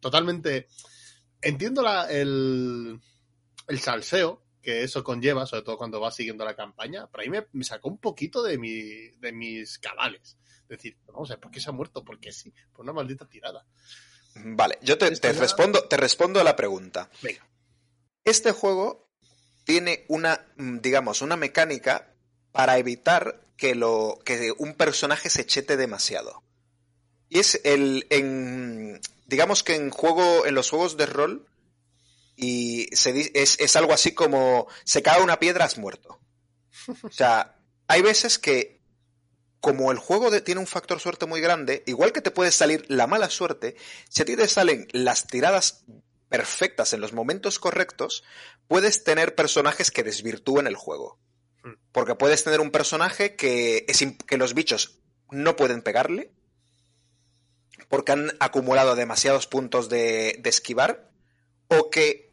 Totalmente. 0.00 0.68
Entiendo 1.40 1.82
la- 1.82 2.10
el, 2.10 3.00
el 3.68 3.80
salseo, 3.80 4.42
que 4.62 4.82
eso 4.82 5.02
conlleva, 5.02 5.46
sobre 5.46 5.62
todo 5.62 5.78
cuando 5.78 6.00
vas 6.00 6.14
siguiendo 6.14 6.44
la 6.44 6.54
campaña, 6.54 7.06
para 7.06 7.24
mí 7.24 7.30
me, 7.30 7.46
me 7.52 7.64
sacó 7.64 7.88
un 7.88 7.98
poquito 7.98 8.42
de, 8.42 8.58
mi, 8.58 9.08
de 9.18 9.32
mis 9.32 9.78
cabales. 9.78 10.36
Es 10.62 10.68
decir, 10.68 10.96
vamos 11.06 11.30
a 11.30 11.34
ver, 11.34 11.40
¿por 11.40 11.50
qué 11.50 11.60
se 11.60 11.68
ha 11.68 11.72
muerto? 11.72 12.04
¿Por 12.04 12.20
qué 12.20 12.32
sí? 12.32 12.52
Por 12.72 12.84
una 12.84 12.92
maldita 12.92 13.26
tirada. 13.26 13.66
Vale, 14.34 14.78
yo 14.82 14.96
te, 14.98 15.10
respondo, 15.32 15.84
te 15.88 15.96
respondo 15.96 16.40
a 16.40 16.44
la 16.44 16.56
pregunta. 16.56 17.10
Venga. 17.22 17.46
Este 18.24 18.52
juego 18.52 19.10
tiene 19.64 20.04
una, 20.08 20.46
mm, 20.56 20.78
digamos, 20.78 21.22
una 21.22 21.36
mecánica 21.36 22.14
para 22.52 22.78
evitar 22.78 23.46
que, 23.56 23.74
lo, 23.74 24.18
que 24.24 24.52
un 24.58 24.74
personaje 24.74 25.30
se 25.30 25.46
chete 25.46 25.76
demasiado. 25.76 26.42
Y 27.28 27.38
es 27.38 27.60
el, 27.64 28.06
en, 28.10 29.00
digamos 29.26 29.62
que 29.62 29.74
en 29.74 29.90
juego, 29.90 30.46
en 30.46 30.54
los 30.54 30.70
juegos 30.70 30.96
de 30.96 31.06
rol, 31.06 31.46
y 32.40 32.88
se, 32.96 33.30
es, 33.34 33.58
es 33.60 33.76
algo 33.76 33.92
así 33.92 34.12
como, 34.12 34.66
se 34.84 35.02
cae 35.02 35.22
una 35.22 35.38
piedra, 35.38 35.66
has 35.66 35.78
muerto. 35.78 36.20
O 37.02 37.10
sea, 37.10 37.58
hay 37.86 38.00
veces 38.02 38.38
que, 38.38 38.80
como 39.60 39.92
el 39.92 39.98
juego 39.98 40.30
de- 40.30 40.40
tiene 40.40 40.60
un 40.60 40.66
factor 40.66 41.00
suerte 41.00 41.26
muy 41.26 41.40
grande, 41.40 41.82
igual 41.86 42.12
que 42.12 42.22
te 42.22 42.30
puede 42.30 42.50
salir 42.50 42.84
la 42.88 43.06
mala 43.06 43.28
suerte, 43.28 43.76
si 44.08 44.22
a 44.22 44.24
ti 44.24 44.36
te 44.36 44.48
salen 44.48 44.88
las 44.92 45.26
tiradas 45.26 45.84
perfectas 46.30 46.92
en 46.94 47.00
los 47.00 47.12
momentos 47.12 47.58
correctos, 47.58 48.24
puedes 48.68 49.04
tener 49.04 49.34
personajes 49.34 49.90
que 49.90 50.02
desvirtúen 50.02 50.66
el 50.66 50.76
juego. 50.76 51.18
Hmm. 51.62 51.74
Porque 51.92 52.14
puedes 52.14 52.42
tener 52.42 52.60
un 52.60 52.70
personaje 52.70 53.36
que, 53.36 53.84
es 53.86 54.02
que 54.26 54.38
los 54.38 54.54
bichos 54.54 55.00
no 55.30 55.56
pueden 55.56 55.82
pegarle, 55.82 56.32
porque 57.88 58.12
han 58.12 58.32
acumulado 58.40 58.94
demasiados 58.94 59.46
puntos 59.46 59.88
de, 59.88 60.38
de 60.40 60.50
esquivar, 60.50 61.10
o 61.68 61.90
que 61.90 62.29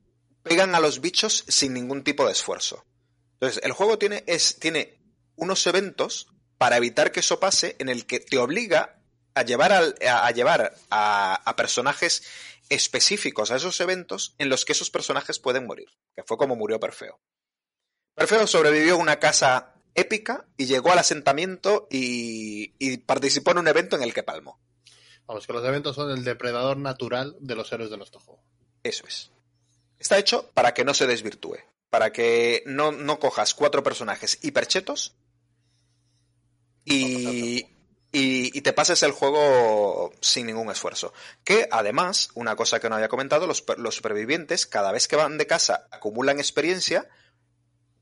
pegan 0.47 0.73
a 0.75 0.79
los 0.79 1.01
bichos 1.01 1.43
sin 1.47 1.73
ningún 1.73 2.03
tipo 2.03 2.25
de 2.25 2.31
esfuerzo. 2.31 2.85
Entonces, 3.33 3.61
el 3.63 3.71
juego 3.71 3.97
tiene, 3.97 4.23
es, 4.27 4.57
tiene 4.59 4.99
unos 5.35 5.65
eventos 5.67 6.27
para 6.57 6.77
evitar 6.77 7.11
que 7.11 7.19
eso 7.19 7.39
pase, 7.39 7.75
en 7.79 7.89
el 7.89 8.05
que 8.07 8.19
te 8.19 8.37
obliga 8.37 8.99
a 9.35 9.43
llevar, 9.43 9.71
al- 9.71 9.95
a, 10.07 10.25
a 10.25 10.31
llevar 10.31 10.73
a, 10.89 11.35
a 11.35 11.55
personajes 11.55 12.23
específicos 12.69 13.51
a 13.51 13.55
esos 13.57 13.79
eventos 13.79 14.35
en 14.39 14.49
los 14.49 14.65
que 14.65 14.73
esos 14.73 14.89
personajes 14.89 15.39
pueden 15.39 15.67
morir, 15.67 15.87
que 16.15 16.23
fue 16.23 16.37
como 16.37 16.55
murió 16.55 16.79
Perfeo. 16.79 17.19
Perfeo 18.15 18.47
sobrevivió 18.47 18.95
a 18.95 18.97
una 18.97 19.19
casa 19.19 19.75
épica 19.93 20.47
y 20.57 20.65
llegó 20.65 20.91
al 20.91 20.99
asentamiento 20.99 21.87
y, 21.91 22.73
y 22.79 22.97
participó 22.97 23.51
en 23.51 23.59
un 23.59 23.67
evento 23.67 23.95
en 23.95 24.03
el 24.03 24.13
que 24.13 24.23
palmó. 24.23 24.59
Vamos, 25.27 25.45
que 25.45 25.53
los 25.53 25.63
eventos 25.65 25.95
son 25.95 26.09
el 26.11 26.23
depredador 26.23 26.77
natural 26.77 27.35
de 27.39 27.55
los 27.55 27.71
héroes 27.71 27.89
de 27.91 27.97
nuestro 27.97 28.19
juego. 28.19 28.43
Eso 28.83 29.05
es. 29.07 29.31
Está 29.99 30.17
hecho 30.17 30.49
para 30.53 30.73
que 30.73 30.85
no 30.85 30.93
se 30.93 31.07
desvirtúe, 31.07 31.57
para 31.89 32.11
que 32.11 32.63
no, 32.65 32.91
no 32.91 33.19
cojas 33.19 33.53
cuatro 33.53 33.83
personajes 33.83 34.39
hiperchetos 34.41 35.15
y, 36.85 37.65
y, 38.11 38.57
y 38.57 38.61
te 38.61 38.73
pases 38.73 39.03
el 39.03 39.11
juego 39.11 40.13
sin 40.21 40.45
ningún 40.47 40.69
esfuerzo. 40.69 41.13
Que 41.43 41.67
además, 41.71 42.29
una 42.35 42.55
cosa 42.55 42.79
que 42.79 42.89
no 42.89 42.95
había 42.95 43.09
comentado, 43.09 43.47
los, 43.47 43.63
los 43.77 43.95
supervivientes 43.95 44.65
cada 44.65 44.91
vez 44.91 45.07
que 45.07 45.15
van 45.15 45.37
de 45.37 45.47
casa 45.47 45.87
acumulan 45.91 46.39
experiencia 46.39 47.09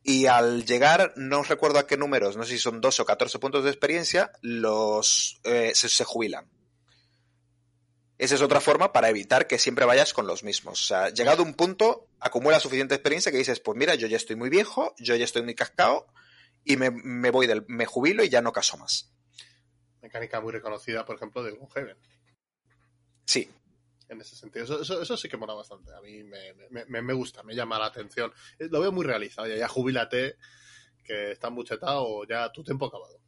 y 0.03 0.27
al 0.27 0.65
llegar, 0.65 1.13
no 1.15 1.41
recuerdo 1.41 1.79
a 1.79 1.87
qué 1.87 1.97
números, 1.97 2.37
no 2.37 2.43
sé 2.43 2.51
si 2.51 2.59
son 2.59 2.79
12 2.79 3.01
o 3.01 3.05
14 3.05 3.39
puntos 3.39 3.63
de 3.63 3.71
experiencia, 3.71 4.31
los 4.41 5.41
eh, 5.43 5.71
se, 5.73 5.89
se 5.89 6.03
jubilan. 6.03 6.47
Esa 8.17 8.35
es 8.35 8.41
otra 8.41 8.61
forma 8.61 8.93
para 8.93 9.09
evitar 9.09 9.45
que 9.47 9.59
siempre 9.59 9.83
vayas 9.85 10.13
con 10.13 10.25
los 10.25 10.43
mismos. 10.43 10.81
O 10.81 10.85
sea, 10.85 11.09
llegado 11.09 11.43
un 11.43 11.53
punto, 11.53 12.07
acumulas 12.19 12.63
suficiente 12.63 12.95
experiencia 12.95 13.31
que 13.31 13.37
dices, 13.37 13.59
pues 13.59 13.77
mira, 13.77 13.95
yo 13.95 14.07
ya 14.07 14.15
estoy 14.17 14.35
muy 14.37 14.49
viejo, 14.49 14.95
yo 14.99 15.15
ya 15.15 15.25
estoy 15.25 15.41
muy 15.43 15.53
cascado 15.55 16.07
y 16.63 16.77
me, 16.77 16.91
me 16.91 17.29
voy 17.29 17.45
del, 17.45 17.65
me 17.67 17.85
jubilo 17.85 18.23
y 18.23 18.29
ya 18.29 18.41
no 18.41 18.53
caso 18.53 18.77
más. 18.77 19.11
Mecánica 20.01 20.39
muy 20.39 20.53
reconocida, 20.53 21.03
por 21.05 21.15
ejemplo, 21.17 21.43
de 21.43 21.51
Gloomhaven. 21.51 21.97
Sí, 23.25 23.49
En 24.07 24.21
ese 24.21 24.35
sentido. 24.35 24.63
Eso, 24.63 24.81
eso, 24.81 25.01
eso 25.01 25.17
sí 25.17 25.27
que 25.27 25.35
mola 25.35 25.53
bastante. 25.55 25.91
A 25.93 25.99
mí 25.99 26.23
me, 26.23 26.53
me, 26.87 27.01
me- 27.01 27.13
gusta, 27.13 27.41
me 27.43 27.55
llama 27.55 27.79
la 27.79 27.87
atención. 27.87 28.31
Eh, 28.59 28.67
Lo 28.69 28.79
veo 28.79 28.91
muy 28.91 29.03
realizado. 29.03 29.47
Ya, 29.47 29.55
ya 29.57 29.67
jubílate, 29.67 30.37
que 31.03 31.31
está 31.31 31.49
muchetado 31.49 32.03
o 32.07 32.25
ya 32.25 32.51
tu 32.51 32.63
tiempo 32.63 32.85
acabado. 32.85 33.19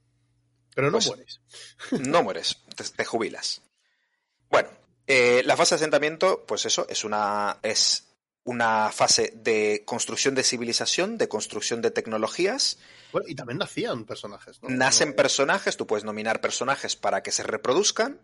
Pero 0.75 0.87
no 0.91 0.97
Pues- 0.99 1.07
mueres. 1.07 1.41
no 2.07 2.21
mueres, 2.23 2.63
te, 2.75 2.83
te 2.83 3.05
jubilas. 3.05 3.61
Bueno, 4.49 4.69
eh, 5.07 5.41
la 5.45 5.55
fase 5.57 5.75
de 5.75 5.81
asentamiento, 5.81 6.45
pues 6.47 6.65
eso, 6.65 6.85
es 6.89 7.03
una, 7.03 7.59
es 7.63 8.07
una 8.43 8.91
fase 8.91 9.33
de 9.35 9.83
construcción 9.85 10.35
de 10.35 10.43
civilización, 10.43 11.17
de 11.17 11.27
construcción 11.27 11.81
de 11.81 11.91
tecnologías. 11.91 12.77
Bueno, 13.11 13.27
y 13.29 13.35
también 13.35 13.57
nacían 13.59 14.05
personajes, 14.05 14.61
¿no? 14.61 14.69
Nacen 14.69 15.13
personajes, 15.15 15.77
tú 15.77 15.85
puedes 15.87 16.03
nominar 16.05 16.39
personajes 16.41 16.95
para 16.95 17.23
que 17.23 17.31
se 17.31 17.43
reproduzcan, 17.43 18.19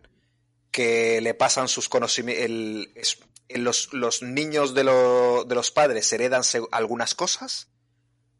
que 0.70 1.20
le 1.20 1.34
pasan 1.34 1.68
sus 1.68 1.88
conocimientos. 1.88 3.18
Los, 3.50 3.92
los 3.92 4.22
niños 4.22 4.74
de, 4.74 4.84
lo- 4.84 5.44
de 5.44 5.54
los 5.54 5.70
padres 5.70 6.10
heredan 6.12 6.42
algunas 6.70 7.14
cosas, 7.14 7.68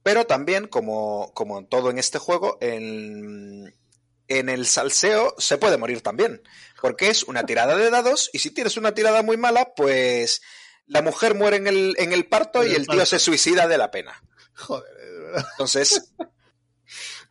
pero 0.03 0.27
también, 0.27 0.67
como, 0.67 1.31
como 1.35 1.67
todo 1.67 1.91
en 1.91 1.99
este 1.99 2.19
juego, 2.19 2.57
en, 2.63 3.75
en 4.29 4.49
el 4.49 4.67
salseo 4.67 5.35
se 5.39 5.59
puede 5.59 5.77
morir 5.77 6.01
también, 6.03 6.43
porque 6.81 7.09
es 7.11 7.25
una 7.25 7.45
tirada 7.47 7.77
de 7.77 7.91
dados 7.91 8.31
y 8.33 8.39
si 8.39 8.51
tienes 8.51 8.77
una 8.77 8.95
tirada 8.95 9.23
muy 9.23 9.37
mala, 9.37 9.75
pues 9.75 10.43
la 10.87 11.03
mujer 11.03 11.35
muere 11.35 11.57
en 11.57 11.67
el, 11.67 11.95
en 11.99 12.13
el 12.13 12.27
parto 12.27 12.63
En 12.63 12.73
y 12.73 12.75
el 12.75 12.87
tío 12.87 13.05
se 13.07 13.19
suicida 13.19 13.67
de 13.69 13.79
la 13.79 13.91
pena. 13.91 14.23
Joder, 14.55 14.93
de 14.95 15.21
verdad. 15.21 15.47
Entonces, 15.53 16.13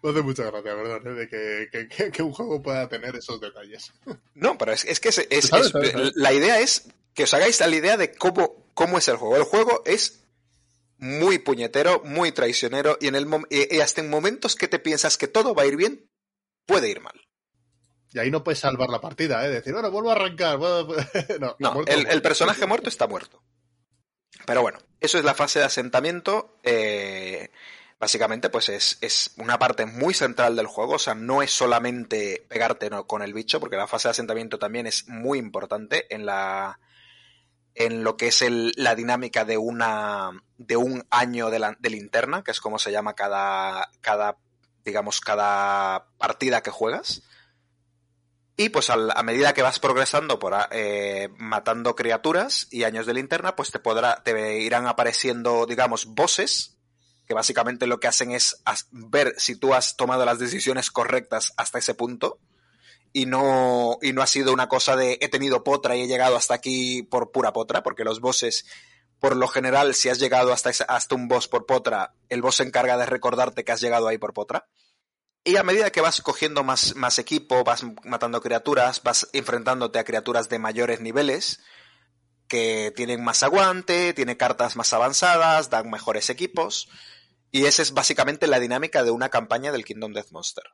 Me 0.01 0.09
hace 0.09 0.21
mucha 0.21 0.43
gracia, 0.43 0.73
¿verdad? 0.73 0.99
¿eh? 1.07 1.13
De 1.13 1.27
que, 1.29 1.67
que- 1.71 1.87
que- 1.87 2.11
que 2.11 2.21
un 2.23 2.33
juego 2.33 2.61
pueda 2.61 2.89
tener 2.89 3.15
esos 3.15 3.39
detalles. 3.39 3.93
No, 4.33 4.57
pero 4.57 4.73
es, 4.73 4.83
es 4.85 4.99
que 4.99 5.09
es, 5.09 5.19
es- 5.29 5.45
Sabes, 5.47 5.67
es- 5.67 5.71
sabes, 5.71 5.91
sabes. 5.91 6.11
la 6.15 6.33
idea 6.33 6.59
es 6.59 6.87
que 7.13 7.23
os 7.23 7.33
hagáis 7.33 7.59
la 7.61 7.69
idea 7.69 7.95
de 7.95 8.11
cómo, 8.13 8.69
cómo 8.73 8.97
es 8.97 9.07
el 9.07 9.15
juego. 9.17 9.37
El 9.37 9.43
juego 9.43 9.81
es 9.85 10.25
muy 10.97 11.37
puñetero, 11.39 12.01
muy 12.03 12.31
traicionero 12.31 12.97
y, 12.99 13.07
en 13.07 13.15
el 13.15 13.27
y 13.49 13.79
hasta 13.79 14.01
en 14.01 14.09
momentos 14.09 14.55
que 14.55 14.67
te 14.67 14.79
piensas 14.79 15.17
que 15.17 15.27
todo 15.27 15.53
va 15.55 15.63
a 15.63 15.65
ir 15.67 15.75
bien, 15.77 16.09
puede 16.65 16.89
ir 16.89 17.01
mal. 17.01 17.19
Y 18.11 18.19
ahí 18.19 18.29
no 18.29 18.43
puedes 18.43 18.59
salvar 18.59 18.89
la 18.89 19.01
partida, 19.01 19.43
¿eh? 19.45 19.49
Decir, 19.49 19.73
bueno, 19.73 19.89
vuelvo 19.89 20.09
a 20.11 20.13
arrancar. 20.13 20.57
vuelvo 20.57 20.93
a- 20.93 21.05
no, 21.39 21.55
No, 21.59 21.73
muerto, 21.73 21.91
el, 21.91 21.97
muerto. 21.99 22.13
el 22.13 22.21
personaje 22.21 22.65
muerto 22.67 22.89
está 22.89 23.07
muerto. 23.07 23.41
Pero 24.45 24.61
bueno, 24.61 24.79
eso 24.99 25.17
es 25.17 25.23
la 25.23 25.33
fase 25.33 25.59
de 25.59 25.65
asentamiento. 25.65 26.59
eh, 26.63 27.49
básicamente, 27.99 28.49
pues 28.49 28.67
es, 28.69 28.97
es 29.01 29.31
una 29.37 29.57
parte 29.57 29.85
muy 29.85 30.13
central 30.13 30.55
del 30.55 30.67
juego. 30.67 30.93
O 30.95 30.99
sea, 30.99 31.15
no 31.15 31.41
es 31.41 31.51
solamente 31.51 32.45
pegarte 32.49 32.89
con 33.07 33.21
el 33.23 33.33
bicho, 33.33 33.59
porque 33.59 33.77
la 33.77 33.87
fase 33.87 34.09
de 34.09 34.11
asentamiento 34.11 34.59
también 34.59 34.85
es 34.85 35.07
muy 35.07 35.39
importante 35.39 36.13
en 36.13 36.25
la. 36.25 36.79
en 37.75 38.03
lo 38.03 38.15
que 38.17 38.27
es 38.27 38.41
el- 38.43 38.73
la 38.75 38.93
dinámica 38.95 39.43
de 39.45 39.57
una. 39.57 40.31
de 40.57 40.75
un 40.77 41.03
año 41.09 41.49
de, 41.49 41.59
la, 41.59 41.75
de 41.79 41.89
linterna, 41.89 42.43
que 42.43 42.51
es 42.51 42.59
como 42.59 42.77
se 42.77 42.91
llama 42.91 43.15
cada. 43.15 43.89
cada. 44.01 44.37
Digamos, 44.85 45.21
cada 45.21 46.07
partida 46.17 46.61
que 46.61 46.71
juegas. 46.71 47.23
Y 48.55 48.69
pues 48.69 48.91
a 48.91 49.23
medida 49.23 49.53
que 49.53 49.63
vas 49.63 49.79
progresando 49.79 50.37
por 50.37 50.53
eh, 50.71 51.29
matando 51.37 51.95
criaturas 51.95 52.67
y 52.69 52.83
años 52.83 53.07
de 53.07 53.15
linterna, 53.15 53.55
pues 53.55 53.71
te 53.71 53.79
podrá, 53.79 54.21
te 54.23 54.59
irán 54.59 54.85
apareciendo, 54.85 55.65
digamos, 55.65 56.05
bosses, 56.05 56.77
que 57.27 57.33
básicamente 57.33 57.87
lo 57.87 57.99
que 57.99 58.07
hacen 58.07 58.31
es 58.31 58.61
ver 58.91 59.33
si 59.37 59.55
tú 59.55 59.73
has 59.73 59.97
tomado 59.97 60.23
las 60.23 60.37
decisiones 60.37 60.91
correctas 60.91 61.53
hasta 61.57 61.79
ese 61.79 61.95
punto. 61.95 62.37
Y 63.11 63.25
no, 63.25 63.97
y 64.01 64.13
no 64.13 64.21
ha 64.21 64.27
sido 64.27 64.53
una 64.53 64.69
cosa 64.69 64.95
de 64.95 65.17
he 65.21 65.29
tenido 65.29 65.63
potra 65.63 65.95
y 65.95 66.01
he 66.01 66.07
llegado 66.07 66.35
hasta 66.35 66.55
aquí 66.55 67.03
por 67.03 67.31
pura 67.31 67.53
potra, 67.53 67.81
porque 67.81 68.03
los 68.03 68.19
bosses, 68.19 68.65
por 69.23 69.37
lo 69.37 69.47
general, 69.47 69.93
si 69.95 70.09
has 70.09 70.19
llegado 70.19 70.51
hasta, 70.51 70.71
hasta 70.89 71.15
un 71.15 71.29
boss 71.29 71.47
por 71.47 71.65
potra, 71.65 72.13
el 72.27 72.41
boss 72.41 72.57
se 72.57 72.63
encarga 72.63 72.97
de 72.97 73.05
recordarte 73.05 73.63
que 73.63 73.71
has 73.71 73.79
llegado 73.79 74.09
ahí 74.09 74.17
por 74.17 74.33
potra. 74.33 74.67
Y 75.45 75.55
a 75.55 75.63
medida 75.63 75.91
que 75.93 76.01
vas 76.01 76.19
cogiendo 76.21 76.65
más, 76.65 76.97
más 76.97 77.19
equipo, 77.19 77.63
vas 77.63 77.85
matando 78.03 78.41
criaturas, 78.41 79.01
vas 79.01 79.29
enfrentándote 79.31 79.97
a 79.97 80.03
criaturas 80.03 80.49
de 80.49 80.59
mayores 80.59 80.99
niveles, 80.99 81.61
que 82.49 82.91
tienen 82.97 83.23
más 83.23 83.43
aguante, 83.43 84.13
tienen 84.13 84.35
cartas 84.35 84.75
más 84.75 84.91
avanzadas, 84.91 85.69
dan 85.69 85.89
mejores 85.89 86.29
equipos. 86.29 86.89
Y 87.49 87.63
esa 87.63 87.81
es 87.81 87.93
básicamente 87.93 88.47
la 88.47 88.59
dinámica 88.59 89.03
de 89.05 89.11
una 89.11 89.29
campaña 89.29 89.71
del 89.71 89.85
Kingdom 89.85 90.11
Death 90.11 90.31
Monster. 90.31 90.65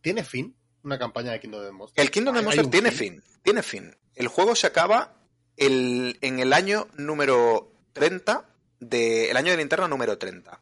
¿Tiene 0.00 0.24
fin 0.24 0.56
una 0.82 0.98
campaña 0.98 1.32
de 1.32 1.40
Kingdom 1.40 1.60
Death 1.60 1.72
Monster? 1.74 2.02
El 2.02 2.10
Kingdom 2.10 2.34
Death 2.34 2.46
¿Hay- 2.46 2.50
hay 2.52 2.56
Monster 2.64 2.70
tiene 2.80 2.92
fin, 2.96 3.22
tiene 3.42 3.62
fin. 3.62 3.94
El 4.14 4.28
juego 4.28 4.54
se 4.54 4.66
acaba 4.66 5.17
el- 5.58 6.18
en 6.20 6.38
el 6.40 6.52
año 6.52 6.88
número 6.96 7.72
30, 7.92 8.48
de, 8.80 9.30
el 9.30 9.36
año 9.36 9.50
de 9.52 9.58
linterna 9.58 9.88
número 9.88 10.16
30. 10.18 10.60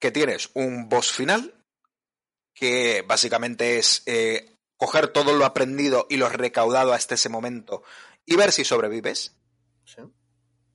Que 0.00 0.10
tienes 0.10 0.50
un 0.54 0.88
boss 0.88 1.12
final, 1.12 1.54
que 2.54 3.02
básicamente 3.06 3.78
es 3.78 4.02
eh, 4.06 4.50
coger 4.76 5.08
todo 5.08 5.32
lo 5.34 5.44
aprendido 5.44 6.06
y 6.10 6.16
lo 6.16 6.28
recaudado 6.28 6.92
hasta 6.92 7.14
ese 7.14 7.28
momento 7.28 7.82
y 8.26 8.36
ver 8.36 8.52
si 8.52 8.64
sobrevives. 8.64 9.34
Sí. 9.84 10.02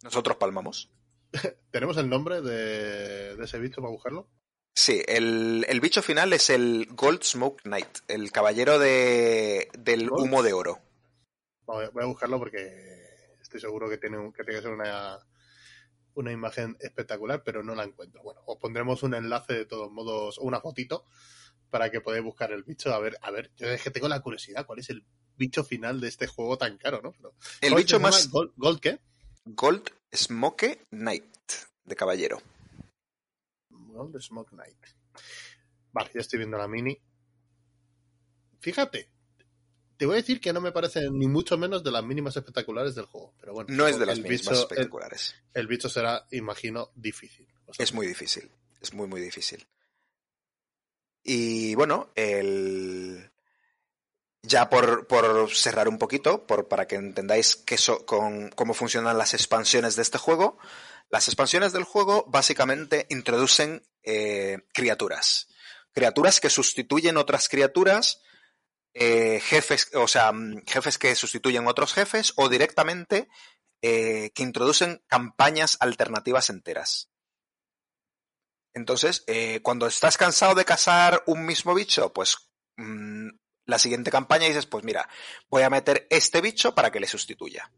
Nosotros 0.04 0.38
palmamos. 0.38 0.90
¿Tenemos 1.72 1.98
el 1.98 2.10
nombre 2.10 2.41
de, 2.41 3.36
de 3.36 3.44
ese 3.44 3.60
bicho 3.60 3.82
para 3.82 3.91
buscarlo? 3.91 4.28
Sí, 4.76 5.02
el, 5.08 5.66
el, 5.68 5.80
bicho 5.82 6.02
final 6.04 6.32
es 6.34 6.49
el 6.52 6.88
Gold 6.91 7.24
Smoke 7.24 7.64
Knight, 7.64 7.98
el 8.08 8.32
caballero 8.32 8.78
de, 8.80 9.70
del 9.78 10.08
Gold. 10.10 10.24
humo 10.24 10.44
de 10.44 10.54
oro. 10.54 10.80
Voy 11.66 11.86
a 12.02 12.06
buscarlo 12.06 12.38
porque 12.40 12.97
estoy 13.48 13.60
seguro 13.61 13.90
que 13.90 13.98
tiene, 13.98 14.18
un- 14.18 14.32
que 14.34 14.44
tiene 14.44 14.60
que 14.60 14.64
ser 14.64 14.72
una, 14.74 15.19
una 16.15 16.32
imagen 16.32 16.76
espectacular, 16.80 17.44
pero 17.44 17.64
no 17.64 17.76
la 17.76 17.84
encuentro. 17.84 18.22
Bueno, 18.24 18.41
os 18.45 18.57
pondremos 18.57 19.03
un 19.03 19.14
enlace 19.14 19.53
de 19.53 19.65
todos 19.65 19.91
modos, 19.91 20.38
o 20.38 20.44
una 20.44 20.60
fotito, 20.61 21.06
para 21.69 21.90
que 21.90 22.02
podáis 22.02 22.24
buscar 22.24 22.52
el 22.52 22.64
bicho. 22.64 22.94
A 22.94 22.99
ver, 22.99 23.18
a 23.22 23.32
ver, 23.32 23.52
yo 23.56 23.68
es 23.68 23.82
que 23.82 23.91
tengo 23.91 24.07
la 24.07 24.22
curiosidad, 24.22 24.65
¿cuál 24.65 24.80
es 24.80 24.90
el 24.90 25.06
bicho 25.36 25.64
final 25.64 25.99
de 26.02 26.07
este 26.07 26.28
juego 26.28 26.57
tan 26.57 26.78
caro, 26.78 27.02
no? 27.02 27.11
Pero, 27.11 27.34
El 27.61 27.69
¿cómo 27.69 27.78
bicho 27.78 27.99
más 27.99 28.30
¿Gold, 28.30 28.53
Gold 28.57 28.80
qué? 28.80 28.99
Gold 29.45 29.90
Smoke 30.14 30.86
Knight, 30.90 31.36
de 31.86 31.95
caballero. 31.95 32.41
Gold 33.69 34.19
Smoke 34.22 34.49
Knight. 34.52 34.78
Vale, 35.94 36.10
ya 36.14 36.22
estoy 36.22 36.40
viendo 36.40 36.57
la 36.57 36.68
mini. 36.68 36.98
Fíjate, 38.60 39.10
te 39.98 40.06
voy 40.06 40.14
a 40.14 40.18
decir 40.18 40.40
que 40.40 40.53
no 40.53 40.61
me 40.61 40.72
parece 40.72 41.10
ni 41.11 41.28
mucho 41.28 41.57
menos 41.57 41.84
de 41.84 41.91
las 41.91 42.03
mínimas 42.03 42.36
espectaculares 42.38 42.95
del 42.95 43.06
juego. 43.06 43.34
Pero 43.40 43.53
bueno, 43.53 43.69
No 43.74 43.88
es 43.88 43.98
de 43.99 44.06
las 44.06 44.19
mismas 44.19 44.40
bicho- 44.41 44.52
el- 44.53 44.60
espectaculares. 44.61 45.36
el 45.53 45.68
bicho 45.68 45.90
será, 45.90 46.26
imagino, 46.32 46.91
difícil. 46.95 47.48
O 47.65 47.74
sea, 47.74 47.84
Es 47.84 47.94
muy 47.94 48.07
difícil. 48.07 48.49
Es 48.82 48.94
muy, 48.94 49.07
muy 49.07 49.19
difícil. 49.22 49.68
Y 51.24 51.76
bueno, 51.76 52.10
el. 52.15 53.32
Ya 54.44 54.69
por, 54.69 55.07
por 55.07 55.49
cerrar 55.53 55.90
un 55.90 55.98
poquito, 55.98 56.45
por, 56.48 56.68
para 56.69 56.88
que 56.88 56.95
entendáis 56.95 57.64
so- 57.78 58.06
con, 58.06 58.49
cómo 58.52 58.74
funcionan 58.74 59.18
las 59.18 59.34
expansiones 59.34 59.95
de 59.98 60.03
este 60.03 60.18
juego, 60.19 60.57
las 61.10 61.28
expansiones 61.28 61.74
del 61.74 61.84
juego 61.84 62.24
básicamente 62.30 63.07
introducen 63.10 63.84
eh, 64.03 64.60
criaturas. 64.74 65.48
Criaturas 65.91 66.40
que 66.40 66.49
sustituyen 66.49 67.18
otras 67.18 67.49
criaturas, 67.49 68.22
eh, 68.93 69.39
jefes, 69.43 69.89
o 69.95 70.07
sea, 70.07 70.31
mm, 70.31 70.64
jefes 70.65 70.97
que 70.97 71.15
sustituyen 71.15 71.68
otros 71.68 71.93
jefes, 71.93 72.34
o 72.38 72.49
directamente 72.49 73.27
eh, 73.81 74.31
que 74.34 74.43
introducen 74.43 75.03
campañas 75.07 75.77
alternativas 75.80 76.49
enteras. 76.49 77.09
Entonces, 78.73 79.23
eh, 79.27 79.61
cuando 79.64 79.88
estás 79.88 80.18
cansado 80.18 80.55
de 80.55 80.65
cazar 80.65 81.23
un 81.26 81.45
mismo 81.45 81.73
bicho, 81.73 82.14
pues 82.14 82.38
mm, 82.77 83.30
la 83.65 83.80
siguiente 83.80 84.11
campaña 84.11 84.47
dices, 84.47 84.65
pues 84.65 84.84
mira, 84.84 85.09
voy 85.49 85.64
a 85.64 85.69
meter 85.69 86.07
este 86.09 86.41
bicho 86.41 86.76
para 86.76 86.91
que 86.91 86.99
le 86.99 87.07
sustituya. 87.07 87.72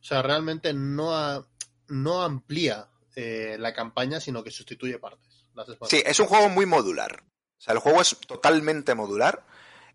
O 0.00 0.04
sea, 0.04 0.22
realmente 0.22 0.72
no, 0.72 1.14
ha- 1.16 1.46
no 1.88 2.22
amplía 2.22 2.88
eh, 3.16 3.56
la 3.58 3.74
campaña, 3.74 4.20
sino 4.20 4.42
que 4.42 4.50
sustituye 4.50 4.98
partes. 4.98 5.44
Las 5.54 5.66
Sí, 5.88 6.02
es 6.06 6.20
un 6.20 6.26
juego 6.26 6.48
muy 6.48 6.66
modular. 6.66 7.24
O 7.58 7.60
sea, 7.60 7.74
el 7.74 7.80
juego 7.80 8.00
es 8.00 8.16
totalmente 8.26 8.94
modular, 8.94 9.44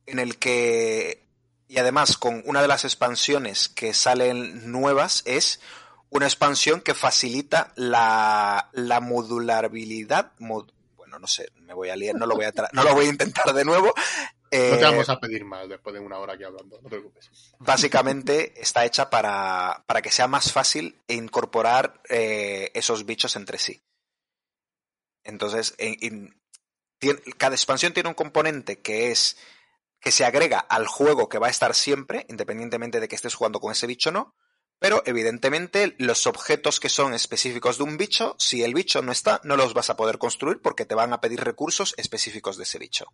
en 0.05 0.19
el 0.19 0.37
que, 0.37 1.23
y 1.67 1.77
además 1.77 2.17
con 2.17 2.43
una 2.45 2.61
de 2.61 2.67
las 2.67 2.83
expansiones 2.85 3.69
que 3.69 3.93
salen 3.93 4.71
nuevas 4.71 5.23
es 5.25 5.59
una 6.09 6.25
expansión 6.25 6.81
que 6.81 6.93
facilita 6.93 7.73
la, 7.75 8.69
la 8.73 8.99
modulabilidad. 8.99 10.31
mod- 10.39 10.71
bueno, 10.95 11.19
no 11.19 11.27
sé, 11.27 11.51
me 11.61 11.73
voy 11.73 11.89
a 11.89 11.95
liar, 11.95 12.15
no 12.15 12.25
lo 12.25 12.35
voy 12.35 12.45
a, 12.45 12.53
no 12.73 12.83
lo 12.83 12.93
voy 12.93 13.05
a 13.05 13.09
intentar 13.09 13.53
de 13.53 13.65
nuevo. 13.65 13.93
No 14.51 14.51
Eh, 14.51 14.79
te 14.79 14.85
vamos 14.85 15.09
a 15.09 15.19
pedir 15.19 15.43
más 15.43 15.67
después 15.67 15.93
de 15.93 15.99
una 15.99 16.17
hora 16.19 16.33
aquí 16.33 16.43
hablando, 16.43 16.77
no 16.77 16.83
te 16.83 16.89
preocupes. 16.89 17.29
básicamente 17.59 18.59
está 18.61 18.85
hecha 18.85 19.09
para, 19.09 19.83
para 19.87 20.01
que 20.01 20.11
sea 20.11 20.27
más 20.27 20.51
fácil 20.51 20.95
incorporar 21.07 22.01
eh, 22.09 22.71
esos 22.73 23.05
bichos 23.05 23.35
entre 23.35 23.57
sí. 23.57 23.81
Entonces, 25.23 25.73
en- 25.77 26.35
cada 27.37 27.55
expansión 27.55 27.93
tiene 27.93 28.09
un 28.09 28.15
componente 28.15 28.79
que 28.79 29.11
es 29.11 29.37
que 30.05 30.11
se 30.11 30.23
agrega 30.23 30.59
al 30.59 30.85
juego 30.85 31.29
que 31.29 31.39
va 31.39 31.47
a 31.47 31.49
estar 31.49 31.73
siempre, 31.73 32.27
independientemente 32.29 32.99
de 32.99 33.07
que 33.07 33.15
estés 33.15 33.33
jugando 33.33 33.59
con 33.59 33.71
ese 33.71 33.87
bicho 33.87 34.11
o 34.11 34.13
no. 34.13 34.35
Pero 34.77 35.01
evidentemente 35.07 35.95
los 35.97 36.27
objetos 36.27 36.79
que 36.79 36.89
son 36.89 37.15
específicos 37.15 37.79
de 37.79 37.85
un 37.85 37.97
bicho, 37.97 38.35
si 38.37 38.61
el 38.61 38.75
bicho 38.75 39.01
no 39.01 39.11
está, 39.11 39.41
no 39.43 39.57
los 39.57 39.73
vas 39.73 39.89
a 39.89 39.95
poder 39.95 40.19
construir 40.19 40.61
porque 40.61 40.85
te 40.85 40.93
van 40.93 41.11
a 41.11 41.21
pedir 41.21 41.43
recursos 41.43 41.95
específicos 41.97 42.55
de 42.55 42.65
ese 42.65 42.77
bicho. 42.77 43.07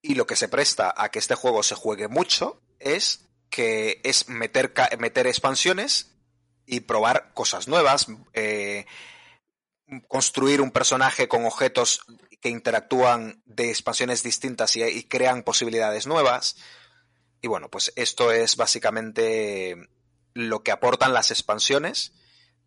Y 0.00 0.14
lo 0.14 0.26
que 0.26 0.36
se 0.36 0.48
presta 0.48 0.94
a 0.96 1.10
que 1.10 1.18
este 1.18 1.34
juego 1.34 1.62
se 1.62 1.74
juegue 1.74 2.08
mucho 2.08 2.62
es 2.78 3.28
que 3.50 4.00
es 4.02 4.30
meter, 4.30 4.72
meter 4.98 5.26
expansiones 5.26 6.16
y 6.64 6.80
probar 6.80 7.34
cosas 7.34 7.68
nuevas, 7.68 8.06
eh, 8.32 8.86
construir 10.08 10.62
un 10.62 10.70
personaje 10.70 11.28
con 11.28 11.44
objetos 11.44 12.00
que 12.44 12.50
interactúan 12.50 13.42
de 13.46 13.70
expansiones 13.70 14.22
distintas 14.22 14.76
y, 14.76 14.82
y 14.82 15.04
crean 15.04 15.44
posibilidades 15.44 16.06
nuevas. 16.06 16.56
Y 17.40 17.48
bueno, 17.48 17.70
pues 17.70 17.90
esto 17.96 18.32
es 18.32 18.56
básicamente 18.56 19.76
lo 20.34 20.62
que 20.62 20.70
aportan 20.70 21.14
las 21.14 21.30
expansiones, 21.30 22.12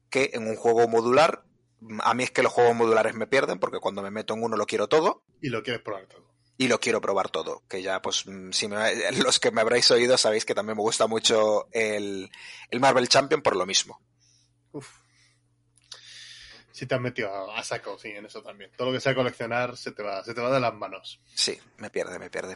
que 0.09 0.31
en 0.33 0.47
un 0.47 0.55
juego 0.55 0.87
modular, 0.87 1.43
a 1.99 2.15
mí 2.15 2.23
es 2.23 2.31
que 2.31 2.41
los 2.41 2.51
juegos 2.53 2.75
modulares 2.75 3.13
me 3.13 3.27
pierden, 3.27 3.59
porque 3.59 3.77
cuando 3.79 4.01
me 4.01 4.09
meto 4.09 4.33
en 4.33 4.41
uno 4.41 4.57
lo 4.57 4.65
quiero 4.65 4.87
todo 4.87 5.23
Y 5.43 5.49
lo 5.49 5.61
quieres 5.61 5.83
probar 5.83 6.07
todo. 6.07 6.25
y 6.57 6.67
lo 6.69 6.79
quiero 6.79 6.99
probar 6.99 7.29
todo. 7.29 7.61
Que 7.69 7.83
ya, 7.83 8.01
pues, 8.01 8.25
mm, 8.25 8.49
si 8.53 8.67
me- 8.67 9.11
los 9.23 9.39
que 9.39 9.51
me 9.51 9.61
habréis 9.61 9.91
oído 9.91 10.17
sabéis 10.17 10.43
que 10.43 10.55
también 10.55 10.75
me 10.77 10.81
gusta 10.81 11.05
mucho 11.05 11.67
el, 11.71 12.31
el 12.71 12.79
Marvel 12.79 13.07
Champion 13.09 13.43
por 13.43 13.55
lo 13.55 13.67
mismo. 13.67 14.01
Uf. 14.71 14.87
Si 16.77 16.85
te 16.85 16.93
has 16.93 17.01
metido 17.01 17.51
a, 17.51 17.63
saco, 17.63 17.97
sí, 17.97 18.09
en 18.09 18.27
eso 18.27 18.43
también. 18.43 18.69
Todo 18.77 18.89
lo 18.89 18.93
que 18.93 18.99
sea 18.99 19.15
coleccionar 19.15 19.75
se 19.75 19.93
te 19.93 20.03
va, 20.03 20.23
se 20.23 20.35
te 20.35 20.41
va 20.41 20.51
de 20.51 20.59
las 20.59 20.75
manos. 20.75 21.19
Sí, 21.33 21.59
me 21.77 21.89
pierde, 21.89 22.19
me 22.19 22.29
pierde. 22.29 22.55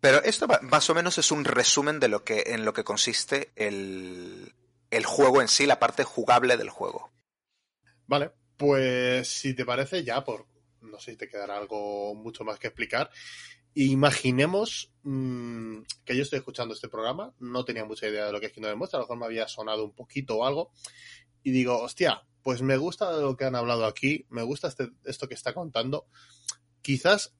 Pero 0.00 0.22
esto 0.22 0.46
va- 0.46 0.60
más 0.60 0.90
o 0.90 0.94
menos 0.94 1.16
es 1.16 1.32
un 1.32 1.46
resumen 1.46 1.98
de 2.00 2.08
lo 2.08 2.24
que, 2.24 2.44
en 2.48 2.66
lo 2.66 2.74
que 2.74 2.84
consiste 2.84 3.50
el, 3.56 4.52
el 4.90 5.06
juego 5.06 5.40
en 5.40 5.48
sí, 5.48 5.64
la 5.64 5.78
parte 5.80 6.04
jugable 6.04 6.58
del 6.58 6.68
juego. 6.68 7.10
Vale, 8.06 8.30
pues 8.58 9.26
si 9.26 9.54
te 9.54 9.64
parece, 9.64 10.04
ya 10.04 10.22
por. 10.22 10.44
No 10.82 10.98
sé 11.00 11.12
si 11.12 11.16
te 11.16 11.30
quedará 11.30 11.56
algo 11.56 12.14
mucho 12.14 12.44
más 12.44 12.58
que 12.58 12.66
explicar. 12.66 13.10
Imaginemos 13.72 14.92
mm, 15.02 15.78
que 16.04 16.14
yo 16.14 16.24
estoy 16.24 16.40
escuchando 16.40 16.74
este 16.74 16.90
programa, 16.90 17.32
no 17.38 17.64
tenía 17.64 17.86
mucha 17.86 18.06
idea 18.06 18.26
de 18.26 18.32
lo 18.32 18.38
que 18.38 18.46
es 18.46 18.52
Kingdom 18.52 18.72
Demuestra, 18.72 18.98
a 18.98 19.00
lo 19.00 19.04
mejor 19.06 19.18
me 19.18 19.24
había 19.24 19.48
sonado 19.48 19.82
un 19.84 19.92
poquito 19.94 20.36
o 20.36 20.44
algo, 20.44 20.72
y 21.48 21.50
digo, 21.50 21.80
hostia, 21.80 22.22
pues 22.42 22.60
me 22.60 22.76
gusta 22.76 23.10
lo 23.12 23.36
que 23.38 23.46
han 23.46 23.54
hablado 23.54 23.86
aquí, 23.86 24.26
me 24.28 24.42
gusta 24.42 24.68
este, 24.68 24.90
esto 25.04 25.28
que 25.28 25.34
está 25.34 25.54
contando, 25.54 26.06
quizás 26.82 27.34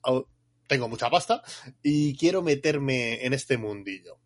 tengo 0.67 0.89
mucha 0.89 1.11
pasta 1.11 1.43
y 1.83 2.17
quiero 2.17 2.41
meterme 2.41 3.27
en 3.27 3.35
este 3.35 3.59
mundillo. 3.59 4.19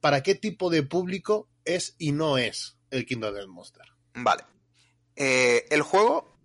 ¿Para 0.00 0.22
qué 0.22 0.34
tipo 0.34 0.68
de 0.68 0.82
público 0.82 1.48
es 1.64 1.94
y 1.96 2.12
no 2.12 2.36
es 2.36 2.76
el 2.90 3.06
Kingdom 3.06 3.34
Death 3.34 3.48
Monster? 3.48 3.86
Vale. 4.12 4.44
Eh, 5.16 5.64
el 5.70 5.80
juego, 5.80 6.38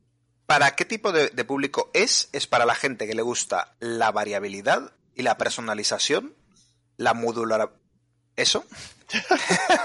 ¿para 0.45 0.73
qué 0.77 0.85
tipo 0.85 1.11
de, 1.11 1.27
de 1.27 1.43
público 1.43 1.91
es? 1.93 2.29
Es 2.31 2.47
para 2.47 2.65
la 2.65 2.75
gente 2.75 3.05
que 3.05 3.15
le 3.15 3.21
gusta 3.21 3.75
la 3.81 4.13
variabilidad 4.13 4.95
y 5.13 5.23
la 5.23 5.37
personalización, 5.37 6.35
la 6.95 7.13
modular... 7.13 7.80
¿Eso? 8.35 8.65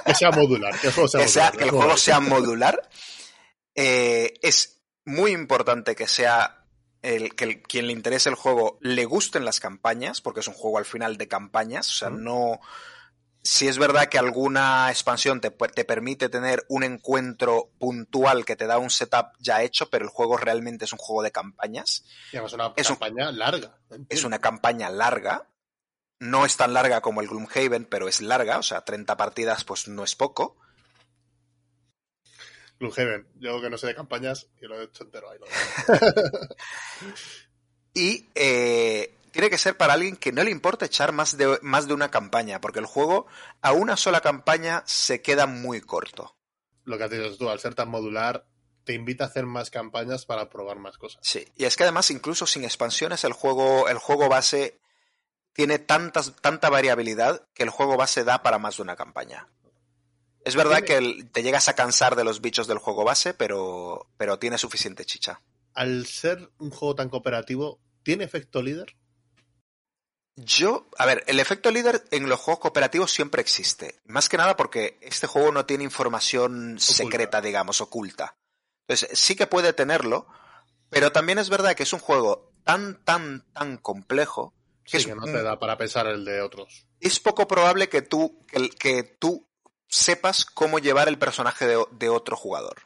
Que 0.04 0.14
sea 0.14 0.30
modular, 0.30 0.78
que 0.80 0.86
el 0.88 0.92
juego 0.92 1.08
sea 1.08 1.20
que, 1.22 1.28
sea- 1.28 1.44
modular. 1.50 1.58
que 1.58 1.64
el 1.64 1.70
juego 1.70 1.96
sea 1.96 2.20
modular. 2.20 2.88
Eh, 3.74 4.34
es 4.42 4.80
muy 5.04 5.32
importante 5.32 5.94
que 5.94 6.06
sea 6.08 6.64
el, 7.02 7.34
que 7.34 7.44
el- 7.44 7.62
quien 7.62 7.86
le 7.86 7.92
interese 7.92 8.28
el 8.28 8.34
juego 8.34 8.78
le 8.80 9.04
gusten 9.04 9.44
las 9.44 9.60
campañas, 9.60 10.20
porque 10.20 10.40
es 10.40 10.48
un 10.48 10.54
juego 10.54 10.78
al 10.78 10.84
final 10.84 11.16
de 11.16 11.28
campañas. 11.28 11.88
O 11.88 11.92
sea, 11.92 12.10
no. 12.10 12.60
Si 13.42 13.68
es 13.68 13.78
verdad 13.78 14.08
que 14.08 14.18
alguna 14.18 14.88
expansión 14.90 15.40
te, 15.40 15.50
te 15.50 15.84
permite 15.84 16.28
tener 16.28 16.64
un 16.68 16.82
encuentro 16.82 17.70
puntual 17.78 18.44
que 18.44 18.56
te 18.56 18.66
da 18.66 18.78
un 18.78 18.90
setup 18.90 19.26
ya 19.38 19.62
hecho, 19.62 19.88
pero 19.88 20.04
el 20.04 20.10
juego 20.10 20.36
realmente 20.36 20.84
es 20.84 20.92
un 20.92 20.98
juego 20.98 21.22
de 21.22 21.30
campañas. 21.30 22.02
Y 22.32 22.36
además 22.38 22.52
una 22.54 22.72
es 22.76 22.90
un- 22.90 22.96
campaña 22.96 23.30
larga. 23.30 23.78
Es 24.08 24.24
una 24.24 24.40
campaña 24.40 24.90
larga. 24.90 25.46
No 26.18 26.46
es 26.46 26.56
tan 26.56 26.72
larga 26.72 27.00
como 27.00 27.20
el 27.20 27.28
Gloomhaven, 27.28 27.84
pero 27.84 28.08
es 28.08 28.20
larga. 28.20 28.58
O 28.58 28.62
sea, 28.62 28.84
30 28.84 29.16
partidas, 29.16 29.64
pues 29.64 29.88
no 29.88 30.04
es 30.04 30.14
poco. 30.14 30.56
Gloomhaven. 32.78 33.26
Yo 33.36 33.60
que 33.60 33.70
no 33.70 33.78
sé 33.78 33.88
de 33.88 33.94
campañas, 33.94 34.48
y 34.60 34.66
lo 34.66 34.80
he 34.80 34.84
hecho 34.84 35.04
entero 35.04 35.30
ahí. 35.30 35.38
lo. 35.38 35.46
Y 37.96 38.28
eh, 38.34 39.14
tiene 39.32 39.48
que 39.48 39.56
ser 39.56 39.74
para 39.74 39.94
alguien 39.94 40.16
que 40.16 40.30
no 40.30 40.44
le 40.44 40.50
importa 40.50 40.84
echar 40.84 41.12
más 41.12 41.38
de, 41.38 41.58
más 41.62 41.88
de 41.88 41.94
una 41.94 42.10
campaña, 42.10 42.60
porque 42.60 42.78
el 42.78 42.84
juego 42.84 43.26
a 43.62 43.72
una 43.72 43.96
sola 43.96 44.20
campaña 44.20 44.82
se 44.84 45.22
queda 45.22 45.46
muy 45.46 45.80
corto. 45.80 46.36
lo 46.84 46.98
que 46.98 47.04
has 47.04 47.10
dicho 47.10 47.38
tú, 47.38 47.48
al 47.48 47.58
ser 47.58 47.74
tan 47.74 47.88
modular, 47.88 48.46
te 48.84 48.92
invita 48.92 49.24
a 49.24 49.28
hacer 49.28 49.46
más 49.46 49.70
campañas 49.70 50.26
para 50.26 50.50
probar 50.50 50.78
más 50.78 50.98
cosas. 50.98 51.20
Sí. 51.22 51.48
Y 51.56 51.64
es 51.64 51.74
que 51.76 51.84
además, 51.84 52.10
incluso 52.10 52.46
sin 52.46 52.64
expansiones, 52.64 53.24
el 53.24 53.32
juego, 53.32 53.88
el 53.88 53.96
juego 53.96 54.28
base 54.28 54.78
tiene 55.56 55.78
tantas, 55.78 56.34
tanta 56.42 56.68
variabilidad 56.68 57.48
que 57.54 57.62
el 57.62 57.70
juego 57.70 57.96
base 57.96 58.24
da 58.24 58.42
para 58.42 58.58
más 58.58 58.76
de 58.76 58.82
una 58.82 58.94
campaña. 58.94 59.48
Es 60.44 60.54
verdad 60.54 60.82
que 60.82 60.96
el- 60.98 61.30
te 61.32 61.42
llegas 61.42 61.68
a 61.68 61.74
cansar 61.74 62.14
de 62.14 62.22
los 62.24 62.40
bichos 62.40 62.68
del 62.68 62.78
juego 62.78 63.04
base, 63.04 63.34
pero, 63.34 64.08
pero 64.16 64.38
tiene 64.38 64.58
suficiente 64.58 65.04
chicha. 65.04 65.40
Al 65.72 66.06
ser 66.06 66.50
un 66.58 66.70
juego 66.70 66.94
tan 66.94 67.08
cooperativo, 67.08 67.80
¿tiene 68.02 68.24
efecto 68.24 68.62
líder? 68.62 68.94
Yo, 70.36 70.86
a 70.98 71.06
ver, 71.06 71.24
el 71.26 71.40
efecto 71.40 71.70
líder 71.70 72.04
en 72.10 72.28
los 72.28 72.38
juegos 72.38 72.60
cooperativos 72.60 73.10
siempre 73.10 73.40
existe. 73.40 73.98
Más 74.04 74.28
que 74.28 74.36
nada 74.36 74.56
porque 74.56 74.98
este 75.00 75.26
juego 75.26 75.50
no 75.50 75.64
tiene 75.64 75.84
información 75.84 76.78
secreta, 76.78 77.40
digamos, 77.40 77.80
oculta. 77.80 78.36
Entonces, 78.86 79.18
sí 79.18 79.34
que 79.34 79.46
puede 79.46 79.72
tenerlo, 79.72 80.26
pero 80.90 81.10
también 81.10 81.38
es 81.38 81.48
verdad 81.48 81.74
que 81.74 81.84
es 81.84 81.92
un 81.94 82.00
juego 82.00 82.52
tan, 82.64 83.02
tan, 83.04 83.46
tan 83.52 83.78
complejo 83.78 84.52
Sí, 84.86 84.98
es, 84.98 85.06
que 85.06 85.14
no 85.14 85.24
te 85.24 85.42
da 85.42 85.58
para 85.58 85.76
pensar 85.76 86.06
el 86.06 86.24
de 86.24 86.40
otros. 86.40 86.86
es 87.00 87.18
poco 87.20 87.46
probable 87.48 87.88
que 87.88 88.02
tú, 88.02 88.44
que, 88.78 89.02
tú 89.18 89.48
sepas 89.88 90.44
cómo 90.44 90.78
llevar 90.78 91.08
el 91.08 91.18
personaje 91.18 91.66
de, 91.66 91.84
de 91.92 92.08
otro 92.08 92.36
jugador. 92.36 92.82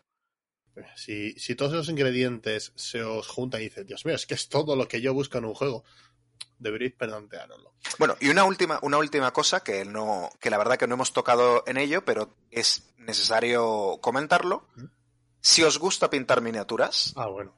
Si, 0.97 1.33
si 1.33 1.55
todos 1.55 1.73
esos 1.73 1.89
ingredientes 1.91 2.73
se 2.75 3.03
os 3.03 3.29
juntan 3.29 3.61
y 3.61 3.65
dices, 3.65 3.87
Dios 3.87 4.07
mío, 4.07 4.15
es 4.15 4.25
que 4.27 4.35
es 4.35 4.49
todo 4.49 4.77
lo 4.77 4.89
que 4.89 5.01
yo 5.03 5.13
busco 5.13 5.37
en 5.37 5.45
un 5.45 5.55
juego, 5.55 5.85
deberéis 6.59 6.95
pedanteároslo. 6.95 7.75
Bueno, 7.99 8.17
y 8.21 8.29
una 8.31 8.45
última, 8.45 8.79
una 8.83 8.97
última 8.99 9.31
cosa 9.33 9.63
que 9.63 9.85
no, 9.85 10.31
que 10.41 10.49
la 10.49 10.57
verdad 10.59 10.79
que 10.79 10.87
no 10.87 10.95
hemos 10.95 11.13
tocado 11.13 11.65
en 11.67 11.77
ello, 11.77 12.05
pero 12.05 12.35
es 12.51 12.95
necesario 12.97 13.99
comentarlo. 14.01 14.69
¿Mm? 14.77 14.85
Si 15.43 15.63
os 15.65 15.79
gusta 15.79 16.09
pintar 16.09 16.41
miniaturas, 16.41 17.13
Ah, 17.17 17.27
bueno. 17.27 17.55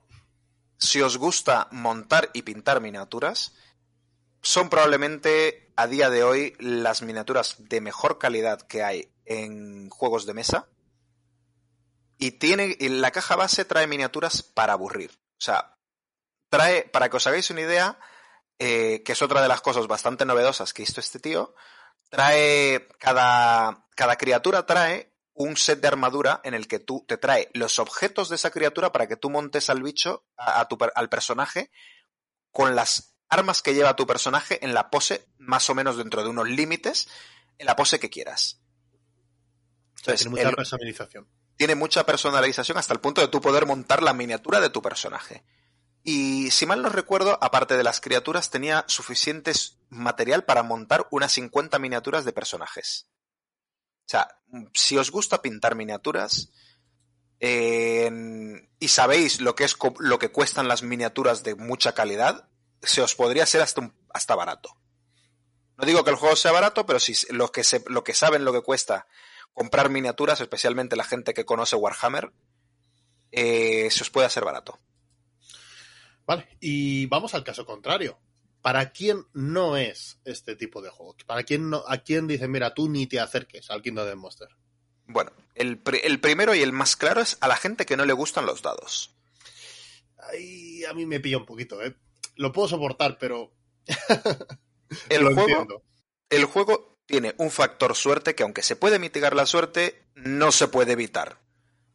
si 0.78 1.00
os 1.00 1.16
gusta 1.16 1.68
montar 1.70 2.30
y 2.32 2.42
pintar 2.42 2.80
miniaturas, 2.80 3.54
son 4.42 4.68
probablemente 4.68 5.72
a 5.76 5.86
día 5.86 6.10
de 6.10 6.24
hoy 6.24 6.54
las 6.58 7.02
miniaturas 7.02 7.56
de 7.58 7.80
mejor 7.80 8.18
calidad 8.18 8.60
que 8.62 8.82
hay 8.82 9.12
en 9.24 9.88
juegos 9.88 10.26
de 10.26 10.34
mesa. 10.34 10.68
Y 12.18 12.32
tiene, 12.32 12.76
y 12.78 12.88
la 12.88 13.10
caja 13.10 13.36
base 13.36 13.64
trae 13.64 13.86
miniaturas 13.86 14.42
para 14.42 14.74
aburrir. 14.74 15.10
O 15.12 15.40
sea, 15.44 15.76
trae, 16.48 16.84
para 16.84 17.08
que 17.08 17.16
os 17.16 17.26
hagáis 17.26 17.50
una 17.50 17.62
idea, 17.62 17.98
eh, 18.58 19.02
que 19.04 19.12
es 19.12 19.22
otra 19.22 19.42
de 19.42 19.48
las 19.48 19.60
cosas 19.60 19.86
bastante 19.86 20.24
novedosas 20.24 20.72
que 20.72 20.82
hizo 20.82 21.00
este 21.00 21.18
tío, 21.18 21.54
trae, 22.10 22.88
cada, 22.98 23.86
cada 23.96 24.16
criatura 24.16 24.66
trae 24.66 25.12
un 25.34 25.56
set 25.56 25.80
de 25.80 25.88
armadura 25.88 26.40
en 26.44 26.54
el 26.54 26.68
que 26.68 26.78
tú 26.78 27.04
te 27.08 27.16
trae 27.16 27.48
los 27.54 27.78
objetos 27.78 28.28
de 28.28 28.36
esa 28.36 28.50
criatura 28.50 28.92
para 28.92 29.06
que 29.06 29.16
tú 29.16 29.30
montes 29.30 29.70
al 29.70 29.82
bicho, 29.82 30.26
a, 30.36 30.68
al 30.94 31.08
personaje, 31.08 31.70
con 32.50 32.76
las 32.76 33.11
armas 33.32 33.62
que 33.62 33.74
lleva 33.74 33.96
tu 33.96 34.06
personaje 34.06 34.64
en 34.64 34.74
la 34.74 34.90
pose, 34.90 35.26
más 35.38 35.68
o 35.70 35.74
menos 35.74 35.96
dentro 35.96 36.22
de 36.22 36.28
unos 36.28 36.48
límites, 36.48 37.08
en 37.58 37.66
la 37.66 37.76
pose 37.76 37.98
que 37.98 38.10
quieras. 38.10 38.60
O 39.94 40.04
sea, 40.04 40.14
Entonces, 40.14 40.20
tiene 40.20 40.30
mucha 40.36 40.48
el- 40.50 40.54
personalización. 40.56 41.28
tiene 41.56 41.74
mucha 41.74 42.04
personalización 42.06 42.78
hasta 42.78 42.92
el 42.94 43.00
punto 43.00 43.20
de 43.20 43.28
tú 43.28 43.40
poder 43.40 43.66
montar 43.66 44.02
la 44.02 44.12
miniatura 44.12 44.60
de 44.60 44.70
tu 44.70 44.82
personaje. 44.82 45.44
Y 46.04 46.50
si 46.50 46.66
mal 46.66 46.82
no 46.82 46.88
recuerdo, 46.88 47.38
aparte 47.40 47.76
de 47.76 47.84
las 47.84 48.00
criaturas, 48.00 48.50
tenía 48.50 48.84
suficientes 48.88 49.78
material 49.88 50.44
para 50.44 50.62
montar 50.64 51.06
unas 51.12 51.30
50 51.32 51.78
miniaturas 51.78 52.24
de 52.24 52.32
personajes. 52.32 53.06
O 54.06 54.08
sea, 54.08 54.28
si 54.74 54.98
os 54.98 55.12
gusta 55.12 55.40
pintar 55.42 55.76
miniaturas 55.76 56.50
eh, 57.40 58.10
y 58.78 58.88
sabéis 58.88 59.40
lo 59.40 59.54
que 59.54 59.64
es 59.64 59.76
lo 60.00 60.18
que 60.18 60.30
cuestan 60.32 60.66
las 60.68 60.82
miniaturas 60.82 61.42
de 61.44 61.54
mucha 61.54 61.92
calidad, 61.94 62.48
se 62.82 63.00
os 63.02 63.14
podría 63.14 63.46
ser 63.46 63.62
hasta, 63.62 63.80
un- 63.80 63.94
hasta 64.12 64.34
barato. 64.34 64.76
No 65.76 65.86
digo 65.86 66.04
que 66.04 66.10
el 66.10 66.16
juego 66.16 66.36
sea 66.36 66.52
barato, 66.52 66.84
pero 66.86 67.00
si 67.00 67.14
los 67.32 67.50
que, 67.50 67.64
se, 67.64 67.82
lo 67.88 68.04
que 68.04 68.14
saben 68.14 68.44
lo 68.44 68.52
que 68.52 68.60
cuesta 68.62 69.06
comprar 69.52 69.90
miniaturas, 69.90 70.40
especialmente 70.40 70.96
la 70.96 71.04
gente 71.04 71.34
que 71.34 71.44
conoce 71.44 71.76
Warhammer, 71.76 72.32
eh, 73.32 73.88
se 73.90 74.02
os 74.02 74.10
puede 74.10 74.26
hacer 74.26 74.44
barato. 74.44 74.78
Vale, 76.26 76.48
y 76.60 77.06
vamos 77.06 77.34
al 77.34 77.44
caso 77.44 77.66
contrario. 77.66 78.18
¿Para 78.60 78.92
quién 78.92 79.26
no 79.32 79.76
es 79.76 80.20
este 80.24 80.54
tipo 80.54 80.80
de 80.82 80.90
juego? 80.90 81.16
¿Para 81.26 81.42
quién 81.42 81.68
no, 81.68 81.82
¿A 81.88 81.98
quién 81.98 82.28
dice, 82.28 82.46
mira, 82.46 82.72
tú 82.74 82.88
ni 82.88 83.06
te 83.08 83.18
acerques 83.18 83.70
al 83.70 83.82
Kingdom 83.82 84.06
Death 84.06 84.16
Monster? 84.16 84.48
Bueno, 85.06 85.32
el, 85.56 85.82
el 86.04 86.20
primero 86.20 86.54
y 86.54 86.62
el 86.62 86.72
más 86.72 86.94
claro 86.96 87.20
es 87.22 87.38
a 87.40 87.48
la 87.48 87.56
gente 87.56 87.84
que 87.86 87.96
no 87.96 88.04
le 88.04 88.12
gustan 88.12 88.46
los 88.46 88.62
dados. 88.62 89.16
Ahí 90.18 90.84
a 90.84 90.94
mí 90.94 91.06
me 91.06 91.18
pilla 91.18 91.38
un 91.38 91.46
poquito, 91.46 91.82
¿eh? 91.82 91.96
Lo 92.36 92.52
puedo 92.52 92.68
soportar, 92.68 93.18
pero 93.18 93.52
El 95.08 95.22
lo 95.22 95.32
juego, 95.32 95.48
entiendo. 95.48 95.82
el 96.30 96.44
juego 96.44 96.98
tiene 97.06 97.34
un 97.38 97.50
factor 97.50 97.94
suerte 97.94 98.34
que 98.34 98.42
aunque 98.42 98.62
se 98.62 98.76
puede 98.76 98.98
mitigar 98.98 99.34
la 99.34 99.46
suerte, 99.46 100.06
no 100.14 100.52
se 100.52 100.68
puede 100.68 100.92
evitar. 100.92 101.38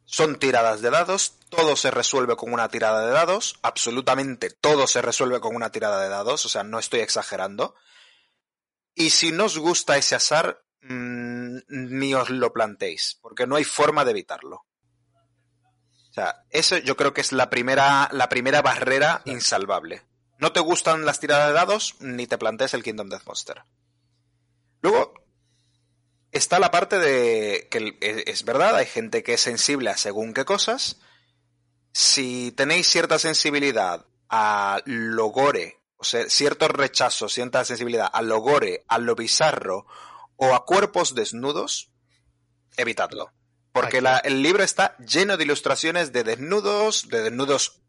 Son 0.06 0.40
tiradas 0.40 0.82
de 0.82 0.90
dados, 0.90 1.34
todo 1.50 1.76
se 1.76 1.92
resuelve 1.92 2.36
con 2.36 2.54
una 2.54 2.70
tirada 2.70 3.06
de 3.06 3.12
dados, 3.12 3.60
absolutamente 3.62 4.50
todo 4.50 4.88
se 4.88 5.02
resuelve 5.02 5.42
con 5.42 5.56
una 5.56 5.72
tirada 5.72 6.02
de 6.02 6.10
dados, 6.10 6.46
o 6.46 6.50
sea, 6.50 6.64
no 6.64 6.80
estoy 6.80 7.02
exagerando. 7.02 7.76
Y 8.96 9.10
si 9.10 9.32
no 9.32 9.46
os 9.46 9.58
gusta 9.58 9.98
ese 9.98 10.16
azar, 10.16 10.64
mm, 10.82 11.58
ni 11.68 12.14
os 12.14 12.30
lo 12.30 12.54
planteéis, 12.54 13.20
porque 13.22 13.46
no 13.46 13.58
hay 13.58 13.64
forma 13.66 14.06
de 14.06 14.12
evitarlo. 14.12 14.66
O 16.10 16.14
sea, 16.14 16.46
eso 16.50 16.78
yo 16.78 16.96
creo 16.96 17.14
que 17.14 17.22
es 17.22 17.32
la 17.32 17.50
primera, 17.50 18.10
la 18.12 18.30
primera 18.30 18.62
barrera 18.62 19.22
insalvable. 19.26 20.04
No 20.40 20.52
te 20.54 20.60
gustan 20.60 21.06
las 21.06 21.20
tiradas 21.20 21.48
de 21.48 21.54
dados, 21.54 21.96
ni 22.00 22.28
te 22.28 22.38
plantees 22.38 22.74
el 22.74 22.84
Kingdom 22.84 23.10
Death 23.10 23.26
Monster. 23.26 23.64
Luego 24.82 25.14
está 26.32 26.60
la 26.60 26.70
parte 26.72 27.00
de 27.00 27.68
que 27.72 27.78
el- 27.80 27.98
es 28.02 28.44
verdad, 28.44 28.76
hay 28.76 28.86
gente 28.86 29.24
que 29.24 29.34
es 29.34 29.42
sensible 29.42 29.90
a 29.90 29.98
según 29.98 30.34
qué 30.34 30.46
cosas. 30.46 30.98
Si 31.94 32.52
tenéis 32.52 32.88
cierta 32.88 33.18
sensibilidad 33.18 34.06
a 34.30 34.82
lo 34.86 35.28
gore, 35.28 35.80
o 35.98 36.04
sea, 36.04 36.30
cierto 36.30 36.68
rechazo, 36.68 37.28
cierta 37.30 37.66
sensibilidad 37.66 38.10
a 38.12 38.22
lo 38.22 38.38
gore, 38.40 38.84
a 38.88 39.00
lo 39.00 39.16
bizarro 39.16 39.88
o 40.36 40.54
a 40.54 40.66
cuerpos 40.66 41.16
desnudos, 41.16 41.92
evitadlo. 42.76 43.32
Porque 43.72 44.02
la- 44.02 44.18
el 44.20 44.44
libro 44.44 44.64
está 44.64 44.96
lleno 44.98 45.38
de 45.38 45.44
ilustraciones 45.46 46.12
de 46.12 46.24
desnudos, 46.24 47.10
de 47.10 47.22
desnudos 47.24 47.82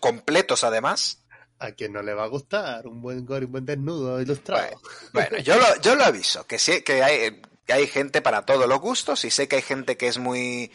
completos 0.00 0.64
además. 0.64 1.23
¿A 1.64 1.72
quién 1.72 1.92
no 1.92 2.02
le 2.02 2.14
va 2.14 2.24
a 2.24 2.28
gustar 2.28 2.86
un 2.86 3.00
buen 3.00 3.24
gore, 3.24 3.46
un 3.46 3.52
buen 3.52 3.64
desnudo 3.66 4.20
ilustrado? 4.20 4.80
Bueno, 5.12 5.38
yo 5.38 5.56
lo, 5.56 5.80
yo 5.80 5.94
lo 5.96 6.04
aviso, 6.04 6.46
que 6.46 6.58
sí, 6.58 6.82
que 6.82 7.02
hay, 7.02 7.40
que 7.66 7.72
hay 7.72 7.86
gente 7.86 8.20
para 8.22 8.44
todos 8.44 8.68
los 8.68 8.80
gustos 8.80 9.24
y 9.24 9.30
sé 9.30 9.48
que 9.48 9.56
hay 9.56 9.62
gente 9.62 9.96
que 9.96 10.08
es 10.08 10.18
muy, 10.18 10.70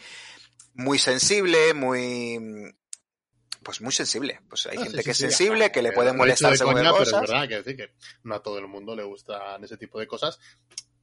muy 0.74 0.98
sensible, 0.98 1.74
muy, 1.74 2.74
pues 3.62 3.80
muy 3.80 3.92
sensible. 3.92 4.40
Pues 4.48 4.66
hay 4.66 4.78
Ah, 4.78 4.82
gente 4.84 4.98
sí, 4.98 5.04
que 5.04 5.14
sí, 5.14 5.24
es 5.26 5.34
sí, 5.36 5.36
sensible, 5.36 5.70
que 5.72 5.82
le 5.82 5.92
puede 5.92 6.12
molestar 6.12 6.56
según 6.56 6.74
coña, 6.74 6.90
pero 6.92 7.04
cosas. 7.04 7.22
es 7.22 7.30
verdad 7.30 7.48
que 7.48 7.56
decir 7.56 7.76
que 7.76 7.90
no 8.24 8.34
a 8.34 8.42
todo 8.42 8.58
el 8.58 8.66
mundo 8.66 8.96
le 8.96 9.04
gustan 9.04 9.62
ese 9.62 9.76
tipo 9.76 9.98
de 10.00 10.06
cosas. 10.06 10.38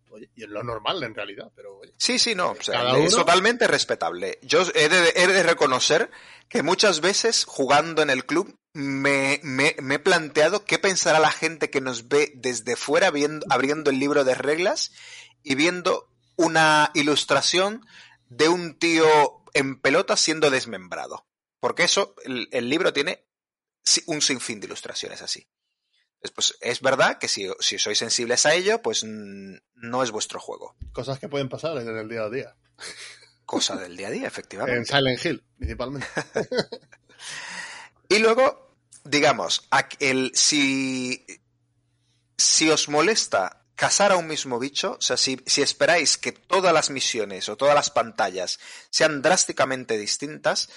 Oye, 0.10 0.30
y 0.36 0.44
es 0.44 0.50
lo 0.50 0.64
normal 0.64 1.04
en 1.04 1.14
realidad, 1.14 1.52
pero 1.56 1.78
oye. 1.78 1.94
Sí, 1.98 2.18
sí, 2.20 2.34
no. 2.36 2.52
o 2.52 2.64
sea, 2.64 2.82
es 3.06 3.14
totalmente 3.20 3.68
respetable. 3.68 4.40
Yo 4.42 4.62
he 4.74 4.90
de, 4.90 5.14
he 5.16 5.28
de 5.28 5.44
reconocer 5.44 6.10
que 6.50 6.64
muchas 6.64 7.02
veces 7.02 7.46
jugando 7.46 8.02
en 8.02 8.10
el 8.10 8.26
club 8.26 8.58
me, 8.74 9.40
me- 9.44 9.76
me 9.82 9.96
he 9.96 10.00
planteado 10.00 10.64
qué 10.66 10.80
pensará 10.80 11.20
la 11.20 11.32
gente 11.32 11.70
que 11.70 11.82
nos 11.82 12.08
ve 12.08 12.32
desde 12.36 12.76
fuera 12.76 13.12
viendo, 13.12 13.46
abriendo 13.50 13.90
el 13.90 14.00
libro 14.00 14.24
de 14.24 14.36
reglas 14.36 14.92
y 15.44 15.56
viendo 15.56 16.10
una 16.36 16.92
ilustración 16.94 17.86
de 18.30 18.50
un 18.50 18.78
tío 18.78 19.44
en 19.54 19.80
pelota 19.80 20.16
siendo 20.16 20.50
desmembrado. 20.50 21.26
Porque 21.60 21.84
eso, 21.84 22.14
el, 22.24 22.48
el 22.52 22.70
libro 22.70 22.94
tiene 22.94 23.26
un 24.06 24.22
sinfín 24.22 24.60
de 24.60 24.68
ilustraciones 24.68 25.22
así. 25.22 25.48
Pues 26.32 26.58
es 26.62 26.82
verdad 26.82 27.18
que 27.18 27.28
si, 27.28 27.50
si 27.60 27.80
sois 27.80 27.98
sensibles 27.98 28.46
a 28.46 28.54
ello, 28.54 28.82
pues 28.82 29.04
no 29.04 30.04
es 30.04 30.12
vuestro 30.12 30.40
juego. 30.40 30.76
Cosas 30.94 31.20
que 31.20 31.30
pueden 31.30 31.50
pasar 31.50 31.78
en 31.78 31.98
el 31.98 32.10
día 32.10 32.24
a 32.24 32.30
día. 32.30 32.56
Cosa 33.46 33.76
del 33.76 33.96
día 33.96 34.08
a 34.08 34.12
día, 34.12 34.28
efectivamente. 34.28 34.80
En 34.80 34.86
Silent 34.86 35.26
Hill, 35.26 35.44
principalmente. 35.58 36.08
Y 38.10 38.20
luego, 38.20 38.74
digamos, 39.04 39.68
el, 40.00 40.32
si, 40.34 41.26
si 42.38 42.70
os 42.70 42.88
molesta 42.90 43.66
cazar 43.76 44.12
a 44.12 44.18
un 44.18 44.28
mismo 44.28 44.60
bicho, 44.60 44.94
o 44.98 45.02
sea, 45.02 45.18
si, 45.18 45.42
si 45.46 45.62
esperáis 45.62 46.18
que 46.18 46.32
todas 46.32 46.74
las 46.74 46.90
misiones 46.90 47.50
o 47.50 47.58
todas 47.58 47.76
las 47.76 47.90
pantallas 47.90 48.60
sean 48.90 49.22
drásticamente 49.22 49.98
distintas, 49.98 50.70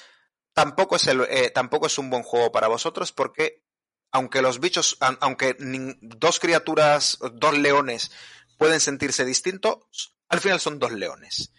tampoco 0.52 0.96
es, 0.96 1.06
el, 1.06 1.22
eh, 1.30 1.50
tampoco 1.50 1.86
es 1.86 1.98
un 1.98 2.10
buen 2.10 2.22
juego 2.22 2.50
para 2.52 2.68
vosotros 2.68 3.12
porque 3.12 3.62
aunque 4.12 4.42
los 4.42 4.60
bichos, 4.60 4.96
aunque 5.00 5.56
dos 6.00 6.40
criaturas, 6.40 7.18
dos 7.34 7.56
leones 7.58 8.10
pueden 8.58 8.80
sentirse 8.80 9.24
distintos, 9.24 10.14
al 10.28 10.40
final 10.40 10.60
son 10.60 10.78
dos 10.78 10.92
leones. 10.92 11.52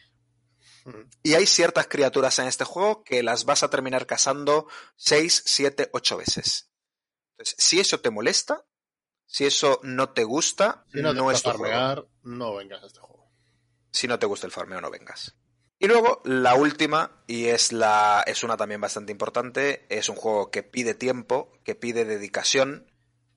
Mm. 0.86 1.10
Y 1.24 1.34
hay 1.36 1.46
ciertas 1.46 1.88
criaturas 1.88 2.40
en 2.40 2.48
este 2.48 2.64
juego 2.64 3.04
que 3.04 3.24
las 3.24 3.46
vas 3.46 3.64
a 3.64 3.70
terminar 3.70 4.06
cazando 4.06 4.68
6, 4.96 5.44
7, 5.46 5.90
8 5.94 6.18
veces. 6.18 6.70
Entonces, 7.32 7.56
si 7.58 7.80
eso 7.80 8.00
te 8.00 8.10
molesta, 8.10 8.66
si 9.26 9.46
eso 9.46 9.80
no 9.84 10.10
te 10.10 10.24
gusta, 10.24 10.86
Si 10.92 11.02
no 11.02 11.14
no, 11.14 11.26
te 11.28 11.34
es 11.38 11.44
tu 11.44 11.50
gusta 11.50 11.54
juego. 11.54 11.74
farmear, 11.76 12.08
no 12.24 12.56
vengas 12.56 12.84
a 12.84 12.88
este 12.88 13.00
juego. 13.00 13.32
Si 13.92 14.08
no 14.08 14.20
te 14.20 14.26
gusta 14.26 14.48
el 14.48 14.52
farmeo, 14.54 14.82
no 14.82 14.90
vengas. 14.92 15.36
Y 15.84 15.88
luego 15.88 16.22
la 16.26 16.54
última, 16.54 17.24
y 17.26 17.48
es, 17.48 17.72
la, 17.74 18.24
es 18.28 18.44
una 18.44 18.56
también 18.56 18.80
bastante 18.80 19.12
importante, 19.12 19.88
es 19.90 20.10
un 20.10 20.16
juego 20.16 20.52
que 20.52 20.62
pide 20.62 20.94
tiempo, 20.94 21.52
que 21.64 21.74
pide 21.74 22.06
dedicación, 22.06 22.86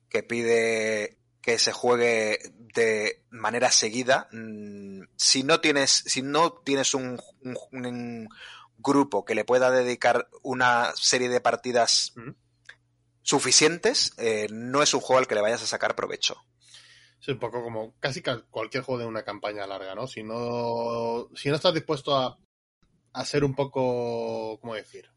que 0.09 0.21
pide 0.21 1.17
que 1.41 1.57
se 1.57 1.71
juegue 1.71 2.39
de 2.75 3.23
manera 3.31 3.71
seguida. 3.71 4.27
Mm, 4.31 5.01
si 5.15 5.41
no 5.41 5.59
tienes, 5.59 6.03
si 6.05 6.21
no 6.21 6.53
tienes 6.53 6.93
un, 6.93 7.19
un- 7.41 7.57
un 7.71 8.29
grupo 8.77 9.25
que 9.25 9.33
le 9.33 9.43
pueda 9.43 9.71
dedicar 9.71 10.27
una 10.43 10.91
serie 10.95 11.29
de 11.29 11.41
partidas 11.41 12.13
suficientes, 13.23 14.13
eh, 14.17 14.47
no 14.51 14.83
es 14.83 14.93
un 14.93 15.01
juego 15.01 15.17
al 15.19 15.27
que 15.27 15.33
le 15.35 15.41
vayas 15.41 15.63
a 15.63 15.67
sacar 15.67 15.95
provecho. 15.95 16.37
Es 17.25 17.29
un 17.29 17.39
poco 17.39 17.63
como 17.63 17.95
casi 17.99 18.21
ca- 18.21 18.43
cualquier 18.51 18.83
juego 18.83 18.99
de 19.01 19.07
una 19.07 19.23
campaña 19.23 19.65
larga, 19.65 19.95
¿no? 19.95 20.05
Si 20.05 20.21
no, 20.21 21.27
si 21.35 21.49
no 21.49 21.55
estás 21.55 21.73
dispuesto 21.73 22.15
a, 22.15 22.37
a 23.13 23.25
ser 23.25 23.43
un 23.43 23.55
poco, 23.55 24.59
¿cómo 24.61 24.75
decir? 24.75 25.09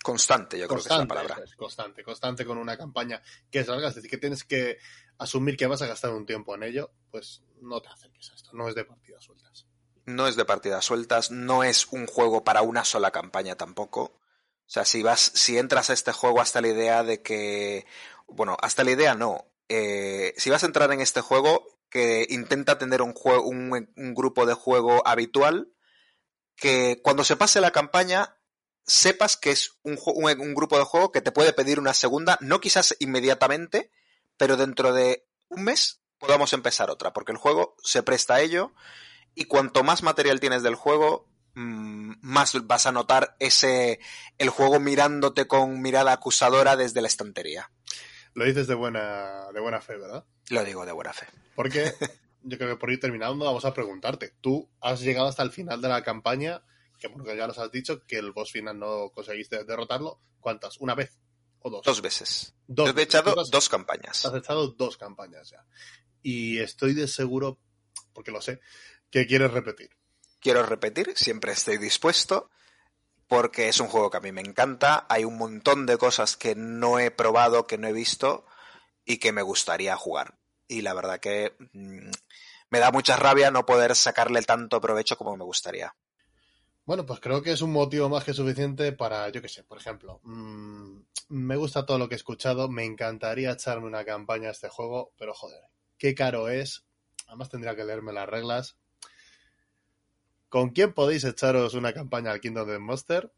Constante, 0.00 0.56
yo 0.56 0.68
creo 0.68 0.80
que 0.80 0.88
es 0.88 0.96
la 0.96 1.04
palabra. 1.08 1.40
es, 1.44 1.56
constante, 1.56 2.04
constante 2.04 2.44
con 2.46 2.58
una 2.58 2.78
campaña 2.78 3.20
que 3.50 3.58
es 3.58 3.66
larga, 3.66 3.88
es 3.88 3.96
decir, 3.96 4.08
que 4.08 4.18
tienes 4.18 4.44
que 4.44 4.78
asumir 5.18 5.56
que 5.56 5.66
vas 5.66 5.82
a 5.82 5.88
gastar 5.88 6.12
un 6.12 6.24
tiempo 6.24 6.54
en 6.54 6.62
ello, 6.62 6.92
pues 7.10 7.42
no 7.60 7.82
te 7.82 7.88
acerques 7.88 8.30
a 8.30 8.34
esto, 8.36 8.52
no 8.52 8.68
es 8.68 8.76
de 8.76 8.84
partidas 8.84 9.24
sueltas. 9.24 9.66
No 10.06 10.28
es 10.28 10.36
de 10.36 10.44
partidas 10.44 10.84
sueltas, 10.84 11.32
no 11.32 11.64
es 11.64 11.88
un 11.88 12.06
juego 12.06 12.44
para 12.44 12.62
una 12.62 12.84
sola 12.84 13.10
campaña 13.10 13.56
tampoco. 13.56 14.02
O 14.02 14.72
sea, 14.72 14.84
si 14.84 15.02
vas, 15.02 15.20
si 15.34 15.58
entras 15.58 15.90
a 15.90 15.92
este 15.92 16.12
juego 16.12 16.40
hasta 16.40 16.60
la 16.60 16.68
idea 16.68 17.02
de 17.02 17.20
que, 17.20 17.84
bueno, 18.28 18.56
hasta 18.62 18.84
la 18.84 18.92
idea 18.92 19.14
no. 19.16 19.49
Eh, 19.72 20.34
si 20.36 20.50
vas 20.50 20.64
a 20.64 20.66
entrar 20.66 20.92
en 20.92 21.00
este 21.00 21.20
juego, 21.20 21.64
que 21.90 22.26
intenta 22.28 22.76
tener 22.76 23.02
un 23.02 23.14
un, 23.44 24.14
grupo 24.14 24.44
de 24.44 24.54
juego 24.54 25.06
habitual, 25.06 25.72
que 26.56 27.00
cuando 27.04 27.22
se 27.22 27.36
pase 27.36 27.60
la 27.60 27.70
campaña 27.70 28.36
sepas 28.84 29.36
que 29.36 29.52
es 29.52 29.78
un- 29.84 29.96
un 30.04 30.54
grupo 30.54 30.76
de 30.76 30.84
juego 30.84 31.12
que 31.12 31.20
te 31.20 31.30
puede 31.30 31.52
pedir 31.52 31.78
una 31.78 31.94
segunda, 31.94 32.36
no 32.40 32.60
quizás 32.60 32.96
inmediatamente, 32.98 33.92
pero 34.36 34.56
dentro 34.56 34.92
de 34.92 35.28
un 35.48 35.62
mes 35.62 36.02
podamos 36.18 36.52
empezar 36.52 36.90
otra, 36.90 37.12
porque 37.12 37.30
el 37.30 37.38
juego 37.38 37.76
se 37.84 38.02
presta 38.02 38.34
a 38.34 38.40
ello 38.40 38.74
y 39.36 39.44
cuanto 39.44 39.84
más 39.84 40.02
material 40.02 40.40
tienes 40.40 40.64
del 40.64 40.74
juego, 40.74 41.28
mm, 41.54 42.14
más 42.22 42.66
vas 42.66 42.86
a 42.86 42.92
notar 42.92 43.36
ese 43.38 44.00
el 44.38 44.50
juego 44.50 44.80
mirándote 44.80 45.46
con 45.46 45.80
mirada 45.80 46.12
acusadora 46.12 46.74
desde 46.76 47.00
la 47.02 47.08
estantería. 47.08 47.70
Lo 48.34 48.44
dices 48.44 48.66
de 48.66 48.74
buena, 48.74 49.46
de 49.52 49.60
buena 49.60 49.80
fe, 49.80 49.96
¿verdad? 49.96 50.24
Lo 50.50 50.64
digo 50.64 50.86
de 50.86 50.92
buena 50.92 51.12
fe. 51.12 51.26
Porque 51.54 51.92
yo 52.42 52.56
creo 52.58 52.70
que 52.70 52.76
por 52.76 52.90
ir 52.90 53.00
terminando 53.00 53.44
vamos 53.44 53.64
a 53.64 53.74
preguntarte, 53.74 54.32
tú 54.40 54.68
has 54.80 55.00
llegado 55.00 55.26
hasta 55.28 55.42
el 55.42 55.50
final 55.50 55.80
de 55.82 55.88
la 55.88 56.02
campaña, 56.02 56.62
que 56.98 57.08
bueno, 57.08 57.24
que 57.24 57.36
ya 57.36 57.46
nos 57.46 57.58
has 57.58 57.70
dicho 57.72 58.04
que 58.06 58.18
el 58.18 58.32
boss 58.32 58.52
final 58.52 58.78
no 58.78 59.10
conseguiste 59.10 59.64
derrotarlo, 59.64 60.20
¿cuántas? 60.40 60.78
¿Una 60.78 60.94
vez? 60.94 61.18
¿O 61.60 61.70
dos? 61.70 61.82
Dos 61.84 62.00
veces. 62.00 62.54
Dos 62.66 62.86
Yo 62.86 62.90
he 62.92 62.94
veces. 62.94 63.14
echado 63.14 63.38
has- 63.40 63.50
dos 63.50 63.68
campañas. 63.68 64.24
Has 64.24 64.34
echado 64.34 64.68
dos 64.68 64.96
campañas 64.96 65.50
ya. 65.50 65.64
Y 66.22 66.58
estoy 66.58 66.94
de 66.94 67.08
seguro, 67.08 67.58
porque 68.12 68.30
lo 68.30 68.40
sé, 68.40 68.60
que 69.10 69.26
quieres 69.26 69.50
repetir. 69.50 69.90
Quiero 70.40 70.64
repetir, 70.64 71.12
siempre 71.16 71.52
estoy 71.52 71.76
dispuesto, 71.78 72.50
porque 73.30 73.68
es 73.68 73.78
un 73.78 73.86
juego 73.86 74.10
que 74.10 74.16
a 74.16 74.20
mí 74.20 74.32
me 74.32 74.40
encanta. 74.40 75.06
Hay 75.08 75.24
un 75.24 75.38
montón 75.38 75.86
de 75.86 75.96
cosas 75.96 76.36
que 76.36 76.56
no 76.56 76.98
he 76.98 77.12
probado, 77.12 77.68
que 77.68 77.78
no 77.78 77.86
he 77.86 77.92
visto 77.92 78.44
y 79.04 79.18
que 79.18 79.30
me 79.30 79.42
gustaría 79.42 79.96
jugar. 79.96 80.34
Y 80.66 80.80
la 80.82 80.94
verdad 80.94 81.20
que 81.20 81.54
mm, 81.72 82.10
me 82.70 82.78
da 82.80 82.90
mucha 82.90 83.16
rabia 83.16 83.52
no 83.52 83.64
poder 83.64 83.94
sacarle 83.94 84.42
tanto 84.42 84.80
provecho 84.80 85.16
como 85.16 85.36
me 85.36 85.44
gustaría. 85.44 85.94
Bueno, 86.84 87.06
pues 87.06 87.20
creo 87.20 87.40
que 87.40 87.52
es 87.52 87.62
un 87.62 87.70
motivo 87.70 88.08
más 88.08 88.24
que 88.24 88.34
suficiente 88.34 88.90
para, 88.90 89.28
yo 89.28 89.40
qué 89.40 89.48
sé, 89.48 89.62
por 89.62 89.78
ejemplo, 89.78 90.18
mm, 90.24 91.02
me 91.28 91.54
gusta 91.54 91.86
todo 91.86 91.98
lo 91.98 92.08
que 92.08 92.16
he 92.16 92.16
escuchado, 92.16 92.68
me 92.68 92.84
encantaría 92.84 93.52
echarme 93.52 93.86
una 93.86 94.04
campaña 94.04 94.48
a 94.48 94.52
este 94.52 94.68
juego, 94.68 95.12
pero 95.16 95.34
joder, 95.34 95.62
qué 95.98 96.16
caro 96.16 96.48
es. 96.48 96.84
Además 97.28 97.48
tendría 97.48 97.76
que 97.76 97.84
leerme 97.84 98.12
las 98.12 98.28
reglas. 98.28 98.76
¿Con 100.50 100.70
quién 100.70 100.92
podéis 100.92 101.24
echaros 101.24 101.72
una 101.72 101.94
campaña 101.94 102.32
al 102.32 102.40
Kingdom 102.40 102.68
of 102.68 102.78
Monster? 102.80 103.32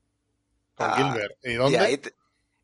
Con 0.74 0.90
Ah, 0.90 0.96
Gilbert. 0.96 1.36
¿Y 1.44 1.50
Y 1.52 1.54
dónde? 1.54 1.78
ahí 1.78 1.98
te- 1.98 2.14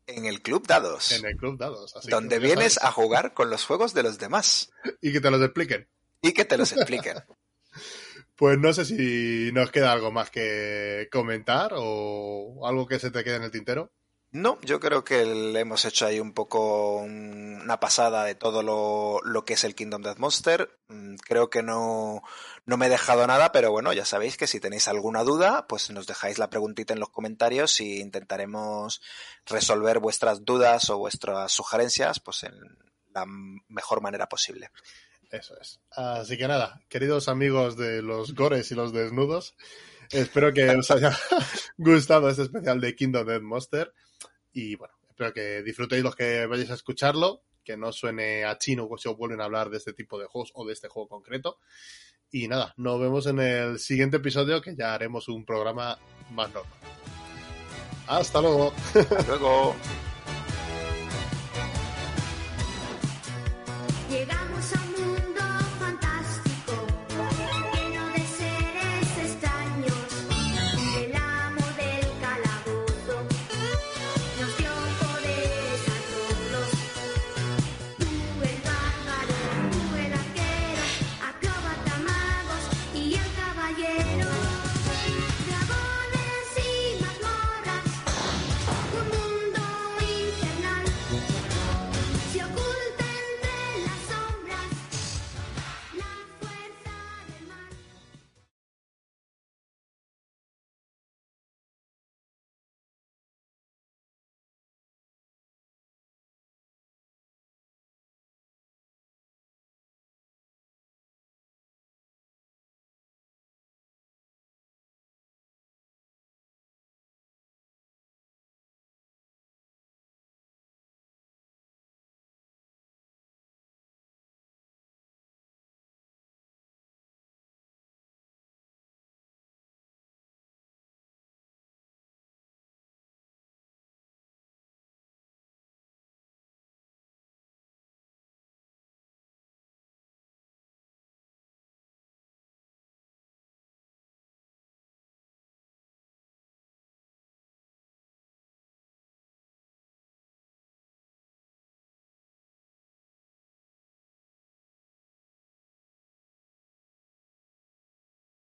en 0.07 0.25
el 0.25 0.41
Club 0.41 0.65
Dados, 0.67 1.11
En 1.11 1.23
el 1.25 1.37
Club 1.37 1.57
Dados. 1.57 1.95
Así 1.95 2.09
donde 2.09 2.39
vienes 2.39 2.73
sabes. 2.73 2.89
a 2.89 2.91
jugar 2.91 3.33
con 3.35 3.49
los 3.51 3.63
juegos 3.63 3.93
de 3.93 4.01
los 4.03 4.17
demás 4.17 4.71
Y 5.01 5.13
que 5.13 5.21
te 5.21 5.29
los 5.31 5.41
expliquen. 5.41 5.87
y 6.21 6.33
que 6.33 6.43
te 6.45 6.57
los 6.57 6.73
expliquen. 6.73 7.17
Pues 8.35 8.57
no 8.57 8.71
sé 8.71 8.85
si 8.85 9.51
nos 9.51 9.69
queda 9.69 9.91
algo 9.91 10.11
más 10.13 10.29
que 10.31 11.09
comentar 11.11 11.73
o 11.75 12.65
algo 12.65 12.87
que 12.87 12.97
se 12.97 13.11
te 13.11 13.21
quede 13.25 13.35
en 13.35 13.43
el 13.43 13.51
tintero. 13.51 13.91
No, 14.31 14.59
yo 14.61 14.79
creo 14.79 15.03
que 15.03 15.25
le 15.25 15.59
hemos 15.59 15.85
hecho 15.85 16.05
ahí 16.05 16.19
un 16.19 16.33
poco 16.33 16.97
un- 16.97 17.59
una 17.63 17.79
pasada 17.79 18.23
de 18.25 18.35
todo 18.35 18.61
lo, 18.61 19.19
lo 19.23 19.43
que 19.43 19.53
es 19.53 19.63
el 19.63 19.73
Kingdom 19.73 20.03
Death 20.03 20.19
Monster. 20.19 20.69
Mm, 20.87 21.15
Creo 21.27 21.49
que 21.49 21.63
no, 21.63 22.21
no 22.65 22.77
me 22.77 22.85
he 22.85 22.89
dejado 22.89 23.25
nada, 23.25 23.51
pero 23.51 23.71
bueno, 23.71 23.91
ya 23.91 24.05
sabéis 24.05 24.37
que 24.37 24.45
si 24.45 24.59
tenéis 24.59 24.87
alguna 24.87 25.23
duda, 25.23 25.65
pues 25.67 25.89
nos 25.89 26.05
dejáis 26.05 26.37
la 26.37 26.49
preguntita 26.49 26.93
en 26.93 26.99
los 26.99 27.09
comentarios 27.09 27.81
y 27.81 27.99
intentaremos 28.01 29.01
resolver 29.47 29.97
vuestras 29.99 30.45
dudas 30.45 30.89
o 30.91 30.97
vuestras 30.99 31.51
sugerencias 31.51 32.19
pues 32.19 32.43
en 32.43 32.53
la 33.13 33.25
mejor 33.67 34.01
manera 34.01 34.29
posible. 34.29 34.69
Eso 35.31 35.55
es. 35.59 35.79
Así 35.91 36.37
que 36.37 36.47
nada, 36.47 36.81
queridos 36.87 37.27
amigos 37.29 37.77
de 37.77 38.01
los 38.03 38.33
gores 38.35 38.71
y 38.71 38.75
los 38.75 38.93
desnudos, 38.93 39.55
espero 40.11 40.53
que 40.53 40.69
os 40.69 40.89
haya 40.91 41.17
gustado 41.77 42.29
este 42.29 42.43
especial 42.43 42.79
de 42.79 42.95
Kingdom 42.95 43.25
Death 43.27 43.41
Monster. 43.41 43.91
Y 44.53 44.75
bueno, 44.75 44.93
espero 45.09 45.33
que 45.33 45.63
disfrutéis 45.63 46.03
los 46.03 46.15
que 46.15 46.45
vayáis 46.45 46.71
a 46.71 46.75
escucharlo, 46.75 47.43
que 47.63 47.77
no 47.77 47.91
suene 47.91 48.45
a 48.45 48.57
chino 48.57 48.89
si 48.97 49.09
os 49.09 49.17
vuelven 49.17 49.41
a 49.41 49.45
hablar 49.45 49.69
de 49.69 49.77
este 49.77 49.93
tipo 49.93 50.19
de 50.19 50.25
juegos 50.25 50.51
o 50.55 50.65
de 50.65 50.73
este 50.73 50.87
juego 50.87 51.07
concreto. 51.07 51.59
Y 52.31 52.47
nada, 52.47 52.73
nos 52.77 52.99
vemos 52.99 53.25
en 53.27 53.39
el 53.39 53.79
siguiente 53.79 54.17
episodio 54.17 54.61
que 54.61 54.75
ya 54.75 54.93
haremos 54.93 55.27
un 55.27 55.45
programa 55.45 55.97
más 56.31 56.53
normal. 56.53 56.73
Hasta 58.07 58.41
luego. 58.41 58.73
Hasta 58.95 59.37
luego. 59.37 59.75